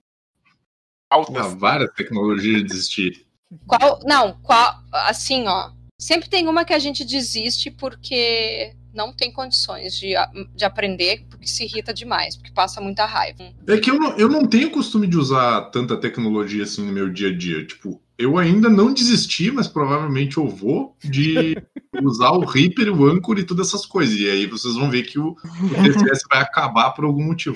Altas. 1.10 1.34
Não, 1.34 1.58
várias 1.60 1.94
tecnologias 1.94 2.58
de 2.62 2.68
desistir. 2.68 3.28
Qual, 3.66 3.99
não, 4.04 4.34
qual, 4.41 4.74
assim, 4.91 5.48
ó. 5.48 5.72
Sempre 5.99 6.30
tem 6.30 6.48
uma 6.48 6.64
que 6.64 6.74
a 6.74 6.80
gente 6.80 7.03
desiste 7.03 7.72
porque 7.72 8.76
não 8.94 9.11
tem 9.11 9.32
condições 9.32 9.95
de, 9.95 10.14
de 10.56 10.64
aprender, 10.64 11.26
porque 11.28 11.48
se 11.48 11.64
irrita 11.64 11.91
demais, 11.91 12.36
porque 12.36 12.52
passa 12.52 12.80
muita 12.80 13.03
raiva. 13.03 13.44
É 13.68 13.78
que 13.78 13.90
eu 13.90 13.99
não, 13.99 14.15
eu 14.15 14.30
não 14.30 14.45
tenho 14.45 14.69
costume 14.69 15.07
de 15.07 15.18
usar 15.18 15.61
tanta 15.72 15.98
tecnologia 15.98 16.64
assim 16.64 16.86
no 16.86 16.94
meu 16.94 17.10
dia 17.10 17.30
a 17.30 17.36
dia. 17.36 17.65
Tipo, 17.65 17.99
eu 18.18 18.38
ainda 18.38 18.68
não 18.68 18.91
desisti, 18.91 19.52
mas 19.52 19.68
provavelmente 19.68 20.38
eu 20.38 20.48
vou 20.48 20.98
de 21.03 21.56
usar 22.02 22.31
o 22.31 22.45
Reaper, 22.45 22.91
o 22.91 23.06
Anchor 23.06 23.38
e 23.38 23.44
todas 23.44 23.68
essas 23.68 23.85
coisas. 23.85 24.18
E 24.19 24.27
aí 24.27 24.48
vocês 24.48 24.73
vão 24.73 24.89
ver 24.89 25.03
que 25.03 25.19
o, 25.19 25.30
o 25.30 25.84
TCS 25.84 26.23
vai 26.30 26.41
acabar 26.41 26.91
por 26.91 27.06
algum 27.06 27.23
motivo. 27.23 27.56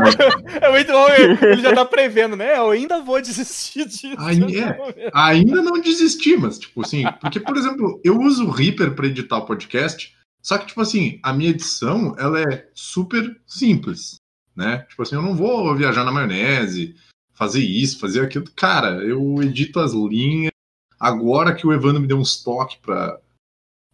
Mas 0.00 0.16
É 0.62 0.70
muito 0.70 0.90
bom, 0.90 1.06
ele 1.42 1.60
já 1.60 1.74
tá 1.74 1.84
prevendo, 1.84 2.34
né? 2.34 2.56
Eu 2.56 2.70
ainda 2.70 3.00
vou 3.02 3.20
desistir 3.20 3.86
disso. 3.86 4.16
Aí 4.18 4.40
é. 4.56 5.10
ainda 5.12 5.60
não 5.60 5.80
desisti, 5.80 6.36
mas 6.36 6.58
tipo 6.58 6.80
assim, 6.80 7.04
porque 7.20 7.38
por 7.38 7.56
exemplo, 7.56 8.00
eu 8.02 8.18
uso 8.18 8.46
o 8.46 8.50
Reaper 8.50 8.94
para 8.94 9.06
editar 9.06 9.36
o 9.36 9.46
podcast, 9.46 10.16
só 10.42 10.56
que 10.56 10.66
tipo 10.66 10.80
assim, 10.80 11.20
a 11.22 11.32
minha 11.32 11.50
edição, 11.50 12.14
ela 12.18 12.40
é 12.40 12.68
super 12.72 13.38
simples, 13.46 14.16
né? 14.56 14.78
Tipo 14.88 15.02
assim, 15.02 15.14
eu 15.14 15.22
não 15.22 15.34
vou 15.34 15.74
viajar 15.76 16.04
na 16.04 16.12
maionese, 16.12 16.94
fazer 17.38 17.60
isso, 17.60 18.00
fazer 18.00 18.24
aquilo. 18.24 18.50
Cara, 18.56 19.02
eu 19.04 19.40
edito 19.40 19.78
as 19.78 19.92
linhas. 19.92 20.50
Agora 20.98 21.54
que 21.54 21.64
o 21.64 21.72
Evandro 21.72 22.00
me 22.00 22.08
deu 22.08 22.18
uns 22.18 22.42
toques 22.42 22.76
para 22.78 23.20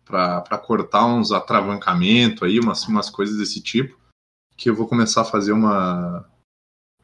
para 0.07 0.59
cortar 0.59 1.07
uns 1.07 1.33
atravancamentos 1.33 2.43
aí, 2.43 2.61
umas, 2.61 2.87
umas 2.87 3.09
coisas 3.09 3.39
desse 3.39 3.63
tipo, 3.63 3.99
que 4.55 4.69
eu 4.69 4.75
vou 4.75 4.87
começar 4.87 5.23
a 5.23 5.27
fazer 5.27 5.53
uma 5.53 6.29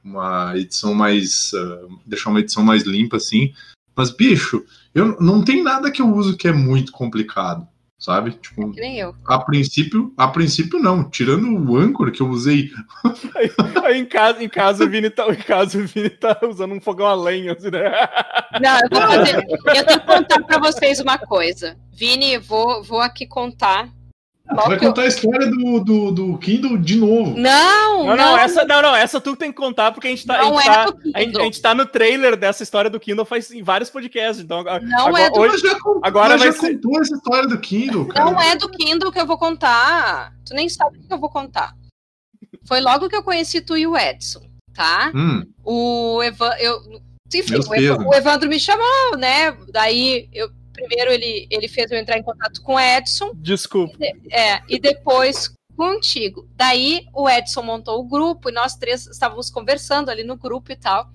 uma 0.03 0.57
edição 0.57 0.95
mais 0.95 1.53
ah, 1.55 1.87
deixar 2.07 2.31
uma 2.31 2.41
edição 2.41 2.63
mais 2.63 2.85
limpa 2.85 3.19
assim. 3.19 3.55
Mas 3.95 4.11
bicho, 4.11 4.65
eu 4.95 5.21
não 5.21 5.45
tem 5.45 5.63
nada 5.63 5.91
que 5.91 6.01
eu 6.01 6.09
uso 6.15 6.37
que 6.37 6.49
é 6.49 6.53
muito 6.53 6.93
complicado. 6.93 7.69
Sabe? 8.01 8.33
Tipo, 8.33 8.73
Que 8.73 8.81
nem 8.81 8.99
eu. 8.99 9.15
a 9.27 9.39
princípio, 9.39 10.13
a 10.17 10.27
princípio 10.27 10.81
não. 10.81 11.09
Tirando 11.09 11.47
o 11.71 11.77
Anchor 11.77 12.11
que 12.11 12.23
eu 12.23 12.29
usei. 12.29 12.71
Aí 13.85 14.01
em 14.01 14.07
casa, 14.07 14.43
em 14.43 14.49
casa, 14.49 14.85
o 14.85 14.89
Vini 14.89 15.11
tá, 15.11 15.29
em 15.29 15.37
casa, 15.37 15.79
o 15.79 15.87
Vini 15.87 16.09
tá 16.09 16.37
usando 16.43 16.75
um 16.75 16.81
fogão 16.81 17.07
a 17.07 17.15
lenha. 17.15 17.53
Assim, 17.53 17.71
né? 17.71 17.93
Não, 18.61 18.79
eu 18.79 18.89
vou 18.91 19.01
fazer. 19.03 19.47
Eu 19.77 19.87
tenho 19.87 20.01
que 20.01 20.07
contar 20.07 20.43
pra 20.43 20.59
vocês 20.59 20.99
uma 20.99 21.19
coisa. 21.19 21.77
Vini, 21.93 22.39
vou, 22.39 22.83
vou 22.83 23.01
aqui 23.01 23.27
contar. 23.27 23.89
Qual 24.55 24.69
Vai 24.69 24.79
que 24.79 24.85
eu- 24.85 24.89
contar 24.89 25.03
a 25.03 25.07
história 25.07 25.47
do, 25.49 25.81
do, 25.81 26.11
do 26.11 26.39
Kindle 26.39 26.77
de 26.77 26.97
novo. 26.97 27.39
Não, 27.39 28.05
Não, 28.07 28.17
não, 28.17 28.39
essa, 28.39 28.65
não, 28.65 28.83
não, 28.83 28.97
essa 28.97 29.21
tu 29.21 29.37
tem 29.37 29.51
que 29.53 29.57
contar, 29.57 29.93
porque 29.93 30.09
a 30.09 30.11
gente 30.11 30.27
tá, 30.27 30.41
a 30.41 30.45
Não 30.45 30.57
gente 30.59 30.69
é 30.69 30.73
tá, 30.73 30.87
a 31.15 31.21
gente, 31.21 31.41
a 31.41 31.43
gente 31.45 31.63
tá 31.63 31.75
no 31.75 31.87
trailer 31.87 32.37
dessa 32.37 32.63
história 32.63 32.91
do 32.91 32.99
Kindle 32.99 33.25
faz 33.25 33.51
em 33.51 33.63
vários 33.63 33.91
podcasts. 33.91 34.43
Então, 34.45 34.59
agora, 34.61 34.81
Não 34.83 35.17
é 35.17 35.31
do- 35.31 35.39
hoje, 35.41 35.59
já, 35.59 35.77
agora 36.03 36.37
já 36.37 36.53
ser- 36.53 36.75
contou 36.75 37.01
essa 37.01 37.15
história 37.15 37.49
do 37.49 37.59
Kindle, 37.61 38.07
cara. 38.09 38.31
Não 38.31 38.41
é 38.41 38.57
do 38.57 38.69
Kindle 38.71 39.13
que 39.13 39.21
eu 39.21 39.27
vou 39.27 39.39
contar. 39.39 40.33
Tu 40.45 40.53
nem 40.55 40.69
sabe 40.69 40.99
o 40.99 41.03
que 41.07 41.13
eu 41.15 41.19
vou 41.19 41.31
contar. 41.31 41.73
Foi 42.67 42.81
logo 42.81 43.09
que 43.09 43.17
eu 43.17 43.23
conheci 43.23 43.61
tu 43.61 43.77
e 43.77 43.87
o 43.87 43.97
Edson, 43.97 44.43
tá? 44.75 45.13
Hum, 45.15 45.45
O 45.65 46.23
Evan, 46.23 46.51
eu, 46.59 46.81
enfim, 47.33 47.55
o, 47.57 47.75
Evan- 47.75 48.05
o 48.07 48.15
Evandro 48.15 48.49
me 48.49 48.59
chamou, 48.59 49.17
né? 49.17 49.53
Daí 49.73 50.29
eu 50.33 50.51
primeiro 50.81 51.13
ele, 51.13 51.47
ele 51.51 51.69
fez 51.69 51.91
eu 51.91 51.99
entrar 51.99 52.19
em 52.19 52.23
contato 52.23 52.63
com 52.63 52.75
o 52.75 52.81
Edson, 52.81 53.33
desculpa. 53.35 53.97
é, 54.31 54.61
e 54.69 54.79
depois 54.79 55.53
contigo. 55.77 56.49
Daí 56.55 57.07
o 57.15 57.29
Edson 57.29 57.63
montou 57.63 57.99
o 58.01 58.05
grupo 58.09 58.51
e 58.51 58.53
nós 58.53 58.75
três 58.77 59.07
estávamos 59.07 59.51
conversando 59.51 60.11
ali 60.11 60.23
no 60.25 60.37
grupo 60.37 60.73
e 60.73 60.77
tal. 60.77 61.09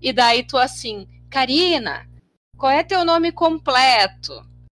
E 0.00 0.12
daí 0.12 0.42
tu 0.44 0.56
assim, 0.58 1.06
Karina, 1.30 2.08
qual 2.56 2.72
é 2.72 2.82
teu 2.82 3.04
nome 3.04 3.30
completo? 3.32 4.32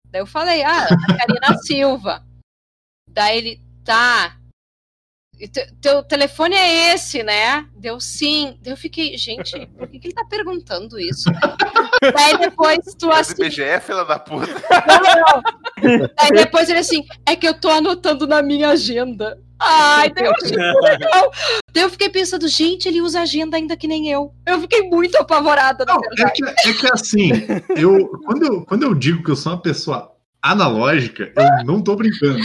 Daí 0.09 0.21
eu 0.21 0.25
falei, 0.27 0.61
ah, 0.63 0.87
Karina 1.17 1.57
Silva. 1.63 2.25
Daí 3.09 3.37
ele, 3.37 3.61
tá. 3.85 4.37
E 5.39 5.47
te- 5.47 5.71
teu 5.81 6.03
telefone 6.03 6.55
é 6.55 6.93
esse, 6.93 7.23
né? 7.23 7.67
Deu 7.75 7.99
sim. 7.99 8.57
Daí 8.61 8.73
eu 8.73 8.77
fiquei, 8.77 9.17
gente, 9.17 9.65
por 9.67 9.87
que, 9.87 9.99
que 9.99 10.07
ele 10.07 10.13
tá 10.13 10.25
perguntando 10.25 10.99
isso? 10.99 11.29
Daí 12.11 12.37
depois 12.37 12.79
tu 12.97 13.11
É 13.11 13.19
assim, 13.19 13.33
IBGE, 13.43 13.79
filha 13.81 14.03
da 14.03 14.19
puta. 14.19 14.47
não, 14.51 15.97
não. 15.99 16.09
Aí 16.19 16.31
depois 16.31 16.69
ele 16.69 16.79
assim, 16.79 17.05
é 17.25 17.35
que 17.35 17.47
eu 17.47 17.53
tô 17.53 17.69
anotando 17.69 18.27
na 18.27 18.41
minha 18.41 18.69
agenda. 18.69 19.37
Ai, 19.59 20.11
daí 20.11 20.25
eu 20.25 20.31
achei 20.31 20.57
muito 20.57 20.81
legal. 20.81 21.31
Daí 21.73 21.83
eu 21.83 21.89
fiquei 21.89 22.09
pensando, 22.09 22.47
gente, 22.47 22.87
ele 22.87 23.01
usa 23.01 23.21
agenda 23.21 23.55
ainda 23.55 23.77
que 23.77 23.87
nem 23.87 24.09
eu. 24.09 24.33
Eu 24.45 24.59
fiquei 24.61 24.89
muito 24.89 25.15
apavorada, 25.15 25.85
na 25.85 25.93
Não, 25.93 26.01
é 26.01 26.29
que, 26.31 26.43
é 26.43 26.73
que 26.73 26.87
assim, 26.91 27.29
eu 27.77 28.07
quando, 28.25 28.45
eu, 28.45 28.65
quando 28.65 28.83
eu 28.83 28.93
digo 28.93 29.23
que 29.23 29.31
eu 29.31 29.35
sou 29.35 29.53
uma 29.53 29.61
pessoa 29.61 30.11
analógica, 30.41 31.31
eu 31.35 31.65
não 31.65 31.81
tô 31.81 31.95
brincando. 31.95 32.39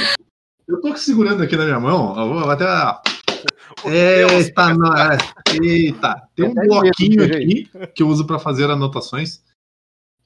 Eu 0.68 0.80
tô 0.80 0.96
segurando 0.96 1.42
aqui 1.42 1.56
na 1.56 1.64
minha 1.64 1.80
mão, 1.80 2.14
eu 2.18 2.28
vou 2.28 2.50
até. 2.50 2.66
Eita, 3.84 4.74
nós. 4.74 5.18
Eita, 5.62 6.22
tem 6.34 6.46
um 6.46 6.52
Até 6.52 6.66
bloquinho 6.66 7.16
mesmo, 7.16 7.34
aqui 7.34 7.70
que 7.94 8.02
eu 8.02 8.08
uso 8.08 8.26
para 8.26 8.38
fazer 8.38 8.70
anotações. 8.70 9.42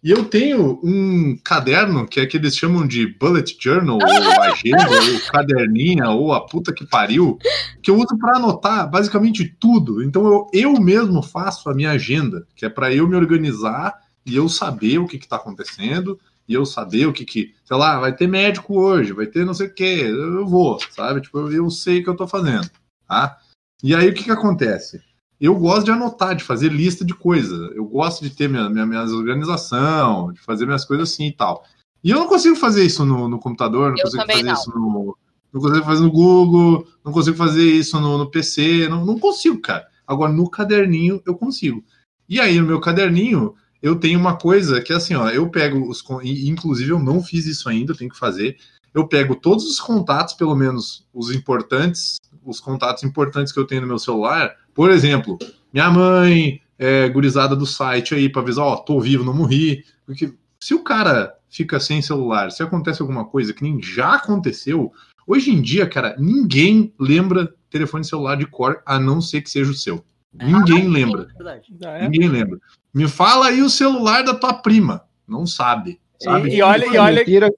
E 0.03 0.11
eu 0.11 0.25
tenho 0.25 0.81
um 0.83 1.37
caderno 1.45 2.09
que 2.09 2.19
é 2.19 2.27
que 2.27 2.37
eles 2.37 2.57
chamam 2.57 2.85
de 2.85 3.07
bullet 3.07 3.57
journal, 3.61 3.99
ou 3.99 4.03
agenda, 4.43 4.89
ou 4.91 5.21
caderninha, 5.31 6.11
ou 6.11 6.33
a 6.33 6.45
puta 6.45 6.73
que 6.73 6.85
pariu, 6.85 7.39
que 7.81 7.89
eu 7.89 7.97
uso 7.97 8.19
para 8.19 8.37
anotar 8.37 8.91
basicamente 8.91 9.57
tudo. 9.61 10.03
Então 10.03 10.27
eu, 10.27 10.47
eu 10.53 10.73
mesmo 10.81 11.23
faço 11.23 11.71
a 11.71 11.75
minha 11.75 11.93
agenda, 11.93 12.45
que 12.57 12.67
é 12.67 12.69
para 12.69 12.93
eu 12.93 13.07
me 13.07 13.15
organizar 13.15 13.95
e 14.27 14.35
eu 14.35 14.49
saber 14.49 14.99
o 14.99 15.07
que 15.07 15.17
está 15.17 15.37
acontecendo, 15.37 16.19
e 16.49 16.55
eu 16.55 16.67
saber 16.67 17.07
o 17.07 17.13
que 17.13 17.25
que, 17.25 17.55
sei 17.65 17.77
lá, 17.77 18.01
vai 18.01 18.15
ter 18.15 18.27
médico 18.27 18.79
hoje, 18.79 19.13
vai 19.13 19.27
ter 19.27 19.45
não 19.45 19.55
sei 19.55 19.69
o 19.69 19.75
que, 19.75 19.85
eu 19.85 20.47
vou, 20.47 20.79
sabe? 20.91 21.21
Tipo, 21.21 21.39
eu, 21.39 21.53
eu 21.53 21.71
sei 21.71 22.01
o 22.01 22.05
que 22.05 22.11
eu 22.11 22.17
tô 22.17 22.27
fazendo, 22.27 22.69
tá? 23.07 23.39
E 23.83 23.95
aí 23.95 24.09
o 24.09 24.15
que 24.15 24.25
que 24.25 24.31
acontece? 24.31 25.01
Eu 25.43 25.57
gosto 25.57 25.87
de 25.87 25.91
anotar, 25.91 26.37
de 26.37 26.45
fazer 26.45 26.71
lista 26.71 27.05
de 27.05 27.13
coisa. 27.13 27.57
Eu 27.75 27.85
gosto 27.85 28.23
de 28.23 28.31
ter 28.31 28.49
minha, 28.49 28.71
minha, 28.71 28.87
minhas 28.87 29.11
organização, 29.11 30.33
de 30.33 30.41
fazer 30.41 30.67
minhas 30.67 30.85
coisas 30.85 31.11
assim 31.11 31.27
e 31.27 31.33
tal. 31.33 31.65
E 32.05 32.11
eu 32.11 32.19
não 32.21 32.29
consigo 32.29 32.55
fazer 32.55 32.85
isso 32.85 33.05
no, 33.05 33.29
no 33.29 33.41
computador, 33.41 33.91
não 33.91 33.99
Eu 33.99 34.05
consigo 34.05 34.25
fazer 34.25 34.43
não. 34.45 34.53
isso 34.53 34.71
no. 34.71 35.19
Não 35.53 35.61
consigo 35.61 35.85
fazer 35.85 36.01
no 36.01 36.13
Google, 36.13 36.87
não 37.05 37.13
consigo 37.13 37.37
fazer 37.37 37.65
isso 37.65 38.01
no, 38.01 38.19
no 38.19 38.31
PC, 38.31 38.89
não, 38.89 39.05
não 39.05 39.19
consigo, 39.19 39.61
cara. 39.61 39.85
Agora, 40.07 40.33
no 40.33 40.49
caderninho, 40.49 41.21
eu 41.27 41.35
consigo. 41.35 41.85
E 42.29 42.39
aí, 42.39 42.61
no 42.61 42.67
meu 42.69 42.81
caderninho, 42.81 43.57
eu 43.83 43.97
tenho 43.97 44.21
uma 44.21 44.37
coisa 44.37 44.81
que 44.81 44.93
é 44.93 44.97
assim, 44.97 45.15
ó, 45.15 45.29
eu 45.29 45.51
pego 45.51 45.91
os. 45.91 46.05
Inclusive, 46.23 46.91
eu 46.93 47.01
não 47.01 47.21
fiz 47.21 47.47
isso 47.47 47.69
ainda, 47.69 47.91
eu 47.91 47.97
tenho 47.97 48.13
que 48.13 48.19
fazer. 48.19 48.57
Eu 48.95 49.09
pego 49.09 49.35
todos 49.35 49.65
os 49.65 49.81
contatos, 49.81 50.35
pelo 50.35 50.55
menos 50.55 51.05
os 51.13 51.33
importantes, 51.33 52.21
os 52.45 52.61
contatos 52.61 53.03
importantes 53.05 53.53
que 53.53 53.59
eu 53.59 53.67
tenho 53.67 53.83
no 53.83 53.87
meu 53.87 53.99
celular. 53.99 54.57
Por 54.75 54.91
exemplo, 54.91 55.39
minha 55.73 55.91
mãe, 55.91 56.61
é, 56.79 57.09
gurizada 57.09 57.55
do 57.55 57.67
site 57.67 58.15
aí, 58.15 58.29
para 58.29 58.43
avisar, 58.43 58.65
ó, 58.65 58.77
tô 58.77 59.01
vivo, 59.01 59.25
não 59.25 59.35
morri. 59.35 59.85
Porque 60.05 60.35
se 60.61 60.75
o 60.75 60.83
cara 60.83 61.35
fica 61.49 61.79
sem 61.79 62.01
celular, 62.03 62.51
se 62.51 62.63
acontece 62.63 63.03
alguma 63.03 63.25
coisa 63.25 63.53
que 63.53 63.63
nem 63.63 63.83
já 63.83 64.15
aconteceu, 64.15 64.93
hoje 65.27 65.51
em 65.51 65.61
dia, 65.61 65.89
cara, 65.89 66.17
ninguém 66.19 66.93
lembra 66.99 67.53
telefone 67.71 68.05
celular 68.05 68.37
de 68.37 68.47
cor, 68.47 68.83
a 68.85 68.99
não 68.99 69.21
ser 69.21 69.41
que 69.41 69.51
seja 69.51 69.71
o 69.71 69.75
seu. 69.75 70.05
Ninguém 70.33 70.89
lembra. 70.89 71.27
Verdade. 71.37 71.75
É? 71.83 72.09
Ninguém 72.09 72.29
lembra. 72.29 72.59
Me 72.93 73.09
fala 73.09 73.49
aí 73.49 73.63
o 73.63 73.71
celular 73.71 74.23
da 74.23 74.35
tua 74.35 74.55
prima. 74.55 75.05
Não 75.27 75.47
sabe. 75.47 76.01
Sabe? 76.23 76.51
E, 76.51 76.57
e 76.57 76.63
olha, 76.63 76.87
e, 76.87 76.99
olha, 76.99 77.19
Mentira, 77.19 77.53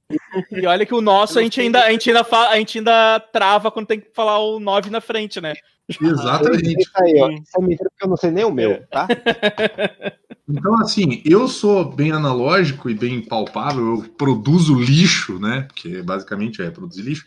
e 0.51 0.67
olha 0.67 0.87
que 0.87 0.95
o 0.95 1.01
nosso 1.01 1.39
a 1.39 1.43
gente 1.43 1.61
ainda, 1.61 1.85
a 1.85 1.91
gente 1.91 2.09
ainda, 2.11 2.25
fa- 2.25 2.49
a 2.49 2.57
gente 2.57 2.79
ainda 2.79 3.21
trava 3.33 3.71
quando 3.71 3.87
tem 3.87 4.01
que 4.01 4.11
falar 4.15 4.39
o 4.39 4.59
9 4.59 4.91
na 4.91 5.01
frente, 5.01 5.41
né? 5.41 5.55
Exatamente. 6.01 6.81
isso 6.81 6.91
aí, 6.97 7.21
ó. 7.21 7.31
Isso 7.31 7.53
é 7.57 7.61
mentira 7.61 7.91
porque 7.91 8.05
eu 8.05 8.09
não 8.09 8.17
sei 8.17 8.31
nem 8.31 8.45
o 8.45 8.53
meu, 8.53 8.87
tá? 8.87 9.07
Então, 10.47 10.79
assim, 10.79 11.23
eu 11.25 11.49
sou 11.49 11.91
bem 11.91 12.13
analógico 12.13 12.91
e 12.91 12.95
bem 12.95 13.23
palpável, 13.23 13.97
eu 13.97 14.03
produzo 14.11 14.79
lixo, 14.79 15.39
né? 15.39 15.63
Porque 15.63 16.03
basicamente 16.03 16.61
é 16.61 16.71
produzir 16.71 17.01
lixo. 17.01 17.27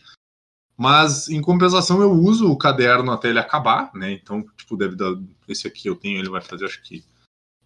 Mas, 0.77 1.27
em 1.27 1.41
compensação, 1.41 1.99
eu 1.99 2.11
uso 2.11 2.51
o 2.51 2.55
caderno 2.57 3.11
até 3.11 3.29
ele 3.29 3.39
acabar, 3.39 3.89
né? 3.95 4.11
Então, 4.11 4.45
tipo, 4.55 4.77
deve 4.77 4.95
dar. 4.95 5.11
Esse 5.47 5.67
aqui 5.67 5.87
eu 5.87 5.95
tenho, 5.95 6.19
ele 6.19 6.29
vai 6.29 6.41
fazer, 6.41 6.65
acho 6.65 6.81
que, 6.83 7.03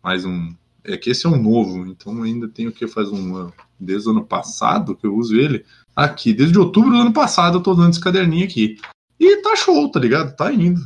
mais 0.02 0.23
um. 0.23 0.56
É 0.84 0.98
que 0.98 1.10
esse 1.10 1.26
é 1.26 1.30
um 1.30 1.41
novo, 1.41 1.86
então 1.86 2.24
ainda 2.24 2.48
tenho 2.48 2.72
que 2.72 2.88
fazer 2.88 3.14
um 3.14 3.36
ano. 3.36 3.53
Desde 3.80 4.08
o 4.08 4.12
ano 4.12 4.26
passado 4.26 4.95
que 4.95 5.06
eu 5.06 5.16
uso 5.16 5.36
ele. 5.36 5.66
Aqui, 5.95 6.34
desde 6.34 6.58
outubro 6.58 6.91
do 6.91 6.98
ano 6.98 7.14
passado 7.14 7.58
eu 7.58 7.64
tô 7.64 7.72
usando 7.72 7.91
esse 7.91 7.99
caderninho 7.99 8.45
aqui. 8.45 8.78
E 9.20 9.38
tá 9.38 9.56
show, 9.56 9.90
tá 9.90 9.99
ligado? 9.99 10.36
Tá 10.36 10.52
indo. 10.52 10.82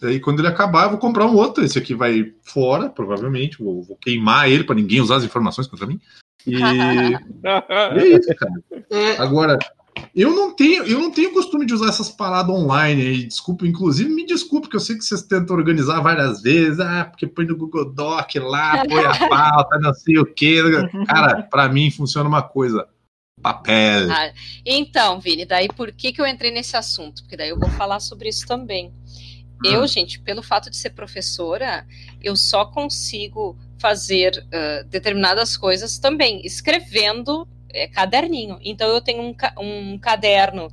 Daí 0.00 0.20
quando 0.20 0.40
ele 0.40 0.48
acabar, 0.48 0.84
eu 0.84 0.90
vou 0.90 0.98
comprar 0.98 1.26
um 1.26 1.34
outro. 1.34 1.64
Esse 1.64 1.78
aqui 1.78 1.94
vai 1.94 2.32
fora, 2.42 2.90
provavelmente. 2.90 3.62
Vou, 3.62 3.82
vou 3.82 3.96
queimar 3.96 4.50
ele 4.50 4.64
para 4.64 4.74
ninguém 4.74 5.00
usar 5.00 5.16
as 5.16 5.24
informações 5.24 5.66
contra 5.66 5.86
mim. 5.86 6.00
E, 6.46 6.54
e 6.54 6.62
é 7.98 8.08
isso, 8.08 8.34
cara. 8.34 8.52
Agora, 9.18 9.58
eu 10.18 10.34
não 10.34 10.52
tenho, 10.52 10.82
eu 10.82 10.98
não 10.98 11.12
tenho 11.12 11.32
costume 11.32 11.64
de 11.64 11.72
usar 11.72 11.90
essas 11.90 12.08
paradas 12.08 12.52
online 12.52 13.02
aí. 13.02 13.24
Desculpa, 13.26 13.64
inclusive, 13.64 14.12
me 14.12 14.26
desculpe, 14.26 14.68
que 14.68 14.74
eu 14.74 14.80
sei 14.80 14.96
que 14.96 15.04
vocês 15.04 15.22
tentam 15.22 15.54
organizar 15.54 16.00
várias 16.00 16.42
vezes. 16.42 16.80
Ah, 16.80 17.04
porque 17.04 17.24
põe 17.24 17.46
no 17.46 17.56
Google 17.56 17.92
Doc 17.94 18.34
lá, 18.34 18.84
põe 18.84 19.04
a 19.04 19.14
pauta, 19.30 19.78
não 19.78 19.94
sei 19.94 20.18
o 20.18 20.26
quê. 20.26 20.60
Cara, 21.06 21.44
para 21.44 21.68
mim 21.68 21.88
funciona 21.92 22.28
uma 22.28 22.42
coisa: 22.42 22.88
papel. 23.40 24.10
Ah, 24.10 24.32
então, 24.66 25.20
Vini, 25.20 25.46
daí 25.46 25.68
por 25.68 25.92
que, 25.92 26.12
que 26.12 26.20
eu 26.20 26.26
entrei 26.26 26.50
nesse 26.50 26.76
assunto? 26.76 27.22
Porque 27.22 27.36
daí 27.36 27.50
eu 27.50 27.58
vou 27.58 27.70
falar 27.70 28.00
sobre 28.00 28.28
isso 28.28 28.44
também. 28.44 28.92
Eu, 29.64 29.86
gente, 29.86 30.18
pelo 30.18 30.42
fato 30.42 30.68
de 30.68 30.76
ser 30.76 30.90
professora, 30.90 31.86
eu 32.20 32.34
só 32.34 32.64
consigo 32.64 33.56
fazer 33.78 34.44
ah, 34.52 34.82
determinadas 34.88 35.56
coisas 35.56 35.96
também, 35.96 36.44
escrevendo 36.44 37.46
é, 37.70 37.86
caderninho. 37.88 38.58
Então, 38.62 38.88
eu 38.88 39.00
tenho 39.00 39.22
um, 39.22 39.34
um 39.60 39.98
caderno 39.98 40.70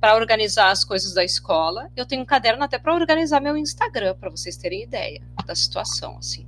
para 0.00 0.14
organizar 0.14 0.70
as 0.70 0.84
coisas 0.84 1.14
da 1.14 1.24
escola, 1.24 1.90
eu 1.96 2.04
tenho 2.04 2.22
um 2.22 2.26
caderno 2.26 2.62
até 2.62 2.78
para 2.78 2.94
organizar 2.94 3.40
meu 3.40 3.56
Instagram, 3.56 4.14
para 4.14 4.30
vocês 4.30 4.56
terem 4.56 4.82
ideia 4.82 5.22
da 5.46 5.54
situação, 5.54 6.18
assim. 6.18 6.46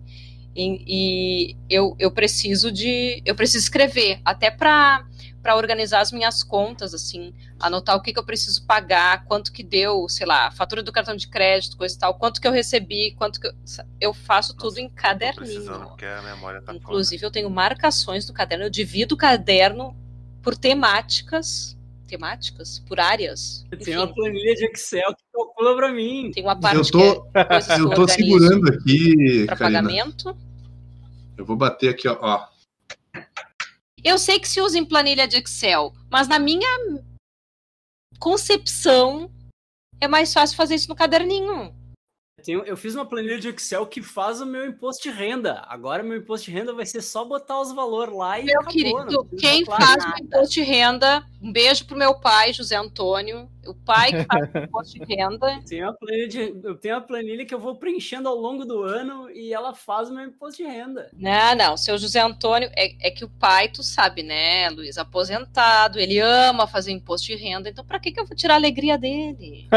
E, 0.55 0.82
e 0.86 1.56
eu, 1.70 1.94
eu 1.98 2.10
preciso 2.10 2.70
de. 2.73 3.23
Eu 3.24 3.35
preciso 3.35 3.65
escrever, 3.65 4.20
até 4.24 4.51
para 4.51 5.06
para 5.43 5.56
organizar 5.56 6.01
as 6.01 6.12
minhas 6.12 6.43
contas, 6.43 6.93
assim, 6.93 7.32
anotar 7.59 7.97
o 7.97 8.02
que, 8.02 8.12
que 8.12 8.19
eu 8.19 8.24
preciso 8.24 8.65
pagar, 8.66 9.24
quanto 9.24 9.52
que 9.52 9.62
deu, 9.62 10.09
sei 10.09 10.27
lá, 10.27 10.51
fatura 10.51 10.82
do 10.82 10.93
cartão 10.93 11.16
de 11.16 11.28
crédito, 11.28 11.77
coisa 11.77 11.94
e 11.94 11.98
tal, 11.98 12.15
quanto 12.15 12.40
que 12.40 12.47
eu 12.48 12.52
recebi, 12.52 13.12
quanto 13.16 13.40
que 13.40 13.47
eu, 13.47 13.52
eu 14.01 14.15
faço 14.15 14.56
tudo 14.56 14.78
em 14.78 14.89
Tô 14.89 14.94
caderninho. 14.97 15.86
porque 15.89 16.05
a 16.05 16.23
memória 16.23 16.60
tá 16.60 16.74
Inclusive, 16.74 17.24
eu 17.24 17.31
tenho 17.31 17.48
marcações 17.48 18.27
do 18.27 18.32
caderno, 18.32 18.65
eu 18.65 18.70
divido 18.70 19.15
o 19.15 19.19
caderno 19.19 19.97
por 20.43 20.56
temáticas, 20.56 21.77
temáticas, 22.06 22.78
por 22.81 22.98
áreas. 22.98 23.65
Tem 23.85 23.97
uma 23.97 24.12
planilha 24.12 24.55
de 24.55 24.65
Excel 24.66 25.15
que 25.15 25.23
calcula 25.32 25.77
pra 25.77 25.93
mim. 25.93 26.31
tem 26.35 26.43
uma 26.43 26.55
Eu 26.55 26.60
parte 26.60 26.90
tô, 26.90 27.23
que 27.23 27.39
é 27.39 27.44
que 27.77 27.81
eu 27.81 27.90
tô 27.90 28.09
segurando 28.09 28.69
aqui, 28.73 29.44
para 29.47 29.56
pagamento. 29.56 30.36
Eu 31.36 31.44
vou 31.44 31.56
bater 31.56 31.90
aqui, 31.90 32.09
ó. 32.09 32.16
ó. 32.20 32.57
Eu 34.04 34.18
sei 34.18 34.38
que 34.38 34.48
se 34.48 34.60
usa 34.60 34.78
em 34.78 34.84
planilha 34.84 35.26
de 35.26 35.36
Excel, 35.38 35.92
mas 36.10 36.28
na 36.28 36.38
minha 36.38 36.68
concepção 38.18 39.30
é 40.00 40.08
mais 40.08 40.32
fácil 40.32 40.56
fazer 40.56 40.74
isso 40.76 40.88
no 40.88 40.96
caderninho. 40.96 41.74
Eu, 42.38 42.44
tenho- 42.44 42.64
eu 42.64 42.76
fiz 42.76 42.94
uma 42.94 43.04
planilha 43.04 43.38
de 43.40 43.48
Excel 43.48 43.84
que 43.86 44.00
faz 44.00 44.40
o 44.40 44.46
meu 44.46 44.64
imposto 44.64 45.02
de 45.02 45.10
renda. 45.10 45.62
Agora 45.66 46.02
meu 46.04 46.16
imposto 46.18 46.46
de 46.46 46.52
renda 46.52 46.72
vai 46.72 46.86
ser 46.86 47.02
só 47.02 47.24
botar 47.24 47.60
os 47.60 47.72
valores 47.72 48.14
lá 48.14 48.38
e 48.38 48.44
Meu 48.44 48.60
acabou, 48.60 48.72
querido, 48.72 49.28
quem 49.38 49.64
faz 49.64 49.96
nada. 49.96 50.14
o 50.20 50.24
imposto 50.24 50.54
de 50.54 50.62
renda, 50.62 51.26
um 51.42 51.52
beijo 51.52 51.84
pro 51.84 51.96
meu 51.96 52.18
pai, 52.20 52.52
José 52.52 52.76
Antônio. 52.76 53.50
O 53.69 53.74
pai 53.74 54.11
que 54.12 54.24
faz 54.24 54.49
o 54.55 54.59
imposto 54.65 54.99
de 54.99 55.15
renda. 55.15 55.61
Tem 55.69 55.82
uma 55.82 55.93
planilha 55.93 56.28
de- 56.28 56.61
eu 56.65 56.74
tenho 56.77 56.95
uma 56.95 57.01
planilha 57.03 57.45
que 57.45 57.55
eu 57.55 57.59
vou 57.61 57.77
preenchendo 57.77 58.28
ao 58.28 58.35
longo 58.36 58.65
do 58.65 58.82
ano 58.82 59.31
e 59.31 59.53
ela 59.53 59.74
faz 59.74 60.09
o 60.11 60.15
meu 60.15 60.24
imposto 60.24 60.62
de 60.62 60.69
renda. 60.69 61.11
Não, 61.12 61.55
não, 61.57 61.77
seu 61.77 61.97
José 61.99 62.20
Antônio, 62.20 62.70
é, 62.77 63.09
é 63.09 63.11
que 63.11 63.24
o 63.24 63.28
pai, 63.28 63.69
tu 63.69 63.82
sabe, 63.82 64.23
né, 64.23 64.69
Luiz, 64.70 64.97
aposentado, 64.99 65.99
ele 65.99 66.19
ama 66.19 66.66
fazer 66.66 66.93
imposto 66.93 67.27
de 67.28 67.36
renda, 67.36 67.69
então 67.69 67.85
pra 67.85 67.99
que, 68.01 68.11
que 68.12 68.20
eu 68.20 68.27
vou 68.27 68.36
tirar 68.36 68.55
a 68.55 68.57
alegria 68.57 68.97
dele? 68.99 69.69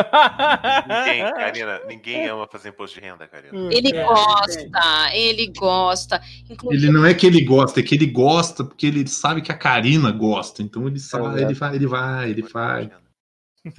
Ninguém, 0.88 1.34
Karina, 1.34 1.80
ninguém 1.88 2.28
ama 2.28 2.48
fazer 2.48 2.70
imposto 2.70 3.00
de 3.00 3.06
renda, 3.06 3.28
Karina. 3.28 3.72
Ele 3.74 3.96
É, 3.96 4.04
gosta, 4.06 5.14
ele 5.14 5.48
gosta. 5.48 6.22
Inclusive, 6.50 6.86
Ele 6.86 6.94
não 6.94 7.06
é 7.06 7.14
que 7.14 7.26
ele 7.28 7.44
gosta, 7.44 7.80
é 7.80 7.84
que 7.84 7.96
ele 7.96 8.06
gosta 8.08 8.64
porque 8.64 8.86
ele 8.86 9.08
sabe 9.08 9.42
que 9.42 9.52
a 9.52 9.58
Karina 9.58 10.12
gosta. 10.12 10.62
Então 10.62 10.88
ele 10.88 11.00
sabe, 11.00 11.26
Exato. 11.26 11.40
ele 11.42 11.54
vai, 11.54 11.76
ele 11.76 11.88
vai, 11.88 12.30
ele 12.30 12.42
vai. 12.42 12.92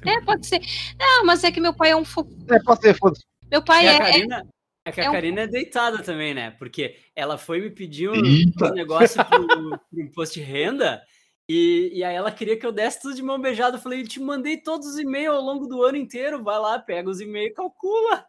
É, 0.05 0.21
pode 0.21 0.45
ser. 0.45 0.61
Não, 0.99 1.25
mas 1.25 1.43
é 1.43 1.51
que 1.51 1.59
meu 1.59 1.73
pai 1.73 1.91
é 1.91 1.95
um 1.95 2.05
fofo. 2.05 2.29
É, 2.49 2.59
pode 2.63 2.81
ser, 2.81 2.97
foda-se. 2.97 3.23
Meu 3.51 3.61
pai 3.61 3.87
é, 3.87 3.95
é- 3.95 3.97
Karina, 3.99 4.47
é 4.85 4.91
que 4.91 5.01
a 5.01 5.03
é 5.05 5.09
um- 5.09 5.13
Karina 5.13 5.41
é 5.41 5.47
deitada 5.47 6.01
também, 6.01 6.33
né? 6.33 6.51
Porque 6.51 6.95
ela 7.15 7.37
foi 7.37 7.61
me 7.61 7.69
pedir 7.69 8.09
um, 8.09 8.15
um 8.15 8.73
negócio 8.73 9.23
pro, 9.25 9.47
pro 9.47 10.01
imposto 10.01 10.35
de 10.35 10.41
renda 10.41 11.01
e, 11.49 11.91
e 11.93 12.03
aí 12.03 12.15
ela 12.15 12.31
queria 12.31 12.57
que 12.57 12.65
eu 12.65 12.71
desse 12.71 13.01
tudo 13.01 13.15
de 13.15 13.21
mão 13.21 13.39
beijada. 13.39 13.77
Eu 13.77 13.81
falei, 13.81 14.03
te 14.03 14.19
mandei 14.19 14.57
todos 14.57 14.87
os 14.87 14.97
e-mails 14.97 15.35
ao 15.35 15.41
longo 15.41 15.67
do 15.67 15.83
ano 15.83 15.97
inteiro, 15.97 16.43
vai 16.43 16.57
lá, 16.59 16.79
pega 16.79 17.09
os 17.09 17.19
e-mails 17.19 17.51
e 17.51 17.53
calcula. 17.53 18.25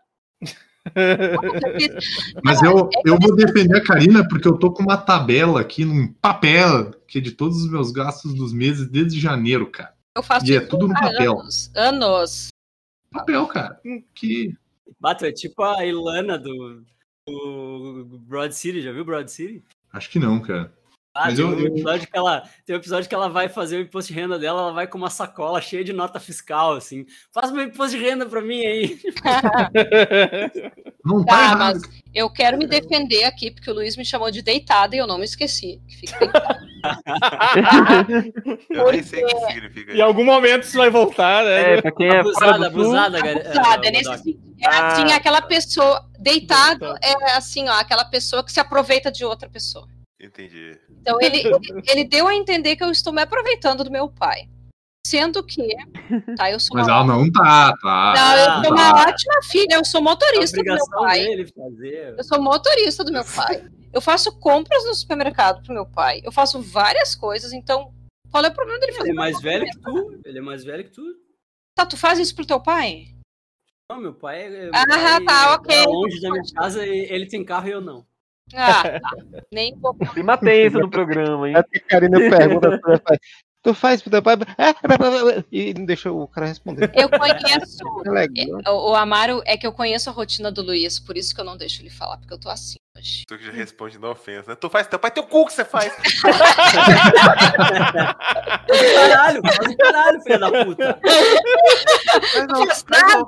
Mas 2.45 2.63
eu, 2.63 2.91
eu 3.07 3.19
vou 3.19 3.35
defender 3.35 3.79
a 3.79 3.83
Karina 3.83 4.27
porque 4.29 4.47
eu 4.47 4.59
tô 4.59 4.71
com 4.71 4.83
uma 4.83 4.99
tabela 4.99 5.61
aqui 5.61 5.85
num 5.85 6.13
papel 6.13 6.91
que 7.09 7.19
é 7.19 7.21
de 7.21 7.31
todos 7.31 7.63
os 7.63 7.71
meus 7.71 7.91
gastos 7.91 8.35
dos 8.35 8.53
meses 8.53 8.91
desde 8.91 9.19
janeiro, 9.19 9.71
cara. 9.71 9.94
Eu 10.17 10.23
faço 10.23 10.47
E 10.47 10.55
é 10.57 10.61
tudo 10.61 10.89
no 10.89 10.95
papel. 10.95 11.41
anos. 11.41 11.71
Anos. 11.75 12.49
Papel, 13.13 13.47
cara. 13.47 13.81
Que 14.15 14.55
Bato, 15.01 15.25
é 15.27 15.33
tipo 15.33 15.63
a 15.63 15.85
Ilana 15.85 16.39
do, 16.39 16.83
do 17.27 18.19
Broad 18.27 18.55
City, 18.55 18.81
já 18.83 18.93
viu 18.93 19.05
Broad 19.05 19.31
City? 19.31 19.63
acho 19.93 20.11
que 20.11 20.19
não, 20.19 20.41
cara. 20.41 20.73
Ah, 21.17 21.27
Mas 21.27 21.37
tem, 21.37 21.45
eu- 21.45 21.51
um 21.53 21.61
eu- 21.61 21.67
episódio 21.69 22.09
que 22.11 22.17
ela, 22.19 22.41
tem 22.67 22.75
um 22.75 22.79
episódio 22.81 23.09
que 23.09 23.15
ela 23.15 23.29
vai 23.29 23.49
fazer 23.49 23.77
o 23.77 23.81
imposto 23.83 24.13
de 24.13 24.19
renda 24.19 24.37
dela, 24.37 24.63
ela 24.63 24.73
vai 24.73 24.87
com 24.89 24.99
uma 24.99 25.09
sacola 25.11 25.61
cheia 25.61 25.85
de 25.85 25.93
nota 25.93 26.19
fiscal, 26.19 26.73
assim. 26.75 27.07
Faz 27.33 27.53
meu 27.53 27.63
imposto 27.63 27.97
de 27.97 28.03
renda 28.03 28.27
pra 28.27 28.41
mim 28.41 28.67
aí. 28.67 29.01
Não 31.05 31.25
tá, 31.25 31.51
Tá, 31.51 31.57
mas 31.57 31.83
eu 32.13 32.29
quero 32.31 32.59
me 32.59 32.67
defender 32.67 33.25
aqui, 33.25 33.51
porque 33.53 33.71
o 33.71 33.75
Luiz 33.75 33.97
me 33.97 34.05
chamou 34.05 34.31
de 34.31 34.43
deitada 34.43 34.97
e 34.97 34.99
eu 34.99 35.07
não 35.07 35.19
me 35.19 35.25
esqueci. 35.25 35.81
que 35.87 35.97
fique 35.99 36.19
bem 36.19 36.31
claro. 36.31 36.74
Eu 38.71 38.93
nem 38.93 39.03
sei 39.03 39.25
o 39.25 39.27
que 39.29 39.47
significa 39.53 39.93
Em 39.93 40.01
algum 40.01 40.25
momento 40.25 40.63
isso 40.65 40.77
vai 40.77 40.91
voltar, 40.91 41.45
né? 41.45 41.75
É, 41.75 41.83
pra 41.83 41.93
quem 41.93 42.09
é 42.09 42.21
abusada, 42.21 42.67
abusada, 42.67 43.21
gar- 43.21 43.37
Abusada, 43.37 43.87
é 43.87 43.89
eh, 43.89 43.93
nesse 43.93 44.17
sentido. 44.17 44.55
É 44.61 44.69
assim, 44.69 45.13
Ah, 45.13 45.17
aquela 45.17 45.43
pessoa. 45.43 46.05
Deitado 46.19 46.95
é 47.03 47.33
assim, 47.37 47.69
ó, 47.69 47.73
aquela 47.73 48.05
pessoa 48.05 48.43
que 48.45 48.53
se 48.53 48.61
aproveita 48.61 49.11
de 49.13 49.25
outra 49.25 49.49
pessoa. 49.49 49.87
Entendi. 50.21 50.79
Então 51.01 51.19
ele, 51.21 51.39
ele, 51.39 51.59
ele 51.89 52.05
deu 52.05 52.27
a 52.27 52.35
entender 52.35 52.77
que 52.77 52.85
eu 52.85 52.91
estou 52.91 53.13
me 53.13 53.21
aproveitando 53.23 53.85
do 53.85 53.91
meu 53.91 54.09
pai. 54.09 54.49
Sendo 55.07 55.45
que, 55.45 55.69
tá, 56.35 56.51
eu 56.51 56.59
sou 56.59 56.75
Mas 56.79 56.87
uma, 56.87 56.95
ela 56.95 57.05
não 57.05 57.31
tá, 57.31 57.75
tá. 57.83 58.15
não, 58.17 58.37
eu 58.39 58.65
sou 58.65 58.73
uma 58.73 58.95
tá. 58.95 59.11
ótima 59.11 59.35
filha, 59.43 59.75
eu 59.75 59.85
sou 59.85 60.01
É 60.01 60.05
motorista 60.05 60.57
do 60.57 60.65
meu 60.65 60.87
pai. 60.89 61.21
dele 61.21 61.47
fazer. 61.55 62.15
Eu 62.17 62.25
sou 62.25 62.41
motorista 62.43 63.05
do 63.05 63.13
meu 63.13 63.23
pai. 63.23 63.65
Eu 63.95 64.01
faço 64.01 64.37
compras 64.41 64.85
no 64.85 64.95
supermercado 64.95 65.63
pro 65.63 65.73
meu 65.73 65.87
pai. 65.87 66.21
Eu 66.25 66.33
faço 66.33 66.61
várias 66.61 67.15
coisas, 67.15 67.53
então 67.53 67.95
qual 68.29 68.45
é 68.45 68.49
o 68.49 68.53
problema 68.53 68.81
dele 68.81 68.93
fazer? 68.93 69.11
Ele 69.11 69.17
é 69.17 69.21
mais 69.21 69.41
velho 69.41 69.65
que 69.65 69.81
tu. 69.81 70.21
Ele 70.25 70.39
é 70.39 70.43
mais 70.43 70.65
velho 70.65 70.85
que 70.85 70.91
tu. 70.91 71.03
Tá, 71.77 71.87
tu 71.87 71.97
faz 71.97 72.19
isso 72.19 72.35
pro 72.35 72.45
teu 72.45 72.61
pai? 72.61 73.15
Não, 73.89 74.01
meu 74.01 74.13
pai 74.13 74.43
é. 74.43 74.71
Ah, 74.75 74.85
pai 74.89 75.25
tá, 75.25 75.55
ok. 75.55 75.77
mora 75.77 75.91
longe 75.91 76.21
da 76.21 76.31
minha 76.31 76.43
casa 76.55 76.85
e 76.85 77.13
ele 77.13 77.27
tem 77.27 77.45
carro 77.45 77.69
e 77.69 77.71
eu 77.71 77.81
não. 77.81 78.05
Ah, 78.53 78.83
tá. 78.83 79.11
Nem 79.53 79.79
vou. 79.79 79.95
clima 80.13 80.37
tenso 80.37 80.81
no 80.81 80.91
programa, 80.91 81.49
hein? 81.49 81.55
É 81.55 81.59
a 81.61 81.81
Karina 81.89 82.19
pergunta, 82.19 82.81
tu 83.65 83.75
faz, 83.75 84.01
tu 84.01 84.05
pro 84.11 84.11
teu 84.13 84.23
pai, 84.23 84.37
ah, 84.59 84.75
e 85.51 85.73
não 85.75 85.85
deixa 85.87 86.13
o 86.13 86.29
cara 86.29 86.47
responder. 86.47 86.93
Eu 86.95 87.09
conheço. 87.09 87.79
É. 88.15 88.71
O, 88.71 88.91
o 88.93 88.95
Amaro 88.95 89.43
é 89.47 89.57
que 89.57 89.67
eu 89.67 89.73
conheço 89.73 90.09
a 90.11 90.13
rotina 90.13 90.53
do 90.53 90.63
Luiz, 90.63 91.01
por 91.01 91.17
isso 91.17 91.35
que 91.35 91.41
eu 91.41 91.45
não 91.45 91.57
deixo 91.57 91.81
ele 91.83 91.91
falar, 91.91 92.19
porque 92.19 92.33
eu 92.35 92.39
tô 92.39 92.49
assim 92.51 92.77
hoje. 92.97 93.25
Tu 93.27 93.39
que 93.39 93.45
já 93.47 93.51
responde 93.53 93.99
na 93.99 94.11
ofensa, 94.11 94.51
né? 94.51 94.57
Tu 94.61 94.69
faz 94.71 94.87
teu 94.87 94.99
pai, 94.99 95.11
teu 95.11 95.23
cu 95.25 95.47
que 95.47 95.53
você 95.53 95.65
faz. 95.65 95.93
Caralho, 98.95 99.41
faz 99.43 99.73
o 99.73 99.77
caralho, 99.77 100.21
filha 100.23 100.39
da 100.39 100.65
puta. 100.65 101.01
Não 102.49 102.67
faz 102.67 102.85
nada! 102.89 103.27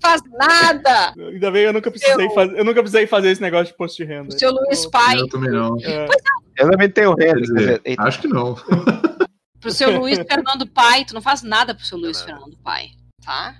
Faz 0.00 0.22
nada! 0.32 1.12
Ainda 1.18 1.50
bem, 1.50 1.64
eu 1.64 1.72
nunca 1.72 1.90
precisei 1.90 2.26
Eu- 2.26 2.30
fazer, 2.30 2.58
eu 2.58 2.64
nunca 2.64 2.80
precisei 2.80 3.06
fazer 3.06 3.30
esse 3.30 3.42
negócio 3.42 3.66
de 3.66 3.74
posto 3.76 3.96
de 3.98 4.04
renda. 4.04 4.34
O 4.34 4.38
seu 4.38 4.50
Luiz 4.50 4.86
pai, 4.86 5.18
Eu 5.18 5.28
também 5.28 5.50
não. 5.50 5.76
É. 5.84 6.08
Eu 6.56 6.70
também 6.70 6.90
tenho 6.90 7.14
renda. 7.14 7.80
acho 7.98 8.20
que 8.20 8.28
não. 8.28 8.56
pro 9.60 9.70
seu 9.70 9.90
Luiz 10.00 10.18
Fernando 10.18 10.66
pai, 10.66 11.04
tu 11.04 11.14
não 11.14 11.22
faz 11.22 11.42
nada 11.42 11.74
pro 11.74 11.84
seu 11.84 11.98
Luiz. 11.98 12.20
Fernando 12.22 12.56
pai, 12.58 12.90
tá? 13.24 13.56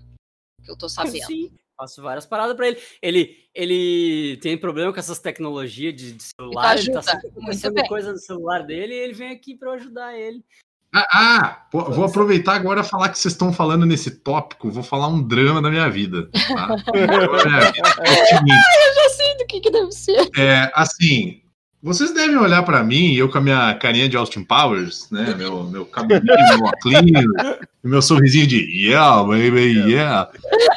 Que 0.65 0.71
eu 0.71 0.77
tô 0.77 0.89
sabendo. 0.89 1.27
sim, 1.27 1.51
faço 1.77 2.03
várias 2.03 2.27
paradas 2.27 2.57
pra 2.57 2.69
ele. 2.69 2.79
Ele, 3.01 3.37
ele 3.55 4.37
tem 4.39 4.59
problema 4.59 4.93
com 4.93 4.99
essas 4.99 5.19
tecnologias 5.19 5.95
de, 5.95 6.13
de 6.13 6.23
celular, 6.23 6.79
ele 6.79 6.93
tá 6.93 7.03
sempre 7.03 7.29
acontecendo 7.29 7.87
coisa 7.87 8.13
no 8.13 8.19
celular 8.19 8.63
dele 8.63 8.95
e 8.95 8.99
ele 8.99 9.13
vem 9.13 9.31
aqui 9.31 9.57
pra 9.57 9.71
eu 9.71 9.75
ajudar 9.75 10.19
ele. 10.19 10.45
Ah, 10.93 11.07
ah, 11.13 11.67
pô, 11.71 11.85
vou 11.85 12.05
aproveitar 12.05 12.55
agora 12.57 12.81
e 12.81 12.85
falar 12.85 13.11
que 13.11 13.19
vocês 13.19 13.33
estão 13.33 13.53
falando 13.53 13.87
nesse 13.87 14.11
tópico. 14.11 14.71
Vou 14.73 14.83
falar 14.83 15.07
um 15.07 15.23
drama 15.23 15.63
da 15.63 15.71
minha 15.71 15.89
vida. 15.89 16.29
Tá? 16.33 16.67
Minha 16.93 17.07
vida 17.07 17.83
é 18.01 18.25
seguinte, 18.27 18.65
Eu 18.89 18.95
já 18.95 19.09
sei 19.11 19.37
do 19.37 19.47
que 19.47 19.61
que 19.61 19.71
deve 19.71 19.93
ser. 19.93 20.29
é, 20.37 20.71
assim, 20.75 21.43
vocês 21.83 22.13
devem 22.13 22.37
olhar 22.37 22.63
pra 22.63 22.83
mim, 22.85 23.15
eu 23.15 23.29
com 23.29 23.39
a 23.39 23.41
minha 23.41 23.75
carinha 23.75 24.09
de 24.09 24.17
Austin 24.17 24.45
Powers, 24.45 25.09
né? 25.11 25.35
Meu, 25.39 25.65
meu 25.65 25.87
cabelinho, 25.87 26.25
meu 26.59 26.67
óculos, 26.67 27.59
meu 27.83 28.03
sorrisinho 28.03 28.47
de 28.47 28.59
yeah, 28.87 29.23
baby, 29.23 29.79
yeah. 29.91 30.29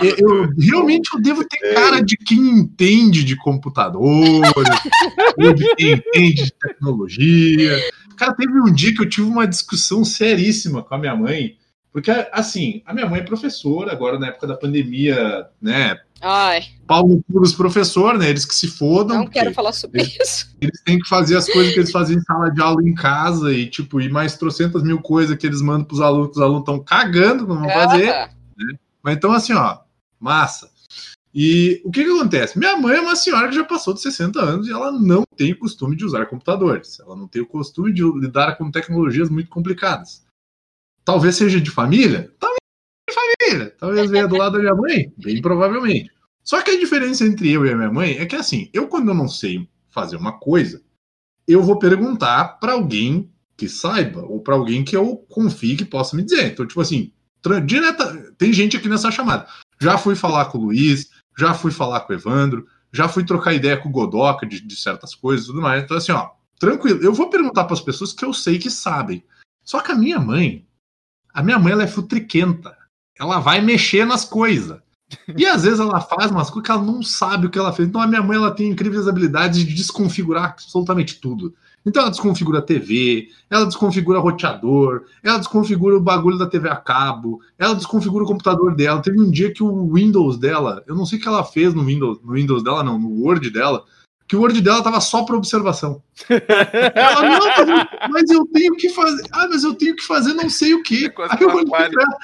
Eu, 0.01 0.15
eu- 0.17 0.49
realmente 0.57 1.09
eu 1.13 1.21
devo 1.21 1.43
ter 1.45 1.73
cara 1.73 2.01
de 2.01 2.15
quem 2.15 2.37
entende 2.59 3.23
de 3.23 3.35
computadores, 3.35 4.51
ou 5.37 5.53
de 5.53 5.75
quem 5.75 5.91
entende 5.93 6.43
de 6.45 6.53
tecnologia. 6.53 7.79
Cara, 8.15 8.33
teve 8.33 8.53
um 8.61 8.71
dia 8.71 8.93
que 8.93 9.01
eu 9.01 9.09
tive 9.09 9.27
uma 9.27 9.45
discussão 9.47 10.05
seríssima 10.05 10.81
com 10.83 10.95
a 10.95 10.97
minha 10.97 11.15
mãe, 11.15 11.57
porque, 11.91 12.09
assim, 12.31 12.81
a 12.85 12.93
minha 12.93 13.07
mãe 13.09 13.19
é 13.19 13.23
professora, 13.23 13.91
agora 13.91 14.17
na 14.17 14.27
época 14.27 14.47
da 14.47 14.55
pandemia, 14.55 15.45
né? 15.61 15.97
Ai, 16.25 16.63
Pau 16.87 17.05
no 17.05 17.21
cu 17.23 17.41
dos 17.41 17.53
professores, 17.53 18.19
né? 18.19 18.29
Eles 18.29 18.45
que 18.45 18.55
se 18.55 18.67
fodam. 18.67 19.19
não 19.19 19.27
quero 19.27 19.53
falar 19.53 19.73
sobre 19.73 20.03
isso. 20.03 20.55
eles 20.61 20.81
têm 20.85 20.97
que 20.97 21.07
fazer 21.07 21.35
as 21.35 21.49
coisas 21.49 21.73
que 21.73 21.79
eles 21.79 21.91
faziam 21.91 22.17
em 22.17 22.23
sala 22.23 22.49
de 22.49 22.61
aula 22.61 22.81
em 22.81 22.93
casa 22.93 23.51
e, 23.51 23.69
tipo, 23.69 23.99
e 23.99 24.09
mais 24.09 24.37
trocentas 24.37 24.83
mil 24.83 25.01
coisas 25.01 25.37
que 25.37 25.45
eles 25.45 25.61
mandam 25.61 25.83
pros 25.85 25.99
alunos, 25.99 26.27
que 26.27 26.37
os 26.37 26.41
alunos 26.41 26.61
estão 26.61 26.79
cagando, 26.79 27.45
não 27.45 27.59
vão 27.59 27.69
fazer. 27.69 28.09
Ah, 28.09 28.29
Mas 29.01 29.17
então, 29.17 29.33
assim, 29.33 29.53
ó, 29.53 29.79
massa. 30.17 30.71
E 31.35 31.81
o 31.83 31.91
que 31.91 32.03
que 32.03 32.11
acontece? 32.11 32.59
Minha 32.59 32.77
mãe 32.77 32.95
é 32.95 33.01
uma 33.01 33.15
senhora 33.15 33.49
que 33.49 33.55
já 33.55 33.63
passou 33.63 33.93
de 33.93 34.01
60 34.01 34.39
anos 34.39 34.67
e 34.67 34.71
ela 34.71 34.91
não 34.91 35.23
tem 35.35 35.51
o 35.51 35.57
costume 35.59 35.95
de 35.95 36.05
usar 36.05 36.27
computadores. 36.27 36.99
Ela 36.99 37.15
não 37.15 37.27
tem 37.27 37.41
o 37.41 37.47
costume 37.47 37.91
de 37.91 38.03
lidar 38.03 38.55
com 38.55 38.69
tecnologias 38.71 39.29
muito 39.29 39.49
complicadas. 39.49 40.23
Talvez 41.03 41.35
seja 41.35 41.59
de 41.59 41.71
família? 41.71 42.31
Talvez 42.39 42.59
família. 43.13 43.75
Talvez 43.79 44.09
venha 44.09 44.27
do 44.27 44.37
lado 44.37 44.53
da 44.53 44.59
minha 44.59 44.75
mãe? 44.75 45.13
Bem 45.17 45.41
provavelmente. 45.41 46.11
Só 46.43 46.61
que 46.61 46.71
a 46.71 46.79
diferença 46.79 47.25
entre 47.25 47.51
eu 47.51 47.65
e 47.65 47.71
a 47.71 47.75
minha 47.75 47.91
mãe 47.91 48.17
é 48.17 48.25
que, 48.25 48.35
assim, 48.35 48.69
eu 48.73 48.87
quando 48.87 49.09
eu 49.09 49.13
não 49.13 49.27
sei 49.27 49.67
fazer 49.89 50.17
uma 50.17 50.33
coisa, 50.33 50.81
eu 51.47 51.61
vou 51.61 51.79
perguntar 51.79 52.59
para 52.59 52.73
alguém 52.73 53.31
que 53.55 53.69
saiba 53.69 54.21
ou 54.21 54.41
para 54.41 54.55
alguém 54.55 54.83
que 54.83 54.95
eu 54.95 55.17
confie 55.29 55.77
que 55.77 55.85
possa 55.85 56.15
me 56.15 56.23
dizer. 56.23 56.51
Então, 56.51 56.65
tipo 56.65 56.81
assim, 56.81 57.13
direta, 57.65 58.33
tem 58.37 58.51
gente 58.51 58.75
aqui 58.75 58.89
nessa 58.89 59.11
chamada. 59.11 59.47
Já 59.79 59.97
fui 59.97 60.15
falar 60.15 60.45
com 60.45 60.57
o 60.57 60.61
Luiz, 60.65 61.09
já 61.37 61.53
fui 61.53 61.71
falar 61.71 62.01
com 62.01 62.13
o 62.13 62.15
Evandro, 62.15 62.65
já 62.91 63.07
fui 63.07 63.23
trocar 63.23 63.53
ideia 63.53 63.77
com 63.77 63.89
o 63.89 63.91
Godoca 63.91 64.45
de, 64.45 64.61
de 64.61 64.75
certas 64.75 65.15
coisas 65.15 65.45
e 65.45 65.47
tudo 65.47 65.61
mais. 65.61 65.83
Então, 65.83 65.97
assim, 65.97 66.11
ó, 66.11 66.31
tranquilo. 66.59 67.01
Eu 67.01 67.13
vou 67.13 67.29
perguntar 67.29 67.65
para 67.65 67.73
as 67.73 67.81
pessoas 67.81 68.13
que 68.13 68.23
eu 68.23 68.33
sei 68.33 68.59
que 68.59 68.69
sabem. 68.69 69.23
Só 69.63 69.79
que 69.81 69.91
a 69.91 69.95
minha 69.95 70.19
mãe, 70.19 70.67
a 71.33 71.41
minha 71.41 71.57
mãe, 71.57 71.73
ela 71.73 71.83
é 71.83 71.87
futriquenta. 71.87 72.77
Ela 73.23 73.39
vai 73.39 73.61
mexer 73.61 74.05
nas 74.05 74.25
coisas. 74.25 74.79
E 75.37 75.45
às 75.45 75.63
vezes 75.63 75.79
ela 75.79 76.01
faz 76.01 76.31
umas 76.31 76.49
coisas 76.49 76.65
que 76.65 76.71
ela 76.71 76.81
não 76.81 77.01
sabe 77.01 77.47
o 77.47 77.49
que 77.49 77.57
ela 77.57 77.71
fez. 77.71 77.87
Então 77.87 78.01
a 78.01 78.07
minha 78.07 78.21
mãe 78.21 78.37
ela 78.37 78.51
tem 78.51 78.69
incríveis 78.69 79.07
habilidades 79.07 79.59
de 79.59 79.73
desconfigurar 79.73 80.45
absolutamente 80.45 81.19
tudo. 81.19 81.53
Então 81.85 82.01
ela 82.01 82.11
desconfigura 82.11 82.59
a 82.59 82.61
TV, 82.61 83.27
ela 83.49 83.65
desconfigura 83.65 84.19
roteador, 84.19 85.03
ela 85.21 85.37
desconfigura 85.37 85.97
o 85.97 86.01
bagulho 86.01 86.37
da 86.37 86.45
TV 86.45 86.69
a 86.69 86.77
cabo, 86.77 87.41
ela 87.59 87.75
desconfigura 87.75 88.23
o 88.23 88.27
computador 88.27 88.73
dela. 88.73 89.01
Teve 89.01 89.19
um 89.19 89.29
dia 89.29 89.53
que 89.53 89.61
o 89.61 89.93
Windows 89.93 90.37
dela, 90.37 90.83
eu 90.87 90.95
não 90.95 91.05
sei 91.05 91.19
o 91.19 91.21
que 91.21 91.27
ela 91.27 91.43
fez 91.43 91.73
no 91.73 91.83
Windows, 91.83 92.19
no 92.23 92.33
Windows 92.33 92.63
dela, 92.63 92.83
não, 92.83 92.97
no 92.97 93.09
Word 93.21 93.49
dela, 93.49 93.83
que 94.27 94.35
o 94.35 94.41
Word 94.41 94.61
dela 94.61 94.83
tava 94.83 95.01
só 95.01 95.23
para 95.23 95.35
observação. 95.35 96.01
Ela, 96.95 97.21
não, 97.21 97.39
mas, 97.39 97.87
mas 98.11 98.29
eu 98.29 98.45
tenho 98.47 98.75
que 98.75 98.89
fazer. 98.89 99.23
Ah, 99.31 99.47
mas 99.49 99.63
eu 99.63 99.73
tenho 99.73 99.95
que 99.95 100.03
fazer 100.03 100.33
não 100.33 100.49
sei 100.49 100.73
o 100.73 100.83
quê. 100.83 101.09
Quase 101.09 101.33
Aí 101.33 101.41
eu 101.41 101.49
olhei 101.49 101.65
pra 101.65 101.83
ela, 101.85 102.17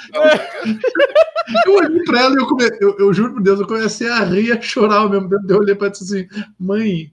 eu 1.66 1.74
olhei 1.76 2.04
pra 2.04 2.22
ela 2.22 2.34
e 2.36 2.38
eu, 2.38 2.48
come... 2.48 2.70
eu, 2.80 2.98
eu 3.00 3.14
juro 3.14 3.34
por 3.34 3.42
Deus, 3.42 3.60
eu 3.60 3.68
comecei 3.68 4.08
a 4.10 4.24
rir 4.24 4.46
e 4.46 4.52
a 4.52 4.62
chorar 4.62 4.98
ao 4.98 5.10
mesmo 5.10 5.30
tempo. 5.30 5.44
Eu 5.50 5.60
olhei 5.60 5.76
pra 5.76 5.88
ela 5.88 5.96
e 5.96 6.00
disse 6.00 6.18
assim, 6.18 6.28
mãe, 6.60 7.12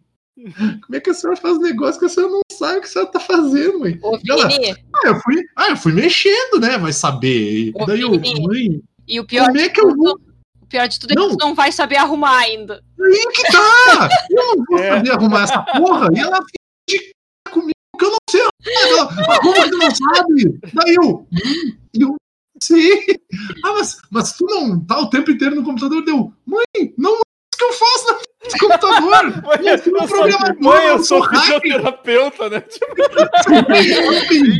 como 0.84 0.96
é 0.96 1.00
que 1.00 1.10
a 1.10 1.14
senhora 1.14 1.40
faz 1.40 1.58
negócio 1.58 1.98
que 1.98 2.06
a 2.06 2.08
senhora 2.08 2.32
não 2.32 2.40
sabe 2.52 2.78
o 2.78 2.80
que 2.80 2.86
a 2.86 2.90
senhora 2.90 3.10
tá 3.10 3.20
fazendo, 3.20 3.80
mãe? 3.80 3.98
Ô, 4.02 4.18
ela, 4.28 4.48
ah, 4.48 5.08
eu 5.08 5.20
fui, 5.20 5.42
ah, 5.56 5.70
eu 5.70 5.76
fui 5.76 5.92
mexendo, 5.92 6.60
né? 6.60 6.78
Vai 6.78 6.92
saber. 6.92 7.72
Ô, 7.74 7.86
Daí 7.86 8.02
eu, 8.02 8.10
mãe, 8.10 8.82
e 9.08 9.20
o 9.20 9.26
pior 9.26 9.46
como 9.46 9.58
é 9.58 9.68
que 9.68 9.80
eu 9.80 9.94
vou? 9.94 10.18
O 10.66 10.68
pior 10.68 10.88
de 10.88 10.98
tudo 10.98 11.12
é 11.12 11.14
que 11.14 11.20
Não. 11.20 11.28
tu 11.36 11.36
não 11.46 11.54
vai 11.54 11.70
saber 11.72 11.96
arrumar 11.96 12.38
ainda. 12.38 12.82
Aí 13.00 13.26
que 13.32 13.42
tá! 13.52 14.08
Eu 14.30 14.56
não 14.56 14.64
vou 14.68 14.78
É. 14.78 14.96
saber 14.96 15.10
arrumar 15.12 15.42
essa 15.44 15.62
porra 15.62 16.08
e 16.14 16.18
ela 16.18 16.36
fica 16.36 16.58
de 16.90 16.98
cara 16.98 17.54
comigo 17.54 17.72
que 17.98 18.04
eu 18.04 18.10
não 18.10 18.16
sei 18.30 18.40
arrumar. 18.42 18.88
Ela, 18.88 19.02
"Ah, 19.34 19.38
Como 19.40 19.54
que 19.54 19.70
não 19.70 19.90
sabe? 19.90 20.60
Daí 20.74 20.94
eu, 20.96 21.26
"Hum, 21.32 21.76
eu 21.94 22.16
sei. 22.62 23.20
Ah, 23.64 23.72
mas, 23.74 23.96
mas 24.10 24.32
tu 24.32 24.44
não 24.46 24.80
tá 24.84 24.98
o 25.00 25.08
tempo 25.10 25.30
inteiro 25.30 25.54
no 25.54 25.62
computador? 25.64 26.04
Deu, 26.04 26.32
mãe, 26.44 26.64
não 26.98 27.12
é 27.12 27.14
isso 27.14 27.58
que 27.58 27.64
eu 27.64 27.72
faço 27.72 28.06
na 28.06 28.14
frente 28.14 28.26
do 28.52 28.58
computador. 28.58 29.42
Eu 29.66 29.78
sou 29.78 29.92
um 29.92 29.96
Eu 29.96 30.08
sou, 30.08 30.08
programador, 30.08 30.62
mãe, 30.62 30.84
eu 30.86 30.90
eu 30.96 31.04
sou 31.04 31.28
fisioterapeuta, 31.28 32.48
né? 32.50 32.62
Eu 33.48 34.18
aprendi 34.18 34.56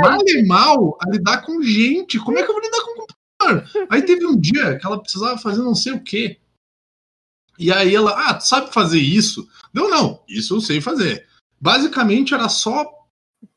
mal 0.00 0.18
e 0.26 0.46
mal 0.46 0.98
a 1.02 1.10
lidar 1.10 1.42
com 1.42 1.60
gente. 1.62 2.18
Como 2.20 2.38
é 2.38 2.42
que 2.42 2.48
eu 2.50 2.54
vou 2.54 2.62
lidar 2.62 2.78
com 2.80 2.94
computador? 2.94 3.17
Aí 3.88 4.02
teve 4.02 4.26
um 4.26 4.38
dia 4.38 4.78
que 4.78 4.86
ela 4.86 5.00
precisava 5.00 5.38
fazer 5.38 5.62
não 5.62 5.74
sei 5.74 5.92
o 5.92 6.02
quê. 6.02 6.38
E 7.58 7.72
aí 7.72 7.94
ela, 7.94 8.12
ah, 8.12 8.34
tu 8.34 8.46
sabe 8.46 8.72
fazer 8.72 9.00
isso? 9.00 9.48
Deu, 9.72 9.88
não, 9.88 10.22
isso 10.28 10.54
eu 10.54 10.60
sei 10.60 10.80
fazer. 10.80 11.26
Basicamente 11.60 12.34
era 12.34 12.48
só 12.48 12.86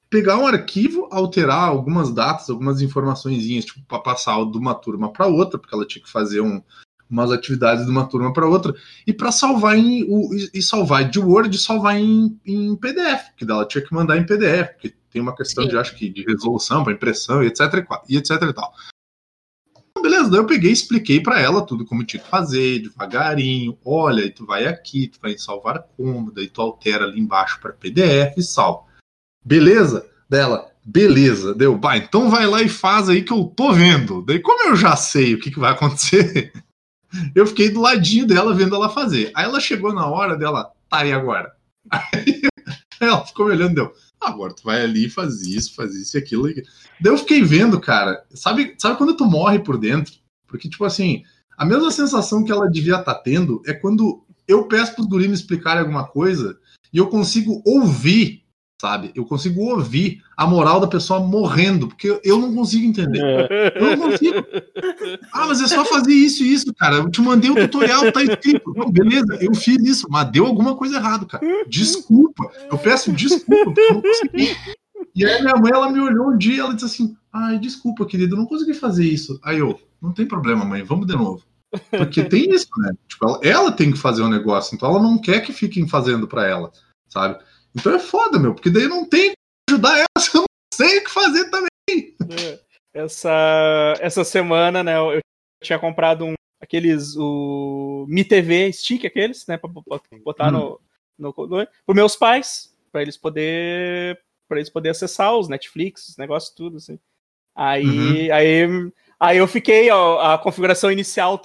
pegar 0.10 0.38
um 0.38 0.46
arquivo, 0.46 1.08
alterar 1.12 1.64
algumas 1.70 2.14
datas, 2.14 2.50
algumas 2.50 2.82
informações, 2.82 3.46
tipo, 3.46 3.82
para 3.88 4.00
passar 4.00 4.44
de 4.46 4.58
uma 4.58 4.76
turma 4.76 5.12
para 5.12 5.28
outra, 5.28 5.58
porque 5.58 5.74
ela 5.74 5.86
tinha 5.86 6.04
que 6.04 6.12
fazer 6.12 6.42
um, 6.42 6.62
umas 7.10 7.32
atividades 7.32 7.86
de 7.86 7.92
uma 7.92 8.06
turma 8.08 8.34
para 8.34 8.48
outra, 8.48 8.76
e 9.08 9.14
para 9.14 9.32
salvar 9.32 9.78
em 9.78 10.04
o, 10.10 10.34
e- 10.34 10.62
salvar 10.62 11.10
de 11.10 11.20
Word, 11.20 11.56
e 11.56 11.60
salvar 11.60 11.98
em, 11.98 12.38
em 12.46 12.76
PDF, 12.76 13.30
que 13.38 13.46
dela 13.46 13.66
tinha 13.66 13.84
que 13.84 13.94
mandar 13.94 14.18
em 14.18 14.26
PDF, 14.26 14.74
porque 14.74 14.94
tem 15.10 15.22
uma 15.22 15.36
questão 15.36 15.64
Sim. 15.64 15.70
de 15.70 15.78
acho 15.78 15.96
que 15.96 16.10
de 16.10 16.24
resolução 16.24 16.84
para 16.84 16.94
impressão 16.94 17.42
e 17.42 17.48
etc 17.48 17.86
e 18.10 18.18
etc 18.18 18.42
e 18.42 18.54
tal. 18.54 18.74
Beleza, 20.02 20.30
daí 20.30 20.40
eu 20.40 20.46
peguei 20.46 20.70
e 20.70 20.74
expliquei 20.74 21.20
para 21.22 21.40
ela 21.40 21.66
tudo 21.66 21.86
como 21.86 22.04
tinha 22.04 22.22
que 22.22 22.30
fazer, 22.30 22.80
devagarinho. 22.80 23.78
Olha, 23.86 24.24
aí 24.24 24.32
tu 24.32 24.46
vai 24.46 24.66
aqui, 24.66 25.08
tu 25.08 25.20
vai 25.22 25.34
em 25.34 25.38
salvar 25.38 25.84
como, 25.96 26.32
daí 26.32 26.48
tu 26.48 26.62
altera 26.62 27.06
ali 27.06 27.20
embaixo 27.20 27.60
para 27.62 27.74
PDF 27.74 28.38
e 28.38 28.44
salva. 28.44 28.84
Beleza? 29.46 30.06
Dela, 30.30 30.70
beleza. 30.84 31.54
Deu, 31.54 31.78
bah, 31.78 31.98
então 31.98 32.30
vai 32.30 32.46
lá 32.48 32.62
e 32.62 32.70
faz 32.70 33.10
aí 33.10 33.24
que 33.24 33.34
eu 33.34 33.44
tô 33.46 33.74
vendo. 33.74 34.22
Daí, 34.24 34.40
como 34.40 34.70
eu 34.70 34.76
já 34.76 34.96
sei 34.96 35.34
o 35.34 35.40
que, 35.40 35.52
que 35.52 35.60
vai 35.60 35.72
acontecer, 35.72 36.52
eu 37.36 37.46
fiquei 37.46 37.70
do 37.70 37.82
ladinho 37.82 38.26
dela 38.26 38.54
vendo 38.54 38.76
ela 38.76 38.90
fazer. 38.90 39.32
Aí 39.36 39.46
ela 39.46 39.60
chegou 39.60 39.94
na 39.94 40.08
hora 40.08 40.38
dela, 40.38 40.72
tá, 40.90 41.06
e 41.06 41.12
agora? 41.12 41.52
Aí 41.92 43.08
ela 43.08 43.26
ficou 43.26 43.48
me 43.48 43.54
olhando, 43.54 43.74
deu, 43.76 43.86
"Ah, 43.86 44.11
agora 44.22 44.54
tu 44.54 44.64
vai 44.64 44.84
ali 44.84 45.10
faz 45.10 45.42
isso, 45.42 45.74
faz 45.76 45.96
isso 45.96 46.16
e 46.16 46.20
aquilo. 46.20 46.48
Daí 46.48 47.12
eu 47.12 47.18
fiquei 47.18 47.42
vendo, 47.42 47.80
cara, 47.80 48.24
sabe, 48.34 48.76
sabe 48.78 48.98
quando 48.98 49.18
tu 49.18 49.26
morre 49.26 49.60
por 49.60 49.78
dentro? 49.78 50.14
Porque, 50.48 50.70
tipo 50.70 50.86
assim, 50.86 51.24
a 51.58 51.66
mesma 51.66 51.92
sensação 51.92 52.44
que 52.44 52.52
ela 52.52 52.70
devia 52.70 53.00
estar 53.00 53.16
tendo 53.16 53.62
é 53.66 53.74
quando 53.74 54.24
eu 54.48 54.68
peço 54.68 54.96
pros 54.96 55.08
guris 55.08 55.28
me 55.28 55.34
explicarem 55.34 55.82
alguma 55.82 56.08
coisa 56.08 56.58
e 56.94 56.98
eu 56.98 57.08
consigo 57.08 57.62
ouvir, 57.66 58.41
sabe? 58.82 59.12
Eu 59.14 59.24
consigo 59.26 59.62
ouvir 59.62 60.24
a 60.36 60.48
moral 60.48 60.80
da 60.80 60.88
pessoa 60.88 61.20
morrendo, 61.20 61.88
porque 61.88 62.20
eu- 62.24 62.40
não 62.40 62.52
consigo 62.56 62.84
entender. 62.84 63.22
Eu 63.76 63.96
não 63.96 64.10
consigo. 64.10 64.44
Ah, 65.32 65.46
mas 65.46 65.62
é 65.62 65.68
só 65.68 65.86
fazer 65.86 66.12
isso 66.14 66.42
e 66.44 66.52
isso, 66.52 66.74
cara. 66.74 66.96
Eu 66.96 67.10
te 67.12 67.22
mandei 67.22 67.52
o 67.52 67.56
tutorial, 67.56 68.12
tá 68.12 68.24
escrito. 68.24 68.74
Não, 68.76 68.92
beleza, 68.92 69.38
eu 69.40 69.54
fiz 69.54 69.78
isso, 69.86 70.08
mas 70.10 70.32
deu 70.32 70.48
alguma 70.48 70.76
coisa 70.76 70.96
errada, 70.98 71.26
cara. 71.28 71.46
Desculpa. 71.68 72.50
Eu 72.72 72.78
peço 72.80 73.12
desculpa, 73.12 73.66
porque 73.66 73.82
eu 73.82 73.94
não 73.94 74.02
consegui. 74.02 74.58
E 75.16 75.26
aí 75.26 75.42
minha 75.44 75.56
mãe, 75.56 75.72
ela 75.72 75.92
me 75.92 76.00
olhou 76.00 76.32
um 76.32 76.38
dia 76.38 76.56
e 76.56 76.60
ela 76.60 76.74
disse 76.74 76.86
assim, 76.86 77.16
ai, 77.32 77.60
desculpa, 77.60 78.04
querido, 78.06 78.36
não 78.36 78.48
consegui 78.48 78.74
fazer 78.74 79.06
isso. 79.06 79.40
Aí 79.44 79.60
eu, 79.60 79.80
não 80.02 80.12
tem 80.12 80.26
problema, 80.26 80.66
mãe, 80.66 80.82
vamos 80.82 81.06
de 81.06 81.14
novo. 81.14 81.44
Porque 81.92 82.24
tem 82.24 82.50
isso, 82.52 82.68
né? 82.80 82.94
Tipo, 83.08 83.26
ela, 83.28 83.40
ela 83.44 83.72
tem 83.72 83.92
que 83.92 83.98
fazer 83.98 84.24
o 84.24 84.28
negócio, 84.28 84.76
então 84.76 84.90
ela 84.90 85.02
não 85.02 85.20
quer 85.20 85.42
que 85.42 85.54
fiquem 85.54 85.88
fazendo 85.88 86.28
pra 86.28 86.48
ela, 86.48 86.72
sabe? 87.08 87.38
Então 87.76 87.94
é 87.96 88.00
foda, 88.00 88.38
meu, 88.40 88.54
porque 88.54 88.70
daí 88.70 88.88
não 88.88 89.08
tem 89.08 89.32
que 89.32 89.36
ajudar 89.74 89.98
ela 89.98 90.08
se 90.20 90.32
eu 90.38 90.42
não 90.42 90.48
sei 90.74 91.00
o 91.00 91.04
que 91.04 91.10
fazer 91.10 91.50
também. 91.50 92.16
Essa, 92.94 93.94
essa 94.00 94.24
semana, 94.24 94.84
né, 94.84 94.98
eu 94.98 95.20
tinha 95.64 95.80
comprado 95.80 96.26
um, 96.26 96.34
aqueles, 96.62 97.16
o 97.16 98.06
Mi 98.10 98.24
TV 98.26 98.72
Stick, 98.74 99.06
aqueles, 99.06 99.48
né, 99.48 99.58
pra 99.58 99.70
bo- 99.70 99.84
botar 100.24 100.52
no, 100.52 100.80
no, 101.18 101.34
no, 101.38 101.68
pros 101.86 101.96
meus 101.96 102.16
pais, 102.16 102.76
pra 102.92 103.02
eles 103.02 103.16
poder 103.18 104.20
para 104.50 104.58
eles 104.60 104.70
poder 104.70 104.90
acessar 104.90 105.34
os 105.38 105.48
Netflix, 105.48 106.10
os 106.10 106.18
negócios 106.18 106.54
tudo, 106.54 106.76
assim. 106.76 107.00
Aí, 107.56 108.30
aí, 108.32 108.92
aí 109.18 109.38
eu 109.38 109.48
fiquei, 109.48 109.90
ó, 109.90 110.20
a 110.20 110.38
configuração 110.38 110.92
inicial 110.92 111.42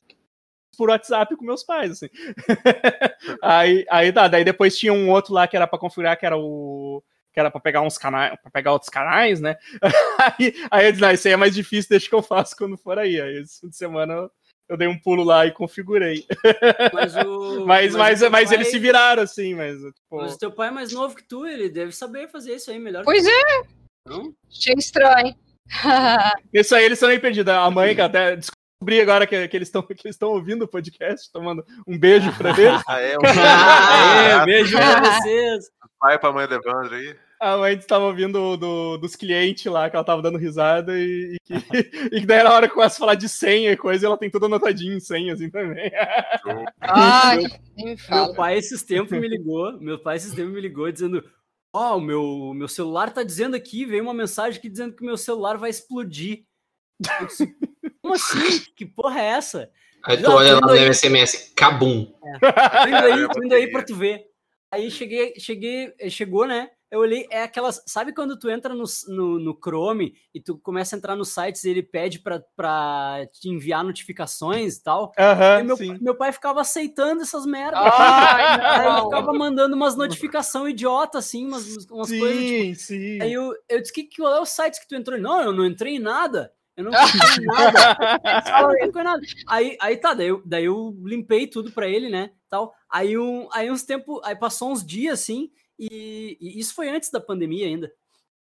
por 0.77 0.90
WhatsApp 0.90 1.35
com 1.36 1.44
meus 1.44 1.62
pais, 1.62 1.93
assim. 1.93 2.09
aí, 3.43 3.86
aí 3.90 4.12
tá, 4.12 4.28
daí 4.28 4.44
depois 4.44 4.77
tinha 4.77 4.93
um 4.93 5.11
outro 5.11 5.32
lá 5.35 5.47
que 5.48 5.57
era 5.57 5.66
para 5.66 5.78
configurar, 5.78 6.19
que 6.19 6.27
era 6.27 6.36
o 6.36 7.03
que 7.32 7.40
era 7.40 7.51
para 7.51 7.61
pegar 7.61 7.82
uns 7.82 7.98
canais, 7.98 8.35
para 8.40 8.51
pegar 8.51 8.73
outros 8.73 8.89
canais, 8.89 9.40
né? 9.43 9.57
aí, 10.40 10.55
aí 10.70 10.86
eu 10.86 10.90
disse, 10.93 11.03
não, 11.03 11.11
isso 11.11 11.28
aí 11.28 11.35
é 11.35 11.36
mais 11.36 11.55
difícil, 11.55 11.90
deixa 11.90 12.09
que 12.09 12.15
eu 12.15 12.23
faço 12.23 12.57
quando 12.57 12.78
for 12.78 12.98
aí. 12.98 13.20
Aí 13.20 13.43
esse 13.43 13.61
fim 13.61 13.69
de 13.69 13.77
semana 13.77 14.15
eu, 14.15 14.31
eu 14.70 14.77
dei 14.78 14.89
um 14.89 14.98
pulo 14.98 15.23
lá 15.23 15.44
e 15.44 15.53
configurei. 15.53 16.24
Mas, 16.94 17.15
o, 17.15 17.66
Mas, 17.69 17.94
mas, 17.94 18.23
o 18.23 18.31
mas, 18.31 18.48
teu 18.48 18.57
eles 18.57 18.69
pai- 18.69 18.73
se 18.73 18.78
viraram, 18.78 19.23
assim, 19.23 19.55
mas, 19.55 19.77
tipo, 19.77 20.16
Mas 20.16 20.32
o 20.32 20.39
teu 20.39 20.51
pai 20.51 20.69
é 20.69 20.70
mais 20.70 20.93
novo 20.93 21.15
que 21.15 21.28
tu, 21.28 21.47
ele 21.47 21.69
deve 21.69 21.93
saber 21.93 22.27
fazer 22.28 22.55
isso 22.55 22.70
aí 22.70 22.78
melhor. 22.78 23.05
Pois 23.05 23.23
que 23.23 23.31
é. 23.31 23.62
Não? 24.07 24.35
Achei 24.51 24.74
estranho. 24.78 25.35
Isso 26.55 26.74
aí 26.74 26.86
eles 26.86 26.98
são 26.98 27.09
meio 27.09 27.20
perdidos. 27.20 27.53
A 27.53 27.70
mãe, 27.70 27.94
que 27.94 28.01
até 28.01 28.39
descobri 28.78 29.01
agora 29.01 29.27
que, 29.27 29.48
que 29.48 29.57
eles 29.57 29.69
estão 29.69 29.82
que 29.82 29.93
eles 29.93 30.15
estão 30.15 30.31
ouvindo 30.31 30.62
o 30.65 30.69
podcast, 30.69 31.31
tomando 31.32 31.65
um 31.86 31.98
beijo 31.98 32.31
pra 32.36 32.51
eles. 32.51 32.82
Ah, 32.86 33.01
é? 33.01 33.16
Um 33.19 33.23
Aê, 33.24 34.44
beijo 34.44 34.77
pra 34.77 35.01
vocês. 35.20 35.70
pai 35.98 36.19
pra 36.19 36.32
mãe 36.32 36.47
do 36.47 36.55
Evandro 36.55 36.94
aí. 36.94 37.16
A 37.39 37.57
mãe 37.59 37.74
estava 37.74 38.05
ouvindo 38.07 38.57
do, 38.57 38.97
dos 38.97 39.15
clientes 39.15 39.66
lá, 39.70 39.90
que 39.90 39.97
ela 39.97 40.05
tava 40.05 40.23
dando 40.23 40.39
risada, 40.39 40.98
e, 40.98 41.36
e 41.36 41.39
que, 41.44 41.55
e 42.16 42.20
que 42.20 42.27
daí 42.27 42.43
na 42.43 42.51
hora 42.53 42.66
que 42.69 42.73
começa 42.74 42.97
a 42.97 42.98
falar 42.98 43.15
de 43.15 43.28
senha 43.28 43.73
e 43.73 43.77
coisa, 43.77 44.07
ela 44.07 44.16
tem 44.16 44.31
tudo 44.31 44.47
anotadinho 44.47 44.94
em 44.94 45.01
senha, 45.01 45.35
assim 45.35 45.51
também. 45.51 45.90
Ai, 46.81 47.43
Meu- 47.77 47.97
Meu 48.11 48.35
pai 48.35 48.57
esses 48.57 48.82
tempos 48.82 49.19
me 49.19 49.28
ligou, 49.28 49.78
meu 49.81 49.98
pai 49.98 50.16
esses 50.16 50.32
tempos 50.32 50.55
me 50.55 50.61
ligou 50.62 50.90
dizendo, 50.90 51.23
ó, 51.74 51.98
o 51.98 52.01
meu, 52.01 52.53
meu 52.55 52.69
celular 52.69 53.12
tá 53.12 53.23
dizendo 53.23 53.55
aqui, 53.55 53.85
veio 53.85 54.03
uma 54.03 54.15
mensagem 54.15 54.59
aqui 54.59 54.70
dizendo 54.70 54.94
que 54.97 55.05
meu 55.05 55.19
celular 55.19 55.59
vai 55.59 55.69
explodir. 55.69 56.44
Como 58.03 58.15
assim? 58.15 58.61
Que 58.77 58.85
porra 58.87 59.21
é 59.21 59.27
essa? 59.27 59.71
Aí 60.05 60.23
tu 60.23 60.31
olha 60.31 60.55
lá 60.55 60.61
no 60.61 60.71
aí. 60.71 60.95
SMS, 60.95 61.53
cabum. 61.57 62.07
Tô 62.07 62.89
indo 62.89 62.97
aí, 62.97 63.45
indo 63.45 63.55
aí 63.55 63.71
pra 63.71 63.83
tu 63.83 63.95
ver. 63.95 64.25
Aí 64.71 64.91
cheguei, 64.91 65.35
cheguei, 65.39 65.93
eh, 65.99 66.11
chegou, 66.11 66.47
né? 66.47 66.71
Eu 66.91 67.01
olhei, 67.01 67.27
é 67.31 67.43
aquelas. 67.43 67.83
Sabe 67.87 68.15
quando 68.15 68.39
tu 68.39 68.49
entra 68.49 68.73
no, 68.73 68.85
no, 69.09 69.39
no 69.41 69.59
Chrome 69.61 70.15
e 70.33 70.41
tu 70.41 70.57
começa 70.59 70.95
a 70.95 70.99
entrar 70.99 71.17
nos 71.17 71.31
sites 71.31 71.65
e 71.65 71.71
ele 71.71 71.83
pede 71.83 72.21
pra, 72.21 72.41
pra 72.55 73.27
te 73.33 73.49
enviar 73.49 73.83
notificações 73.83 74.77
e 74.77 74.83
tal? 74.85 75.13
E 75.19 75.21
Aham, 75.21 75.65
meu, 75.65 75.77
sim. 75.77 75.99
meu 76.01 76.17
pai 76.17 76.33
ficava 76.33 76.61
aceitando 76.61 77.23
essas 77.23 77.45
merdas. 77.45 77.81
Ai, 77.83 78.81
Aí 78.81 78.93
ele 78.93 79.03
ficava 79.03 79.33
mandando 79.33 79.75
umas 79.75 79.97
notificações 79.97 80.73
idiota, 80.73 81.19
assim, 81.19 81.47
umas, 81.47 81.87
umas 81.91 82.09
coisas 82.09 82.45
tipo. 82.45 82.65
Sim, 82.65 82.75
sim. 82.75 83.21
Aí 83.21 83.33
eu, 83.33 83.53
eu 83.69 83.81
disse, 83.81 83.93
que, 83.93 84.09
qual 84.17 84.37
é 84.37 84.41
o 84.41 84.47
site 84.47 84.81
que 84.81 84.89
tu 84.89 84.95
entrou? 84.95 85.19
Não, 85.19 85.43
eu 85.43 85.53
não 85.53 85.67
entrei 85.67 85.97
em 85.97 86.01
nada. 86.01 86.53
Eu 86.77 86.85
não 86.85 86.90
em 86.93 86.93
nada. 87.47 88.20
Ele 88.24 88.43
fala, 88.43 88.73
"Eu 88.73 88.78
não 88.78 88.86
entrei 88.86 89.03
em 89.03 89.05
nada. 89.05 89.23
Aí, 89.48 89.77
aí 89.81 89.97
tá, 89.97 90.15
daí 90.15 90.28
eu, 90.28 90.43
daí 90.44 90.65
eu 90.66 90.94
limpei 91.05 91.47
tudo 91.47 91.73
pra 91.73 91.89
ele, 91.89 92.11
né? 92.11 92.32
Tal. 92.51 92.74
Aí, 92.90 93.16
um, 93.19 93.48
aí 93.53 93.70
uns 93.70 93.82
tempos, 93.82 94.20
aí 94.24 94.36
passou 94.36 94.70
uns 94.73 94.85
dias 94.85 95.20
assim, 95.20 95.51
e, 95.78 96.36
e 96.40 96.61
isso 96.61 96.74
foi 96.74 96.89
antes 96.89 97.11
da 97.11 97.20
pandemia 97.20 97.66
ainda. 97.66 97.93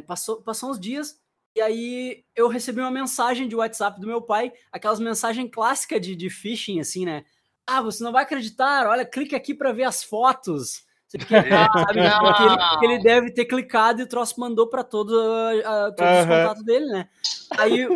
Passou, 0.06 0.42
passou 0.42 0.70
uns 0.70 0.78
dias, 0.80 1.18
E 1.54 1.60
aí 1.62 2.24
eu 2.36 2.48
recebi 2.48 2.80
uma 2.80 2.90
mensagem 2.90 3.48
de 3.48 3.56
WhatsApp 3.56 3.98
do 4.00 4.06
meu 4.06 4.20
pai, 4.22 4.52
aquelas 4.70 5.00
mensagens 5.00 5.50
clássicas 5.50 6.00
de, 6.00 6.14
de 6.14 6.28
phishing, 6.30 6.80
assim, 6.80 7.06
né? 7.06 7.24
Ah, 7.66 7.82
você 7.82 8.04
não 8.04 8.12
vai 8.12 8.24
acreditar, 8.24 8.86
olha, 8.86 9.04
clique 9.06 9.34
aqui 9.34 9.54
para 9.54 9.72
ver 9.72 9.84
as 9.84 10.04
fotos. 10.04 10.85
Você 11.08 11.18
quer, 11.18 11.68
sabe? 11.72 12.00
Não. 12.00 12.34
Que 12.34 12.42
ele, 12.42 12.94
ele 12.94 13.02
deve 13.02 13.32
ter 13.32 13.44
clicado 13.44 14.00
e 14.00 14.04
o 14.04 14.08
troço 14.08 14.38
mandou 14.40 14.68
para 14.68 14.82
todo, 14.82 15.14
ah, 15.64 15.92
todos 15.96 16.18
os 16.18 16.24
Aham. 16.24 16.36
contatos 16.36 16.64
dele, 16.64 16.86
né? 16.86 17.08
Aí, 17.58 17.86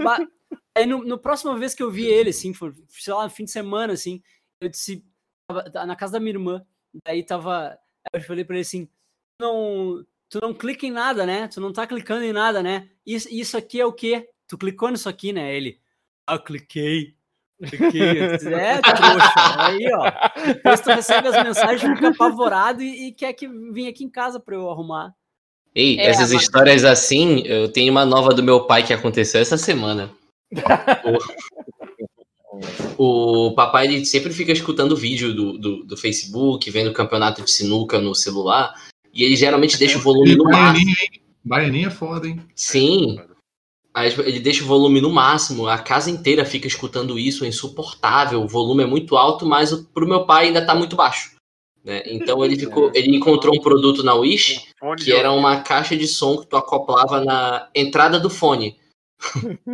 aí 0.77 0.87
no, 0.87 1.05
no 1.05 1.19
próxima 1.19 1.57
vez 1.59 1.74
que 1.74 1.82
eu 1.82 1.91
vi 1.91 2.07
ele, 2.07 2.31
assim, 2.31 2.55
foi, 2.55 2.73
sei 2.89 3.12
lá, 3.12 3.24
no 3.24 3.31
fim 3.31 3.45
de 3.45 3.51
semana, 3.51 3.93
assim, 3.93 4.23
eu 4.61 4.69
disse, 4.69 5.05
tava 5.49 5.87
na 5.87 5.97
casa 5.97 6.15
da 6.15 6.20
minha 6.20 6.32
irmã, 6.32 6.65
daí 7.05 7.24
tava, 7.24 7.70
aí 7.70 8.20
eu 8.20 8.23
falei 8.23 8.45
pra 8.45 8.55
ele 8.55 8.62
assim, 8.62 8.89
não, 9.41 10.05
tu 10.28 10.41
não 10.41 10.55
clica 10.55 10.87
em 10.87 10.93
nada, 10.93 11.27
né? 11.27 11.49
Tu 11.49 11.61
não 11.61 11.73
tá 11.73 11.87
clicando 11.87 12.24
em 12.24 12.32
nada, 12.32 12.62
né? 12.62 12.89
Isso, 13.05 13.28
isso 13.31 13.57
aqui 13.57 13.81
é 13.81 13.87
o 13.87 13.93
quê? 13.93 14.28
Tu 14.47 14.57
clicou 14.57 14.89
nisso 14.89 15.09
aqui, 15.09 15.32
né? 15.32 15.55
Ele, 15.55 15.81
ah, 16.27 16.39
cliquei. 16.39 17.16
Disse, 17.61 18.49
é, 18.55 18.78
trouxa. 18.82 19.32
Aí, 19.59 19.87
ó. 19.93 20.12
Depois 20.47 20.81
tu 20.81 20.91
recebe 20.91 21.28
as 21.28 21.45
mensagens, 21.45 21.82
fica 21.82 22.09
apavorado 22.09 22.82
e, 22.82 23.09
e 23.09 23.12
quer 23.12 23.32
que 23.35 23.47
vinha 23.49 23.91
aqui 23.91 24.05
em 24.05 24.11
casa 24.11 24.41
pra 24.41 24.55
eu 24.57 24.70
arrumar. 24.70 25.12
Ei, 25.74 25.99
É, 25.99 26.07
essas 26.07 26.32
mas- 26.32 26.43
histórias 26.43 26.85
assim, 26.85 27.43
eu 27.47 27.70
tenho 27.73 27.93
uma 27.93 28.05
nova 28.05 28.35
do 28.35 28.43
meu 28.43 28.65
pai 28.66 28.82
que 28.85 28.93
aconteceu 28.93 29.41
essa 29.41 29.57
semana. 29.57 30.11
O, 32.99 33.47
o 33.49 33.55
papai 33.55 33.87
ele 33.87 34.05
sempre 34.05 34.32
fica 34.32 34.53
escutando 34.53 34.97
vídeo 34.97 35.32
do, 35.35 35.59
do, 35.59 35.85
do 35.85 35.97
Facebook, 35.97 36.69
vendo 36.70 36.93
campeonato 36.93 37.43
de 37.43 37.51
sinuca 37.51 37.99
no 38.01 38.15
celular, 38.15 38.74
e 39.15 39.23
ele 39.24 39.37
geralmente 39.37 39.78
deixa 39.78 39.99
o 39.99 40.01
volume 40.01 40.35
no 40.35 40.45
máximo. 40.45 40.61
Baianinha, 40.73 40.95
hein? 41.01 41.20
Baianinha 41.45 41.87
é 41.87 41.91
foda, 41.91 42.27
hein? 42.28 42.41
Sim, 42.55 43.20
ele 44.07 44.41
deixa 44.41 44.63
o 44.65 44.67
volume 44.67 45.01
no 45.01 45.11
máximo, 45.11 45.67
a 45.69 45.79
casa 45.79 46.11
inteira 46.11 46.45
fica 46.45 46.67
escutando 46.67 47.19
isso, 47.19 47.45
é 47.45 47.49
insuportável, 47.49 48.43
o 48.43 48.49
volume 48.49 48.83
é 48.83 48.87
muito 48.87 49.17
alto, 49.17 49.47
mas 49.47 49.73
o- 49.73 49.85
pro 49.93 50.07
meu 50.09 50.25
pai 50.27 50.47
ainda 50.47 50.65
tá 50.65 50.75
muito 50.75 50.97
baixo. 50.97 51.33
né? 51.85 52.03
Então 52.07 52.45
ele 52.45 52.57
ficou, 52.61 52.91
ele 52.95 53.17
encontrou 53.17 53.55
um 53.55 53.61
produto 53.61 54.03
na 54.03 54.15
Wish 54.15 54.69
que 55.05 55.13
era 55.13 55.33
uma 55.33 55.61
caixa 55.63 55.97
de 55.97 56.07
som 56.07 56.37
que 56.39 56.47
tu 56.47 56.57
acoplava 56.57 57.25
na 57.25 57.69
entrada 57.75 58.21
do 58.21 58.29
fone. 58.29 58.77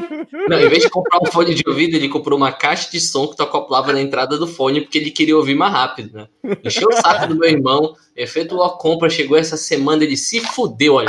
Não, 0.48 0.58
em 0.60 0.68
vez 0.68 0.82
de 0.82 0.90
comprar 0.90 1.18
um 1.22 1.26
fone 1.26 1.54
de 1.54 1.62
ouvido, 1.68 1.94
ele 1.96 2.08
comprou 2.08 2.36
uma 2.36 2.52
caixa 2.52 2.90
de 2.90 3.00
som 3.00 3.26
que 3.28 3.36
tu 3.36 3.42
acoplava 3.42 3.92
na 3.92 4.00
entrada 4.00 4.36
do 4.38 4.46
fone 4.46 4.80
porque 4.80 4.98
ele 4.98 5.10
queria 5.10 5.36
ouvir 5.36 5.54
mais 5.54 5.72
rápido, 5.72 6.12
né? 6.16 6.28
Encheu 6.64 6.88
o 6.88 6.92
saco 6.92 7.26
do 7.28 7.36
meu 7.36 7.48
irmão, 7.48 7.94
efetuou 8.16 8.62
a 8.64 8.76
compra, 8.78 9.08
chegou 9.10 9.36
essa 9.36 9.56
semana, 9.56 10.02
ele 10.04 10.16
se 10.16 10.40
fudeu, 10.40 10.94
olha. 10.94 11.06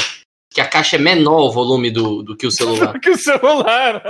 Que 0.50 0.62
a 0.62 0.68
caixa 0.68 0.96
é 0.96 1.00
menor 1.00 1.42
o 1.48 1.52
volume 1.52 1.92
do, 1.92 2.24
do 2.24 2.36
que 2.36 2.48
o 2.48 2.52
celular. 2.52 2.98
que 3.02 3.10
o 3.12 3.18
celular. 3.18 4.02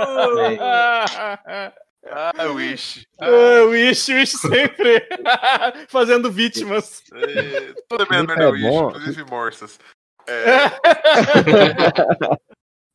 Ah, 2.10 2.46
Wish. 2.54 3.06
Ah, 3.20 3.64
Wish, 3.68 4.12
Wish 4.12 4.38
sempre 4.38 5.06
fazendo 5.88 6.30
vítimas. 6.30 7.02
É, 7.12 7.74
toda 7.88 8.06
minha 8.08 8.20
Felipe 8.24 8.40
é 8.40 8.44
é 8.44 8.48
Wish, 8.50 8.62
bom. 8.62 8.88
inclusive 8.90 9.24
morsas. 9.30 9.78
É, 10.26 10.44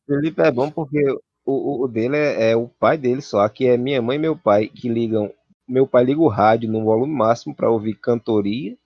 Felipe 0.06 0.42
é 0.42 0.50
bom 0.50 0.70
porque 0.70 1.00
o, 1.10 1.20
o- 1.44 1.84
o 1.84 1.88
dele 1.88 2.16
é, 2.16 2.50
é 2.52 2.56
o 2.56 2.68
pai 2.68 2.96
dele 2.98 3.20
só, 3.22 3.48
que 3.48 3.66
é 3.66 3.76
minha 3.76 4.00
mãe 4.02 4.16
e 4.16 4.20
meu 4.20 4.36
pai 4.36 4.68
que 4.68 4.88
ligam. 4.88 5.32
Meu 5.66 5.86
pai 5.86 6.04
liga 6.04 6.20
o 6.20 6.28
rádio 6.28 6.70
no 6.70 6.84
volume 6.84 7.12
máximo 7.14 7.54
para 7.54 7.70
ouvir 7.70 7.94
cantoria 7.94 8.76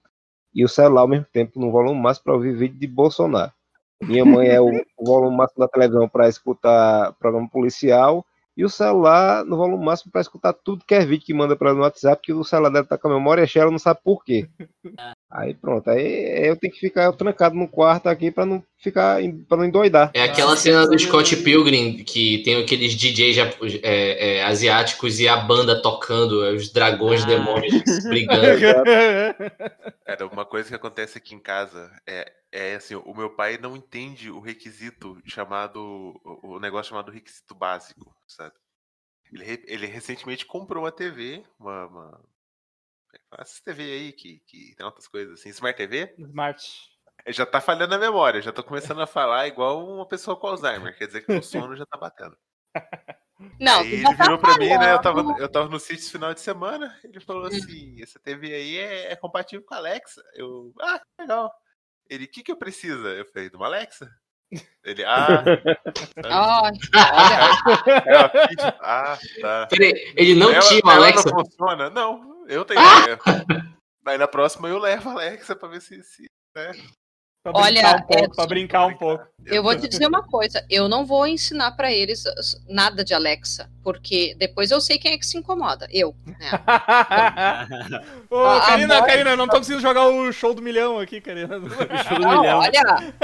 e 0.55 0.64
o 0.64 0.68
celular 0.68 1.02
ao 1.02 1.09
mesmo 1.09 1.26
tempo 1.32 1.59
no 1.59 1.70
volume 1.72 2.01
máximo 2.01 2.24
para 2.24 2.35
ouvir 2.35 2.55
vídeo 2.56 2.78
de 2.78 2.86
Bolsonaro. 2.86 3.52
Minha 4.03 4.25
mãe 4.25 4.49
é 4.49 4.61
o, 4.61 4.70
o 4.97 5.05
volume 5.05 5.37
máximo 5.37 5.61
da 5.61 5.69
televisão 5.69 6.09
para 6.09 6.29
escutar 6.29 7.12
programa 7.15 7.49
policial 7.49 8.25
e 8.57 8.65
o 8.65 8.69
celular 8.69 9.45
no 9.45 9.57
volume 9.57 9.85
máximo 9.85 10.11
para 10.11 10.20
escutar 10.20 10.53
tudo 10.53 10.85
que 10.85 10.95
é 10.95 11.05
vídeo 11.05 11.25
que 11.27 11.33
manda 11.33 11.55
para 11.55 11.73
no 11.73 11.83
WhatsApp, 11.83 12.20
que 12.20 12.33
o 12.33 12.43
celular 12.43 12.70
dela 12.70 12.85
tá 12.85 12.99
com 12.99 13.09
a 13.09 13.15
memória 13.15 13.47
cheia, 13.47 13.62
ela 13.62 13.70
não 13.70 13.79
sabe 13.79 14.01
por 14.03 14.25
quê. 14.25 14.49
Aí 15.31 15.53
pronto, 15.53 15.91
aí 15.91 16.49
eu 16.49 16.57
tenho 16.57 16.73
que 16.73 16.81
ficar 16.81 17.13
trancado 17.13 17.55
no 17.55 17.69
quarto 17.69 18.09
aqui 18.09 18.31
para 18.31 18.47
não 18.47 18.65
ficar 18.79 19.19
para 19.47 19.59
não 19.59 19.65
endoidar. 19.67 20.11
É 20.15 20.23
aquela 20.23 20.57
cena 20.57 20.87
do 20.87 20.99
Scott 20.99 21.37
Pilgrim 21.43 22.03
que 22.03 22.43
tem 22.45 22.57
aqueles 22.57 22.95
DJs 22.95 23.37
é, 23.83 24.37
é, 24.39 24.45
asiáticos 24.45 25.21
e 25.21 25.29
a 25.29 25.37
banda 25.37 25.83
tocando, 25.83 26.43
é, 26.47 26.53
os 26.53 26.73
dragões 26.73 27.25
Ah. 27.25 27.27
demônios 27.27 27.83
brigando. 28.09 28.59
Cara, 30.07 30.27
uma 30.27 30.47
coisa 30.47 30.71
que 30.71 30.75
acontece 30.75 31.19
aqui 31.19 31.35
em 31.35 31.41
casa 31.41 31.93
é, 32.07 32.33
é 32.51 32.75
assim, 32.77 32.95
o 32.95 33.15
meu 33.15 33.29
pai 33.29 33.59
não 33.61 33.77
entende 33.77 34.31
o 34.31 34.41
requisito 34.41 35.21
chamado, 35.27 36.19
o 36.43 36.59
negócio 36.59 36.89
chamado 36.89 37.13
requisito 37.13 37.55
básico, 37.55 38.15
sabe? 38.27 38.55
Ele, 39.31 39.63
ele 39.67 39.87
recentemente 39.87 40.47
comprou 40.47 40.85
uma 40.85 40.93
TV, 40.93 41.43
uma, 41.61 41.87
uma 41.87 42.21
essa 43.37 43.63
TV 43.65 43.83
aí 43.83 44.13
que, 44.13 44.41
que 44.47 44.75
tem 44.77 44.87
outras 44.87 45.07
coisas 45.09 45.41
assim, 45.41 45.49
Smart 45.51 45.77
TV, 45.77 46.15
Smart. 46.19 46.91
já 47.29 47.45
tá 47.45 47.61
falhando 47.61 47.95
a 47.95 47.99
memória, 47.99 48.41
já 48.41 48.53
tô 48.53 48.63
começando 48.65 49.01
a 49.03 49.07
falar 49.07 49.47
igual 49.47 49.87
uma 49.87 50.07
pessoa 50.07 50.37
com 50.37 50.47
Alzheimer, 50.47 50.97
quer 50.97 51.07
dizer 51.07 51.23
que 51.27 51.33
o 51.33 51.43
sono 51.43 51.77
já 51.77 51.85
tá 51.87 51.99
batendo. 51.99 52.37
Não, 53.61 53.81
aí 53.81 53.93
ele 53.95 54.03
tá 54.03 54.25
virou 54.25 54.39
pra 54.39 54.59
mim, 54.59 54.67
né? 54.69 54.93
Eu 54.93 55.01
tava, 55.01 55.21
eu 55.39 55.49
tava 55.49 55.69
no 55.69 55.79
sítio 55.79 56.01
esse 56.03 56.11
final 56.11 56.35
de 56.35 56.41
semana. 56.41 56.99
Ele 57.05 57.21
falou 57.21 57.45
Hum. 57.45 57.47
assim: 57.47 58.03
essa 58.03 58.19
TV 58.19 58.53
aí 58.53 58.77
é, 58.79 59.13
é 59.13 59.17
compatível 59.17 59.65
com 59.65 59.75
a 59.75 59.77
Alexa. 59.77 60.21
Eu, 60.35 60.73
ah, 60.81 61.01
legal. 61.21 61.53
Ele, 62.11 62.25
o 62.25 62.29
que, 62.29 62.43
que 62.43 62.51
eu 62.51 62.57
preciso? 62.57 63.07
Eu 63.07 63.25
falei, 63.27 63.49
de 63.49 63.55
uma 63.55 63.67
Alexa? 63.67 64.11
Ele, 64.83 65.05
ah, 65.05 65.45
é 68.07 68.17
uma 68.19 68.29
feed. 68.29 68.63
Ah, 68.81 69.19
tá. 69.41 69.67
Peraí, 69.69 70.13
ele 70.17 70.35
não 70.35 70.51
Ela- 70.51 70.61
tinha 70.69 70.81
ela 70.83 70.95
Alexa? 70.95 71.31
Não 71.31 71.45
funciona? 71.45 71.91
Não, 71.91 72.38
eu 72.49 72.65
tenho. 72.65 72.81
né? 72.81 73.19
Aí 74.07 74.19
na 74.19 74.27
próxima 74.27 74.69
eu 74.69 74.79
levo 74.79 75.11
a 75.11 75.12
Alexa 75.12 75.55
pra 75.55 75.69
ver 75.69 75.81
se. 75.83 76.03
se 76.03 76.25
né? 76.57 76.73
Pra 77.41 77.53
Olha, 77.55 77.81
brincar 77.81 77.95
um 77.97 78.03
pouco, 78.07 78.25
Edson. 78.25 78.35
pra 78.35 78.47
brincar 78.47 78.87
um 78.87 78.97
pouco. 78.97 79.25
eu 79.47 79.62
vou 79.62 79.77
te 79.79 79.87
dizer 79.89 80.07
uma 80.09 80.27
coisa, 80.27 80.66
eu 80.69 80.89
não 80.89 81.07
vou 81.07 81.25
ensinar 81.27 81.70
pra 81.77 81.91
eles 81.93 82.25
nada 82.69 83.05
de 83.05 83.15
Alexa, 83.15 83.70
porque 83.85 84.35
depois 84.39 84.73
eu 84.73 84.81
sei 84.81 84.99
quem 84.99 85.12
é 85.12 85.19
que 85.19 85.25
se 85.25 85.39
incomoda, 85.39 85.87
eu. 85.93 86.16
né? 86.27 86.35
Ô, 88.29 88.39
A- 88.45 88.61
Karina, 88.66 88.97
voz- 88.99 89.07
Karina, 89.07 89.31
eu 89.31 89.37
não 89.37 89.47
tô 89.47 89.59
conseguindo 89.59 89.81
jogar 89.81 90.09
o 90.09 90.33
show 90.33 90.53
do 90.53 90.61
milhão 90.61 90.99
aqui, 90.99 91.20
Karina. 91.20 91.61
Show 92.09 92.16
do 92.19 92.20
Não, 92.27 92.41
milhão. 92.41 92.59
olha, 92.59 93.15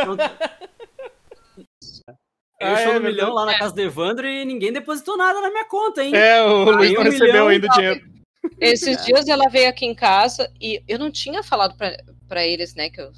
Eu 2.61 2.69
Ah, 2.69 2.77
show 2.77 2.93
é 2.93 3.01
do 3.01 3.05
milhão 3.05 3.33
lá 3.35 3.45
na 3.47 3.59
casa 3.59 3.75
do 3.75 3.81
Evandro 3.81 4.27
e 4.29 4.45
ninguém 4.45 4.73
depositou 4.73 5.17
nada 5.17 5.41
na 5.41 5.51
minha 5.51 5.65
conta, 5.67 6.03
hein? 6.05 6.15
É, 6.15 6.41
o 6.43 6.71
Luiz 6.71 6.93
não 6.95 7.03
recebeu 7.03 7.27
milhão, 7.27 7.49
ainda 7.49 7.67
o 7.67 7.71
dinheiro. 7.71 8.14
Esses 8.61 9.05
dias 9.05 9.29
ela 9.29 9.49
veio 9.49 9.69
aqui 9.69 9.87
em 9.87 9.95
casa 9.95 10.53
e 10.61 10.83
eu 10.87 10.99
não 10.99 11.11
tinha 11.11 11.43
falado 11.43 11.77
pra 11.77 12.45
eles, 12.45 12.75
né, 12.75 12.91
que 12.91 13.01
eu, 13.01 13.13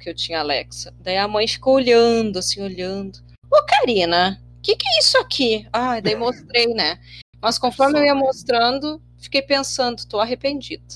que 0.00 0.08
eu 0.08 0.14
tinha 0.14 0.40
Alexa. 0.40 0.94
Daí 1.00 1.16
a 1.16 1.28
mãe 1.28 1.46
ficou 1.46 1.74
olhando, 1.74 2.38
assim, 2.38 2.62
olhando. 2.62 3.18
Ô, 3.50 3.64
Karina, 3.66 4.42
o 4.58 4.62
que, 4.62 4.76
que 4.76 4.88
é 4.88 4.98
isso 4.98 5.18
aqui? 5.18 5.66
Ah, 5.72 6.00
daí 6.00 6.14
mostrei, 6.14 6.68
né? 6.68 7.00
Mas 7.40 7.58
conforme 7.58 7.98
eu 7.98 8.04
ia 8.04 8.14
mostrando, 8.14 9.02
fiquei 9.18 9.42
pensando, 9.42 10.06
tô 10.06 10.20
arrependido. 10.20 10.94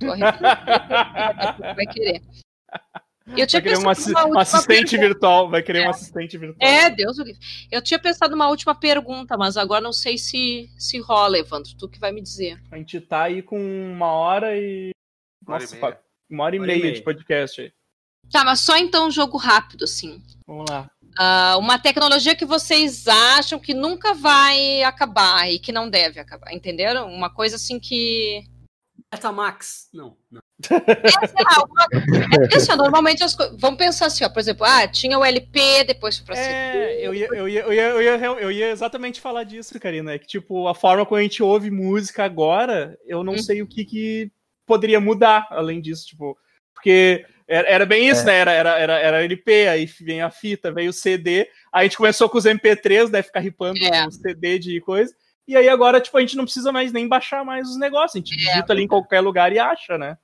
Tô 0.00 0.10
arrependido. 0.10 1.74
Vai 1.76 1.86
querer. 1.86 2.22
Eu 3.28 3.46
tinha 3.46 3.60
Vai 3.60 3.62
querer 3.62 3.74
pensado 3.74 3.86
um, 3.86 3.90
assi- 3.90 4.08
numa 4.08 4.20
um 4.20 4.24
última 4.26 4.42
assistente 4.42 4.90
pergunta. 4.90 4.98
virtual. 5.08 5.50
Vai 5.50 5.62
querer 5.62 5.86
um 5.86 5.90
assistente 5.90 6.38
virtual. 6.38 6.70
É, 6.70 6.90
Deus 6.90 7.18
o 7.18 7.22
livre. 7.24 7.40
Eu 7.72 7.82
tinha 7.82 7.98
pensado 7.98 8.30
numa 8.30 8.48
última 8.48 8.74
pergunta, 8.74 9.36
mas 9.36 9.56
agora 9.56 9.80
não 9.80 9.92
sei 9.92 10.16
se, 10.16 10.70
se 10.78 11.00
rola, 11.00 11.36
Evandro. 11.38 11.74
Tu 11.76 11.88
que 11.88 11.98
vai 11.98 12.12
me 12.12 12.22
dizer. 12.22 12.60
A 12.70 12.76
gente 12.76 13.00
tá 13.00 13.22
aí 13.24 13.42
com 13.42 13.58
uma 13.58 14.06
hora 14.12 14.56
e. 14.56 14.90
Uma 15.44 15.54
hora 15.56 15.64
e 15.64 15.66
Nossa, 15.66 15.76
meia. 15.76 16.00
uma 16.30 16.44
hora 16.44 16.56
e 16.56 16.58
Uma 16.60 16.66
meia 16.66 16.82
meia. 16.82 16.92
de 16.94 17.02
podcast 17.02 17.60
aí. 17.60 17.72
Tá, 18.30 18.44
mas 18.44 18.60
só 18.60 18.76
então 18.76 19.08
um 19.08 19.10
jogo 19.10 19.36
rápido, 19.36 19.84
assim. 19.84 20.22
Vamos 20.46 20.66
lá. 20.70 20.88
Ah, 21.18 21.56
uma 21.58 21.78
tecnologia 21.78 22.36
que 22.36 22.44
vocês 22.44 23.08
acham 23.08 23.58
que 23.58 23.72
nunca 23.74 24.12
vai 24.14 24.82
acabar 24.82 25.50
e 25.50 25.58
que 25.58 25.72
não 25.72 25.88
deve 25.88 26.20
acabar, 26.20 26.52
entenderam? 26.52 27.08
Uma 27.12 27.28
coisa 27.32 27.56
assim 27.56 27.80
que. 27.80 28.44
Betamax. 29.12 29.88
Não, 29.92 30.16
não. 30.30 30.40
É, 30.62 31.08
sei 31.26 31.44
lá, 31.44 31.56
alguma... 31.56 31.82
é 32.32 32.38
porque, 32.38 32.56
assim, 32.56 32.76
normalmente 32.76 33.22
as 33.22 33.34
coisas. 33.34 33.56
Vamos 33.60 33.78
pensar 33.78 34.06
assim, 34.06 34.24
ó, 34.24 34.28
por 34.28 34.40
exemplo, 34.40 34.64
ah, 34.64 34.88
tinha 34.88 35.18
o 35.18 35.24
LP, 35.24 35.84
depois 35.84 36.16
foi 36.16 36.26
pra 36.26 36.34
CD. 36.36 36.48
É, 36.50 37.06
eu 37.06 37.14
ia, 37.14 37.26
eu, 37.26 37.48
ia, 37.48 37.60
eu, 37.60 37.72
ia, 37.72 37.82
eu, 37.82 38.02
ia, 38.02 38.16
eu 38.40 38.50
ia 38.50 38.70
exatamente 38.70 39.20
falar 39.20 39.44
disso, 39.44 39.78
Karina. 39.78 40.12
É 40.14 40.18
que, 40.18 40.26
tipo, 40.26 40.66
a 40.66 40.74
forma 40.74 41.04
como 41.04 41.18
a 41.18 41.22
gente 41.22 41.42
ouve 41.42 41.70
música 41.70 42.24
agora, 42.24 42.96
eu 43.06 43.22
não 43.22 43.34
Hum. 43.34 43.38
sei 43.38 43.60
o 43.60 43.66
que, 43.66 43.84
que 43.84 44.30
poderia 44.64 44.98
mudar 45.00 45.46
além 45.50 45.80
disso, 45.80 46.06
tipo. 46.06 46.36
Porque 46.74 47.24
era, 47.46 47.68
era 47.68 47.86
bem 47.86 48.08
isso, 48.08 48.22
É. 48.22 48.24
né? 48.26 48.34
Era, 48.38 48.52
era, 48.52 48.78
era, 48.78 48.98
era 48.98 49.24
LP, 49.24 49.68
aí 49.68 49.86
vem 50.00 50.22
a 50.22 50.30
fita, 50.30 50.72
veio 50.72 50.90
o 50.90 50.92
CD. 50.92 51.48
Aí 51.72 51.80
a 51.80 51.82
gente 51.84 51.96
começou 51.98 52.28
com 52.30 52.38
os 52.38 52.44
MP3, 52.46 53.10
né? 53.10 53.22
Ficar 53.22 53.40
ripando 53.40 53.78
É. 53.84 54.06
o 54.06 54.10
CD 54.10 54.58
de 54.58 54.80
coisa. 54.80 55.14
E 55.46 55.54
aí 55.56 55.68
agora, 55.68 56.00
tipo, 56.00 56.16
a 56.16 56.20
gente 56.20 56.36
não 56.36 56.44
precisa 56.44 56.72
mais 56.72 56.92
nem 56.92 57.06
baixar 57.06 57.44
mais 57.44 57.68
os 57.68 57.78
negócios. 57.78 58.14
A 58.16 58.18
gente 58.18 58.36
digita 58.36 58.72
ali 58.72 58.82
em 58.82 58.88
qualquer 58.88 59.20
lugar 59.20 59.52
e 59.52 59.58
acha, 59.58 59.96
né? 59.98 60.16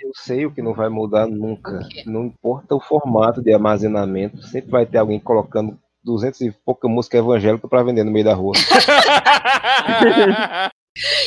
Eu 0.00 0.10
sei 0.14 0.46
o 0.46 0.50
que 0.50 0.62
não 0.62 0.74
vai 0.74 0.88
mudar 0.88 1.26
nunca. 1.26 1.80
Não 2.06 2.26
importa 2.26 2.74
o 2.74 2.80
formato 2.80 3.42
de 3.42 3.52
armazenamento, 3.52 4.42
sempre 4.42 4.70
vai 4.70 4.86
ter 4.86 4.98
alguém 4.98 5.20
colocando 5.20 5.78
200 6.04 6.40
e 6.42 6.52
pouca 6.64 6.88
música 6.88 7.18
evangélica 7.18 7.66
pra 7.66 7.82
vender 7.82 8.04
no 8.04 8.10
meio 8.10 8.24
da 8.24 8.34
rua. 8.34 8.52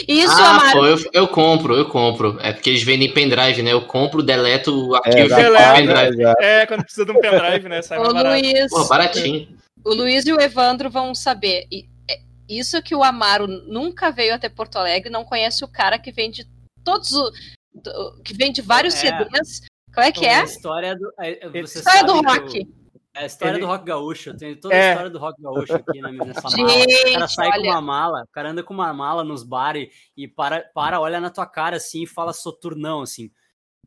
Isso, 0.07 0.31
ah, 0.31 0.51
Amaro. 0.51 0.79
pô, 0.79 0.85
eu, 0.85 0.97
eu 1.11 1.27
compro, 1.27 1.75
eu 1.75 1.89
compro. 1.89 2.37
É 2.41 2.53
porque 2.53 2.69
eles 2.69 2.83
vendem 2.83 3.13
pendrive, 3.13 3.61
né? 3.61 3.73
Eu 3.73 3.85
compro, 3.85 4.23
deleto 4.23 4.71
o 4.71 4.95
arquivo 4.95 5.27
do 5.27 5.35
deleta. 5.35 5.73
pendrive. 5.73 6.21
exato. 6.21 6.41
É, 6.41 6.65
quando 6.65 6.83
precisa 6.83 7.05
de 7.05 7.11
um 7.11 7.19
pendrive, 7.19 7.67
né? 7.67 7.81
Sai 7.81 7.99
Ô, 7.99 8.13
barato. 8.13 8.41
Luiz. 8.41 8.69
Pô, 8.69 8.87
baratinho. 8.87 9.57
O 9.83 9.93
Luiz 9.93 10.25
e 10.25 10.31
o 10.31 10.39
Evandro 10.39 10.89
vão 10.89 11.13
saber. 11.13 11.65
É, 12.09 12.19
isso 12.47 12.81
que 12.81 12.95
o 12.95 13.03
Amaro 13.03 13.45
nunca 13.45 14.09
veio 14.09 14.33
até 14.33 14.47
Porto 14.47 14.77
Alegre, 14.77 15.09
não 15.09 15.25
conhece 15.25 15.65
o 15.65 15.67
cara 15.67 15.99
que 15.99 16.13
vende 16.13 16.47
todos 16.81 17.11
o. 17.11 17.29
do- 17.73 18.21
que 18.23 18.33
vende 18.33 18.61
vários 18.61 18.95
É. 18.95 18.97
CDs. 18.97 19.61
Como 19.93 20.05
é 20.05 20.11
que 20.11 20.25
A 20.25 20.41
é? 20.41 20.43
história 20.43 20.95
do. 20.95 21.11
é, 21.19 21.49
Você 21.61 21.79
História 21.79 22.03
do 22.03 22.13
rock. 22.21 22.59
eu- 22.59 22.67
é 23.15 23.19
a 23.21 23.25
história 23.25 23.51
Ele- 23.53 23.61
do 23.61 23.65
rock 23.67 23.85
gaúcho. 23.85 24.29
Eu 24.29 24.37
tenho 24.37 24.59
toda 24.59 24.75
a 24.75 24.77
É. 24.77 24.89
história 24.91 25.09
do 25.09 25.17
rock 25.19 25.41
gaúcho 25.41 25.73
aqui 25.73 25.99
na, 26.01 26.11
nessa 26.11 26.41
mala. 26.49 26.73
O 26.73 27.13
cara 27.13 27.27
sai 27.27 27.51
com 27.51 27.57
olha. 27.59 27.71
uma 27.71 27.81
mala, 27.81 28.23
o 28.23 28.31
cara 28.31 28.49
anda 28.51 28.63
com 28.63 28.73
uma 28.73 28.93
mala 28.93 29.23
nos 29.23 29.43
bares 29.43 29.89
e 30.15 30.27
para, 30.27 30.61
para, 30.73 30.99
olha 30.99 31.19
na 31.19 31.29
tua 31.31 31.45
cara 31.47 31.77
assim 31.77 32.03
e 32.03 32.07
fala 32.07 32.31
soturnão 32.33 33.01
assim. 33.01 33.31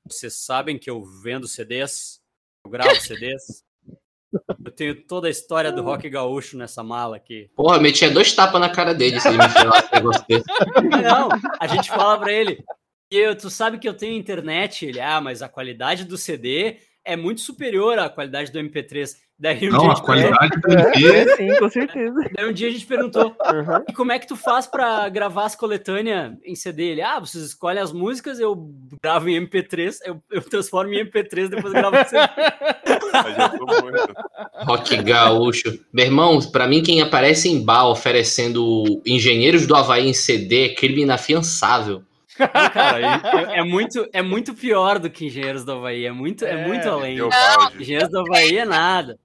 Vocês 0.09 0.35
sabem 0.45 0.79
que 0.79 0.91
eu 0.91 1.05
vendo 1.05 1.47
CDs? 1.47 2.21
Eu 2.65 2.71
gravo 2.73 2.91
CDs? 3.01 3.63
Eu 4.65 4.71
tenho 4.73 5.07
toda 5.07 5.27
a 5.29 5.31
história 5.31 5.71
do 5.73 5.83
rock 5.83 6.09
gaúcho 6.09 6.57
nessa 6.57 6.83
mala 6.83 7.17
aqui. 7.17 7.51
Porra, 7.57 7.77
eu 7.77 7.81
metia 7.81 8.11
dois 8.11 8.33
tapas 8.33 8.61
na 8.61 8.69
cara 8.69 8.95
dele 8.95 9.21
se 9.21 9.29
ele 9.29 9.39
me 9.39 9.49
falasse 9.49 9.89
um 9.93 9.97
negócio 9.97 10.25
desse. 10.29 10.45
Não, 11.03 11.29
a 11.61 11.67
gente 11.67 11.89
fala 11.89 12.19
pra 12.19 12.33
ele. 12.33 12.65
E 13.11 13.17
eu, 13.17 13.35
tu 13.35 13.51
sabe 13.51 13.79
que 13.79 13.89
eu 13.89 13.95
tenho 13.95 14.17
internet? 14.17 14.87
Ele, 14.87 15.01
ah, 15.01 15.21
mas 15.21 15.43
a 15.43 15.49
qualidade 15.49 16.05
do 16.05 16.17
CD 16.17 16.77
é 17.05 17.17
muito 17.17 17.41
superior 17.41 17.99
à 17.99 18.09
qualidade 18.09 18.53
do 18.53 18.59
MP3. 18.61 19.17
Daí 19.37 19.69
um, 19.69 19.73
Não, 19.73 19.81
dia, 19.81 19.93
a 19.93 20.01
qualidade 20.01 20.61
do 20.61 20.73
EP. 20.73 20.97
É, 21.03 21.37
sim, 21.37 21.59
com 21.59 21.69
certeza. 21.71 22.31
daí 22.37 22.49
um 22.49 22.53
dia 22.53 22.69
a 22.69 22.71
gente 22.71 22.85
perguntou: 22.87 23.25
Uhum. 23.25 23.85
e 23.89 23.93
como 23.95 24.13
é 24.13 24.19
que 24.19 24.29
tu 24.29 24.37
faz 24.37 24.67
pra 24.67 25.09
gravar 25.09 25.47
as 25.47 25.57
coletâneas 25.57 26.35
em 26.45 26.55
CD? 26.55 26.85
Ele, 26.85 27.03
ah, 27.03 27.19
vocês 27.19 27.43
escolhem 27.43 27.83
as 27.83 27.91
músicas, 27.91 28.39
eu 28.39 28.71
gravo 29.03 29.31
em 29.31 29.47
MP3, 29.47 29.97
eu, 30.05 30.23
eu 30.31 30.43
transformo 30.43 30.93
em 30.93 31.05
MP3, 31.05 31.49
depois 31.49 31.73
gravo 31.73 31.97
em 31.97 32.05
CD. 32.05 32.23
Rock 34.67 35.03
gaúcho. 35.03 35.81
Meu 35.93 36.05
irmão, 36.05 36.39
pra 36.53 36.69
mim, 36.69 36.83
quem 36.83 37.01
aparece 37.01 37.49
em 37.49 37.65
bar 37.65 37.89
oferecendo 37.89 38.85
Engenheiros 39.07 39.67
do 39.67 39.75
Havaí 39.75 40.07
em 40.07 40.15
CD 40.15 40.67
é 40.67 40.75
crime 40.75 41.03
inafiançável. 41.03 42.05
Cara, 42.37 43.01
é, 43.55 43.61
é 43.61 43.65
muito, 43.65 44.07
é 44.13 44.23
muito 44.23 44.55
pior 44.55 44.99
do 44.99 45.11
que 45.11 45.27
Engenheiros 45.27 45.65
do 45.65 45.73
Havaí, 45.73 46.05
é 46.05 46.13
muito, 46.13 46.45
é, 46.45 46.63
É, 46.63 46.67
muito 46.67 46.89
além. 46.89 47.19
Engenheiros 47.79 48.11
do 48.11 48.21
Havaí 48.21 48.59
é 48.59 48.65
nada. 48.65 49.19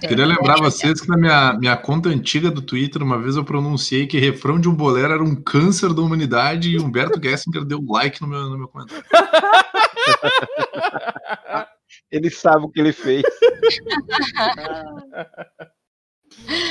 Queria 0.00 0.26
lembrar 0.26 0.58
vocês 0.58 1.00
que 1.00 1.08
na 1.08 1.16
minha, 1.16 1.52
minha 1.54 1.76
conta 1.76 2.08
antiga 2.08 2.52
do 2.52 2.62
Twitter, 2.62 3.02
uma 3.02 3.20
vez 3.20 3.34
eu 3.34 3.44
pronunciei 3.44 4.06
que 4.06 4.16
refrão 4.16 4.60
de 4.60 4.68
um 4.68 4.74
bolero 4.74 5.12
era 5.12 5.24
um 5.24 5.34
câncer 5.34 5.92
da 5.92 6.02
humanidade 6.02 6.70
e 6.70 6.78
Humberto 6.78 7.20
Gessinger 7.20 7.64
deu 7.64 7.84
like 7.84 8.22
no 8.22 8.28
meu, 8.28 8.42
no 8.42 8.58
meu 8.58 8.68
comentário. 8.68 9.04
Ele 12.10 12.30
sabe 12.30 12.64
o 12.64 12.68
que 12.68 12.80
ele 12.80 12.92
fez. 12.92 13.22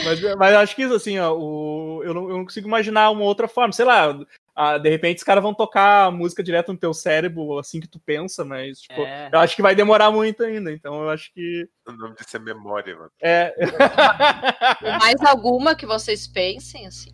Mas, 0.04 0.22
mas 0.38 0.54
eu 0.54 0.60
acho 0.60 0.76
que 0.76 0.84
isso, 0.84 0.94
assim, 0.94 1.18
ó, 1.20 1.34
o, 1.34 2.02
eu, 2.04 2.14
não, 2.14 2.30
eu 2.30 2.38
não 2.38 2.46
consigo 2.46 2.68
imaginar 2.68 3.10
uma 3.10 3.24
outra 3.24 3.48
forma. 3.48 3.74
Sei 3.74 3.86
lá, 3.86 4.18
ah, 4.56 4.78
de 4.78 4.90
repente 4.90 5.18
os 5.18 5.24
caras 5.24 5.44
vão 5.44 5.54
tocar 5.54 6.06
a 6.06 6.12
música 6.12 6.44
direto 6.44 6.72
no 6.72 6.78
teu 6.78 6.94
cérebro, 6.94 7.60
assim 7.60 7.80
que 7.80 7.88
tu 7.88 8.00
pensa, 8.00 8.46
mas, 8.46 8.80
tipo, 8.80 9.02
É. 9.02 9.30
eu 9.32 9.40
acho 9.40 9.56
que 9.56 9.62
vai 9.62 9.76
demorar 9.76 10.12
muito 10.12 10.44
ainda. 10.44 10.72
Então 10.72 11.04
eu 11.04 11.10
acho 11.10 11.34
que. 11.34 11.68
O 11.88 11.92
nome 11.92 12.16
disso 12.16 12.38
é 12.38 12.40
memória, 12.40 12.96
mano. 12.96 13.12
É. 13.22 13.54
Mais 15.02 15.22
alguma 15.26 15.76
que 15.76 15.86
vocês 15.86 16.28
pensem, 16.28 16.88
assim, 16.88 17.12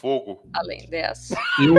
Fogo. 0.00 0.42
além 0.54 0.88
dessa? 0.88 1.36
Eu, 1.60 1.74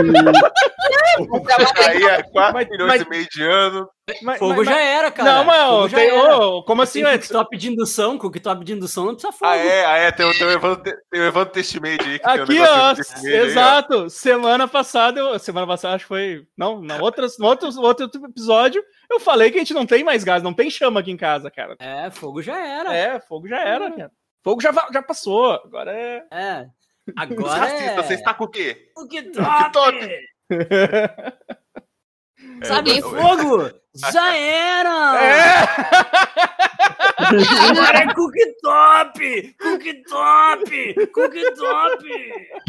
Aí 1.86 2.02
é 2.04 2.22
4 2.22 2.54
Mas- 2.54 2.68
milhões 2.68 2.88
mas- 2.92 3.02
e 3.02 3.08
meio 3.08 3.26
de 3.28 3.42
ano. 3.42 3.88
Mas- 4.22 4.38
Fogo 4.38 4.56
mas- 4.56 4.66
já 4.66 4.80
era, 4.80 5.10
cara. 5.10 5.44
Não, 5.44 5.70
Fogo 5.70 5.88
já 5.88 5.96
tem, 5.98 6.08
era. 6.10 6.36
ô, 6.38 6.62
como 6.64 6.82
assim, 6.82 7.02
Assim, 7.02 7.14
antes? 7.14 7.28
cooktop 7.28 7.56
de 7.56 7.68
indução, 7.70 8.18
cooktop 8.18 8.64
de 8.64 8.72
indução 8.72 9.04
não 9.06 9.12
precisa 9.14 9.32
fogo. 9.32 9.50
Ah, 9.50 9.56
é, 9.56 9.84
ah, 9.84 9.96
é. 9.98 10.12
Tem, 10.12 10.26
o- 10.26 10.32
tem 10.36 10.46
o 10.46 10.50
Evandro, 10.50 10.82
tem 11.10 11.20
o 11.20 11.24
Evandro 11.24 11.52
Testmade 11.52 11.98
aí. 12.08 12.18
Que 12.18 12.24
tem 12.24 12.40
um 12.40 12.42
Aqui, 12.44 12.52
negócio 12.54 12.80
ó, 12.82 12.94
Testmade 12.94 13.26
aí, 13.28 13.40
ó. 13.40 13.44
exato. 13.44 14.10
Semana 14.10 14.68
passada, 14.68 15.20
eu, 15.20 15.38
semana 15.38 15.66
passada 15.66 15.94
acho 15.94 16.04
que 16.04 16.08
foi, 16.08 16.42
não, 16.56 16.80
na 16.80 16.98
outras, 17.02 17.38
no 17.38 17.46
outro, 17.46 17.70
no 17.72 17.82
outro 17.82 18.10
episódio, 18.28 18.82
eu 19.10 19.20
falei 19.20 19.50
que 19.50 19.56
a 19.58 19.60
gente 19.60 19.74
não 19.74 19.86
tem 19.86 20.02
mais 20.04 20.24
gás, 20.24 20.42
não 20.42 20.54
tem 20.54 20.70
chama 20.70 21.00
aqui 21.00 21.10
em 21.10 21.16
casa, 21.16 21.50
cara. 21.50 21.76
É, 21.78 22.10
fogo 22.10 22.42
já 22.42 22.58
era. 22.58 22.94
É, 22.94 23.20
fogo 23.20 23.46
já 23.48 23.60
era, 23.60 23.90
cara. 23.90 24.10
Fogo 24.44 24.60
já, 24.60 24.72
já 24.92 25.02
passou, 25.02 25.52
agora 25.52 25.92
é. 25.92 26.22
É. 26.32 26.66
Agora 27.16 27.60
racistas, 27.60 27.88
é... 27.88 27.96
você 28.02 28.14
está 28.14 28.34
com 28.34 28.44
o 28.44 28.48
quê? 28.48 28.90
Cooktop! 28.94 29.72
top! 29.72 30.08
Sabe, 32.64 32.98
É, 32.98 33.02
fogo! 33.02 33.70
Já 34.12 34.36
era! 34.36 35.22
É! 35.22 35.62
Agora 37.70 37.98
é 37.98 38.06
cooktop! 38.14 39.54
Cooktop! 39.60 40.94
Cooktop! 41.12 42.04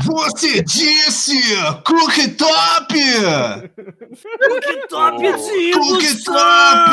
você 0.03 0.63
disse 0.63 1.37
cooktop! 1.85 2.93
Cooktop 4.39 5.19
de 5.19 5.71
Cooktop! 5.73 6.91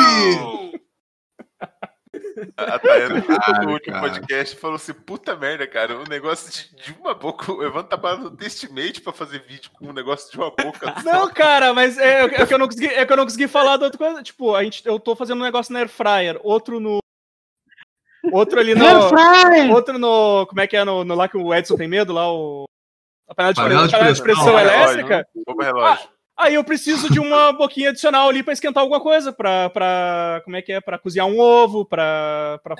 A 2.57 2.79
Tayana 2.79 3.21
Cara, 3.21 3.63
no 3.63 3.73
último 3.73 3.95
cara. 3.95 4.09
podcast 4.09 4.55
falou 4.57 4.75
assim: 4.75 4.93
puta 4.93 5.35
merda, 5.35 5.67
cara, 5.67 5.97
o 5.97 6.03
negócio 6.09 6.51
de, 6.51 6.75
de 6.75 6.99
uma 6.99 7.13
boca. 7.13 7.51
O 7.51 7.63
Evandro 7.63 7.89
tá 7.89 7.97
parando 7.97 8.31
Testmate 8.31 9.01
pra 9.01 9.13
fazer 9.13 9.43
vídeo 9.47 9.71
com 9.71 9.87
um 9.87 9.93
negócio 9.93 10.31
de 10.31 10.37
uma 10.37 10.51
boca. 10.51 10.93
só. 11.01 11.03
Não, 11.11 11.29
cara, 11.29 11.73
mas 11.73 11.97
é, 11.97 12.23
é 12.23 12.45
que 12.45 12.53
eu 12.53 12.57
não 12.57 12.67
consegui, 12.67 12.87
é 12.87 13.05
que 13.05 13.11
eu 13.11 13.17
não 13.17 13.25
consegui 13.25 13.47
falar 13.47 13.77
da 13.77 13.85
outra 13.85 13.97
coisa. 13.97 14.23
Tipo, 14.23 14.55
a 14.55 14.63
gente, 14.63 14.85
eu 14.85 14.99
tô 14.99 15.15
fazendo 15.15 15.39
um 15.39 15.45
negócio 15.45 15.73
na 15.73 15.79
Air 15.79 15.89
Fryer, 15.89 16.39
outro 16.43 16.79
no. 16.79 16.99
Outro 18.31 18.59
ali 18.59 18.75
no. 18.75 18.85
Outro 19.73 19.97
no. 19.97 20.45
Como 20.47 20.61
é 20.61 20.67
que 20.67 20.77
é 20.77 20.83
no, 20.83 21.03
no 21.03 21.15
lá 21.15 21.27
que 21.27 21.37
o 21.37 21.53
Edson 21.53 21.75
tem 21.75 21.87
medo? 21.87 22.13
Lá 22.13 22.31
o. 22.31 22.65
A 23.27 23.33
panela 23.33 23.53
de, 23.53 23.61
Panela 23.61 23.87
de 23.87 23.91
panela 23.93 24.13
de 24.13 24.21
pressão, 24.21 24.43
pressão 24.43 24.57
relógio. 24.57 24.83
elétrica. 24.99 25.27
Opa, 25.47 25.63
relógio. 25.63 26.09
Aí 26.41 26.55
eu 26.55 26.63
preciso 26.63 27.11
de 27.11 27.19
uma 27.19 27.51
boquinha 27.53 27.89
adicional 27.89 28.27
ali 28.27 28.41
pra 28.43 28.53
esquentar 28.53 28.81
alguma 28.81 28.99
coisa, 28.99 29.31
pra, 29.31 29.69
pra 29.69 30.41
como 30.43 30.55
é 30.55 30.61
que 30.61 30.71
é, 30.73 30.81
Pra 30.81 30.97
cozinhar 30.97 31.27
um 31.27 31.39
ovo, 31.39 31.85
pra, 31.85 32.59
pra, 32.63 32.75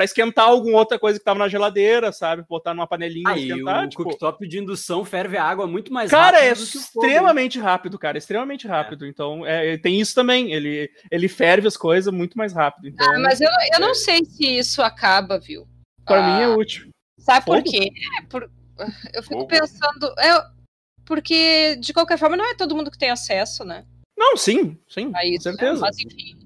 É. 0.00 0.04
esquentar 0.04 0.46
alguma 0.46 0.78
outra 0.78 0.98
coisa 0.98 1.18
que 1.18 1.24
tava 1.24 1.38
na 1.40 1.48
geladeira, 1.48 2.12
sabe? 2.12 2.44
Botar 2.48 2.72
numa 2.74 2.86
panelinha 2.86 3.30
e 3.30 3.32
Aí 3.32 3.48
esquentar, 3.50 3.84
o 3.84 3.88
tipo... 3.88 4.04
cooktop 4.04 4.46
de 4.48 4.58
indução 4.58 5.04
ferve 5.04 5.36
a 5.36 5.44
água 5.44 5.66
muito 5.66 5.92
mais 5.92 6.10
Cara, 6.10 6.38
é 6.38 6.48
rápido 6.50 6.64
do 6.64 6.70
que 6.70 6.78
o 6.78 6.80
fogo, 6.80 7.04
hein? 7.06 7.10
extremamente 7.12 7.58
rápido, 7.58 7.98
cara, 7.98 8.18
extremamente 8.18 8.66
rápido. 8.68 9.06
Então, 9.06 9.44
é, 9.44 9.76
tem 9.78 10.00
isso 10.00 10.14
também, 10.14 10.52
ele, 10.52 10.88
ele 11.10 11.28
ferve 11.28 11.66
as 11.66 11.76
coisas 11.76 12.12
muito 12.12 12.38
mais 12.38 12.52
rápido. 12.52 12.88
Então, 12.88 13.06
Ah, 13.14 13.18
mas 13.18 13.40
eu, 13.40 13.50
eu 13.74 13.80
não 13.80 13.94
sei 13.94 14.24
se 14.24 14.46
isso 14.58 14.80
acaba, 14.82 15.38
viu? 15.40 15.66
pra 16.06 16.24
Ah, 16.24 16.36
mim 16.36 16.42
é 16.44 16.48
útil. 16.48 16.88
Sabe 17.18 17.44
por 17.46 17.58
Fogo? 17.58 17.70
quê? 17.70 17.88
É 18.20 18.26
por- 18.26 18.50
Eu 19.14 19.22
fico 19.22 19.34
Fogo? 19.34 19.46
pensando. 19.46 20.14
é, 20.18 20.54
porque, 21.04 21.76
de 21.76 21.92
qualquer 21.92 22.18
forma, 22.18 22.36
não 22.36 22.50
é 22.50 22.54
todo 22.54 22.74
mundo 22.74 22.90
que 22.90 22.98
tem 22.98 23.10
acesso, 23.10 23.64
né? 23.64 23.84
Não, 24.16 24.36
sim, 24.36 24.78
sim, 24.88 25.10
A 25.14 25.20
com 25.20 25.26
isso, 25.26 25.48
né? 25.48 25.54
certeza. 25.56 25.80
Mas 25.80 25.98
enfim. 25.98 26.36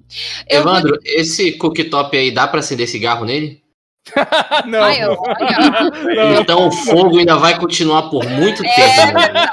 Eu 0.49 0.61
Evandro, 0.61 0.99
esse 1.05 1.53
cooktop 1.59 2.17
aí 2.17 2.31
dá 2.31 2.49
pra 2.49 2.61
acender 2.61 2.89
cigarro 2.89 3.27
nele? 3.27 3.63
não, 4.67 4.83
Ai, 4.83 5.01
não. 5.03 5.19
Então 6.41 6.69
o 6.69 6.73
fogo 6.73 7.19
ainda 7.19 7.37
vai 7.37 7.59
continuar 7.61 8.09
por 8.09 8.27
muito 8.27 8.65
É. 8.65 8.75
tempo. 8.75 9.13
né? 9.19 9.47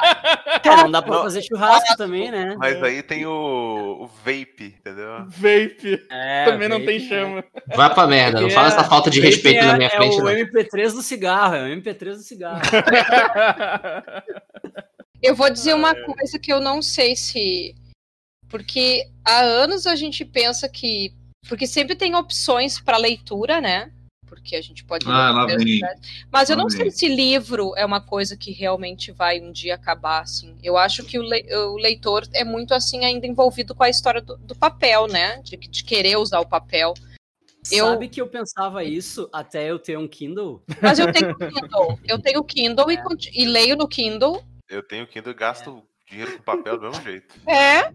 É, 0.64 0.76
não 0.78 0.90
dá 0.92 1.02
pra 1.02 1.16
Não. 1.16 1.24
fazer 1.24 1.42
churrasco 1.42 1.98
também, 1.98 2.32
né? 2.32 2.56
Mas 2.58 2.82
aí 2.82 3.04
tem 3.04 3.26
o, 3.26 4.04
o 4.04 4.08
vape, 4.24 4.74
entendeu? 4.80 5.26
Vape, 5.28 6.02
É, 6.10 6.46
também 6.46 6.70
não 6.70 6.78
vape, 6.80 6.86
tem 6.88 7.00
né? 7.02 7.08
chama. 7.10 7.44
Vai 7.76 7.94
pra 7.94 8.08
merda, 8.08 8.40
não 8.40 8.50
fala 8.50 8.70
é- 8.70 8.72
essa 8.72 8.86
falta 8.86 9.10
de 9.10 9.20
respeito 9.20 9.60
é, 9.60 9.66
na 9.66 9.76
minha 9.76 9.90
é 9.90 9.98
frente, 9.98 10.16
o 10.16 10.24
não. 10.24 10.32
MP3 10.32 10.94
do 10.94 11.02
cigarro, 11.02 11.56
é 11.56 11.64
o 11.64 11.68
MP3 11.68 12.16
do 12.16 12.24
cigarro. 12.24 12.62
Eu 15.26 15.36
vou 15.36 15.50
dizer 15.50 15.74
uma 15.74 15.94
coisa 15.96 16.38
que 16.40 16.52
eu 16.52 16.60
não 16.60 16.82
sei 16.82 17.16
se. 17.16 17.76
Porque 18.50 19.08
há 19.24 19.40
anos 19.42 19.88
a 19.88 19.96
gente 19.96 20.24
pensa 20.24 20.70
que. 20.70 21.14
Porque 21.48 21.68
sempre 21.68 21.96
tem 21.96 22.16
opções 22.16 22.80
para 22.80 22.98
leitura, 22.98 23.60
né? 23.62 23.92
Porque 24.28 24.56
a 24.56 24.62
gente 24.62 24.84
pode. 24.84 25.06
Ah, 25.08 25.32
lá 25.32 25.46
vem. 25.46 25.80
coisas. 25.80 26.00
Mas 26.32 26.50
eu 26.50 26.58
Lá 26.58 26.64
não 26.64 26.70
vem. 26.70 26.78
sei 26.80 26.92
se 26.92 27.08
livro 27.08 27.74
é 27.76 27.86
uma 27.86 28.02
coisa 28.02 28.36
que 28.36 28.52
realmente 28.52 29.12
vai 29.12 29.40
um 29.40 29.52
dia 29.52 29.76
acabar, 29.76 30.22
assim. 30.22 30.56
Eu 30.64 30.78
acho 30.78 31.04
que 31.04 31.18
o, 31.20 31.22
le- 31.22 31.46
o 31.56 31.78
leitor 31.78 32.28
é 32.34 32.44
muito, 32.44 32.74
assim, 32.74 33.06
ainda 33.06 33.28
envolvido 33.28 33.74
com 33.76 33.84
a 33.84 33.90
história 33.90 34.22
do, 34.22 34.36
do 34.38 34.56
papel, 34.56 35.08
né? 35.08 35.40
De, 35.44 35.56
de 35.58 35.84
querer 35.84 36.18
usar 36.18 36.40
o 36.40 36.48
papel. 36.48 36.94
Eu- 37.72 37.86
Sabe 37.88 38.08
que 38.08 38.22
eu 38.22 38.28
pensava 38.28 38.84
isso 38.84 39.28
até 39.34 39.70
eu 39.70 39.80
ter 39.80 39.98
um 39.98 40.08
Kindle? 40.08 40.62
Mas 40.82 41.00
eu 41.00 41.12
tenho 41.12 41.36
Kindle. 41.38 42.00
Eu 42.08 42.20
tenho 42.20 42.44
Kindle 42.44 42.92
e, 42.92 42.96
É. 42.96 43.02
conti- 43.04 43.32
e 43.34 43.46
leio 43.46 43.76
no 43.76 43.88
Kindle. 43.88 44.44
Eu 44.70 44.82
tenho 44.84 45.08
Kindle 45.08 45.32
e 45.32 45.36
gasto 45.36 45.84
dinheiro 46.10 46.38
com 46.38 46.44
papel 46.44 46.78
do 46.78 46.90
mesmo 46.90 47.04
jeito. 47.04 47.36
É. 47.50 47.94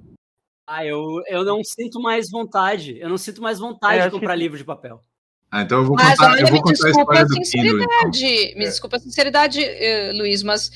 Ah, 0.67 0.87
eu, 0.87 1.21
eu 1.27 1.45
não 1.45 1.65
sinto 1.65 2.01
mais 2.01 2.31
vontade. 2.31 2.97
Eu 3.01 3.09
não 3.09 3.19
sinto 3.19 3.43
mais 3.43 3.59
vontade 3.59 3.99
É, 3.99 4.05
de 4.05 4.11
comprar 4.13 4.35
que- 4.35 4.39
livro 4.39 4.57
de 4.57 4.65
papel. 4.65 5.03
Ah, 5.51 5.63
então 5.63 5.79
eu 5.79 5.85
vou 5.85 5.97
Mas 5.97 6.11
contar, 6.17 6.39
eu 6.41 6.47
vou 6.47 6.53
me 6.55 6.63
contar 6.63 6.71
a 6.71 6.73
desculpa 6.75 7.01
história 7.01 7.21
a 7.23 7.25
do 7.25 7.35
Kindle. 7.35 7.83
Então. 7.83 8.13
sinceridade, 8.13 8.55
me 8.57 8.65
desculpa 8.67 8.97
a 8.97 9.01
sinceridade, 9.01 9.65
eh, 9.65 10.13
Luiz, 10.13 10.45
mas 10.45 10.71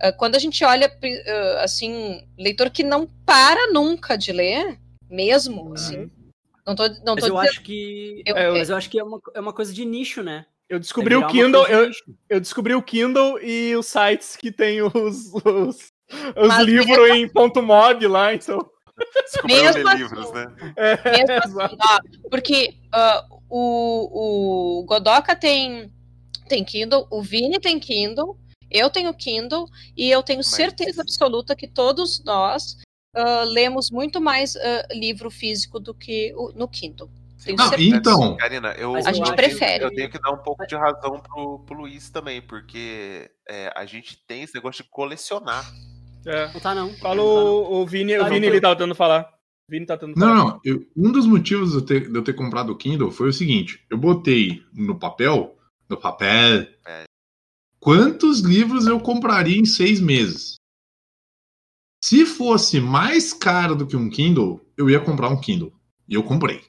eh, 0.00 0.12
quando 0.12 0.34
a 0.36 0.38
gente 0.38 0.64
olha, 0.64 0.86
eh, 1.02 1.58
assim, 1.62 2.26
leitor 2.38 2.70
que 2.70 2.82
não 2.82 3.06
para 3.26 3.70
nunca 3.70 4.16
de 4.16 4.32
ler, 4.32 4.78
mesmo, 5.10 5.74
assim, 5.74 6.10
não 6.66 6.74
tô, 6.74 6.88
não 7.04 7.14
Mas 7.14 7.24
tô 7.24 7.26
eu 7.26 7.34
dizendo... 7.34 7.38
acho 7.40 7.62
que. 7.62 8.22
Eu- 8.24 8.36
É, 8.38 8.48
eu- 8.48 8.54
Mas 8.54 8.70
eu 8.70 8.76
acho 8.78 8.88
que 8.88 8.98
é 8.98 9.04
uma, 9.04 9.20
é 9.34 9.40
uma 9.40 9.52
coisa 9.52 9.74
de 9.74 9.84
nicho, 9.84 10.22
né? 10.22 10.46
Eu 10.68 10.76
É 10.76 10.80
descobri 10.80 11.14
virar 11.14 11.26
o 11.26 11.30
Kindle, 11.30 11.66
eu, 11.66 11.90
eu 12.30 12.40
descobri 12.40 12.74
o 12.74 12.82
Kindle 12.82 13.38
e 13.42 13.76
os 13.76 13.86
sites 13.86 14.36
que 14.36 14.50
tem 14.50 14.80
os, 14.82 14.92
os, 15.34 15.92
os 16.36 16.56
livros 16.64 17.10
em 17.10 17.28
ponto 17.28 17.62
.mob 17.62 18.06
lá, 18.06 18.34
então. 18.34 18.58
Descobriu 19.24 19.62
Mesmo 19.64 19.82
ler 19.82 19.88
assim, 19.88 19.98
livros, 20.02 20.32
né? 20.32 20.46
Mesmo 21.28 21.60
assim, 21.60 21.76
ó, 21.80 22.28
porque 22.30 22.74
ah, 22.92 23.26
o, 23.50 24.80
o 24.80 24.84
Godoka 24.84 25.34
tem, 25.36 25.92
tem 26.48 26.64
Kindle, 26.64 27.06
o 27.10 27.20
Vini 27.20 27.58
tem 27.60 27.78
Kindle, 27.78 28.38
eu 28.70 28.88
tenho 28.88 29.12
Kindle, 29.12 29.66
e 29.96 30.10
eu 30.10 30.22
tenho 30.22 30.38
Mas- 30.38 30.48
certeza 30.48 31.02
absoluta 31.02 31.54
que 31.56 31.66
todos 31.68 32.22
nós 32.24 32.76
ah, 33.16 33.42
lemos 33.44 33.90
muito 33.90 34.20
mais 34.20 34.56
ah, 34.56 34.86
livro 34.92 35.30
físico 35.30 35.78
do 35.78 35.92
que 35.92 36.32
o- 36.36 36.52
no 36.54 36.68
Kindle. 36.68 37.10
Não, 37.46 37.70
então, 37.78 38.36
Karina, 38.36 38.68
eu, 38.72 38.94
A 38.94 39.00
eu 39.00 39.04
gente 39.14 39.22
acho- 39.22 39.34
prefere. 39.36 39.84
eu 39.84 39.94
tenho 39.94 40.10
que 40.10 40.18
dar 40.20 40.30
um 40.32 40.38
pouco 40.42 40.66
de 40.66 40.74
razão 40.74 41.20
pro, 41.20 41.58
pro 41.60 41.76
Luiz 41.78 42.10
também, 42.10 42.40
porque 42.42 43.30
é, 43.48 43.72
a 43.76 43.84
gente 43.84 44.16
tem 44.26 44.42
esse 44.42 44.54
negócio 44.54 44.82
de 44.84 44.90
colecionar. 44.90 45.64
É. 46.26 46.52
Não 46.52 46.60
tá, 46.60 46.74
não. 46.74 46.90
Fala 46.98 47.16
Não 47.16 47.24
tá, 47.24 47.40
o, 47.40 47.82
o 47.82 47.86
Vini, 47.86 48.16
o 48.16 48.20
Tá, 48.20 48.28
Vini 48.28 48.40
não 48.46 48.48
ele 48.48 48.60
tá 48.60 48.70
tentando 48.70 48.94
falar. 48.94 49.22
O 49.68 49.70
Vini 49.72 49.84
tá 49.86 49.96
tentando 49.96 50.16
Não, 50.18 50.26
falar. 50.36 50.50
não. 50.52 50.60
eu- 50.64 50.86
um 50.96 51.12
dos 51.12 51.26
motivos 51.26 51.70
de 51.72 51.76
eu, 51.76 51.82
ter, 51.84 52.10
de 52.10 52.16
eu 52.18 52.22
ter 52.24 52.32
comprado 52.34 52.70
o 52.70 52.76
Kindle 52.76 53.10
foi 53.10 53.28
o 53.28 53.32
seguinte: 53.32 53.84
eu 53.90 53.98
botei 53.98 54.62
no 54.72 54.98
papel, 54.98 55.54
no 55.88 55.96
papel, 55.98 56.66
É. 56.86 57.04
quantos 57.78 58.40
livros 58.40 58.86
eu 58.86 58.98
compraria 59.00 59.58
em 59.58 59.64
seis 59.66 60.00
meses. 60.00 60.54
Se 62.02 62.26
fosse 62.26 62.80
mais 62.80 63.32
caro 63.32 63.74
do 63.74 63.86
que 63.86 63.96
um 63.96 64.10
Kindle, 64.10 64.60
eu 64.76 64.90
ia 64.90 65.00
comprar 65.00 65.28
um 65.30 65.40
Kindle. 65.40 65.72
E 66.06 66.14
eu 66.14 66.22
comprei. 66.22 66.62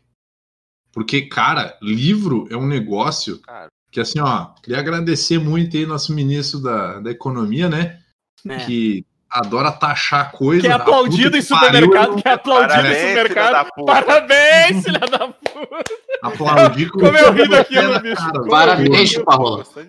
Porque, 0.95 1.23
cara, 1.23 1.77
livro 1.81 2.47
é 2.49 2.55
um 2.55 2.65
negócio 2.65 3.39
Cara. 3.39 3.67
que, 3.91 3.99
assim, 3.99 4.21
ó, 4.21 4.45
queria 4.63 4.79
agradecer 4.79 5.37
muito 5.37 5.75
aí 5.75 5.85
nosso 5.85 6.13
ministro 6.15 6.61
da, 6.61 7.01
da 7.01 7.11
Economia, 7.11 7.67
né? 7.67 7.99
É. 8.47 8.57
Que 8.59 9.05
adora 9.29 9.73
taxar 9.73 10.31
coisa. 10.31 10.61
Que 10.61 10.67
é 10.67 10.71
Ah, 10.71 10.77
aplaudido 10.77 11.31
puta 11.31 11.37
em 11.37 11.43
pariu, 11.45 11.65
supermercado, 11.65 12.09
eu 12.11 12.15
que 12.15 12.27
é 12.29 12.31
aplaudido 12.31 12.73
em 12.73 12.77
Parabéns, 12.77 12.95
filha 12.95 13.25
da 13.25 13.65
supermercado. 13.65 13.85
Parabéns, 13.85 14.83
filha 14.85 14.99
da 14.99 15.27
puta. 15.27 15.83
Aplaudi 16.23 16.89
com 16.89 16.99
Como 16.99 17.17
eu 17.17 17.33
ri 17.33 17.49
daquilo, 17.49 17.99
bicho. 17.99 18.15
cara, 18.15 18.47
Parabéns, 18.47 19.13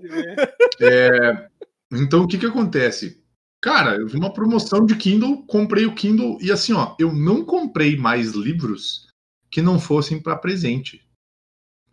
ver. 0.08 0.56
É, 0.80 1.48
então, 1.92 2.24
o 2.24 2.26
que 2.26 2.36
que 2.36 2.46
acontece? 2.46 3.22
Cara, 3.62 3.94
eu 3.94 4.08
vi 4.08 4.16
uma 4.16 4.32
promoção 4.32 4.84
de 4.84 4.96
Kindle, 4.96 5.44
comprei 5.46 5.86
o 5.86 5.94
Kindle 5.94 6.36
e 6.40 6.50
assim, 6.50 6.72
ó, 6.72 6.96
eu 6.98 7.12
não 7.12 7.44
comprei 7.44 7.96
mais 7.96 8.32
livros 8.32 9.05
que 9.50 9.62
não 9.62 9.78
fossem 9.78 10.20
para 10.20 10.36
presente. 10.36 11.02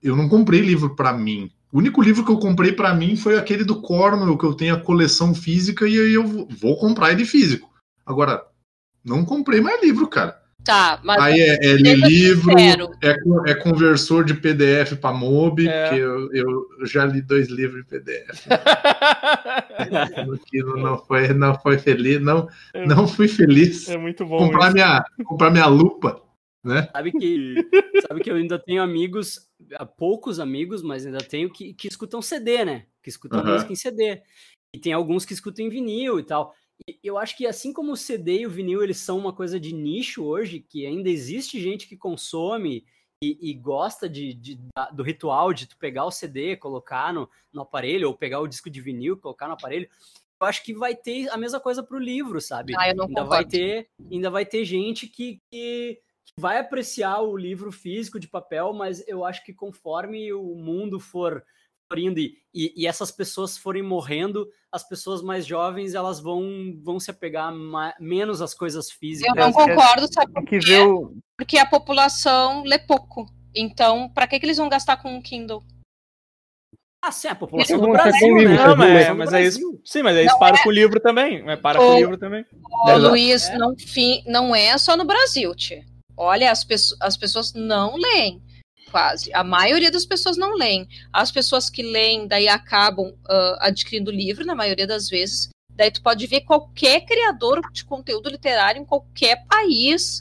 Eu 0.01 0.15
não 0.15 0.27
comprei 0.27 0.61
livro 0.61 0.95
para 0.95 1.13
mim. 1.13 1.51
O 1.71 1.79
único 1.79 2.01
livro 2.01 2.23
que 2.25 2.31
eu 2.31 2.37
comprei 2.37 2.71
para 2.71 2.93
mim 2.93 3.15
foi 3.15 3.37
aquele 3.37 3.63
do 3.63 3.81
Cornwell, 3.81 4.37
que 4.37 4.45
eu 4.45 4.53
tenho 4.53 4.75
a 4.75 4.79
coleção 4.79 5.33
física 5.33 5.87
e 5.87 5.99
aí 5.99 6.13
eu 6.13 6.47
vou- 6.47 6.77
comprar 6.77 7.11
ele 7.11 7.25
físico. 7.25 7.71
Agora, 8.05 8.43
não 9.03 9.23
comprei 9.25 9.61
mais 9.61 9.81
livro, 9.81 10.07
cara. 10.07 10.41
Tá, 10.63 10.99
mas 11.03 11.21
Aí 11.21 11.39
é, 11.41 11.65
é 11.65 11.73
livro, 11.75 12.53
é, 13.01 13.51
é 13.51 13.55
conversor 13.55 14.23
de 14.23 14.33
PDF 14.33 14.95
para 14.95 15.11
MOB, 15.13 15.67
É. 15.67 15.83
porque 15.89 16.01
eu, 16.01 16.31
eu 16.33 16.67
já 16.85 17.05
li 17.05 17.21
dois 17.21 17.49
livros 17.49 17.81
em 17.81 17.85
PDF. 17.85 18.47
Não 20.77 20.97
foi, 20.99 21.33
não 21.33 21.59
foi 21.59 21.77
feliz, 21.77 22.21
não, 22.21 22.47
não 22.87 23.07
fui 23.07 23.27
feliz. 23.27 23.89
É 23.89 23.97
muito 23.97 24.25
bom 24.25 24.37
Comprar 24.37 24.65
isso. 24.67 24.73
minha, 24.73 25.05
comprar 25.25 25.51
minha 25.51 25.65
lupa, 25.65 26.21
né? 26.63 26.89
Sabe 26.91 27.11
que, 27.11 27.55
sabe 28.07 28.21
que 28.21 28.31
eu 28.31 28.35
ainda 28.35 28.57
tenho 28.59 28.81
amigos, 28.81 29.49
há 29.75 29.85
poucos 29.85 30.39
amigos, 30.39 30.81
mas 30.81 31.05
ainda 31.05 31.19
tenho 31.19 31.51
que, 31.51 31.73
que 31.73 31.87
escutam 31.87 32.21
CD, 32.21 32.63
né? 32.65 32.85
Que 33.01 33.09
escutam 33.09 33.39
Aham. 33.39 33.51
música 33.53 33.73
em 33.73 33.75
CD. 33.75 34.21
E 34.75 34.79
tem 34.79 34.93
alguns 34.93 35.25
que 35.25 35.33
escutam 35.33 35.65
em 35.65 35.69
vinil 35.69 36.19
e 36.19 36.23
tal. 36.23 36.55
E 36.87 36.97
eu 37.03 37.17
acho 37.17 37.37
que 37.37 37.45
assim 37.45 37.71
como 37.71 37.91
o 37.91 37.97
CD 37.97 38.39
e 38.39 38.47
o 38.47 38.49
vinil, 38.49 38.81
eles 38.83 38.97
são 38.97 39.17
uma 39.17 39.33
coisa 39.33 39.59
de 39.59 39.73
nicho 39.73 40.23
hoje, 40.23 40.59
que 40.59 40.85
ainda 40.85 41.09
existe 41.09 41.61
gente 41.61 41.87
que 41.87 41.95
consome 41.95 42.85
e, 43.23 43.51
e 43.51 43.53
gosta 43.53 44.09
de, 44.09 44.33
de- 44.33 44.59
da- 44.75 44.89
do 44.89 45.03
ritual 45.03 45.53
de 45.53 45.67
tu 45.67 45.77
pegar 45.77 46.05
o 46.05 46.11
CD, 46.11 46.57
colocar 46.57 47.13
no, 47.13 47.29
no 47.53 47.61
aparelho, 47.61 48.07
ou 48.07 48.17
pegar 48.17 48.39
o 48.41 48.47
disco 48.47 48.69
de 48.69 48.81
vinil, 48.81 49.17
colocar 49.17 49.47
no 49.47 49.53
aparelho. 49.53 49.87
Eu 50.41 50.47
acho 50.47 50.63
que 50.63 50.73
vai 50.73 50.93
ter 50.95 51.29
a 51.29 51.37
mesma 51.37 51.59
coisa 51.59 51.81
pro 51.83 51.97
livro, 51.99 52.41
sabe? 52.41 52.73
Ah, 52.77 52.89
eu 52.89 52.95
não 52.95 53.05
ainda 53.05 53.23
vai 53.23 53.43
concordo. 53.43 53.51
ter 53.51 53.87
ainda 54.11 54.29
vai 54.29 54.45
ter 54.45 54.65
gente 54.65 55.07
que, 55.07 55.39
que 55.49 56.01
vai 56.39 56.57
apreciar 56.57 57.21
o 57.21 57.37
livro 57.37 57.71
físico 57.71 58.19
de 58.19 58.27
papel 58.27 58.73
mas 58.73 59.05
eu 59.07 59.23
acho 59.23 59.43
que 59.43 59.53
conforme 59.53 60.33
o 60.33 60.55
mundo 60.55 60.99
for, 60.99 61.43
for 61.87 61.99
indo 61.99 62.19
e, 62.19 62.37
e, 62.53 62.73
e 62.75 62.87
essas 62.87 63.11
pessoas 63.11 63.57
forem 63.57 63.83
morrendo 63.83 64.47
as 64.71 64.87
pessoas 64.87 65.21
mais 65.21 65.45
jovens 65.45 65.93
elas 65.93 66.19
vão 66.19 66.73
vão 66.81 66.99
se 66.99 67.11
apegar 67.11 67.53
menos 67.99 68.41
às 68.41 68.53
coisas 68.53 68.89
Eu 68.89 68.97
físicas 68.97 69.35
não 69.35 69.53
concordo, 69.53 70.11
sabe 70.11 70.33
por 70.33 70.43
quê? 70.45 70.79
o. 70.79 71.15
Porque 71.37 71.57
a 71.57 71.65
população 71.65 72.63
lê 72.63 72.79
pouco. 72.79 73.25
Então, 73.55 74.09
pra 74.09 74.25
que, 74.25 74.39
que 74.39 74.45
eles 74.45 74.57
vão 74.57 74.69
gastar 74.69 74.97
com 74.97 75.15
um 75.15 75.21
Kindle? 75.21 75.63
ah 77.03 77.11
sim 77.11 77.27
a 77.27 77.35
população 77.35 77.79
do 77.79 77.89
Brasil 77.89 78.33
né? 78.33 78.39
livro, 78.39 78.55
Não, 78.55 78.75
mas, 78.75 79.15
mas 79.17 79.33
é 79.33 79.43
isso. 79.43 79.81
Sim, 79.85 80.01
mas 80.03 80.15
aí 80.15 80.23
eles 80.23 80.37
param 80.39 80.57
com 80.63 80.69
o 80.69 80.71
livro 80.71 80.99
também. 80.99 81.43
Mas 81.43 81.59
para 81.59 81.77
com 81.77 81.85
o 81.85 81.95
livro 81.97 82.17
também. 82.17 82.45
Ô. 82.87 82.97
Luiz, 82.97 83.49
É. 83.49 83.57
não, 83.57 83.75
fi- 83.77 84.23
não 84.25 84.55
é 84.55 84.75
só 84.77 84.95
no 84.97 85.05
Brasil, 85.05 85.53
tia. 85.53 85.83
Olha, 86.15 86.51
as, 86.51 86.63
pesso- 86.63 86.95
as 86.99 87.17
pessoas 87.17 87.53
não 87.53 87.95
leem, 87.97 88.41
quase. 88.91 89.33
A 89.33 89.43
maioria 89.43 89.91
das 89.91 90.05
pessoas 90.05 90.37
não 90.37 90.53
leem. 90.55 90.87
As 91.11 91.31
pessoas 91.31 91.69
que 91.69 91.81
leem, 91.81 92.27
daí 92.27 92.47
acabam 92.47 93.13
ah, 93.27 93.57
adquirindo 93.61 94.11
livro, 94.11 94.45
na 94.45 94.55
maioria 94.55 94.85
das 94.87 95.09
vezes. 95.09 95.49
Daí 95.75 95.89
tu 95.89 96.03
pode 96.03 96.27
ver 96.27 96.41
qualquer 96.41 97.01
criador 97.05 97.59
de 97.71 97.83
conteúdo 97.83 98.29
literário 98.29 98.79
em 98.81 98.85
qualquer 98.85 99.43
país. 99.47 100.19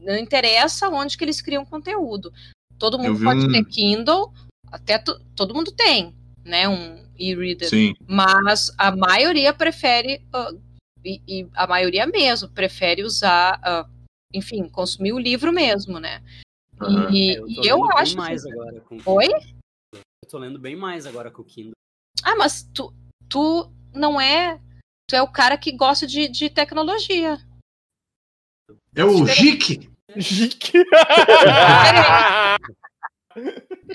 Não 0.00 0.16
interessa 0.16 0.88
onde 0.88 1.16
que 1.16 1.24
eles 1.24 1.40
criam 1.40 1.64
conteúdo. 1.64 2.32
Todo 2.78 2.98
mundo 2.98 3.22
pode 3.22 3.46
um- 3.46 3.52
ter 3.52 3.64
Kindle, 3.64 4.32
até 4.72 4.98
to- 4.98 5.20
todo 5.36 5.54
mundo 5.54 5.70
tem, 5.70 6.12
né? 6.44 6.68
Um 6.68 7.00
e-reader. 7.16 7.68
Sim. 7.68 7.94
Mas 8.08 8.72
a 8.76 8.90
maioria 8.96 9.52
prefere, 9.54 10.26
ah, 10.32 10.50
e, 11.04 11.20
e 11.28 11.48
a 11.54 11.64
maioria 11.68 12.04
mesmo, 12.08 12.48
prefere 12.48 13.04
usar, 13.04 13.60
ah, 13.62 13.86
enfim, 14.32 14.68
consumir 14.68 15.12
o 15.12 15.18
livro 15.18 15.52
mesmo, 15.52 15.98
né? 16.00 16.22
Aham. 16.80 17.10
E, 17.12 17.30
É, 17.32 17.38
eu, 17.38 17.48
e 17.48 17.54
tô 17.56 17.62
eu 17.64 17.76
lendo 17.82 17.92
acho. 17.98 18.16
bem 18.16 18.16
mais 18.24 18.42
que- 18.42 18.50
agora 18.52 18.80
com 18.80 18.98
Oi? 19.06 19.28
eu 19.94 20.00
tô 20.30 20.38
lendo 20.38 20.58
bem 20.58 20.74
mais 20.76 21.06
agora 21.06 21.30
com 21.30 21.42
o 21.42 21.44
Kindle 21.44 21.72
Ah, 22.24 22.34
mas 22.36 22.62
tu, 22.74 22.92
tu 23.28 23.70
não 23.94 24.20
é. 24.20 24.58
Tu 25.08 25.16
é 25.16 25.22
o 25.22 25.30
cara 25.30 25.56
que 25.58 25.72
gosta 25.72 26.06
de, 26.06 26.28
de 26.28 26.48
tecnologia. 26.48 27.38
É 28.94 29.04
o 29.04 29.26
Jique. 29.26 29.90
Jique. 30.16 30.72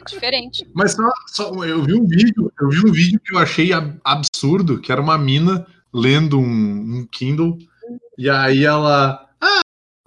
Diferente. 0.07 0.67
Mas 0.73 0.93
só, 0.93 1.11
só- 1.27 1.63
eu 1.65 1.83
vi 1.83 1.93
um 1.93 2.05
vídeo, 2.05 2.51
eu 2.59 2.69
vi 2.69 2.79
um 2.87 2.91
vídeo 2.91 3.19
que 3.19 3.33
eu 3.33 3.39
achei 3.39 3.71
ab- 3.73 3.99
absurdo, 4.03 4.79
que 4.81 4.91
era 4.91 5.01
uma 5.01 5.17
mina 5.17 5.65
lendo 5.93 6.39
um, 6.39 6.99
um 6.99 7.07
Kindle, 7.07 7.57
e 8.17 8.29
aí 8.29 8.65
ela. 8.65 9.26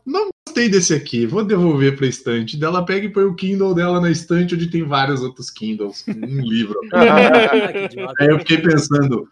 Não 0.05 0.31
gostei 0.47 0.69
desse 0.69 0.95
aqui, 0.95 1.27
vou 1.27 1.45
devolver 1.45 1.97
pra 1.97 2.07
estante. 2.07 2.57
Daí 2.57 2.69
ela 2.69 2.85
pega 2.85 3.07
e 3.07 3.13
põe 3.13 3.25
o 3.25 3.35
Kindle 3.35 3.75
dela 3.75 4.01
na 4.01 4.11
estante 4.11 4.55
onde 4.55 4.71
tem 4.71 4.83
vários 4.83 5.23
outros 5.23 5.51
Kindles, 5.51 6.05
um 6.09 6.13
livro. 6.43 6.79
Aí 8.19 8.29
eu 8.29 8.39
fiquei 8.41 8.59
pensando, 8.59 9.29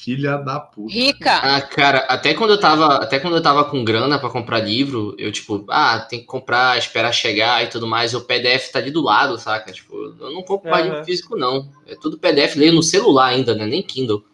filha 0.00 0.36
da 0.38 0.58
puta. 0.58 0.92
Rica. 0.92 1.36
Ah, 1.36 1.60
cara, 1.60 1.98
até 2.08 2.34
quando 2.34 2.50
eu 2.50 2.60
tava, 2.60 2.96
até 2.96 3.20
quando 3.20 3.36
eu 3.36 3.42
tava 3.42 3.64
com 3.64 3.84
grana 3.84 4.18
pra 4.18 4.30
comprar 4.30 4.60
livro, 4.60 5.14
eu 5.18 5.30
tipo, 5.30 5.64
ah, 5.68 6.00
tem 6.00 6.20
que 6.20 6.26
comprar, 6.26 6.78
esperar 6.78 7.12
chegar 7.12 7.62
e 7.62 7.68
tudo 7.68 7.86
mais, 7.86 8.12
e 8.12 8.16
o 8.16 8.24
PDF 8.24 8.72
tá 8.72 8.78
ali 8.78 8.90
do 8.90 9.02
lado, 9.02 9.38
saca? 9.38 9.72
Tipo, 9.72 9.94
eu 9.94 10.32
não 10.32 10.42
compro 10.42 10.70
mais 10.70 10.84
Aham. 10.84 10.90
livro 10.92 11.04
físico 11.04 11.36
não. 11.36 11.70
É 11.86 11.94
tudo 11.94 12.18
PDF, 12.18 12.56
leio 12.56 12.72
no 12.72 12.82
celular 12.82 13.26
ainda, 13.26 13.54
né? 13.54 13.66
Nem 13.66 13.82
Kindle. 13.82 14.24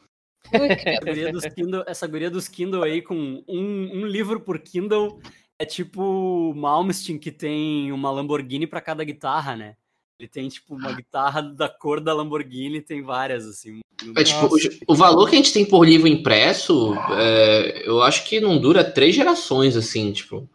Essa 0.50 1.04
guria 1.04 1.32
dos 1.32 1.44
Kindle, 1.44 1.84
essa 1.86 2.06
guria 2.06 2.30
dos 2.30 2.48
Kindle 2.48 2.82
aí 2.82 3.02
com 3.02 3.44
um, 3.46 3.90
um 3.92 4.06
livro 4.06 4.40
por 4.40 4.58
Kindle 4.58 5.20
é 5.58 5.64
tipo 5.64 6.02
o 6.02 6.54
Malmsteen 6.54 7.18
que 7.18 7.32
tem 7.32 7.90
uma 7.92 8.10
Lamborghini 8.10 8.66
pra 8.66 8.80
cada 8.80 9.04
guitarra, 9.04 9.56
né? 9.56 9.76
Ele 10.18 10.28
tem 10.28 10.48
tipo 10.48 10.74
uma 10.74 10.92
guitarra 10.92 11.40
da 11.42 11.68
cor 11.68 12.00
da 12.00 12.12
Lamborghini, 12.12 12.80
tem 12.80 13.02
várias 13.02 13.46
assim. 13.46 13.80
É, 14.16 14.24
tipo, 14.24 14.46
o, 14.46 14.92
o 14.92 14.94
valor 14.94 15.28
que 15.28 15.34
a 15.34 15.38
gente 15.38 15.52
tem 15.52 15.64
por 15.64 15.84
livro 15.86 16.08
impresso, 16.08 16.94
é, 17.16 17.82
eu 17.88 18.02
acho 18.02 18.24
que 18.24 18.40
não 18.40 18.58
dura 18.58 18.82
três 18.84 19.14
gerações, 19.14 19.76
assim, 19.76 20.12
tipo. 20.12 20.48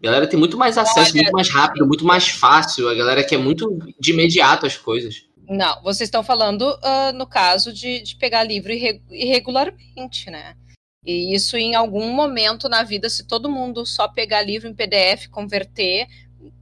A 0.00 0.04
galera 0.04 0.26
tem 0.26 0.38
muito 0.38 0.58
mais 0.58 0.76
acesso, 0.76 1.12
Olha, 1.12 1.22
muito 1.22 1.32
mais 1.32 1.48
rápido, 1.48 1.86
muito 1.86 2.04
mais 2.04 2.28
fácil. 2.28 2.88
A 2.88 2.94
galera 2.94 3.24
quer 3.24 3.38
muito 3.38 3.78
de 3.98 4.12
imediato 4.12 4.66
as 4.66 4.76
coisas. 4.76 5.26
Não, 5.48 5.82
vocês 5.82 6.08
estão 6.08 6.22
falando 6.22 6.78
ah, 6.82 7.12
no 7.12 7.26
caso 7.26 7.72
de, 7.72 8.02
de 8.02 8.16
pegar 8.16 8.44
livro 8.44 8.70
irre- 8.72 9.02
irregularmente, 9.10 10.30
né? 10.30 10.56
E 11.04 11.34
isso 11.34 11.56
em 11.56 11.74
algum 11.74 12.10
momento 12.12 12.68
na 12.68 12.82
vida, 12.82 13.08
se 13.10 13.24
todo 13.24 13.50
mundo 13.50 13.84
só 13.84 14.08
pegar 14.08 14.42
livro 14.42 14.68
em 14.68 14.74
PDF, 14.74 15.26
converter, 15.28 16.06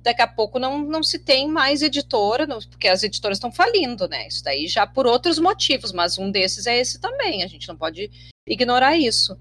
daqui 0.03 0.21
a 0.23 0.27
pouco 0.27 0.59
não, 0.59 0.79
não 0.79 1.03
se 1.03 1.19
tem 1.21 1.47
mais 1.49 1.81
editora, 1.83 2.47
não- 2.47 2.59
porque 2.61 2.89
as 2.89 3.03
editoras 3.05 3.37
estão 3.39 3.53
falindo, 3.53 4.09
né? 4.09 4.27
Isso 4.27 4.43
daí 4.43 4.67
já 4.67 4.87
por 4.87 5.07
outros 5.07 5.39
motivos, 5.39 5.93
mas 5.93 6.19
um 6.19 6.31
desses 6.31 6.67
é 6.67 6.77
esse 6.79 7.01
também. 7.01 7.43
A 7.43 7.47
gente 7.47 7.69
não 7.69 7.77
pode 7.77 8.11
ignorar 8.47 8.97
isso, 8.97 9.39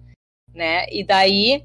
né? 0.53 0.86
E 0.91 1.03
daí 1.03 1.64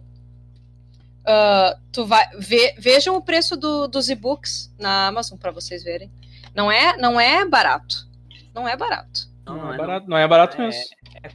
ah, 1.26 1.76
tu 1.92 2.06
vai 2.06 2.24
ve- 2.38 2.74
vejam 2.78 3.16
o 3.16 3.22
preço 3.22 3.56
do- 3.56 3.88
dos 3.88 4.08
e-books 4.08 4.72
na 4.78 5.08
Amazon 5.08 5.36
para 5.38 5.50
vocês 5.50 5.82
verem. 5.82 6.10
Não 6.54 6.70
é, 6.70 6.96
não 6.96 7.20
é 7.20 7.44
barato. 7.44 8.08
Não 8.54 8.66
é 8.66 8.76
barato. 8.76 9.28
Não, 9.44 9.56
Não, 9.56 9.70
é 9.72 9.74
é 9.74 9.78
barato, 9.78 10.08
não 10.08 10.16
é 10.16 10.28
barato 10.28 10.56
É, 10.56 10.64
mesmo. 10.66 10.82
É 11.22 11.30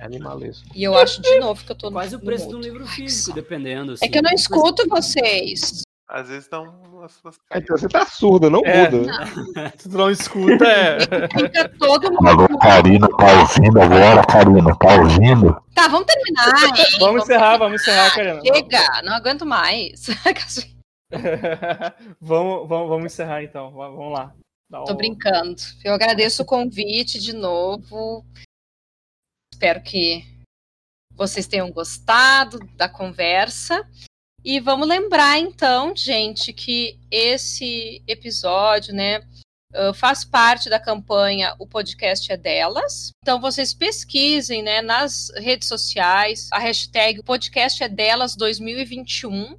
animalesco. 0.00 0.66
E 0.74 0.82
eu 0.84 0.96
acho 0.96 1.20
de 1.22 1.38
novo 1.38 1.64
que 1.64 1.72
eu 1.72 1.76
tô 1.76 1.86
no 1.86 1.92
Quase 1.92 2.16
o 2.16 2.20
preço 2.20 2.48
de 2.48 2.54
um 2.54 2.60
livro 2.60 2.86
físico, 2.86 3.34
dependendo. 3.34 3.92
É 3.92 3.94
assim. 3.94 4.10
que 4.10 4.18
eu 4.18 4.22
não 4.22 4.32
escuto 4.32 4.88
vocês. 4.88 5.82
Às 6.08 6.28
vezes 6.28 6.48
umas, 6.52 7.18
umas 7.24 7.36
Então 7.52 7.76
você 7.76 7.88
tá 7.88 8.06
surda, 8.06 8.48
não 8.48 8.60
É. 8.64 8.88
muda. 8.88 9.26
Se 9.76 9.88
tu 9.88 9.98
não 9.98 10.08
escuta, 10.08 10.64
é. 10.64 10.98
Fica 11.36 11.68
todo 11.80 12.12
mundo. 12.12 12.28
Alô, 12.28 12.58
Karina, 12.60 13.08
tá 13.08 13.40
ouvindo 13.40 13.80
agora, 13.80 14.24
Karina? 14.24 14.76
Tá 14.78 14.94
ouvindo? 14.94 15.62
Tá, 15.74 15.88
vamos 15.88 16.06
terminar. 16.06 16.62
hein? 16.78 16.84
Vamos 17.00 17.22
encerrar, 17.24 17.56
vamos 17.58 17.82
encerrar, 17.82 18.14
Karina. 18.14 18.40
Chega, 18.40 19.02
não 19.02 19.14
aguento 19.14 19.44
mais. 19.44 20.06
vamos, 22.20 22.68
vamos, 22.68 22.88
vamos 22.88 23.04
encerrar 23.06 23.42
então. 23.42 23.72
Va- 23.72 23.88
Vamos 23.88 24.12
lá. 24.12 24.32
Dá 24.70 24.82
Tô 24.84 24.94
brincando. 24.94 25.56
Eu 25.84 25.92
agradeço 25.94 26.42
o 26.42 26.46
convite 26.46 27.18
de 27.20 27.32
novo. 27.32 28.24
Espero 29.56 29.80
que 29.80 30.22
vocês 31.14 31.46
tenham 31.46 31.72
gostado 31.72 32.58
da 32.76 32.90
conversa. 32.90 33.88
E 34.44 34.60
vamos 34.60 34.86
lembrar, 34.86 35.38
então, 35.38 35.96
gente, 35.96 36.52
que 36.52 37.00
esse 37.10 38.02
episódio, 38.06 38.92
né, 38.92 39.22
faz 39.94 40.26
parte 40.26 40.68
da 40.68 40.78
campanha 40.78 41.54
O 41.58 41.66
Podcast 41.66 42.30
é 42.30 42.36
Delas. 42.36 43.12
Então, 43.22 43.40
vocês 43.40 43.72
pesquisem, 43.72 44.62
né, 44.62 44.82
nas 44.82 45.32
redes 45.36 45.68
sociais, 45.68 46.50
a 46.52 46.58
hashtag 46.58 47.20
O 47.20 47.24
Podcast 47.24 47.82
é 47.82 47.88
Delas 47.88 48.36
2021. 48.36 49.58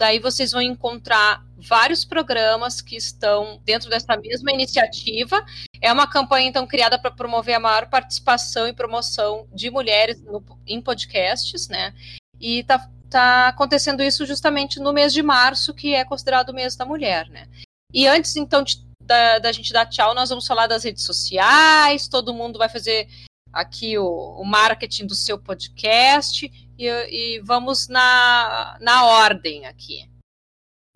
Daí 0.00 0.18
vocês 0.18 0.50
vão 0.52 0.62
encontrar 0.62 1.44
vários 1.58 2.06
programas 2.06 2.80
que 2.80 2.96
estão 2.96 3.60
dentro 3.66 3.90
dessa 3.90 4.16
mesma 4.16 4.50
iniciativa. 4.50 5.44
É 5.78 5.92
uma 5.92 6.06
campanha, 6.06 6.48
então, 6.48 6.66
criada 6.66 6.98
para 6.98 7.10
promover 7.10 7.54
a 7.54 7.60
maior 7.60 7.86
participação 7.90 8.66
e 8.66 8.72
promoção 8.72 9.46
de 9.52 9.70
mulheres 9.70 10.18
no- 10.22 10.42
em 10.66 10.80
podcasts, 10.80 11.68
né? 11.68 11.92
E 12.40 12.64
tá, 12.64 12.88
tá 13.10 13.48
acontecendo 13.48 14.02
isso 14.02 14.24
justamente 14.24 14.80
no 14.80 14.90
mês 14.90 15.12
de 15.12 15.22
março, 15.22 15.74
que 15.74 15.94
é 15.94 16.02
considerado 16.02 16.48
o 16.48 16.54
mês 16.54 16.74
da 16.74 16.86
mulher, 16.86 17.28
né? 17.28 17.46
E 17.92 18.06
antes, 18.08 18.36
então, 18.36 18.62
de- 18.62 18.82
da, 19.02 19.38
da 19.38 19.52
gente 19.52 19.70
dar 19.70 19.84
tchau, 19.84 20.14
nós 20.14 20.30
vamos 20.30 20.46
falar 20.46 20.66
das 20.66 20.82
redes 20.82 21.04
sociais, 21.04 22.08
todo 22.08 22.32
mundo 22.32 22.58
vai 22.58 22.70
fazer 22.70 23.06
aqui 23.52 23.98
o, 23.98 24.06
o 24.06 24.44
marketing 24.46 25.06
do 25.06 25.14
seu 25.14 25.38
podcast 25.38 26.50
e, 26.86 27.36
e 27.36 27.40
vamos 27.40 27.88
na, 27.88 28.78
na 28.80 29.04
ordem 29.04 29.66
aqui. 29.66 30.08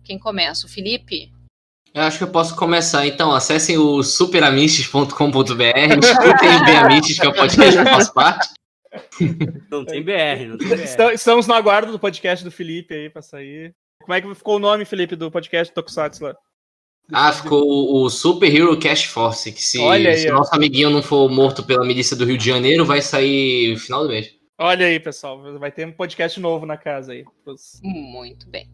Quem 0.03 0.17
começa? 0.17 0.65
O 0.65 0.69
Felipe? 0.69 1.31
Eu 1.93 2.01
acho 2.01 2.17
que 2.17 2.23
eu 2.25 2.31
posso 2.31 2.55
começar. 2.55 3.07
Então, 3.07 3.33
acessem 3.33 3.77
o 3.77 4.03
superamistes.com.br, 4.03 5.13
escutem 5.13 6.55
o 6.57 6.65
Beamistes, 6.65 7.19
que 7.19 7.25
é 7.25 7.29
o 7.29 7.33
podcast 7.33 7.73
que 7.73 7.87
eu 7.87 7.93
faço 7.93 8.13
parte. 8.13 8.49
Não 9.71 9.85
tem 9.85 10.03
BR, 10.03 10.47
não 10.47 10.57
tem 10.57 10.67
BR. 10.67 11.13
Estamos- 11.13 11.47
no 11.47 11.53
aguardo 11.53 11.91
do 11.91 11.99
podcast 11.99 12.43
do 12.43 12.51
Felipe 12.51 12.93
aí 12.93 13.09
pra 13.09 13.21
sair. 13.21 13.73
Como 14.01 14.13
é 14.13 14.21
que 14.21 14.35
ficou 14.35 14.57
o 14.57 14.59
nome, 14.59 14.85
Felipe, 14.85 15.15
do 15.15 15.31
podcast 15.31 15.71
do 15.71 15.75
Tokusatsu 15.75 16.25
lá? 16.25 16.35
Ah, 17.11 17.31
ficou 17.31 18.03
o, 18.03 18.09
Super 18.09 18.53
Hero 18.53 18.79
Cash 18.79 19.05
Force, 19.05 19.51
que 19.51 19.61
se, 19.61 19.79
Olha 19.79 20.09
aí, 20.09 20.17
se 20.17 20.29
nosso 20.29 20.53
amiguinho 20.55 20.89
não 20.89 21.03
for 21.03 21.29
morto 21.29 21.63
pela 21.63 21.85
milícia 21.85 22.15
do 22.15 22.25
Rio 22.25 22.37
de 22.37 22.45
Janeiro, 22.45 22.83
vai 22.83 23.01
sair 23.01 23.73
no 23.73 23.79
final 23.79 24.03
do 24.03 24.09
mês. 24.09 24.34
Olha 24.57 24.85
aí, 24.85 24.99
pessoal. 24.99 25.41
Vai 25.59 25.71
ter 25.71 25.85
um 25.85 25.91
podcast 25.91 26.39
novo 26.39 26.65
na 26.65 26.77
casa 26.77 27.11
aí. 27.13 27.25
Os- 27.45 27.79
Muito 27.83 28.47
bem. 28.47 28.69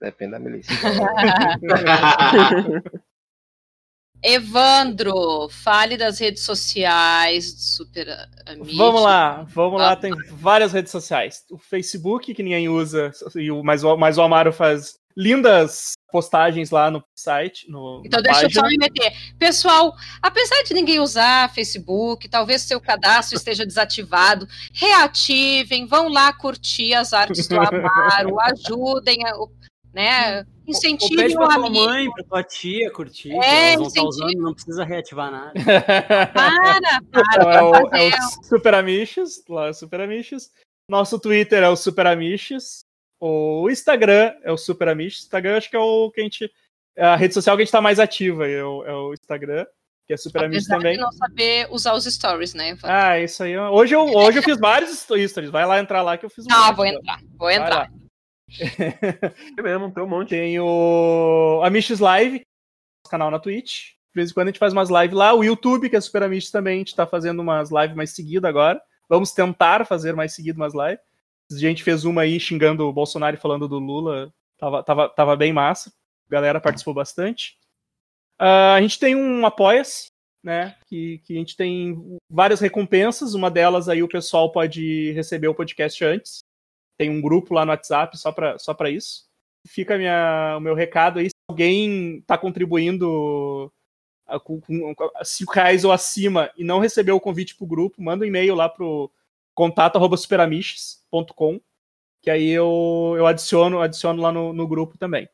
Depende 0.00 0.32
da 0.32 0.38
milícia. 0.38 0.74
Evandro, 4.22 5.48
fale 5.50 5.96
das 5.96 6.18
redes 6.18 6.42
sociais 6.42 7.52
do 7.54 7.60
Super 7.60 8.08
Amish. 8.46 8.76
Vamos 8.76 9.02
lá, 9.02 9.42
vamos 9.44 9.80
lá. 9.80 9.94
Tem 9.94 10.10
várias 10.32 10.72
redes 10.72 10.90
sociais. 10.90 11.44
O 11.50 11.58
Facebook, 11.58 12.34
que 12.34 12.42
ninguém 12.42 12.68
usa, 12.68 13.12
e 13.36 13.50
o, 13.52 13.62
mas, 13.62 13.84
o, 13.84 13.96
mas 13.96 14.18
o 14.18 14.22
Amaro 14.22 14.52
faz 14.52 14.98
lindas 15.16 15.92
postagens 16.12 16.70
lá 16.70 16.90
no 16.90 17.02
site. 17.16 17.70
No, 17.70 18.02
Então 18.04 18.22
deixa 18.22 18.44
eu 18.44 18.50
só 18.50 18.60
página. 18.62 18.68
me 18.86 18.92
meter. 18.92 19.12
Pessoal, 19.38 19.92
apesar 20.22 20.62
de 20.64 20.74
ninguém 20.74 21.00
usar 21.00 21.52
Facebook, 21.54 22.28
talvez 22.28 22.62
seu 22.62 22.80
cadastro 22.80 23.36
esteja 23.36 23.64
desativado, 23.66 24.46
reativem, 24.72 25.86
vão 25.86 26.08
lá 26.08 26.32
curtir 26.32 26.94
as 26.94 27.12
artes 27.12 27.46
do 27.48 27.56
Amaro, 27.60 28.36
ajudem, 28.40 29.26
a- 29.26 29.36
o- 29.36 29.50
né? 29.92 30.44
Incentivem 30.66 31.32
o 31.34 31.38
pra 31.38 31.46
tua 31.54 31.66
amigo. 31.66 31.84
mãe, 31.86 32.10
pra 32.10 32.24
tua 32.24 32.42
tia 32.42 32.90
curtir. 32.90 33.30
É, 33.32 33.70
estar 33.74 33.80
incentiva. 33.82 34.08
usando, 34.08 34.42
não 34.42 34.52
precisa 34.52 34.84
reativar 34.84 35.30
nada. 35.30 35.52
Para, 36.32 36.78
Então, 36.78 37.00
para, 37.10 37.58
é 37.58 37.62
o, 37.62 37.94
é 37.94 38.08
o 38.18 38.44
Super 38.44 38.74
Amiches, 38.74 39.42
lá 39.48 39.66
é 39.68 39.70
o 39.70 39.74
Super 39.74 40.00
Amiches. 40.00 40.50
Nosso 40.90 41.18
Twitter 41.20 41.62
é 41.62 41.68
o 41.68 41.76
Super 41.76 42.06
Amiches. 42.08 42.80
O 43.20 43.68
Instagram 43.70 44.34
é 44.42 44.52
o 44.52 44.56
Super 44.56 44.88
Amiches. 44.88 45.22
Instagram 45.22 45.56
acho 45.56 45.70
que 45.70 45.76
é 45.76 45.80
o 45.80 46.10
que 46.10 46.20
a 46.20 46.24
gente. 46.24 46.50
é 46.96 47.04
a 47.04 47.16
rede 47.16 47.34
social 47.34 47.56
que 47.56 47.62
a 47.62 47.64
gente 47.64 47.72
tá 47.72 47.80
mais 47.80 47.98
ativa 47.98 48.44
aí, 48.44 48.52
é 48.54 48.64
o, 48.64 48.84
é 48.84 48.92
o 48.94 49.12
Instagram, 49.14 49.66
que 50.06 50.12
é 50.12 50.16
Super 50.16 50.44
Apesar 50.44 50.76
também. 50.76 50.94
de 50.96 51.00
não 51.00 51.12
saber 51.12 51.66
usar 51.70 51.94
os 51.94 52.04
stories, 52.04 52.52
né? 52.54 52.76
Ah, 52.82 53.18
isso 53.18 53.42
aí. 53.42 53.56
Hoje 53.56 53.94
eu, 53.94 54.02
hoje 54.14 54.38
eu 54.38 54.42
fiz 54.42 54.58
vários 54.58 54.98
stories. 54.98 55.50
Vai 55.50 55.64
lá 55.66 55.78
entrar 55.80 56.02
lá 56.02 56.16
que 56.18 56.26
eu 56.26 56.30
fiz 56.30 56.44
um 56.44 56.48
Ah, 56.52 56.72
vou 56.72 56.84
entrar, 56.86 57.18
vou 57.38 57.50
entrar. 57.50 57.90
lá. 57.90 57.90
É 59.58 59.62
mesmo, 59.62 59.90
tem 59.92 60.02
um 60.04 60.08
monte. 60.08 60.28
Tem 60.30 60.58
o 60.60 61.60
Amiches 61.64 61.98
Live, 61.98 62.34
nosso 63.02 63.10
canal 63.10 63.30
na 63.30 63.38
Twitch. 63.38 63.94
De 64.14 64.20
vez 64.22 64.30
em 64.30 64.34
quando 64.34 64.48
a 64.48 64.50
gente 64.50 64.58
faz 64.60 64.72
umas 64.72 64.88
lives 64.88 65.16
lá. 65.16 65.34
O 65.34 65.42
YouTube, 65.44 65.90
que 65.90 65.96
é 65.96 66.00
Super 66.00 66.22
Amiches 66.22 66.50
também, 66.50 66.76
a 66.76 66.78
gente 66.78 66.94
tá 66.94 67.06
fazendo 67.06 67.40
umas 67.40 67.70
lives 67.70 67.96
mais 67.96 68.10
seguidas 68.14 68.48
agora. 68.48 68.80
Vamos 69.08 69.32
tentar 69.32 69.84
fazer 69.84 70.14
mais 70.14 70.32
seguido 70.34 70.60
umas 70.60 70.74
lives. 70.74 71.00
A 71.50 71.56
gente 71.56 71.82
fez 71.82 72.04
uma 72.04 72.22
aí 72.22 72.40
xingando 72.40 72.86
o 72.86 72.92
Bolsonaro 72.92 73.36
e 73.36 73.40
falando 73.40 73.68
do 73.68 73.78
Lula. 73.78 74.32
Tava, 74.58 74.82
tava, 74.82 75.08
tava 75.08 75.36
bem 75.36 75.52
massa. 75.52 75.92
A 76.28 76.32
galera 76.32 76.60
participou 76.60 76.94
bastante. 76.94 77.56
Ah, 78.38 78.74
a 78.74 78.80
gente 78.80 78.98
tem 78.98 79.14
um 79.14 79.46
Apoia-se, 79.46 80.08
né? 80.42 80.76
Que, 80.86 81.18
que 81.18 81.34
a 81.34 81.38
gente 81.38 81.56
tem 81.56 82.18
várias 82.28 82.60
recompensas. 82.60 83.34
Uma 83.34 83.50
delas 83.50 83.88
aí 83.88 84.02
o 84.02 84.08
pessoal 84.08 84.50
pode 84.50 85.12
receber 85.12 85.48
o 85.48 85.54
podcast 85.54 86.04
antes. 86.04 86.38
Tem 86.98 87.10
um 87.10 87.20
grupo 87.20 87.54
lá 87.54 87.64
no 87.64 87.70
WhatsApp 87.70 88.16
só 88.18 88.32
para 88.32 88.58
só 88.58 88.74
pra 88.74 88.90
isso. 88.90 89.26
Fica 89.66 89.94
a 89.94 89.98
minha, 89.98 90.56
o 90.58 90.60
meu 90.60 90.74
recado 90.74 91.18
aí. 91.18 91.26
Se 91.26 91.34
alguém 91.48 92.18
está 92.18 92.36
contribuindo 92.38 93.72
ah, 94.26 94.40
com, 94.40 94.60
com, 94.60 94.94
com 94.94 95.10
5 95.22 95.52
reais 95.52 95.84
ou 95.84 95.92
acima 95.92 96.50
e 96.56 96.64
não 96.64 96.80
recebeu 96.80 97.16
o 97.16 97.20
convite 97.20 97.54
pro 97.56 97.66
grupo, 97.66 98.02
manda 98.02 98.24
um 98.24 98.28
e-mail 98.28 98.54
lá 98.54 98.68
pro 98.68 99.10
contato.superamiches.com 99.56 101.60
que 102.26 102.30
aí 102.30 102.48
eu, 102.48 103.14
eu 103.16 103.24
adiciono, 103.24 103.80
adiciono 103.80 104.20
lá 104.20 104.32
no, 104.32 104.52
no 104.52 104.66
grupo 104.66 104.98
também. 104.98 105.28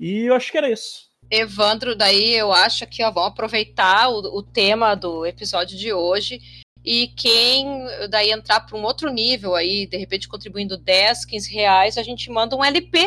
E 0.00 0.22
eu 0.22 0.34
acho 0.34 0.50
que 0.50 0.56
era 0.56 0.70
isso. 0.70 1.10
Evandro, 1.30 1.94
daí 1.94 2.34
eu 2.34 2.50
acho 2.50 2.86
que 2.86 3.04
ó, 3.04 3.10
vamos 3.10 3.32
aproveitar 3.32 4.08
o, 4.08 4.38
o 4.38 4.42
tema 4.42 4.94
do 4.94 5.26
episódio 5.26 5.76
de 5.76 5.92
hoje 5.92 6.40
e 6.82 7.08
quem 7.08 7.86
daí 8.08 8.30
entrar 8.30 8.60
para 8.60 8.78
um 8.78 8.82
outro 8.82 9.10
nível 9.10 9.54
aí, 9.54 9.86
de 9.86 9.98
repente 9.98 10.26
contribuindo 10.26 10.78
10, 10.78 11.26
15 11.26 11.52
reais, 11.52 11.98
a 11.98 12.02
gente 12.02 12.30
manda 12.30 12.56
um 12.56 12.64
LP. 12.64 13.06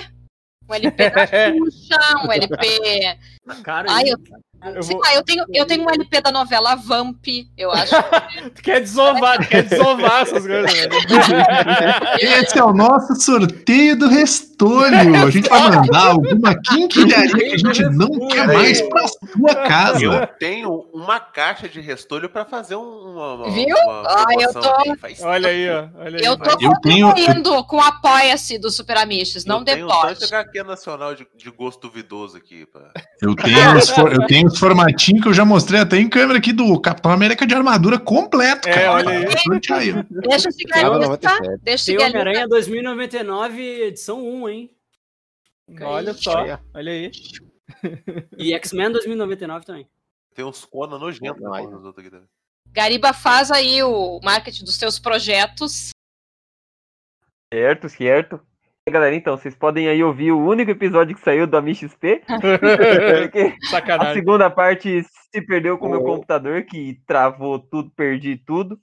Um 0.69 0.76
LP 0.76 1.10
da 1.10 1.26
Xuxa, 1.26 1.98
um 2.24 2.32
LP. 2.32 3.18
Tá 3.45 3.56
caro 3.64 3.90
Ai, 3.90 4.03
aí. 4.03 4.10
eu, 4.10 4.18
Eu 4.63 4.84
sei 4.84 4.93
vou- 4.95 5.03
lá, 5.03 5.13
eu, 5.13 5.23
tenho, 5.23 5.45
eu 5.53 5.65
tenho 5.65 5.84
um 5.84 5.89
LP 5.89 6.19
da 6.21 6.31
novela 6.31 6.75
Vamp, 6.75 7.25
eu 7.57 7.71
acho. 7.71 7.93
Tu 8.55 8.61
quer 8.63 8.81
desovar, 8.81 9.38
tu 9.39 9.47
quer 9.47 9.63
desovar 9.63 10.21
essas 10.23 10.45
coisas. 10.45 10.73
Né? 10.73 10.88
Esse 12.41 12.57
é 12.57 12.63
o 12.63 12.73
nosso 12.73 13.15
sorteio 13.15 13.97
do 13.97 14.07
restante. 14.07 14.47
Restolho. 14.59 15.15
A 15.27 15.29
gente 15.29 15.49
vai 15.49 15.69
mandar 15.69 16.07
alguma 16.07 16.55
quinquilharia 16.55 17.35
que 17.49 17.53
a 17.53 17.57
gente 17.57 17.84
não 17.89 18.27
quer 18.27 18.47
mais 18.47 18.81
pra 18.81 19.07
sua 19.07 19.55
casa. 19.67 20.03
Eu 20.05 20.27
tenho 20.39 20.85
uma 20.93 21.19
caixa 21.19 21.67
de 21.69 21.79
restolho 21.79 22.29
pra 22.29 22.45
fazer 22.45 22.75
um, 22.75 22.81
uma, 22.81 23.34
uma, 23.35 23.51
Viu? 23.51 23.75
uma 23.85 24.03
Ah, 24.07 24.25
eu 24.39 24.53
tô- 24.53 24.59
aqui. 24.69 24.97
Faz 24.99 25.21
Olha 25.21 25.49
aí, 25.49 25.69
ó. 25.69 25.85
Olha 25.99 26.17
aí. 26.19 26.25
Eu 26.25 26.38
tô 26.38 26.49
Eu 26.59 26.71
tenho- 26.81 27.07
contribuindo 27.09 27.63
com 27.65 27.77
o 27.77 27.81
apoia-se 27.81 28.57
do 28.57 28.69
Super 28.71 28.97
Amishes, 28.97 29.45
não 29.45 29.59
eu 29.59 29.65
tenho 29.65 29.88
um 29.88 29.91
HQ 29.91 30.63
nacional 30.63 31.13
de, 31.15 31.27
de 31.35 31.49
gosto 31.51 31.81
duvidoso 31.88 32.38
aqui. 32.38 32.65
Pra... 32.65 32.81
Eu 33.21 33.35
tenho, 33.35 33.77
os 33.77 33.89
for- 33.89 34.11
eu 34.11 34.25
tenho 34.27 34.47
os 34.47 34.57
formatinhos 34.57 35.21
que 35.21 35.29
eu 35.29 35.34
já 35.34 35.45
mostrei 35.45 35.79
até 35.81 35.97
em 35.97 36.09
câmera 36.09 36.39
aqui 36.39 36.51
do 36.51 36.79
Capitão 36.79 37.11
América 37.11 37.45
de 37.45 37.53
armadura 37.53 37.99
completo, 37.99 38.67
É, 38.67 38.73
cara. 38.73 38.91
olha 38.93 39.09
aí. 39.09 39.17
Aí. 39.17 40.03
Deixa 40.09 40.47
eu 40.47 40.51
seguir 40.51 40.73
a 40.73 40.84
Não, 40.84 40.97
lista. 40.97 41.07
97. 41.09 41.39
Deixa 41.39 41.51
eu 41.51 41.57
Tem 41.63 41.77
seguir 41.77 42.01
a 42.03 42.05
lista. 42.05 42.19
Homem-Aranha 42.19 42.47
2099, 42.47 43.61
edição 43.84 44.19
1, 44.25 44.47
hein? 44.49 44.76
Olha 45.82 46.14
só. 46.14 46.44
Olha 46.74 46.91
aí. 46.91 47.11
E 48.38 48.53
X-Men 48.53 48.91
2099 48.91 49.65
também. 49.65 49.88
Tem 50.34 50.45
uns 50.45 50.64
Conan 50.65 50.98
nojentos 50.98 51.41
nos 51.41 51.84
outros 51.84 51.98
aqui 51.98 52.10
também. 52.10 52.30
Gariba 52.68 53.11
faz 53.14 53.52
aí 53.52 53.82
o 53.84 54.19
marketing 54.24 54.64
dos 54.64 54.76
seus 54.76 54.99
projetos. 54.99 55.90
Certo, 57.53 57.90
certo. 57.90 58.41
Galera, 58.90 59.15
então, 59.15 59.36
vocês 59.36 59.53
podem 59.53 59.90
aí 59.90 60.02
ouvir 60.02 60.32
o 60.32 60.40
único 60.40 60.72
episódio 60.72 61.14
que 61.14 61.22
saiu 61.22 61.45
do 61.45 61.57
Ami 61.57 61.76
XP. 61.76 62.24
a 63.99 64.14
segunda 64.14 64.49
parte 64.49 65.03
se 65.03 65.41
perdeu 65.41 65.78
com 65.78 65.88
o 65.88 65.90
meu 65.90 65.99
Oh. 66.02 66.06
computador, 66.06 66.64
que 66.64 67.02
travou 67.06 67.60
tudo, 67.60 67.91
perdi 67.91 68.38
tudo. 68.38 68.80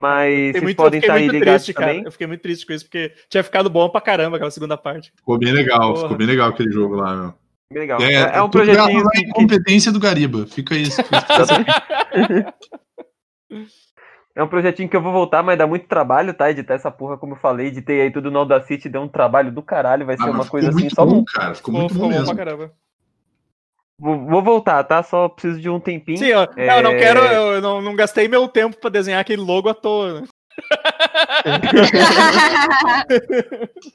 Mas 0.00 0.52
vocês 0.52 0.62
muito, 0.62 0.76
podem 0.76 1.00
estar 1.00 1.14
aí 1.14 1.24
muito 1.24 1.32
ligados 1.32 1.64
triste, 1.64 1.76
cara. 1.76 1.88
também. 1.88 2.04
Eu 2.04 2.12
fiquei 2.12 2.26
muito 2.26 2.40
triste 2.40 2.64
com 2.66 2.72
isso, 2.72 2.84
porque 2.84 3.12
tinha 3.28 3.42
ficado 3.42 3.68
bom 3.68 3.88
pra 3.88 4.00
caramba 4.00 4.36
aquela 4.36 4.50
segunda 4.50 4.76
parte. 4.76 5.12
Ficou 5.16 5.36
bem 5.38 5.52
legal, 5.52 5.92
Porra. 5.92 6.02
ficou 6.02 6.16
bem 6.16 6.26
legal 6.26 6.50
aquele 6.50 6.70
jogo 6.70 6.94
lá, 6.94 7.16
meu. 7.16 7.34
Bem 7.72 7.80
legal. 7.82 8.00
É, 8.00 8.12
É, 8.12 8.36
é 8.36 8.42
um 8.42 8.48
tudo 8.48 8.64
projetinho 8.64 9.06
à 9.06 9.10
que, 9.10 9.20
que- 9.22 9.28
incompetência 9.28 9.90
do 9.92 9.98
Gariba. 10.00 10.46
Fica 10.46 10.74
isso. 10.76 11.00
É 14.34 14.42
um 14.42 14.46
projetinho 14.48 14.88
que 14.88 14.94
eu 14.96 15.02
vou 15.02 15.12
voltar, 15.12 15.42
mas 15.42 15.58
dá 15.58 15.66
muito 15.66 15.88
trabalho, 15.88 16.32
tá? 16.32 16.48
Editar 16.48 16.74
essa 16.74 16.92
porra, 16.92 17.18
como 17.18 17.32
eu 17.34 17.38
falei, 17.38 17.66
editei 17.66 18.02
aí 18.02 18.10
tudo 18.12 18.30
no 18.30 18.38
Audacity, 18.38 18.88
deu 18.88 19.00
um 19.02 19.08
trabalho 19.08 19.50
do 19.50 19.60
caralho, 19.62 20.06
vai 20.06 20.16
ser 20.16 20.22
Ah, 20.22 20.26
uma 20.26 20.44
ficou 20.44 20.50
coisa 20.52 20.68
assim, 20.68 20.78
muito 20.80 20.94
só 20.94 21.04
bom, 21.04 21.16
um- 21.18 21.24
cara. 21.24 21.54
Ficou 21.56 21.74
muito 21.74 21.92
ficou 21.92 22.06
bom 22.08 22.12
bom 22.14 22.20
mesmo. 22.20 22.36
pra 22.36 22.44
caramba. 22.44 22.72
Vou, 24.00 24.42
voltar, 24.42 24.84
tá? 24.84 25.02
Só 25.02 25.28
preciso 25.28 25.60
de 25.60 25.68
um 25.68 25.80
tempinho. 25.80 26.18
Sim, 26.18 26.32
ó, 26.32 26.46
É, 26.56 26.78
eu 26.78 26.82
não 26.82 26.92
quero, 26.92 27.18
eu 27.20 27.60
não, 27.60 27.82
não 27.82 27.96
gastei 27.96 28.28
meu 28.28 28.46
tempo 28.46 28.76
pra 28.80 28.90
desenhar 28.90 29.20
aquele 29.20 29.42
logo 29.42 29.68
à 29.68 29.74
toa. 29.74 30.20
né? 30.20 30.26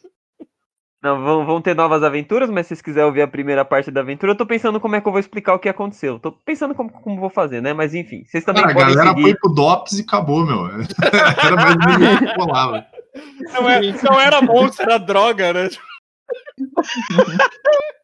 Não, 1.03 1.21
vão, 1.21 1.45
vão 1.45 1.61
ter 1.61 1.75
novas 1.75 2.01
aventuras, 2.01 2.49
mas 2.49 2.65
se 2.65 2.69
vocês 2.69 2.81
quiserem 2.81 3.07
ouvir 3.07 3.23
a 3.23 3.27
primeira 3.27 3.65
parte 3.65 3.91
da 3.91 3.99
aventura, 3.99 4.31
eu 4.31 4.37
tô 4.37 4.45
pensando 4.45 4.79
como 4.79 4.95
é 4.95 5.01
que 5.01 5.07
eu 5.07 5.11
vou 5.11 5.19
explicar 5.19 5.53
o 5.53 5.59
que 5.59 5.67
aconteceu. 5.67 6.17
Tô 6.17 6.31
pensando 6.31 6.73
como, 6.73 6.89
como 6.89 7.19
vou 7.19 7.29
fazer, 7.29 7.61
né? 7.61 7.73
Mas 7.73 7.93
enfim, 7.93 8.23
vocês 8.25 8.45
também 8.45 8.61
Cara, 8.63 8.71
a 8.71 8.75
podem 8.75 8.95
galera 8.95 9.09
seguir. 9.09 9.23
foi 9.23 9.35
pro 9.35 9.53
DOPS 9.53 9.99
e 9.99 10.01
acabou, 10.03 10.45
meu. 10.45 10.63
Era 11.43 11.55
mais 11.57 11.75
o 11.75 12.19
que 12.19 12.25
rolava. 12.39 12.85
Não, 13.51 13.69
é, 13.69 13.81
não 14.01 14.21
era 14.21 14.41
monstro, 14.41 14.83
era 14.85 14.97
droga, 14.97 15.51
né? 15.51 15.67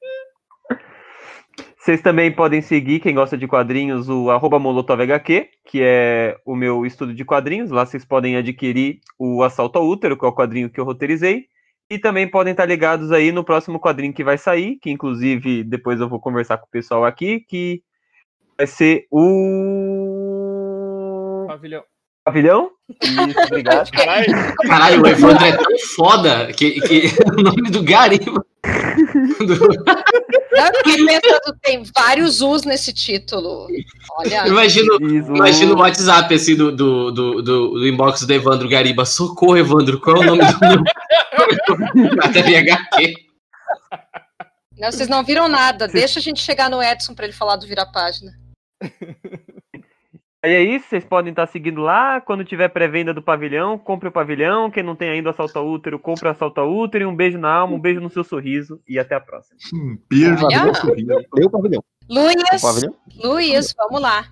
Vocês 1.89 2.03
também 2.03 2.31
podem 2.31 2.61
seguir, 2.61 2.99
quem 2.99 3.15
gosta 3.15 3.35
de 3.35 3.47
quadrinhos, 3.47 4.07
o 4.09 4.29
arroba 4.29 4.59
MolotovHQ, 4.59 5.49
que 5.65 5.81
é 5.81 6.37
o 6.45 6.55
meu 6.55 6.85
estudo 6.85 7.15
de 7.15 7.25
quadrinhos. 7.25 7.71
Lá 7.71 7.83
vocês 7.83 8.05
podem 8.05 8.35
adquirir 8.35 8.99
o 9.17 9.41
Assalto 9.41 9.79
ao 9.79 9.87
Útero, 9.87 10.15
que 10.15 10.23
é 10.23 10.27
o 10.27 10.31
quadrinho 10.31 10.69
que 10.69 10.79
eu 10.79 10.85
roteirizei. 10.85 11.47
E 11.89 11.97
também 11.97 12.29
podem 12.29 12.51
estar 12.51 12.67
ligados 12.67 13.11
aí 13.11 13.31
no 13.31 13.43
próximo 13.43 13.79
quadrinho 13.79 14.13
que 14.13 14.23
vai 14.23 14.37
sair, 14.37 14.75
que 14.75 14.91
inclusive 14.91 15.63
depois 15.63 15.99
eu 15.99 16.07
vou 16.07 16.19
conversar 16.19 16.59
com 16.59 16.67
o 16.67 16.69
pessoal 16.69 17.03
aqui, 17.05 17.39
que 17.39 17.81
vai 18.55 18.67
ser 18.67 19.07
o 19.09 20.27
Pavilhão. 21.47 21.83
Pavilhão. 22.23 22.69
Isso, 23.01 23.39
obrigado. 23.47 23.89
Caralho. 23.89 24.27
Caralho, 24.67 25.01
o 25.01 25.07
Evandro 25.07 25.43
é 25.43 25.57
tão 25.57 25.79
foda 25.95 26.53
que, 26.53 26.79
que 26.81 27.05
o 27.35 27.41
nome 27.41 27.71
do 27.71 27.81
Gariba. 27.81 28.45
Do- 29.05 29.69
pensando, 30.83 31.57
tem 31.61 31.83
vários 31.95 32.41
U's 32.41 32.63
nesse 32.63 32.93
título. 32.93 33.67
Olha. 34.17 34.47
Imagino, 34.47 34.95
imagino 34.99 35.75
o 35.75 35.79
WhatsApp 35.79 36.33
assim 36.33 36.55
do, 36.55 36.71
do, 36.75 37.11
do, 37.11 37.41
do, 37.41 37.69
do 37.79 37.87
inbox 37.87 38.25
do 38.25 38.33
Evandro 38.33 38.67
Gariba. 38.67 39.05
Socorro, 39.05 39.57
Evandro, 39.57 39.99
qual 39.99 40.17
é 40.17 40.19
o 40.19 40.23
nome 40.23 40.41
do 40.45 40.59
meu 40.59 42.15
Bateria 42.17 42.59
HQ? 42.59 43.13
Não, 44.77 44.91
vocês 44.91 45.09
não 45.09 45.23
viram 45.23 45.47
nada. 45.47 45.87
Deixa 45.87 46.19
a 46.19 46.21
gente 46.21 46.41
chegar 46.41 46.69
no 46.69 46.81
Edson 46.81 47.13
pra 47.13 47.25
ele 47.25 47.33
falar 47.33 47.57
do 47.57 47.67
vira-página. 47.67 48.31
Aí 50.41 50.53
é 50.53 50.61
isso, 50.63 50.87
vocês 50.87 51.03
podem 51.03 51.31
estar 51.31 51.47
seguindo 51.47 51.81
lá. 51.81 52.21
Quando 52.21 52.45
tiver 52.45 52.69
pré-venda 52.69 53.13
do 53.13 53.21
pavilhão, 53.21 53.77
compre 53.77 54.07
o 54.07 54.11
pavilhão. 54.11 54.71
Quem 54.71 54.81
não 54.81 54.95
tem 54.95 55.09
ainda 55.09 55.29
o 55.29 55.31
assalto 55.31 55.59
ao 55.59 55.67
útero, 55.67 55.99
compre 55.99 56.29
o 56.29 56.31
assalto 56.31 56.61
ao 56.61 56.73
útero. 56.73 57.03
E 57.03 57.07
um 57.07 57.15
beijo 57.15 57.37
na 57.37 57.51
alma, 57.51 57.75
um 57.75 57.79
beijo 57.79 57.99
no 57.99 58.09
seu 58.09 58.23
sorriso. 58.23 58.81
E 58.87 58.97
até 58.97 59.15
a 59.15 59.19
próxima. 59.19 59.59
Um 59.73 59.97
beijo 60.09 60.47
no 60.47 60.75
sorriso. 60.75 61.07
Leu 61.33 61.47
o 61.47 61.49
pavilhão. 61.49 61.83
O 62.09 62.13
Luiz, 62.13 62.61
pavilhão? 62.61 62.95
Luiz, 63.21 63.75
vamos 63.77 64.01
lá. 64.01 64.31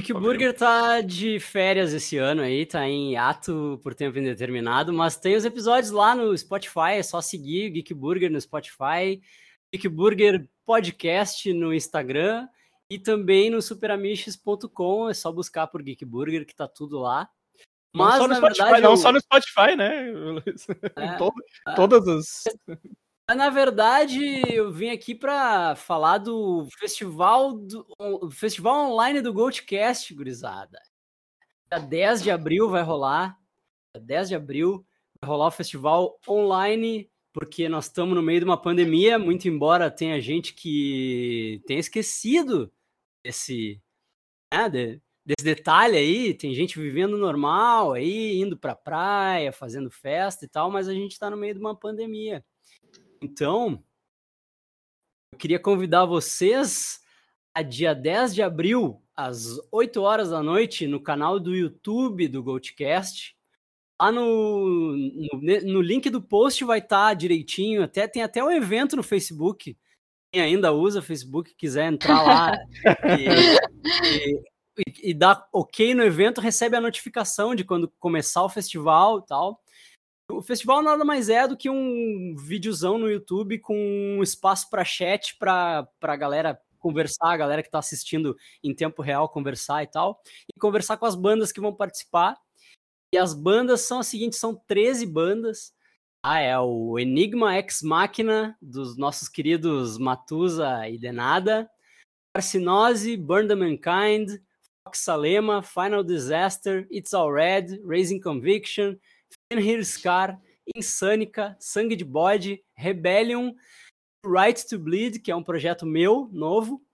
Geek 0.00 0.14
Burger 0.14 0.56
tá 0.56 1.00
de 1.02 1.38
férias 1.38 1.92
esse 1.92 2.16
ano 2.16 2.40
aí, 2.40 2.64
tá 2.64 2.88
em 2.88 3.18
ato 3.18 3.78
por 3.82 3.94
tempo 3.94 4.18
indeterminado, 4.18 4.90
mas 4.90 5.16
tem 5.16 5.36
os 5.36 5.44
episódios 5.44 5.90
lá 5.90 6.14
no 6.14 6.36
Spotify, 6.36 6.92
é 6.94 7.02
só 7.02 7.20
seguir 7.20 7.68
o 7.68 7.72
Geek 7.74 7.92
Burger 7.92 8.30
no 8.30 8.40
Spotify, 8.40 9.20
Geek 9.70 9.86
Burger 9.88 10.48
Podcast 10.64 11.52
no 11.52 11.74
Instagram 11.74 12.48
e 12.90 12.98
também 12.98 13.48
no 13.50 13.62
superamiches.com, 13.62 15.08
é 15.08 15.14
só 15.14 15.30
buscar 15.30 15.68
por 15.68 15.82
Geek 15.82 16.04
Burger 16.04 16.44
que 16.44 16.54
tá 16.54 16.66
tudo 16.66 16.98
lá. 16.98 17.28
Não 17.94 18.04
Mas 18.04 18.16
só 18.16 18.28
no 18.28 18.34
Spotify, 18.34 18.62
verdade, 18.62 18.82
não 18.82 18.90
eu- 18.90 18.96
só 18.96 19.12
no 19.12 19.20
Spotify, 19.20 19.76
né? 19.76 20.12
É. 20.96 21.16
Todo- 21.16 21.42
todas 21.76 22.08
as. 22.08 22.44
Na 23.34 23.48
verdade, 23.48 24.42
eu 24.52 24.72
vim 24.72 24.90
aqui 24.90 25.14
para 25.14 25.76
falar 25.76 26.18
do 26.18 26.66
festival 26.78 27.52
do 27.52 27.86
festival 28.32 28.90
online 28.90 29.20
do 29.20 29.32
Goldcast, 29.32 30.12
gurizada. 30.14 30.80
Dia 31.72 31.78
10 31.80 32.22
de 32.24 32.30
abril 32.30 32.68
vai 32.68 32.82
rolar. 32.82 33.38
Dia 33.94 34.02
10 34.04 34.28
de 34.30 34.34
abril 34.34 34.84
vai 35.22 35.28
rolar 35.30 35.46
o 35.46 35.52
festival 35.52 36.18
online, 36.28 37.08
porque 37.32 37.68
nós 37.68 37.84
estamos 37.86 38.16
no 38.16 38.22
meio 38.22 38.40
de 38.40 38.44
uma 38.44 38.60
pandemia, 38.60 39.16
muito 39.16 39.46
embora 39.46 39.90
tenha 39.92 40.20
gente 40.20 40.52
que 40.52 41.62
tenha 41.68 41.78
esquecido 41.78 42.72
desse, 43.24 43.80
né, 44.52 44.68
de- 44.68 45.00
desse 45.24 45.44
detalhe 45.44 45.96
aí, 45.96 46.34
tem 46.34 46.54
gente 46.54 46.78
vivendo 46.78 47.16
normal 47.18 47.92
aí, 47.92 48.40
indo 48.40 48.56
pra 48.56 48.74
praia, 48.74 49.52
fazendo 49.52 49.90
festa 49.90 50.44
e 50.44 50.48
tal, 50.48 50.70
mas 50.70 50.88
a 50.88 50.94
gente 50.94 51.12
está 51.12 51.30
no 51.30 51.36
meio 51.36 51.54
de 51.54 51.60
uma 51.60 51.74
pandemia. 51.76 52.44
Então, 53.22 53.82
eu 55.32 55.38
queria 55.38 55.58
convidar 55.58 56.04
vocês 56.06 57.00
a 57.54 57.62
dia 57.62 57.94
10 57.94 58.34
de 58.34 58.42
abril, 58.42 59.02
às 59.14 59.58
8 59.70 60.00
horas 60.00 60.30
da 60.30 60.42
noite, 60.42 60.86
no 60.86 61.02
canal 61.02 61.38
do 61.38 61.54
YouTube 61.54 62.26
do 62.28 62.42
Goldcast. 62.42 63.36
Lá 64.00 64.10
no, 64.10 64.96
no, 64.96 65.40
no 65.62 65.80
link 65.82 66.08
do 66.08 66.22
post 66.22 66.64
vai 66.64 66.78
estar 66.78 67.12
direitinho. 67.14 67.82
Até, 67.82 68.08
tem 68.08 68.22
até 68.22 68.42
um 68.42 68.50
evento 68.50 68.96
no 68.96 69.02
Facebook. 69.02 69.76
Quem 70.32 70.42
ainda 70.42 70.72
usa 70.72 71.02
Facebook, 71.02 71.54
quiser 71.56 71.92
entrar 71.92 72.22
lá 72.22 72.52
e, 73.18 73.26
e- 74.06 74.42
e- 74.78 75.10
e 75.10 75.14
dar 75.14 75.46
ok 75.52 75.94
no 75.94 76.04
evento, 76.04 76.40
recebe 76.40 76.76
a 76.76 76.80
notificação 76.80 77.54
de 77.54 77.64
quando 77.64 77.88
começar 77.98 78.42
o 78.44 78.48
festival 78.48 79.18
e 79.18 79.26
tal. 79.26 79.60
O 80.30 80.40
festival 80.40 80.80
nada 80.82 81.04
mais 81.04 81.28
é 81.28 81.48
do 81.48 81.56
que 81.56 81.68
um 81.68 82.36
videozão 82.38 82.96
no 82.96 83.10
YouTube 83.10 83.58
com 83.58 83.76
um 84.16 84.22
espaço 84.22 84.70
para 84.70 84.84
chat 84.84 85.36
para 85.36 85.88
a 86.00 86.16
galera 86.16 86.60
conversar, 86.78 87.32
a 87.32 87.36
galera 87.36 87.62
que 87.62 87.68
está 87.68 87.80
assistindo 87.80 88.36
em 88.62 88.72
tempo 88.74 89.02
real 89.02 89.28
conversar 89.28 89.82
e 89.82 89.86
tal, 89.88 90.22
e 90.54 90.58
conversar 90.58 90.96
com 90.96 91.04
as 91.04 91.16
bandas 91.16 91.50
que 91.50 91.60
vão 91.60 91.74
participar. 91.74 92.38
E 93.12 93.18
as 93.18 93.34
bandas 93.34 93.80
são 93.82 93.98
as 93.98 94.06
seguintes, 94.06 94.38
são 94.38 94.54
13 94.68 95.04
bandas. 95.04 95.74
Ah, 96.22 96.38
é 96.38 96.58
o 96.58 96.98
Enigma 96.98 97.56
Ex 97.56 97.80
Machina, 97.80 98.54
dos 98.60 98.94
nossos 98.98 99.26
queridos 99.26 99.96
Matusa 99.96 100.86
e 100.86 100.98
Denada, 100.98 101.70
Carcinose, 102.36 103.16
Burn 103.16 103.48
the 103.48 103.54
Mankind, 103.54 104.38
Fox 104.84 104.98
Salema, 104.98 105.62
Final 105.62 106.04
Disaster, 106.04 106.86
It's 106.90 107.14
All 107.14 107.32
Red, 107.32 107.80
Raising 107.86 108.20
Conviction, 108.20 108.98
Fenrir 109.50 109.82
Scar, 109.82 110.38
Insanika, 110.76 111.56
Sangue 111.58 111.96
de 111.96 112.04
Bode, 112.04 112.62
Rebellion, 112.76 113.54
Right 114.22 114.62
to 114.68 114.78
Bleed, 114.78 115.20
que 115.20 115.30
é 115.30 115.36
um 115.36 115.42
projeto 115.42 115.86
meu, 115.86 116.28
novo. 116.30 116.84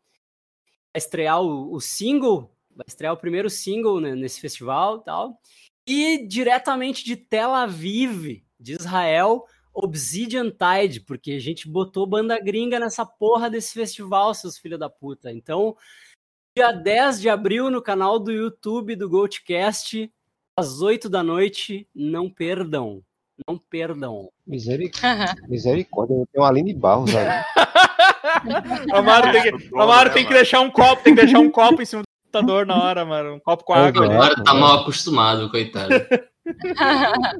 Vai 0.94 0.98
estrear 0.98 1.42
o, 1.42 1.72
o 1.72 1.80
single, 1.80 2.56
vai 2.70 2.84
estrear 2.86 3.12
o 3.12 3.18
primeiro 3.18 3.50
single 3.50 4.00
né, 4.00 4.14
nesse 4.14 4.40
festival 4.40 5.00
tal. 5.00 5.40
E 5.84 6.24
diretamente 6.28 7.04
de 7.04 7.16
Tel 7.16 7.52
Aviv, 7.52 8.45
de 8.58 8.74
Israel, 8.74 9.44
Obsidian 9.74 10.50
Tide, 10.50 11.00
porque 11.00 11.32
a 11.32 11.38
gente 11.38 11.68
botou 11.68 12.06
banda 12.06 12.40
gringa 12.40 12.80
nessa 12.80 13.04
porra 13.04 13.50
desse 13.50 13.74
festival, 13.74 14.32
seus 14.34 14.56
filhos 14.58 14.78
da 14.78 14.88
puta. 14.88 15.30
Então, 15.30 15.76
dia 16.56 16.72
10 16.72 17.20
de 17.20 17.28
abril, 17.28 17.70
no 17.70 17.82
canal 17.82 18.18
do 18.18 18.32
YouTube 18.32 18.96
do 18.96 19.08
Goldcast, 19.08 20.10
às 20.58 20.80
8 20.80 21.10
da 21.10 21.22
noite, 21.22 21.86
não 21.94 22.30
perdam. 22.30 23.02
Não 23.46 23.58
perdam. 23.58 24.30
Misericórdia. 24.46 25.34
Misericórdia, 25.46 26.16
tem 26.32 26.40
uma 26.40 26.48
Aline 26.48 26.72
Barros 26.72 27.14
aí. 27.14 27.26
Amaro 28.92 29.32
tem 29.32 29.42
que, 29.42 29.76
Amaro 29.76 30.12
tem 30.12 30.26
que 30.26 30.32
deixar 30.32 30.60
um 30.60 30.70
copo, 30.70 31.02
tem 31.02 31.14
que 31.14 31.20
deixar 31.20 31.38
um 31.38 31.50
copo 31.50 31.82
em 31.82 31.84
cima 31.84 32.02
do 32.02 32.06
computador 32.24 32.64
na 32.64 32.82
hora, 32.82 33.04
mano. 33.04 33.34
Um 33.34 33.40
copo 33.40 33.64
com 33.64 33.74
água. 33.74 34.06
Agora 34.06 34.42
tá 34.42 34.54
mal 34.54 34.80
acostumado, 34.80 35.50
coitado. 35.50 35.94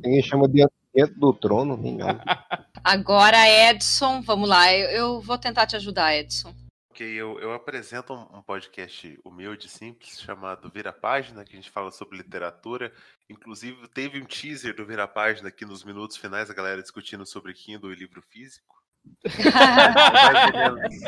Ninguém 0.02 0.22
chama 0.22 0.47
de 0.48 0.62
dentro 0.97 1.20
do 1.20 1.32
trono, 1.35 1.77
nada. 1.77 2.24
Agora, 2.82 3.47
Edson, 3.47 4.23
vamos 4.23 4.48
lá. 4.48 4.73
Eu, 4.73 4.89
eu 4.89 5.20
vou 5.20 5.36
tentar 5.36 5.66
te 5.66 5.77
ajudar, 5.77 6.16
Edson. 6.16 6.55
Ok, 6.90 7.06
eu, 7.06 7.39
eu 7.40 7.52
apresento 7.52 8.14
um, 8.14 8.39
um 8.39 8.43
podcast 8.43 9.18
humilde, 9.23 9.68
simples, 9.68 10.18
chamado 10.18 10.70
Vira 10.70 10.94
Página, 10.94 11.44
que 11.44 11.52
a 11.52 11.56
gente 11.56 11.70
fala 11.70 11.90
sobre 11.90 12.16
literatura. 12.16 12.90
Inclusive, 13.28 13.86
teve 13.89 14.18
um 14.18 14.24
teaser 14.24 14.74
do 14.74 14.86
Vira 14.86 15.06
Página 15.06 15.51
aqui 15.51 15.66
nos 15.66 15.85
minutos 15.85 16.16
finais, 16.16 16.48
a 16.48 16.55
galera 16.55 16.81
discutindo 16.81 17.27
sobre 17.27 17.52
Kindle 17.52 17.93
e 17.93 17.97
livro 17.97 18.23
físico. 18.23 18.74
mais, 19.23 20.51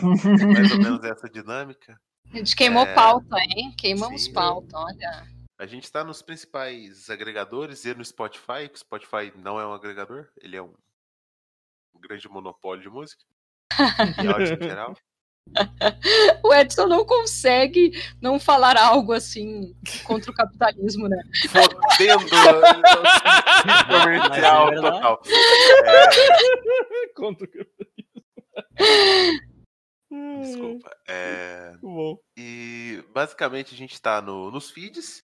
ou 0.03 0.11
menos, 0.11 0.43
mais 0.45 0.73
ou 0.73 0.79
menos 0.79 1.05
essa 1.05 1.29
dinâmica. 1.31 1.99
A 2.31 2.37
gente 2.37 2.55
queimou 2.55 2.85
É, 2.85 2.95
pauta, 2.95 3.37
hein? 3.57 3.75
Queimamos 3.79 4.25
sim. 4.25 4.33
pauta, 4.35 4.77
olha. 4.77 5.38
A 5.59 5.67
gente 5.67 5.85
está 5.85 6.05
nos 6.05 6.23
principais 6.23 7.11
agregadores 7.11 7.85
e 7.85 7.93
no 7.95 8.05
Spotify, 8.05 8.69
que 8.69 8.77
o 8.77 8.79
Spotify 8.79 9.33
não 9.37 9.59
é 9.61 9.67
um 9.67 9.73
agregador, 9.73 10.29
ele 10.41 10.57
é 10.57 10.63
um, 10.63 10.73
um 11.95 12.01
grande 12.01 12.29
monopólio 12.29 12.83
de 12.83 12.89
música. 12.89 13.25
E 14.23 14.27
áudio 14.29 14.55
em 14.55 14.63
geral. 14.63 14.97
O 16.45 16.53
Edson 16.53 16.87
não 16.87 17.07
consegue 17.07 17.91
não 18.21 18.39
falar 18.39 18.77
algo 18.77 19.15
assim 19.15 19.75
contra 20.05 20.31
o 20.31 20.35
capitalismo, 20.35 21.09
né? 21.09 21.17
Fodendo 21.49 22.27
comercial 23.89 24.71
é 24.71 24.77
total. 24.77 25.23
É, 25.87 27.09
Contra 27.17 27.47
o- 30.11 30.43
desculpa. 30.43 30.97
É, 31.09 31.71
Muito 31.71 31.87
bom. 31.89 32.19
E 32.37 33.03
basicamente 33.15 33.75
a 33.75 33.79
gente 33.79 33.95
está 33.95 34.21
no, 34.21 34.51
nos 34.51 34.71
feeds 34.71 35.23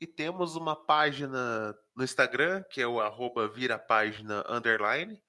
e 0.00 0.06
temos 0.06 0.56
uma 0.56 0.74
página 0.74 1.76
no 1.94 2.04
Instagram, 2.04 2.62
que 2.70 2.80
é 2.80 2.86
o 2.86 3.00
arroba 3.00 3.48
virapágina 3.48 4.44
underline, 4.48 5.22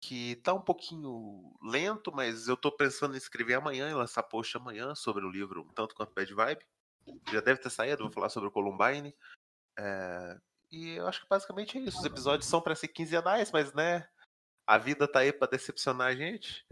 que 0.00 0.36
tá 0.36 0.54
um 0.54 0.60
pouquinho 0.60 1.52
lento, 1.62 2.12
mas 2.12 2.46
eu 2.46 2.56
tô 2.56 2.70
pensando 2.70 3.14
em 3.14 3.18
escrever 3.18 3.54
amanhã 3.54 3.90
e 3.90 3.94
lançar 3.94 4.22
post 4.22 4.56
amanhã 4.56 4.94
sobre 4.94 5.24
o 5.24 5.30
livro 5.30 5.62
Um 5.62 5.72
Tanto 5.72 5.94
Quanto 5.94 6.14
Bad 6.14 6.32
Vibe. 6.32 6.64
Já 7.32 7.40
deve 7.40 7.60
ter 7.60 7.70
saído, 7.70 8.04
vou 8.04 8.12
falar 8.12 8.28
sobre 8.28 8.48
o 8.48 8.52
Columbine. 8.52 9.14
É, 9.78 10.38
e 10.70 10.90
eu 10.90 11.06
acho 11.06 11.22
que 11.22 11.28
basicamente 11.28 11.78
é 11.78 11.80
isso. 11.80 11.98
Os 11.98 12.04
episódios 12.04 12.48
são 12.48 12.60
para 12.60 12.74
ser 12.74 12.88
quinzenais, 12.88 13.50
mas 13.50 13.72
né, 13.72 14.08
a 14.66 14.78
vida 14.78 15.08
tá 15.08 15.20
aí 15.20 15.32
para 15.32 15.50
decepcionar 15.50 16.08
a 16.08 16.14
gente. 16.14 16.64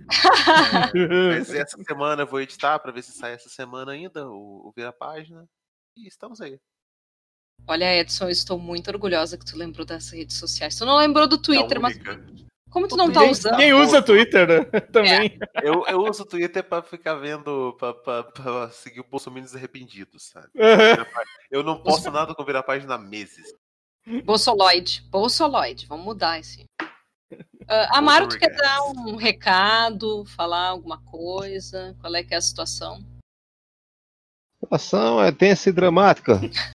É, 0.94 1.38
mas 1.38 1.52
essa 1.52 1.76
semana 1.82 2.22
eu 2.22 2.26
vou 2.26 2.40
editar 2.40 2.78
para 2.78 2.92
ver 2.92 3.02
se 3.02 3.12
sai 3.12 3.32
essa 3.32 3.48
semana 3.48 3.92
ainda 3.92 4.28
o, 4.28 4.68
o 4.68 4.72
Vira 4.76 4.92
Página. 4.92 5.48
E 5.96 6.06
estamos 6.06 6.40
aí. 6.40 6.60
Olha, 7.66 8.00
Edson, 8.00 8.24
eu 8.24 8.30
estou 8.30 8.58
muito 8.58 8.88
orgulhosa 8.90 9.36
que 9.36 9.44
tu 9.44 9.56
lembrou 9.56 9.84
das 9.84 10.10
redes 10.10 10.36
sociais. 10.36 10.76
Tu 10.76 10.84
não 10.84 10.96
lembrou 10.96 11.26
do 11.26 11.38
Twitter, 11.38 11.78
É 11.78 11.80
mas 11.80 11.98
como 12.70 12.86
tu 12.88 12.96
não 12.96 13.10
tá 13.10 13.22
usando? 13.24 13.56
Quem 13.56 13.72
usa 13.72 14.02
Twitter, 14.02 14.46
né? 14.46 14.64
Também. 14.92 15.38
Eu, 15.62 15.86
eu 15.86 15.98
uso 16.00 16.24
o 16.24 16.26
Twitter 16.26 16.62
pra 16.62 16.82
ficar 16.82 17.14
vendo, 17.14 17.72
pra, 17.78 17.94
pra, 17.94 18.22
pra 18.24 18.70
seguir 18.70 19.00
o 19.00 19.06
Bolsonaro 19.08 19.46
arrependidos, 19.54 20.24
sabe? 20.24 20.48
Eu 21.50 21.62
não 21.62 21.82
posto 21.82 22.10
nada 22.10 22.34
com 22.34 22.44
virar 22.44 22.62
página 22.62 22.96
há 22.96 22.98
meses. 22.98 23.46
Bolsoloide. 24.24 25.02
Bolsoloide. 25.10 25.86
Vamos 25.86 26.04
mudar 26.04 26.38
esse. 26.38 26.66
Ah, 27.66 27.98
Amaro, 27.98 28.28
tu 28.28 28.38
quer 28.38 28.54
dar 28.54 28.82
um 28.82 29.16
recado, 29.16 30.24
falar 30.36 30.68
alguma 30.68 31.02
coisa? 31.02 31.96
Qual 32.00 32.14
é 32.14 32.22
que 32.22 32.34
é 32.34 32.36
a 32.36 32.42
situação? 32.42 33.02
A 34.70 34.78
situação 34.78 35.22
é 35.22 35.32
tensa 35.32 35.70
e 35.70 35.72
dramática. 35.72 36.38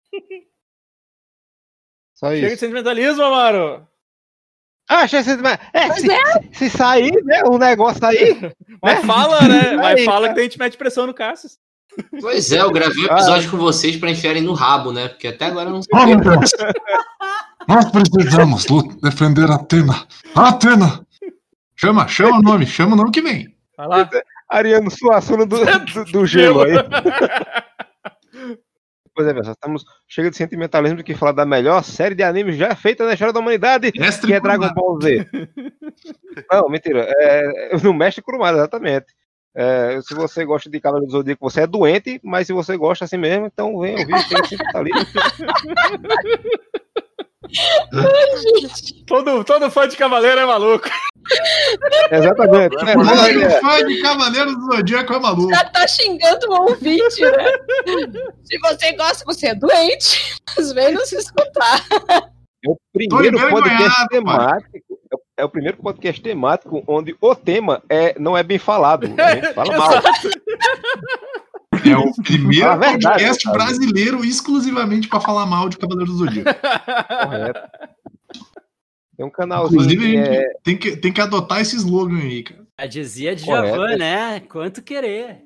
Só 2.17 2.29
Chega 2.29 2.47
de 2.47 2.53
isso. 2.53 2.59
sentimentalismo, 2.61 3.23
Amaro. 3.23 3.87
Ah, 4.89 5.01
achei 5.01 5.21
você- 5.21 5.37
é, 5.73 5.93
se, 5.93 6.01
se- 6.01 6.49
se 6.53 6.69
sair, 6.69 7.21
né, 7.23 7.43
o 7.43 7.57
negócio 7.57 8.03
aí, 8.05 8.51
Mas 8.81 8.99
É. 8.99 9.03
fala, 9.03 9.41
né? 9.41 9.75
Mas 9.75 9.99
Aí, 9.99 10.05
fala 10.05 10.21
cara. 10.21 10.33
que 10.33 10.39
a 10.39 10.43
gente 10.43 10.57
mete 10.59 10.77
pressão 10.77 11.05
no 11.05 11.13
Cassius. 11.13 11.57
Pois 12.21 12.51
é, 12.51 12.61
eu 12.61 12.71
gravei 12.71 13.03
um 13.03 13.07
episódio 13.07 13.49
com 13.51 13.57
vocês 13.57 13.95
pra 13.97 14.09
enfiarem 14.11 14.41
no 14.43 14.53
rabo, 14.53 14.91
né? 14.93 15.09
Porque 15.09 15.27
até 15.27 15.45
agora 15.45 15.69
eu 15.69 15.73
não 15.73 15.81
sei. 15.81 15.91
Oh! 15.93 17.67
Nós 17.67 17.85
precisamos 17.91 18.65
defender 19.01 19.49
a 19.51 19.55
Atena. 19.55 20.07
A 20.35 20.49
Atena! 20.49 21.05
Chama, 21.75 22.07
chama 22.07 22.37
o 22.37 22.41
nome, 22.41 22.65
chama 22.65 22.93
o 22.93 22.95
nome 22.97 23.11
que 23.11 23.21
vem. 23.21 23.53
Vai 23.75 23.87
lá. 23.87 24.09
Ariano 24.49 24.89
Suassuna 24.89 25.45
do, 25.45 25.57
do, 25.65 26.05
do 26.05 26.25
gelo 26.25 26.61
aí. 26.61 26.71
Pois 29.17 29.27
é, 29.27 29.33
pessoal, 29.33 29.53
estamos 29.53 29.83
chega 30.07 30.29
de 30.29 30.37
sentimentalismo 30.37 30.97
do 30.97 31.03
que 31.03 31.15
falar 31.15 31.31
da 31.31 31.43
melhor 31.43 31.83
série 31.83 32.13
de 32.13 32.21
animes 32.21 32.55
já 32.55 32.75
feita 32.75 33.03
na 33.03 33.13
história 33.13 33.33
da 33.33 33.39
humanidade, 33.39 33.91
Mestre 33.97 34.27
que 34.27 34.33
é 34.35 34.39
Dragon 34.39 34.71
Ball 34.75 35.01
Z. 35.01 35.27
Não, 36.53 36.69
mentira. 36.69 37.11
É, 37.17 37.77
no 37.81 37.95
Mestre 37.95 38.21
Kurumada, 38.21 38.59
exatamente. 38.59 39.07
É, 39.55 39.99
se 40.03 40.13
você 40.13 40.45
gosta 40.45 40.69
de 40.69 40.79
Cavaleiro 40.79 41.07
do 41.07 41.17
Zodíaco, 41.17 41.49
você 41.49 41.61
é 41.61 41.67
doente, 41.67 42.21
mas 42.23 42.45
se 42.45 42.53
você 42.53 42.77
gosta 42.77 43.05
assim 43.05 43.17
mesmo, 43.17 43.47
então 43.47 43.79
vem 43.79 43.97
ouvir 43.97 44.13
de 44.13 44.29
sentimentalismo. 44.29 45.07
Todo, 49.07 49.43
todo 49.43 49.71
fã 49.71 49.87
de 49.87 49.97
Cavaleiro 49.97 50.41
é 50.41 50.45
maluco. 50.45 50.87
Exatamente. 52.11 52.75
É, 52.89 52.95
mas, 52.95 53.35
é, 53.37 53.59
fã 53.61 53.85
de 53.85 54.01
Cavaleiro 54.01 54.55
do 54.55 54.61
Zodíaco 54.75 55.13
é 55.13 55.19
maluco. 55.19 55.49
Já 55.49 55.63
tá 55.65 55.87
xingando 55.87 56.47
o 56.49 56.61
ouvinte, 56.69 57.21
né? 57.21 57.45
Se 58.43 58.57
você 58.59 58.91
gosta, 58.93 59.25
você 59.25 59.47
é 59.47 59.55
doente, 59.55 60.35
mas 60.55 60.71
vem 60.73 60.93
nos 60.93 61.11
escutar. 61.11 61.83
É 62.65 62.69
o 62.69 62.77
primeiro 62.93 63.49
podcast 63.49 64.07
temático. 64.09 64.69
é 65.11 65.15
o- 65.15 65.19
É 65.39 65.45
o 65.45 65.49
primeiro 65.49 65.77
podcast 65.77 66.21
temático 66.21 66.83
onde 66.87 67.15
o 67.21 67.35
tema 67.35 67.81
é, 67.89 68.15
não 68.19 68.35
é 68.35 68.41
bem 68.43 68.57
falado. 68.57 69.05
Gente 69.05 69.15
fala 69.53 69.77
mal. 69.77 69.91
É 71.85 71.95
o 71.95 72.11
primeiro 72.23 72.77
verdade, 72.79 73.01
podcast 73.03 73.51
brasileiro 73.51 74.25
exclusivamente 74.25 75.07
pra 75.07 75.19
falar 75.21 75.45
mal 75.45 75.69
de 75.69 75.77
Cavaleiro 75.77 76.11
do 76.11 76.17
Zodíaco. 76.17 76.59
Correto. 76.59 77.59
Tem 79.17 79.25
um 79.25 79.31
canalzinho 79.31 79.81
Inclusive, 79.81 80.05
a 80.05 80.07
que 80.07 80.15
gente 80.15 80.29
é. 80.29 80.53
tem, 80.63 80.77
que, 80.77 80.95
tem 80.95 81.11
que 81.11 81.21
adotar 81.21 81.59
esse 81.59 81.75
slogan 81.75 82.19
aí, 82.19 82.43
cara. 82.43 82.67
A 82.77 82.85
dizia 82.85 83.35
de. 83.35 83.43
Javan, 83.43 83.97
né? 83.97 84.39
Quanto 84.41 84.83
querer. 84.83 85.43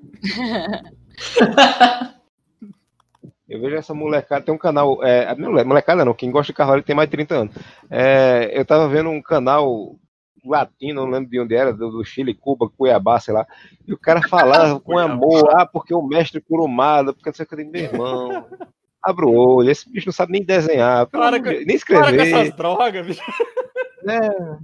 Eu 3.47 3.59
vejo 3.59 3.75
essa 3.75 3.93
molecada, 3.93 4.45
tem 4.45 4.53
um 4.53 4.57
canal. 4.57 5.03
É, 5.03 5.33
não, 5.35 5.51
molecada 5.65 6.05
não, 6.05 6.13
quem 6.13 6.31
gosta 6.31 6.51
de 6.51 6.57
Cavaleiro 6.57 6.85
tem 6.85 6.95
mais 6.95 7.09
de 7.09 7.17
30 7.17 7.35
anos. 7.35 7.55
É, 7.89 8.49
eu 8.53 8.65
tava 8.65 8.87
vendo 8.87 9.09
um 9.09 9.21
canal 9.21 9.95
latino, 10.43 11.05
não 11.05 11.11
lembro 11.11 11.29
de 11.29 11.39
onde 11.39 11.55
era, 11.55 11.73
do, 11.73 11.91
do 11.91 12.03
Chile, 12.03 12.33
Cuba, 12.33 12.69
Cuiabá, 12.69 13.19
sei 13.19 13.33
lá. 13.33 13.45
E 13.87 13.93
o 13.93 13.97
cara 13.97 14.21
falava 14.27 14.79
com 14.79 14.97
amor, 14.99 15.49
ah, 15.55 15.65
porque 15.65 15.93
o 15.93 16.01
mestre 16.01 16.41
Kurumada, 16.41 17.13
porque 17.13 17.29
não 17.29 17.35
sei 17.35 17.45
o 17.45 17.47
que, 17.47 17.63
meu 17.63 17.81
irmão. 17.81 18.45
Abra 19.03 19.25
o 19.25 19.33
olho, 19.33 19.69
esse 19.71 19.89
bicho 19.91 20.07
não 20.07 20.13
sabe 20.13 20.31
nem 20.33 20.43
desenhar, 20.43 21.07
Para 21.07 21.31
nem 21.31 21.41
Para 21.41 21.53
com 21.65 21.71
escrever. 21.71 22.19
essas 22.33 22.55
drogas, 22.55 23.05
bicho. 23.07 23.21
né? 24.03 24.19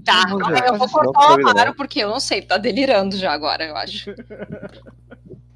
Tá, 0.06 0.26
Não, 0.30 0.38
calma 0.38 0.56
aí, 0.60 0.68
eu 0.68 0.76
vou 0.78 0.88
não, 0.88 0.94
não, 1.04 1.12
cortar 1.14 1.34
o 1.34 1.38
não. 1.38 1.50
Amaro, 1.50 1.74
porque 1.76 2.00
eu 2.00 2.10
não 2.10 2.20
sei, 2.20 2.42
tá 2.44 2.58
delirando 2.58 3.18
já 3.18 3.32
agora, 3.32 3.64
eu 3.66 3.76
acho. 3.76 4.12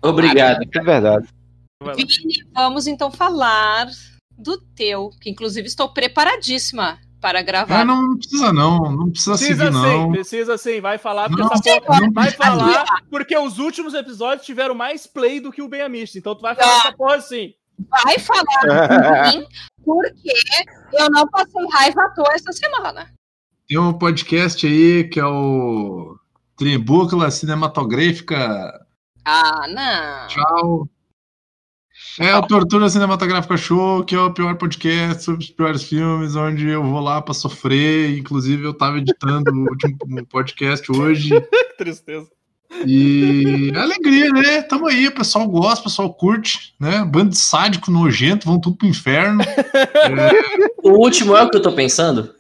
Obrigado. 0.02 0.64
É 0.76 0.80
verdade. 0.82 1.28
Vini, 1.96 2.44
vamos 2.54 2.88
então 2.88 3.12
falar 3.12 3.88
do 4.38 4.58
teu, 4.76 5.10
que 5.22 5.30
inclusive 5.30 5.68
estou 5.68 5.90
preparadíssima 5.94 6.98
para 7.20 7.42
gravar. 7.44 7.82
É, 7.82 7.84
não 7.84 8.18
precisa 8.18 8.52
não, 8.52 8.92
não 8.92 9.10
precisa, 9.12 9.32
Precisa 9.38 9.66
seguir 9.66 9.78
sim, 9.78 9.98
não. 9.98 10.12
precisa 10.12 10.58
sim. 10.58 10.82
Vai 10.82 10.98
falar, 10.98 11.30
porque 11.30 11.44
Não, 11.44 11.52
essa 11.52 11.82
porra 11.82 12.02
não 12.02 12.12
vai 12.12 12.32
falar, 12.32 12.84
porque 13.12 13.38
os 13.38 13.60
últimos 13.60 13.94
episódios 13.94 14.46
tiveram 14.46 14.74
mais 14.74 15.06
play 15.06 15.40
do 15.40 15.52
que 15.52 15.62
o 15.62 15.68
Bem 15.68 15.82
Amisto. 15.82 16.18
Então 16.18 16.34
tu 16.36 16.42
vai 16.42 16.56
falar 16.56 16.72
Ah. 16.72 16.78
essa 16.80 16.94
porra 16.94 17.22
sim. 17.22 17.54
Vai 17.90 18.20
falar 18.20 19.32
sim, 19.32 19.46
porque 19.84 20.34
eu 20.94 21.10
não 21.10 21.28
passei 21.28 21.66
raiva 21.72 22.04
à 22.04 22.10
toa 22.10 22.34
essa 22.34 22.52
semana. 22.52 23.12
Tem 23.68 23.78
um 23.78 23.94
podcast 23.94 24.66
aí 24.68 25.06
que 25.06 25.20
é 25.20 25.26
o 25.26 26.18
Tribúcula 26.58 27.32
Cinematográfica. 27.32 28.86
Ah, 29.26 29.68
não. 29.68 30.28
Tchau. 30.28 30.90
É 32.20 32.36
o 32.36 32.46
Tortura 32.46 32.90
Cinematográfica 32.90 33.56
Show, 33.56 34.04
que 34.04 34.16
é 34.16 34.20
o 34.20 34.34
pior 34.34 34.56
podcast 34.58 35.24
sobre 35.24 35.44
os 35.44 35.50
piores 35.50 35.84
filmes, 35.84 36.36
onde 36.36 36.68
eu 36.68 36.84
vou 36.84 37.00
lá 37.00 37.22
pra 37.22 37.34
sofrer. 37.34 38.18
Inclusive, 38.18 38.66
eu 38.66 38.74
tava 38.74 38.98
editando 38.98 39.52
o 39.52 39.70
último 39.70 39.98
podcast 40.30 40.92
hoje. 40.92 41.30
Tristeza. 41.78 42.30
E 42.86 43.72
é 43.74 43.78
alegria, 43.78 44.30
né? 44.30 44.62
Tamo 44.62 44.88
aí, 44.88 45.08
o 45.08 45.12
pessoal 45.12 45.48
gosta, 45.48 45.82
o 45.82 45.84
pessoal 45.84 46.14
curte, 46.14 46.74
né? 46.80 47.04
Bando 47.06 47.32
de 47.32 47.38
sádico 47.38 47.92
nojento, 47.92 48.48
vão 48.48 48.60
tudo 48.60 48.78
pro 48.78 48.88
inferno. 48.88 49.44
O 50.84 50.94
último 50.94 51.36
é 51.36 51.44
o 51.44 51.50
que 51.50 51.58
eu 51.58 51.62
tô 51.62 51.72
pensando? 51.74 52.34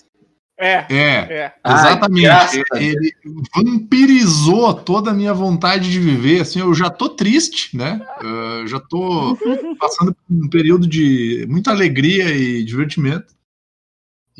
É, 0.61 0.85
É, 0.89 1.27
é. 1.29 1.53
Ai, 1.63 1.73
exatamente. 1.73 2.21
graças 2.21 2.63
a 2.71 2.77
Deus. 2.77 2.95
Ele 2.95 3.13
vampirizou 3.55 4.73
toda 4.75 5.09
a 5.09 5.13
minha 5.13 5.33
vontade 5.33 5.89
de 5.89 5.99
viver. 5.99 6.41
Assim, 6.41 6.59
eu 6.59 6.73
já 6.73 6.89
tô 6.89 7.09
triste, 7.09 7.75
né? 7.75 7.99
Eu 8.21 8.67
já 8.67 8.79
tô 8.79 9.35
passando 9.79 10.13
por 10.13 10.45
um 10.45 10.49
período 10.49 10.87
de 10.87 11.47
muita 11.49 11.71
alegria 11.71 12.29
e 12.29 12.63
divertimento. 12.63 13.33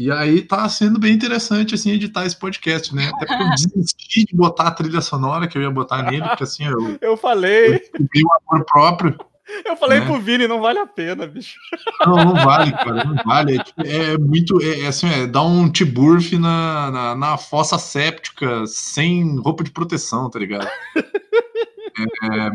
E 0.02 0.12
aí 0.12 0.42
tá 0.42 0.68
sendo 0.68 0.98
bem 1.00 1.14
interessante 1.14 1.76
assim 1.76 1.92
editar 1.92 2.26
esse 2.26 2.36
podcast, 2.36 2.96
né? 2.96 3.12
Até 3.14 3.26
porque 3.28 3.44
eu 3.44 3.50
desisti 3.76 4.26
de 4.26 4.36
botar 4.36 4.68
a 4.70 4.72
trilha 4.72 5.00
sonora 5.00 5.48
que 5.48 5.56
eu 5.58 5.62
ia 5.62 5.70
botar 5.70 6.02
nele, 6.04 6.24
porque 6.28 6.44
assim 6.44 6.66
eu 6.66 6.98
Eu 7.02 7.16
falei, 7.16 7.80
descobri 7.80 8.24
o 8.24 8.54
amor 8.54 8.66
próprio. 8.66 9.16
eu 9.64 9.78
falei 9.78 10.00
Né? 10.00 10.06
pro 10.08 10.20
Vini, 10.20 10.48
não 10.48 10.60
vale 10.60 10.80
a 10.80 10.88
pena, 10.88 11.28
bicho. 11.28 11.60
Não, 12.06 12.16
não 12.16 12.34
vale, 12.36 12.72
cara, 12.72 13.04
não 13.04 13.16
vale. 13.24 13.60
É, 13.86 14.14
é 14.14 14.18
muito, 14.18 14.60
é, 14.64 14.82
é 14.82 14.88
assim, 14.88 15.08
é 15.08 15.28
dar 15.28 15.44
um 15.44 15.70
tiburf 15.70 16.36
na, 16.38 16.90
na, 16.90 17.16
na 17.16 17.38
fossa 17.38 17.78
séptica 17.78 18.66
sem 18.66 19.38
roupa 19.40 19.64
de 19.64 19.70
proteção, 19.70 20.32
tá 20.32 20.40
ligado? 20.40 20.68
É, 20.98 22.50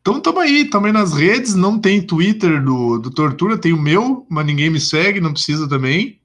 então 0.00 0.20
tamo 0.20 0.40
aí, 0.40 0.68
tamo 0.68 0.86
aí 0.86 0.92
nas 0.92 1.12
redes, 1.14 1.54
não 1.54 1.78
tem 1.78 2.02
Twitter 2.02 2.62
do, 2.62 2.98
do 2.98 3.10
Tortura, 3.10 3.56
tem 3.58 3.72
o 3.72 3.80
meu, 3.80 4.26
mas 4.28 4.44
ninguém 4.44 4.68
me 4.70 4.80
segue, 4.80 5.20
não 5.20 5.32
precisa 5.32 5.68
também. 5.68 6.17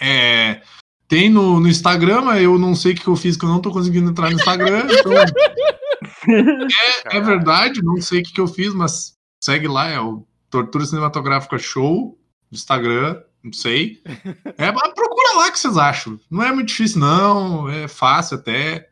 É, 0.00 0.62
tem 1.08 1.30
no, 1.30 1.60
no 1.60 1.68
Instagram, 1.68 2.22
mas 2.22 2.42
eu 2.42 2.58
não 2.58 2.74
sei 2.74 2.92
o 2.92 2.96
que 2.96 3.06
eu 3.06 3.16
fiz, 3.16 3.36
que 3.36 3.44
eu 3.44 3.48
não 3.48 3.60
tô 3.60 3.70
conseguindo 3.70 4.10
entrar 4.10 4.30
no 4.30 4.36
Instagram, 4.36 4.86
então 4.90 5.12
é, 5.12 7.16
é 7.16 7.20
verdade, 7.20 7.82
não 7.82 8.00
sei 8.00 8.20
o 8.20 8.24
que, 8.24 8.32
que 8.32 8.40
eu 8.40 8.48
fiz, 8.48 8.74
mas 8.74 9.14
segue 9.42 9.68
lá, 9.68 9.88
é 9.88 10.00
o 10.00 10.26
Tortura 10.50 10.84
Cinematográfica 10.84 11.58
Show 11.58 12.18
no 12.50 12.56
Instagram, 12.56 13.22
não 13.42 13.52
sei. 13.52 14.02
É, 14.58 14.72
mas 14.72 14.94
procura 14.94 15.36
lá 15.36 15.48
o 15.48 15.52
que 15.52 15.58
vocês 15.58 15.76
acham. 15.76 16.18
Não 16.30 16.42
é 16.42 16.50
muito 16.50 16.68
difícil, 16.68 16.98
não, 16.98 17.68
é 17.68 17.86
fácil 17.86 18.38
até. 18.38 18.88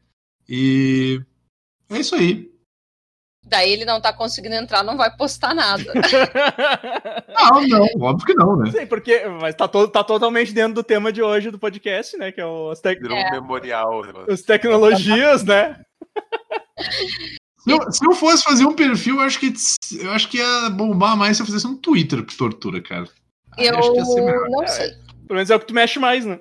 E 0.46 1.22
é 1.88 1.98
isso 1.98 2.14
aí. 2.14 2.52
Daí 3.46 3.72
ele 3.72 3.84
não 3.84 4.00
tá 4.00 4.12
conseguindo 4.12 4.54
entrar, 4.54 4.82
não 4.82 4.96
vai 4.96 5.14
postar 5.14 5.54
nada. 5.54 5.84
Não, 7.28 7.62
não, 7.68 7.86
óbvio 8.00 8.26
que 8.26 8.34
não, 8.34 8.56
né? 8.56 8.70
Sim, 8.70 8.86
porque 8.86 9.22
mas 9.40 9.54
tá, 9.54 9.68
to- 9.68 9.86
tá 9.88 10.02
totalmente 10.02 10.52
dentro 10.52 10.74
do 10.74 10.82
tema 10.82 11.12
de 11.12 11.20
hoje 11.22 11.50
do 11.50 11.58
podcast, 11.58 12.16
né? 12.16 12.32
Que 12.32 12.40
é 12.40 12.46
o- 12.46 12.70
as, 12.70 12.80
tec- 12.80 13.00
Virou 13.00 13.16
É. 13.18 13.28
um 13.28 13.30
memorial. 13.32 14.02
negócio. 14.04 14.32
as 14.32 14.40
tecnologias, 14.42 15.44
né? 15.44 15.78
Se 17.58 17.70
eu, 17.70 17.92
se 17.92 18.06
eu 18.06 18.12
fosse 18.12 18.42
fazer 18.44 18.64
um 18.64 18.72
perfil, 18.74 19.16
eu 19.16 19.20
acho 19.22 19.38
que 19.38 19.52
eu 20.00 20.10
acho 20.12 20.28
que 20.28 20.38
ia 20.38 20.70
bombar 20.70 21.16
mais 21.16 21.36
se 21.36 21.42
eu 21.42 21.46
fizesse 21.46 21.66
um 21.66 21.76
Twitter 21.76 22.22
pro 22.24 22.36
Tortura, 22.36 22.80
cara. 22.80 23.08
Aí 23.58 23.66
Eu 23.66 23.78
acho 23.78 23.92
que 23.92 23.98
ia 23.98 24.04
ser 24.04 24.20
melhor. 24.22 24.48
não 24.48 24.66
sei. 24.66 24.88
Pelo 25.26 25.36
menos 25.36 25.50
é 25.50 25.56
o 25.56 25.60
que 25.60 25.66
tu 25.66 25.74
mexe 25.74 25.98
mais, 25.98 26.24
né? 26.24 26.38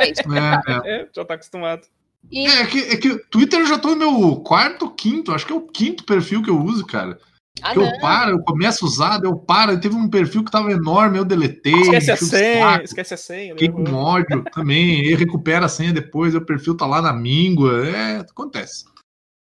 É 0.00 0.10
isso. 0.10 0.22
É, 0.32 0.72
é. 0.72 1.02
É, 1.02 1.08
já 1.14 1.24
tá 1.24 1.34
acostumado. 1.34 1.82
E 2.30 2.46
É, 2.46 2.62
é 2.62 2.66
que, 2.66 2.78
é 2.78 2.96
que 2.96 3.08
o 3.10 3.24
Twitter 3.26 3.60
eu 3.60 3.66
já 3.66 3.78
tô 3.78 3.90
no 3.90 3.96
meu 3.96 4.36
quarto, 4.36 4.90
quinto, 4.90 5.32
acho 5.32 5.46
que 5.46 5.52
é 5.52 5.56
o 5.56 5.66
quinto 5.66 6.04
perfil 6.04 6.42
que 6.42 6.50
eu 6.50 6.60
uso, 6.60 6.84
cara. 6.86 7.18
ah, 7.62 7.72
que 7.72 7.78
eu 7.78 7.84
não. 7.84 7.98
paro, 8.00 8.30
eu 8.32 8.38
começo 8.40 8.84
a 8.84 8.88
usar, 8.88 9.18
daí 9.18 9.30
eu 9.30 9.36
paro, 9.36 9.78
teve 9.78 9.94
um 9.94 10.08
perfil 10.08 10.44
que 10.44 10.50
tava 10.50 10.72
enorme, 10.72 11.18
eu 11.18 11.24
deletei. 11.24 11.72
Esquece 11.72 12.10
a 12.10 12.16
senha, 12.16 12.70
saco, 12.70 12.84
esquece 12.84 13.14
a 13.14 13.16
senha. 13.16 13.54
Fiquei 13.54 13.68
com 13.68 13.92
ódio 13.92 14.44
também, 14.52 15.00
aí 15.00 15.14
recupera 15.14 15.66
a 15.66 15.68
senha 15.68 15.92
depois, 15.92 16.34
o 16.34 16.40
perfil 16.40 16.76
tá 16.76 16.86
lá 16.86 17.00
na 17.00 17.12
míngua, 17.12 17.86
é, 17.86 18.16
acontece. 18.18 18.84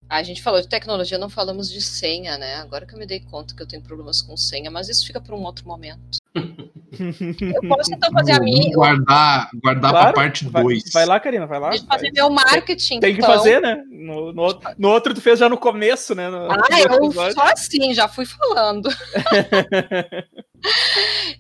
A 0.08 0.22
gente 0.22 0.42
falou 0.44 0.62
de 0.62 0.68
tecnologia, 0.68 1.18
não 1.18 1.30
falamos 1.30 1.70
de 1.70 1.82
senha, 1.82 2.38
né? 2.38 2.56
Agora 2.56 2.86
que 2.86 2.94
eu 2.94 3.00
me 3.00 3.08
dei 3.08 3.20
conta 3.20 3.56
que 3.56 3.62
eu 3.64 3.68
tenho 3.68 3.82
problemas 3.82 4.22
com 4.22 4.38
senha, 4.38 4.70
mas 4.70 4.88
isso 4.88 5.06
fica 5.06 5.20
para 5.20 5.36
um 5.36 5.44
outro 5.44 5.68
momento. 5.68 6.20
Eu 6.32 7.62
posso 7.68 7.92
então 7.94 8.12
fazer 8.12 8.34
a 8.34 8.40
minha. 8.40 8.74
guardar, 8.76 9.50
guardar 9.62 9.92
Claro, 9.92 10.14
pra 10.14 10.24
parte 10.24 10.46
Vai, 10.48 10.64
2. 10.64 10.84
vai 10.94 11.06
lá, 11.06 11.20
Karina, 11.20 11.48
vai 11.48 11.60
lá. 11.60 11.70
Deixa 11.70 11.84
eu 11.84 11.88
fazer 11.88 12.04
Vai. 12.04 12.12
meu 12.14 12.30
marketing. 12.30 13.00
Tem 13.00 13.14
que 13.16 13.22
então. 13.22 13.34
fazer, 13.34 13.60
né? 13.62 13.84
No, 13.90 14.32
no, 14.32 14.42
outro- 14.44 14.70
no 14.78 14.90
outro 14.90 15.14
tu 15.14 15.22
fez 15.22 15.40
já 15.40 15.50
no 15.50 15.58
começo, 15.58 16.14
né? 16.14 16.30
No, 16.30 16.52
Ah, 16.52 16.58
no 16.58 16.78
eu 16.78 17.06
episódio. 17.06 17.34
só 17.34 17.44
assim, 17.52 17.94
já 17.94 18.08
fui 18.08 18.26
falando. 18.26 18.90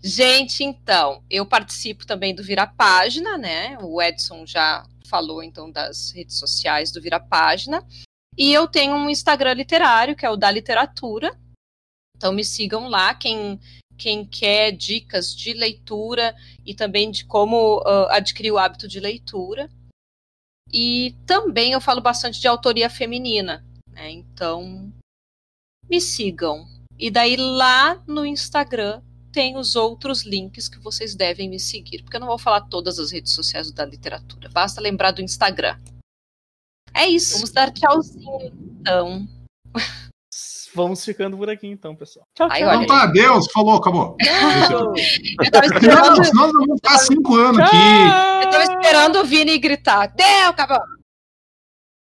Gente, 0.03 0.63
então, 0.63 1.21
eu 1.29 1.45
participo 1.45 2.05
também 2.05 2.33
do 2.33 2.43
Vira 2.43 2.67
Página, 2.67 3.37
né? 3.37 3.77
O 3.81 4.01
Edson 4.01 4.45
já 4.45 4.85
falou 5.09 5.43
então 5.43 5.71
das 5.71 6.11
redes 6.11 6.37
sociais 6.37 6.91
do 6.91 7.01
Vira 7.01 7.19
Página. 7.19 7.83
E 8.37 8.51
eu 8.53 8.67
tenho 8.67 8.93
um 8.93 9.09
Instagram 9.09 9.53
literário, 9.53 10.15
que 10.15 10.25
é 10.25 10.29
o 10.29 10.35
da 10.35 10.51
literatura. 10.51 11.37
Então 12.15 12.33
me 12.33 12.43
sigam 12.43 12.87
lá, 12.87 13.13
quem 13.13 13.59
quem 13.97 14.25
quer 14.25 14.71
dicas 14.71 15.33
de 15.33 15.53
leitura 15.53 16.35
e 16.65 16.73
também 16.73 17.09
de 17.09 17.25
como 17.25 17.81
ah, 17.85 18.17
adquirir 18.17 18.51
o 18.51 18.57
hábito 18.57 18.87
de 18.87 18.99
leitura. 18.99 19.69
E 20.71 21.15
também 21.25 21.71
eu 21.71 21.81
falo 21.81 22.01
bastante 22.01 22.39
de 22.39 22.47
autoria 22.47 22.89
feminina, 22.89 23.65
né? 23.89 24.11
Então 24.11 24.91
me 25.89 26.01
sigam. 26.01 26.67
E 26.97 27.09
daí 27.11 27.35
lá 27.35 28.01
no 28.07 28.25
Instagram 28.25 29.01
tem 29.31 29.57
os 29.57 29.75
outros 29.75 30.23
links 30.23 30.69
que 30.69 30.79
vocês 30.79 31.13
devem 31.13 31.49
me 31.49 31.59
seguir, 31.59 32.01
porque 32.01 32.15
eu 32.15 32.21
não 32.21 32.27
vou 32.27 32.39
falar 32.39 32.61
todas 32.61 32.99
as 32.99 33.11
redes 33.11 33.33
sociais 33.33 33.69
da 33.71 33.85
literatura, 33.85 34.49
basta 34.49 34.79
lembrar 34.79 35.11
do 35.11 35.21
Instagram. 35.21 35.77
É 36.95 37.07
isso, 37.07 37.33
vamos 37.35 37.51
dar 37.51 37.71
tchauzinho 37.71 38.51
então. 38.79 39.27
Vamos 40.75 41.05
ficando 41.05 41.37
por 41.37 41.49
aqui 41.49 41.67
então, 41.67 41.95
pessoal. 41.95 42.27
Tchau, 42.35 42.49
tchau. 42.49 42.57
Então 42.57 42.85
tá, 42.85 43.05
Deus, 43.05 43.47
falou, 43.51 43.77
acabou. 43.77 44.17
Eu 44.19 45.51
tava 45.51 45.65
esperando, 45.73 46.23
senão 46.25 46.47
nós 46.47 46.53
vamos 46.53 46.75
ficar 46.75 46.97
cinco 46.99 47.35
anos 47.35 47.59
aqui. 47.61 47.75
eu 48.43 48.49
tava 48.49 48.63
esperando 48.63 49.19
o 49.19 49.23
Vini 49.23 49.57
gritar. 49.57 50.07
Deu, 50.07 50.49
acabou. 50.49 50.79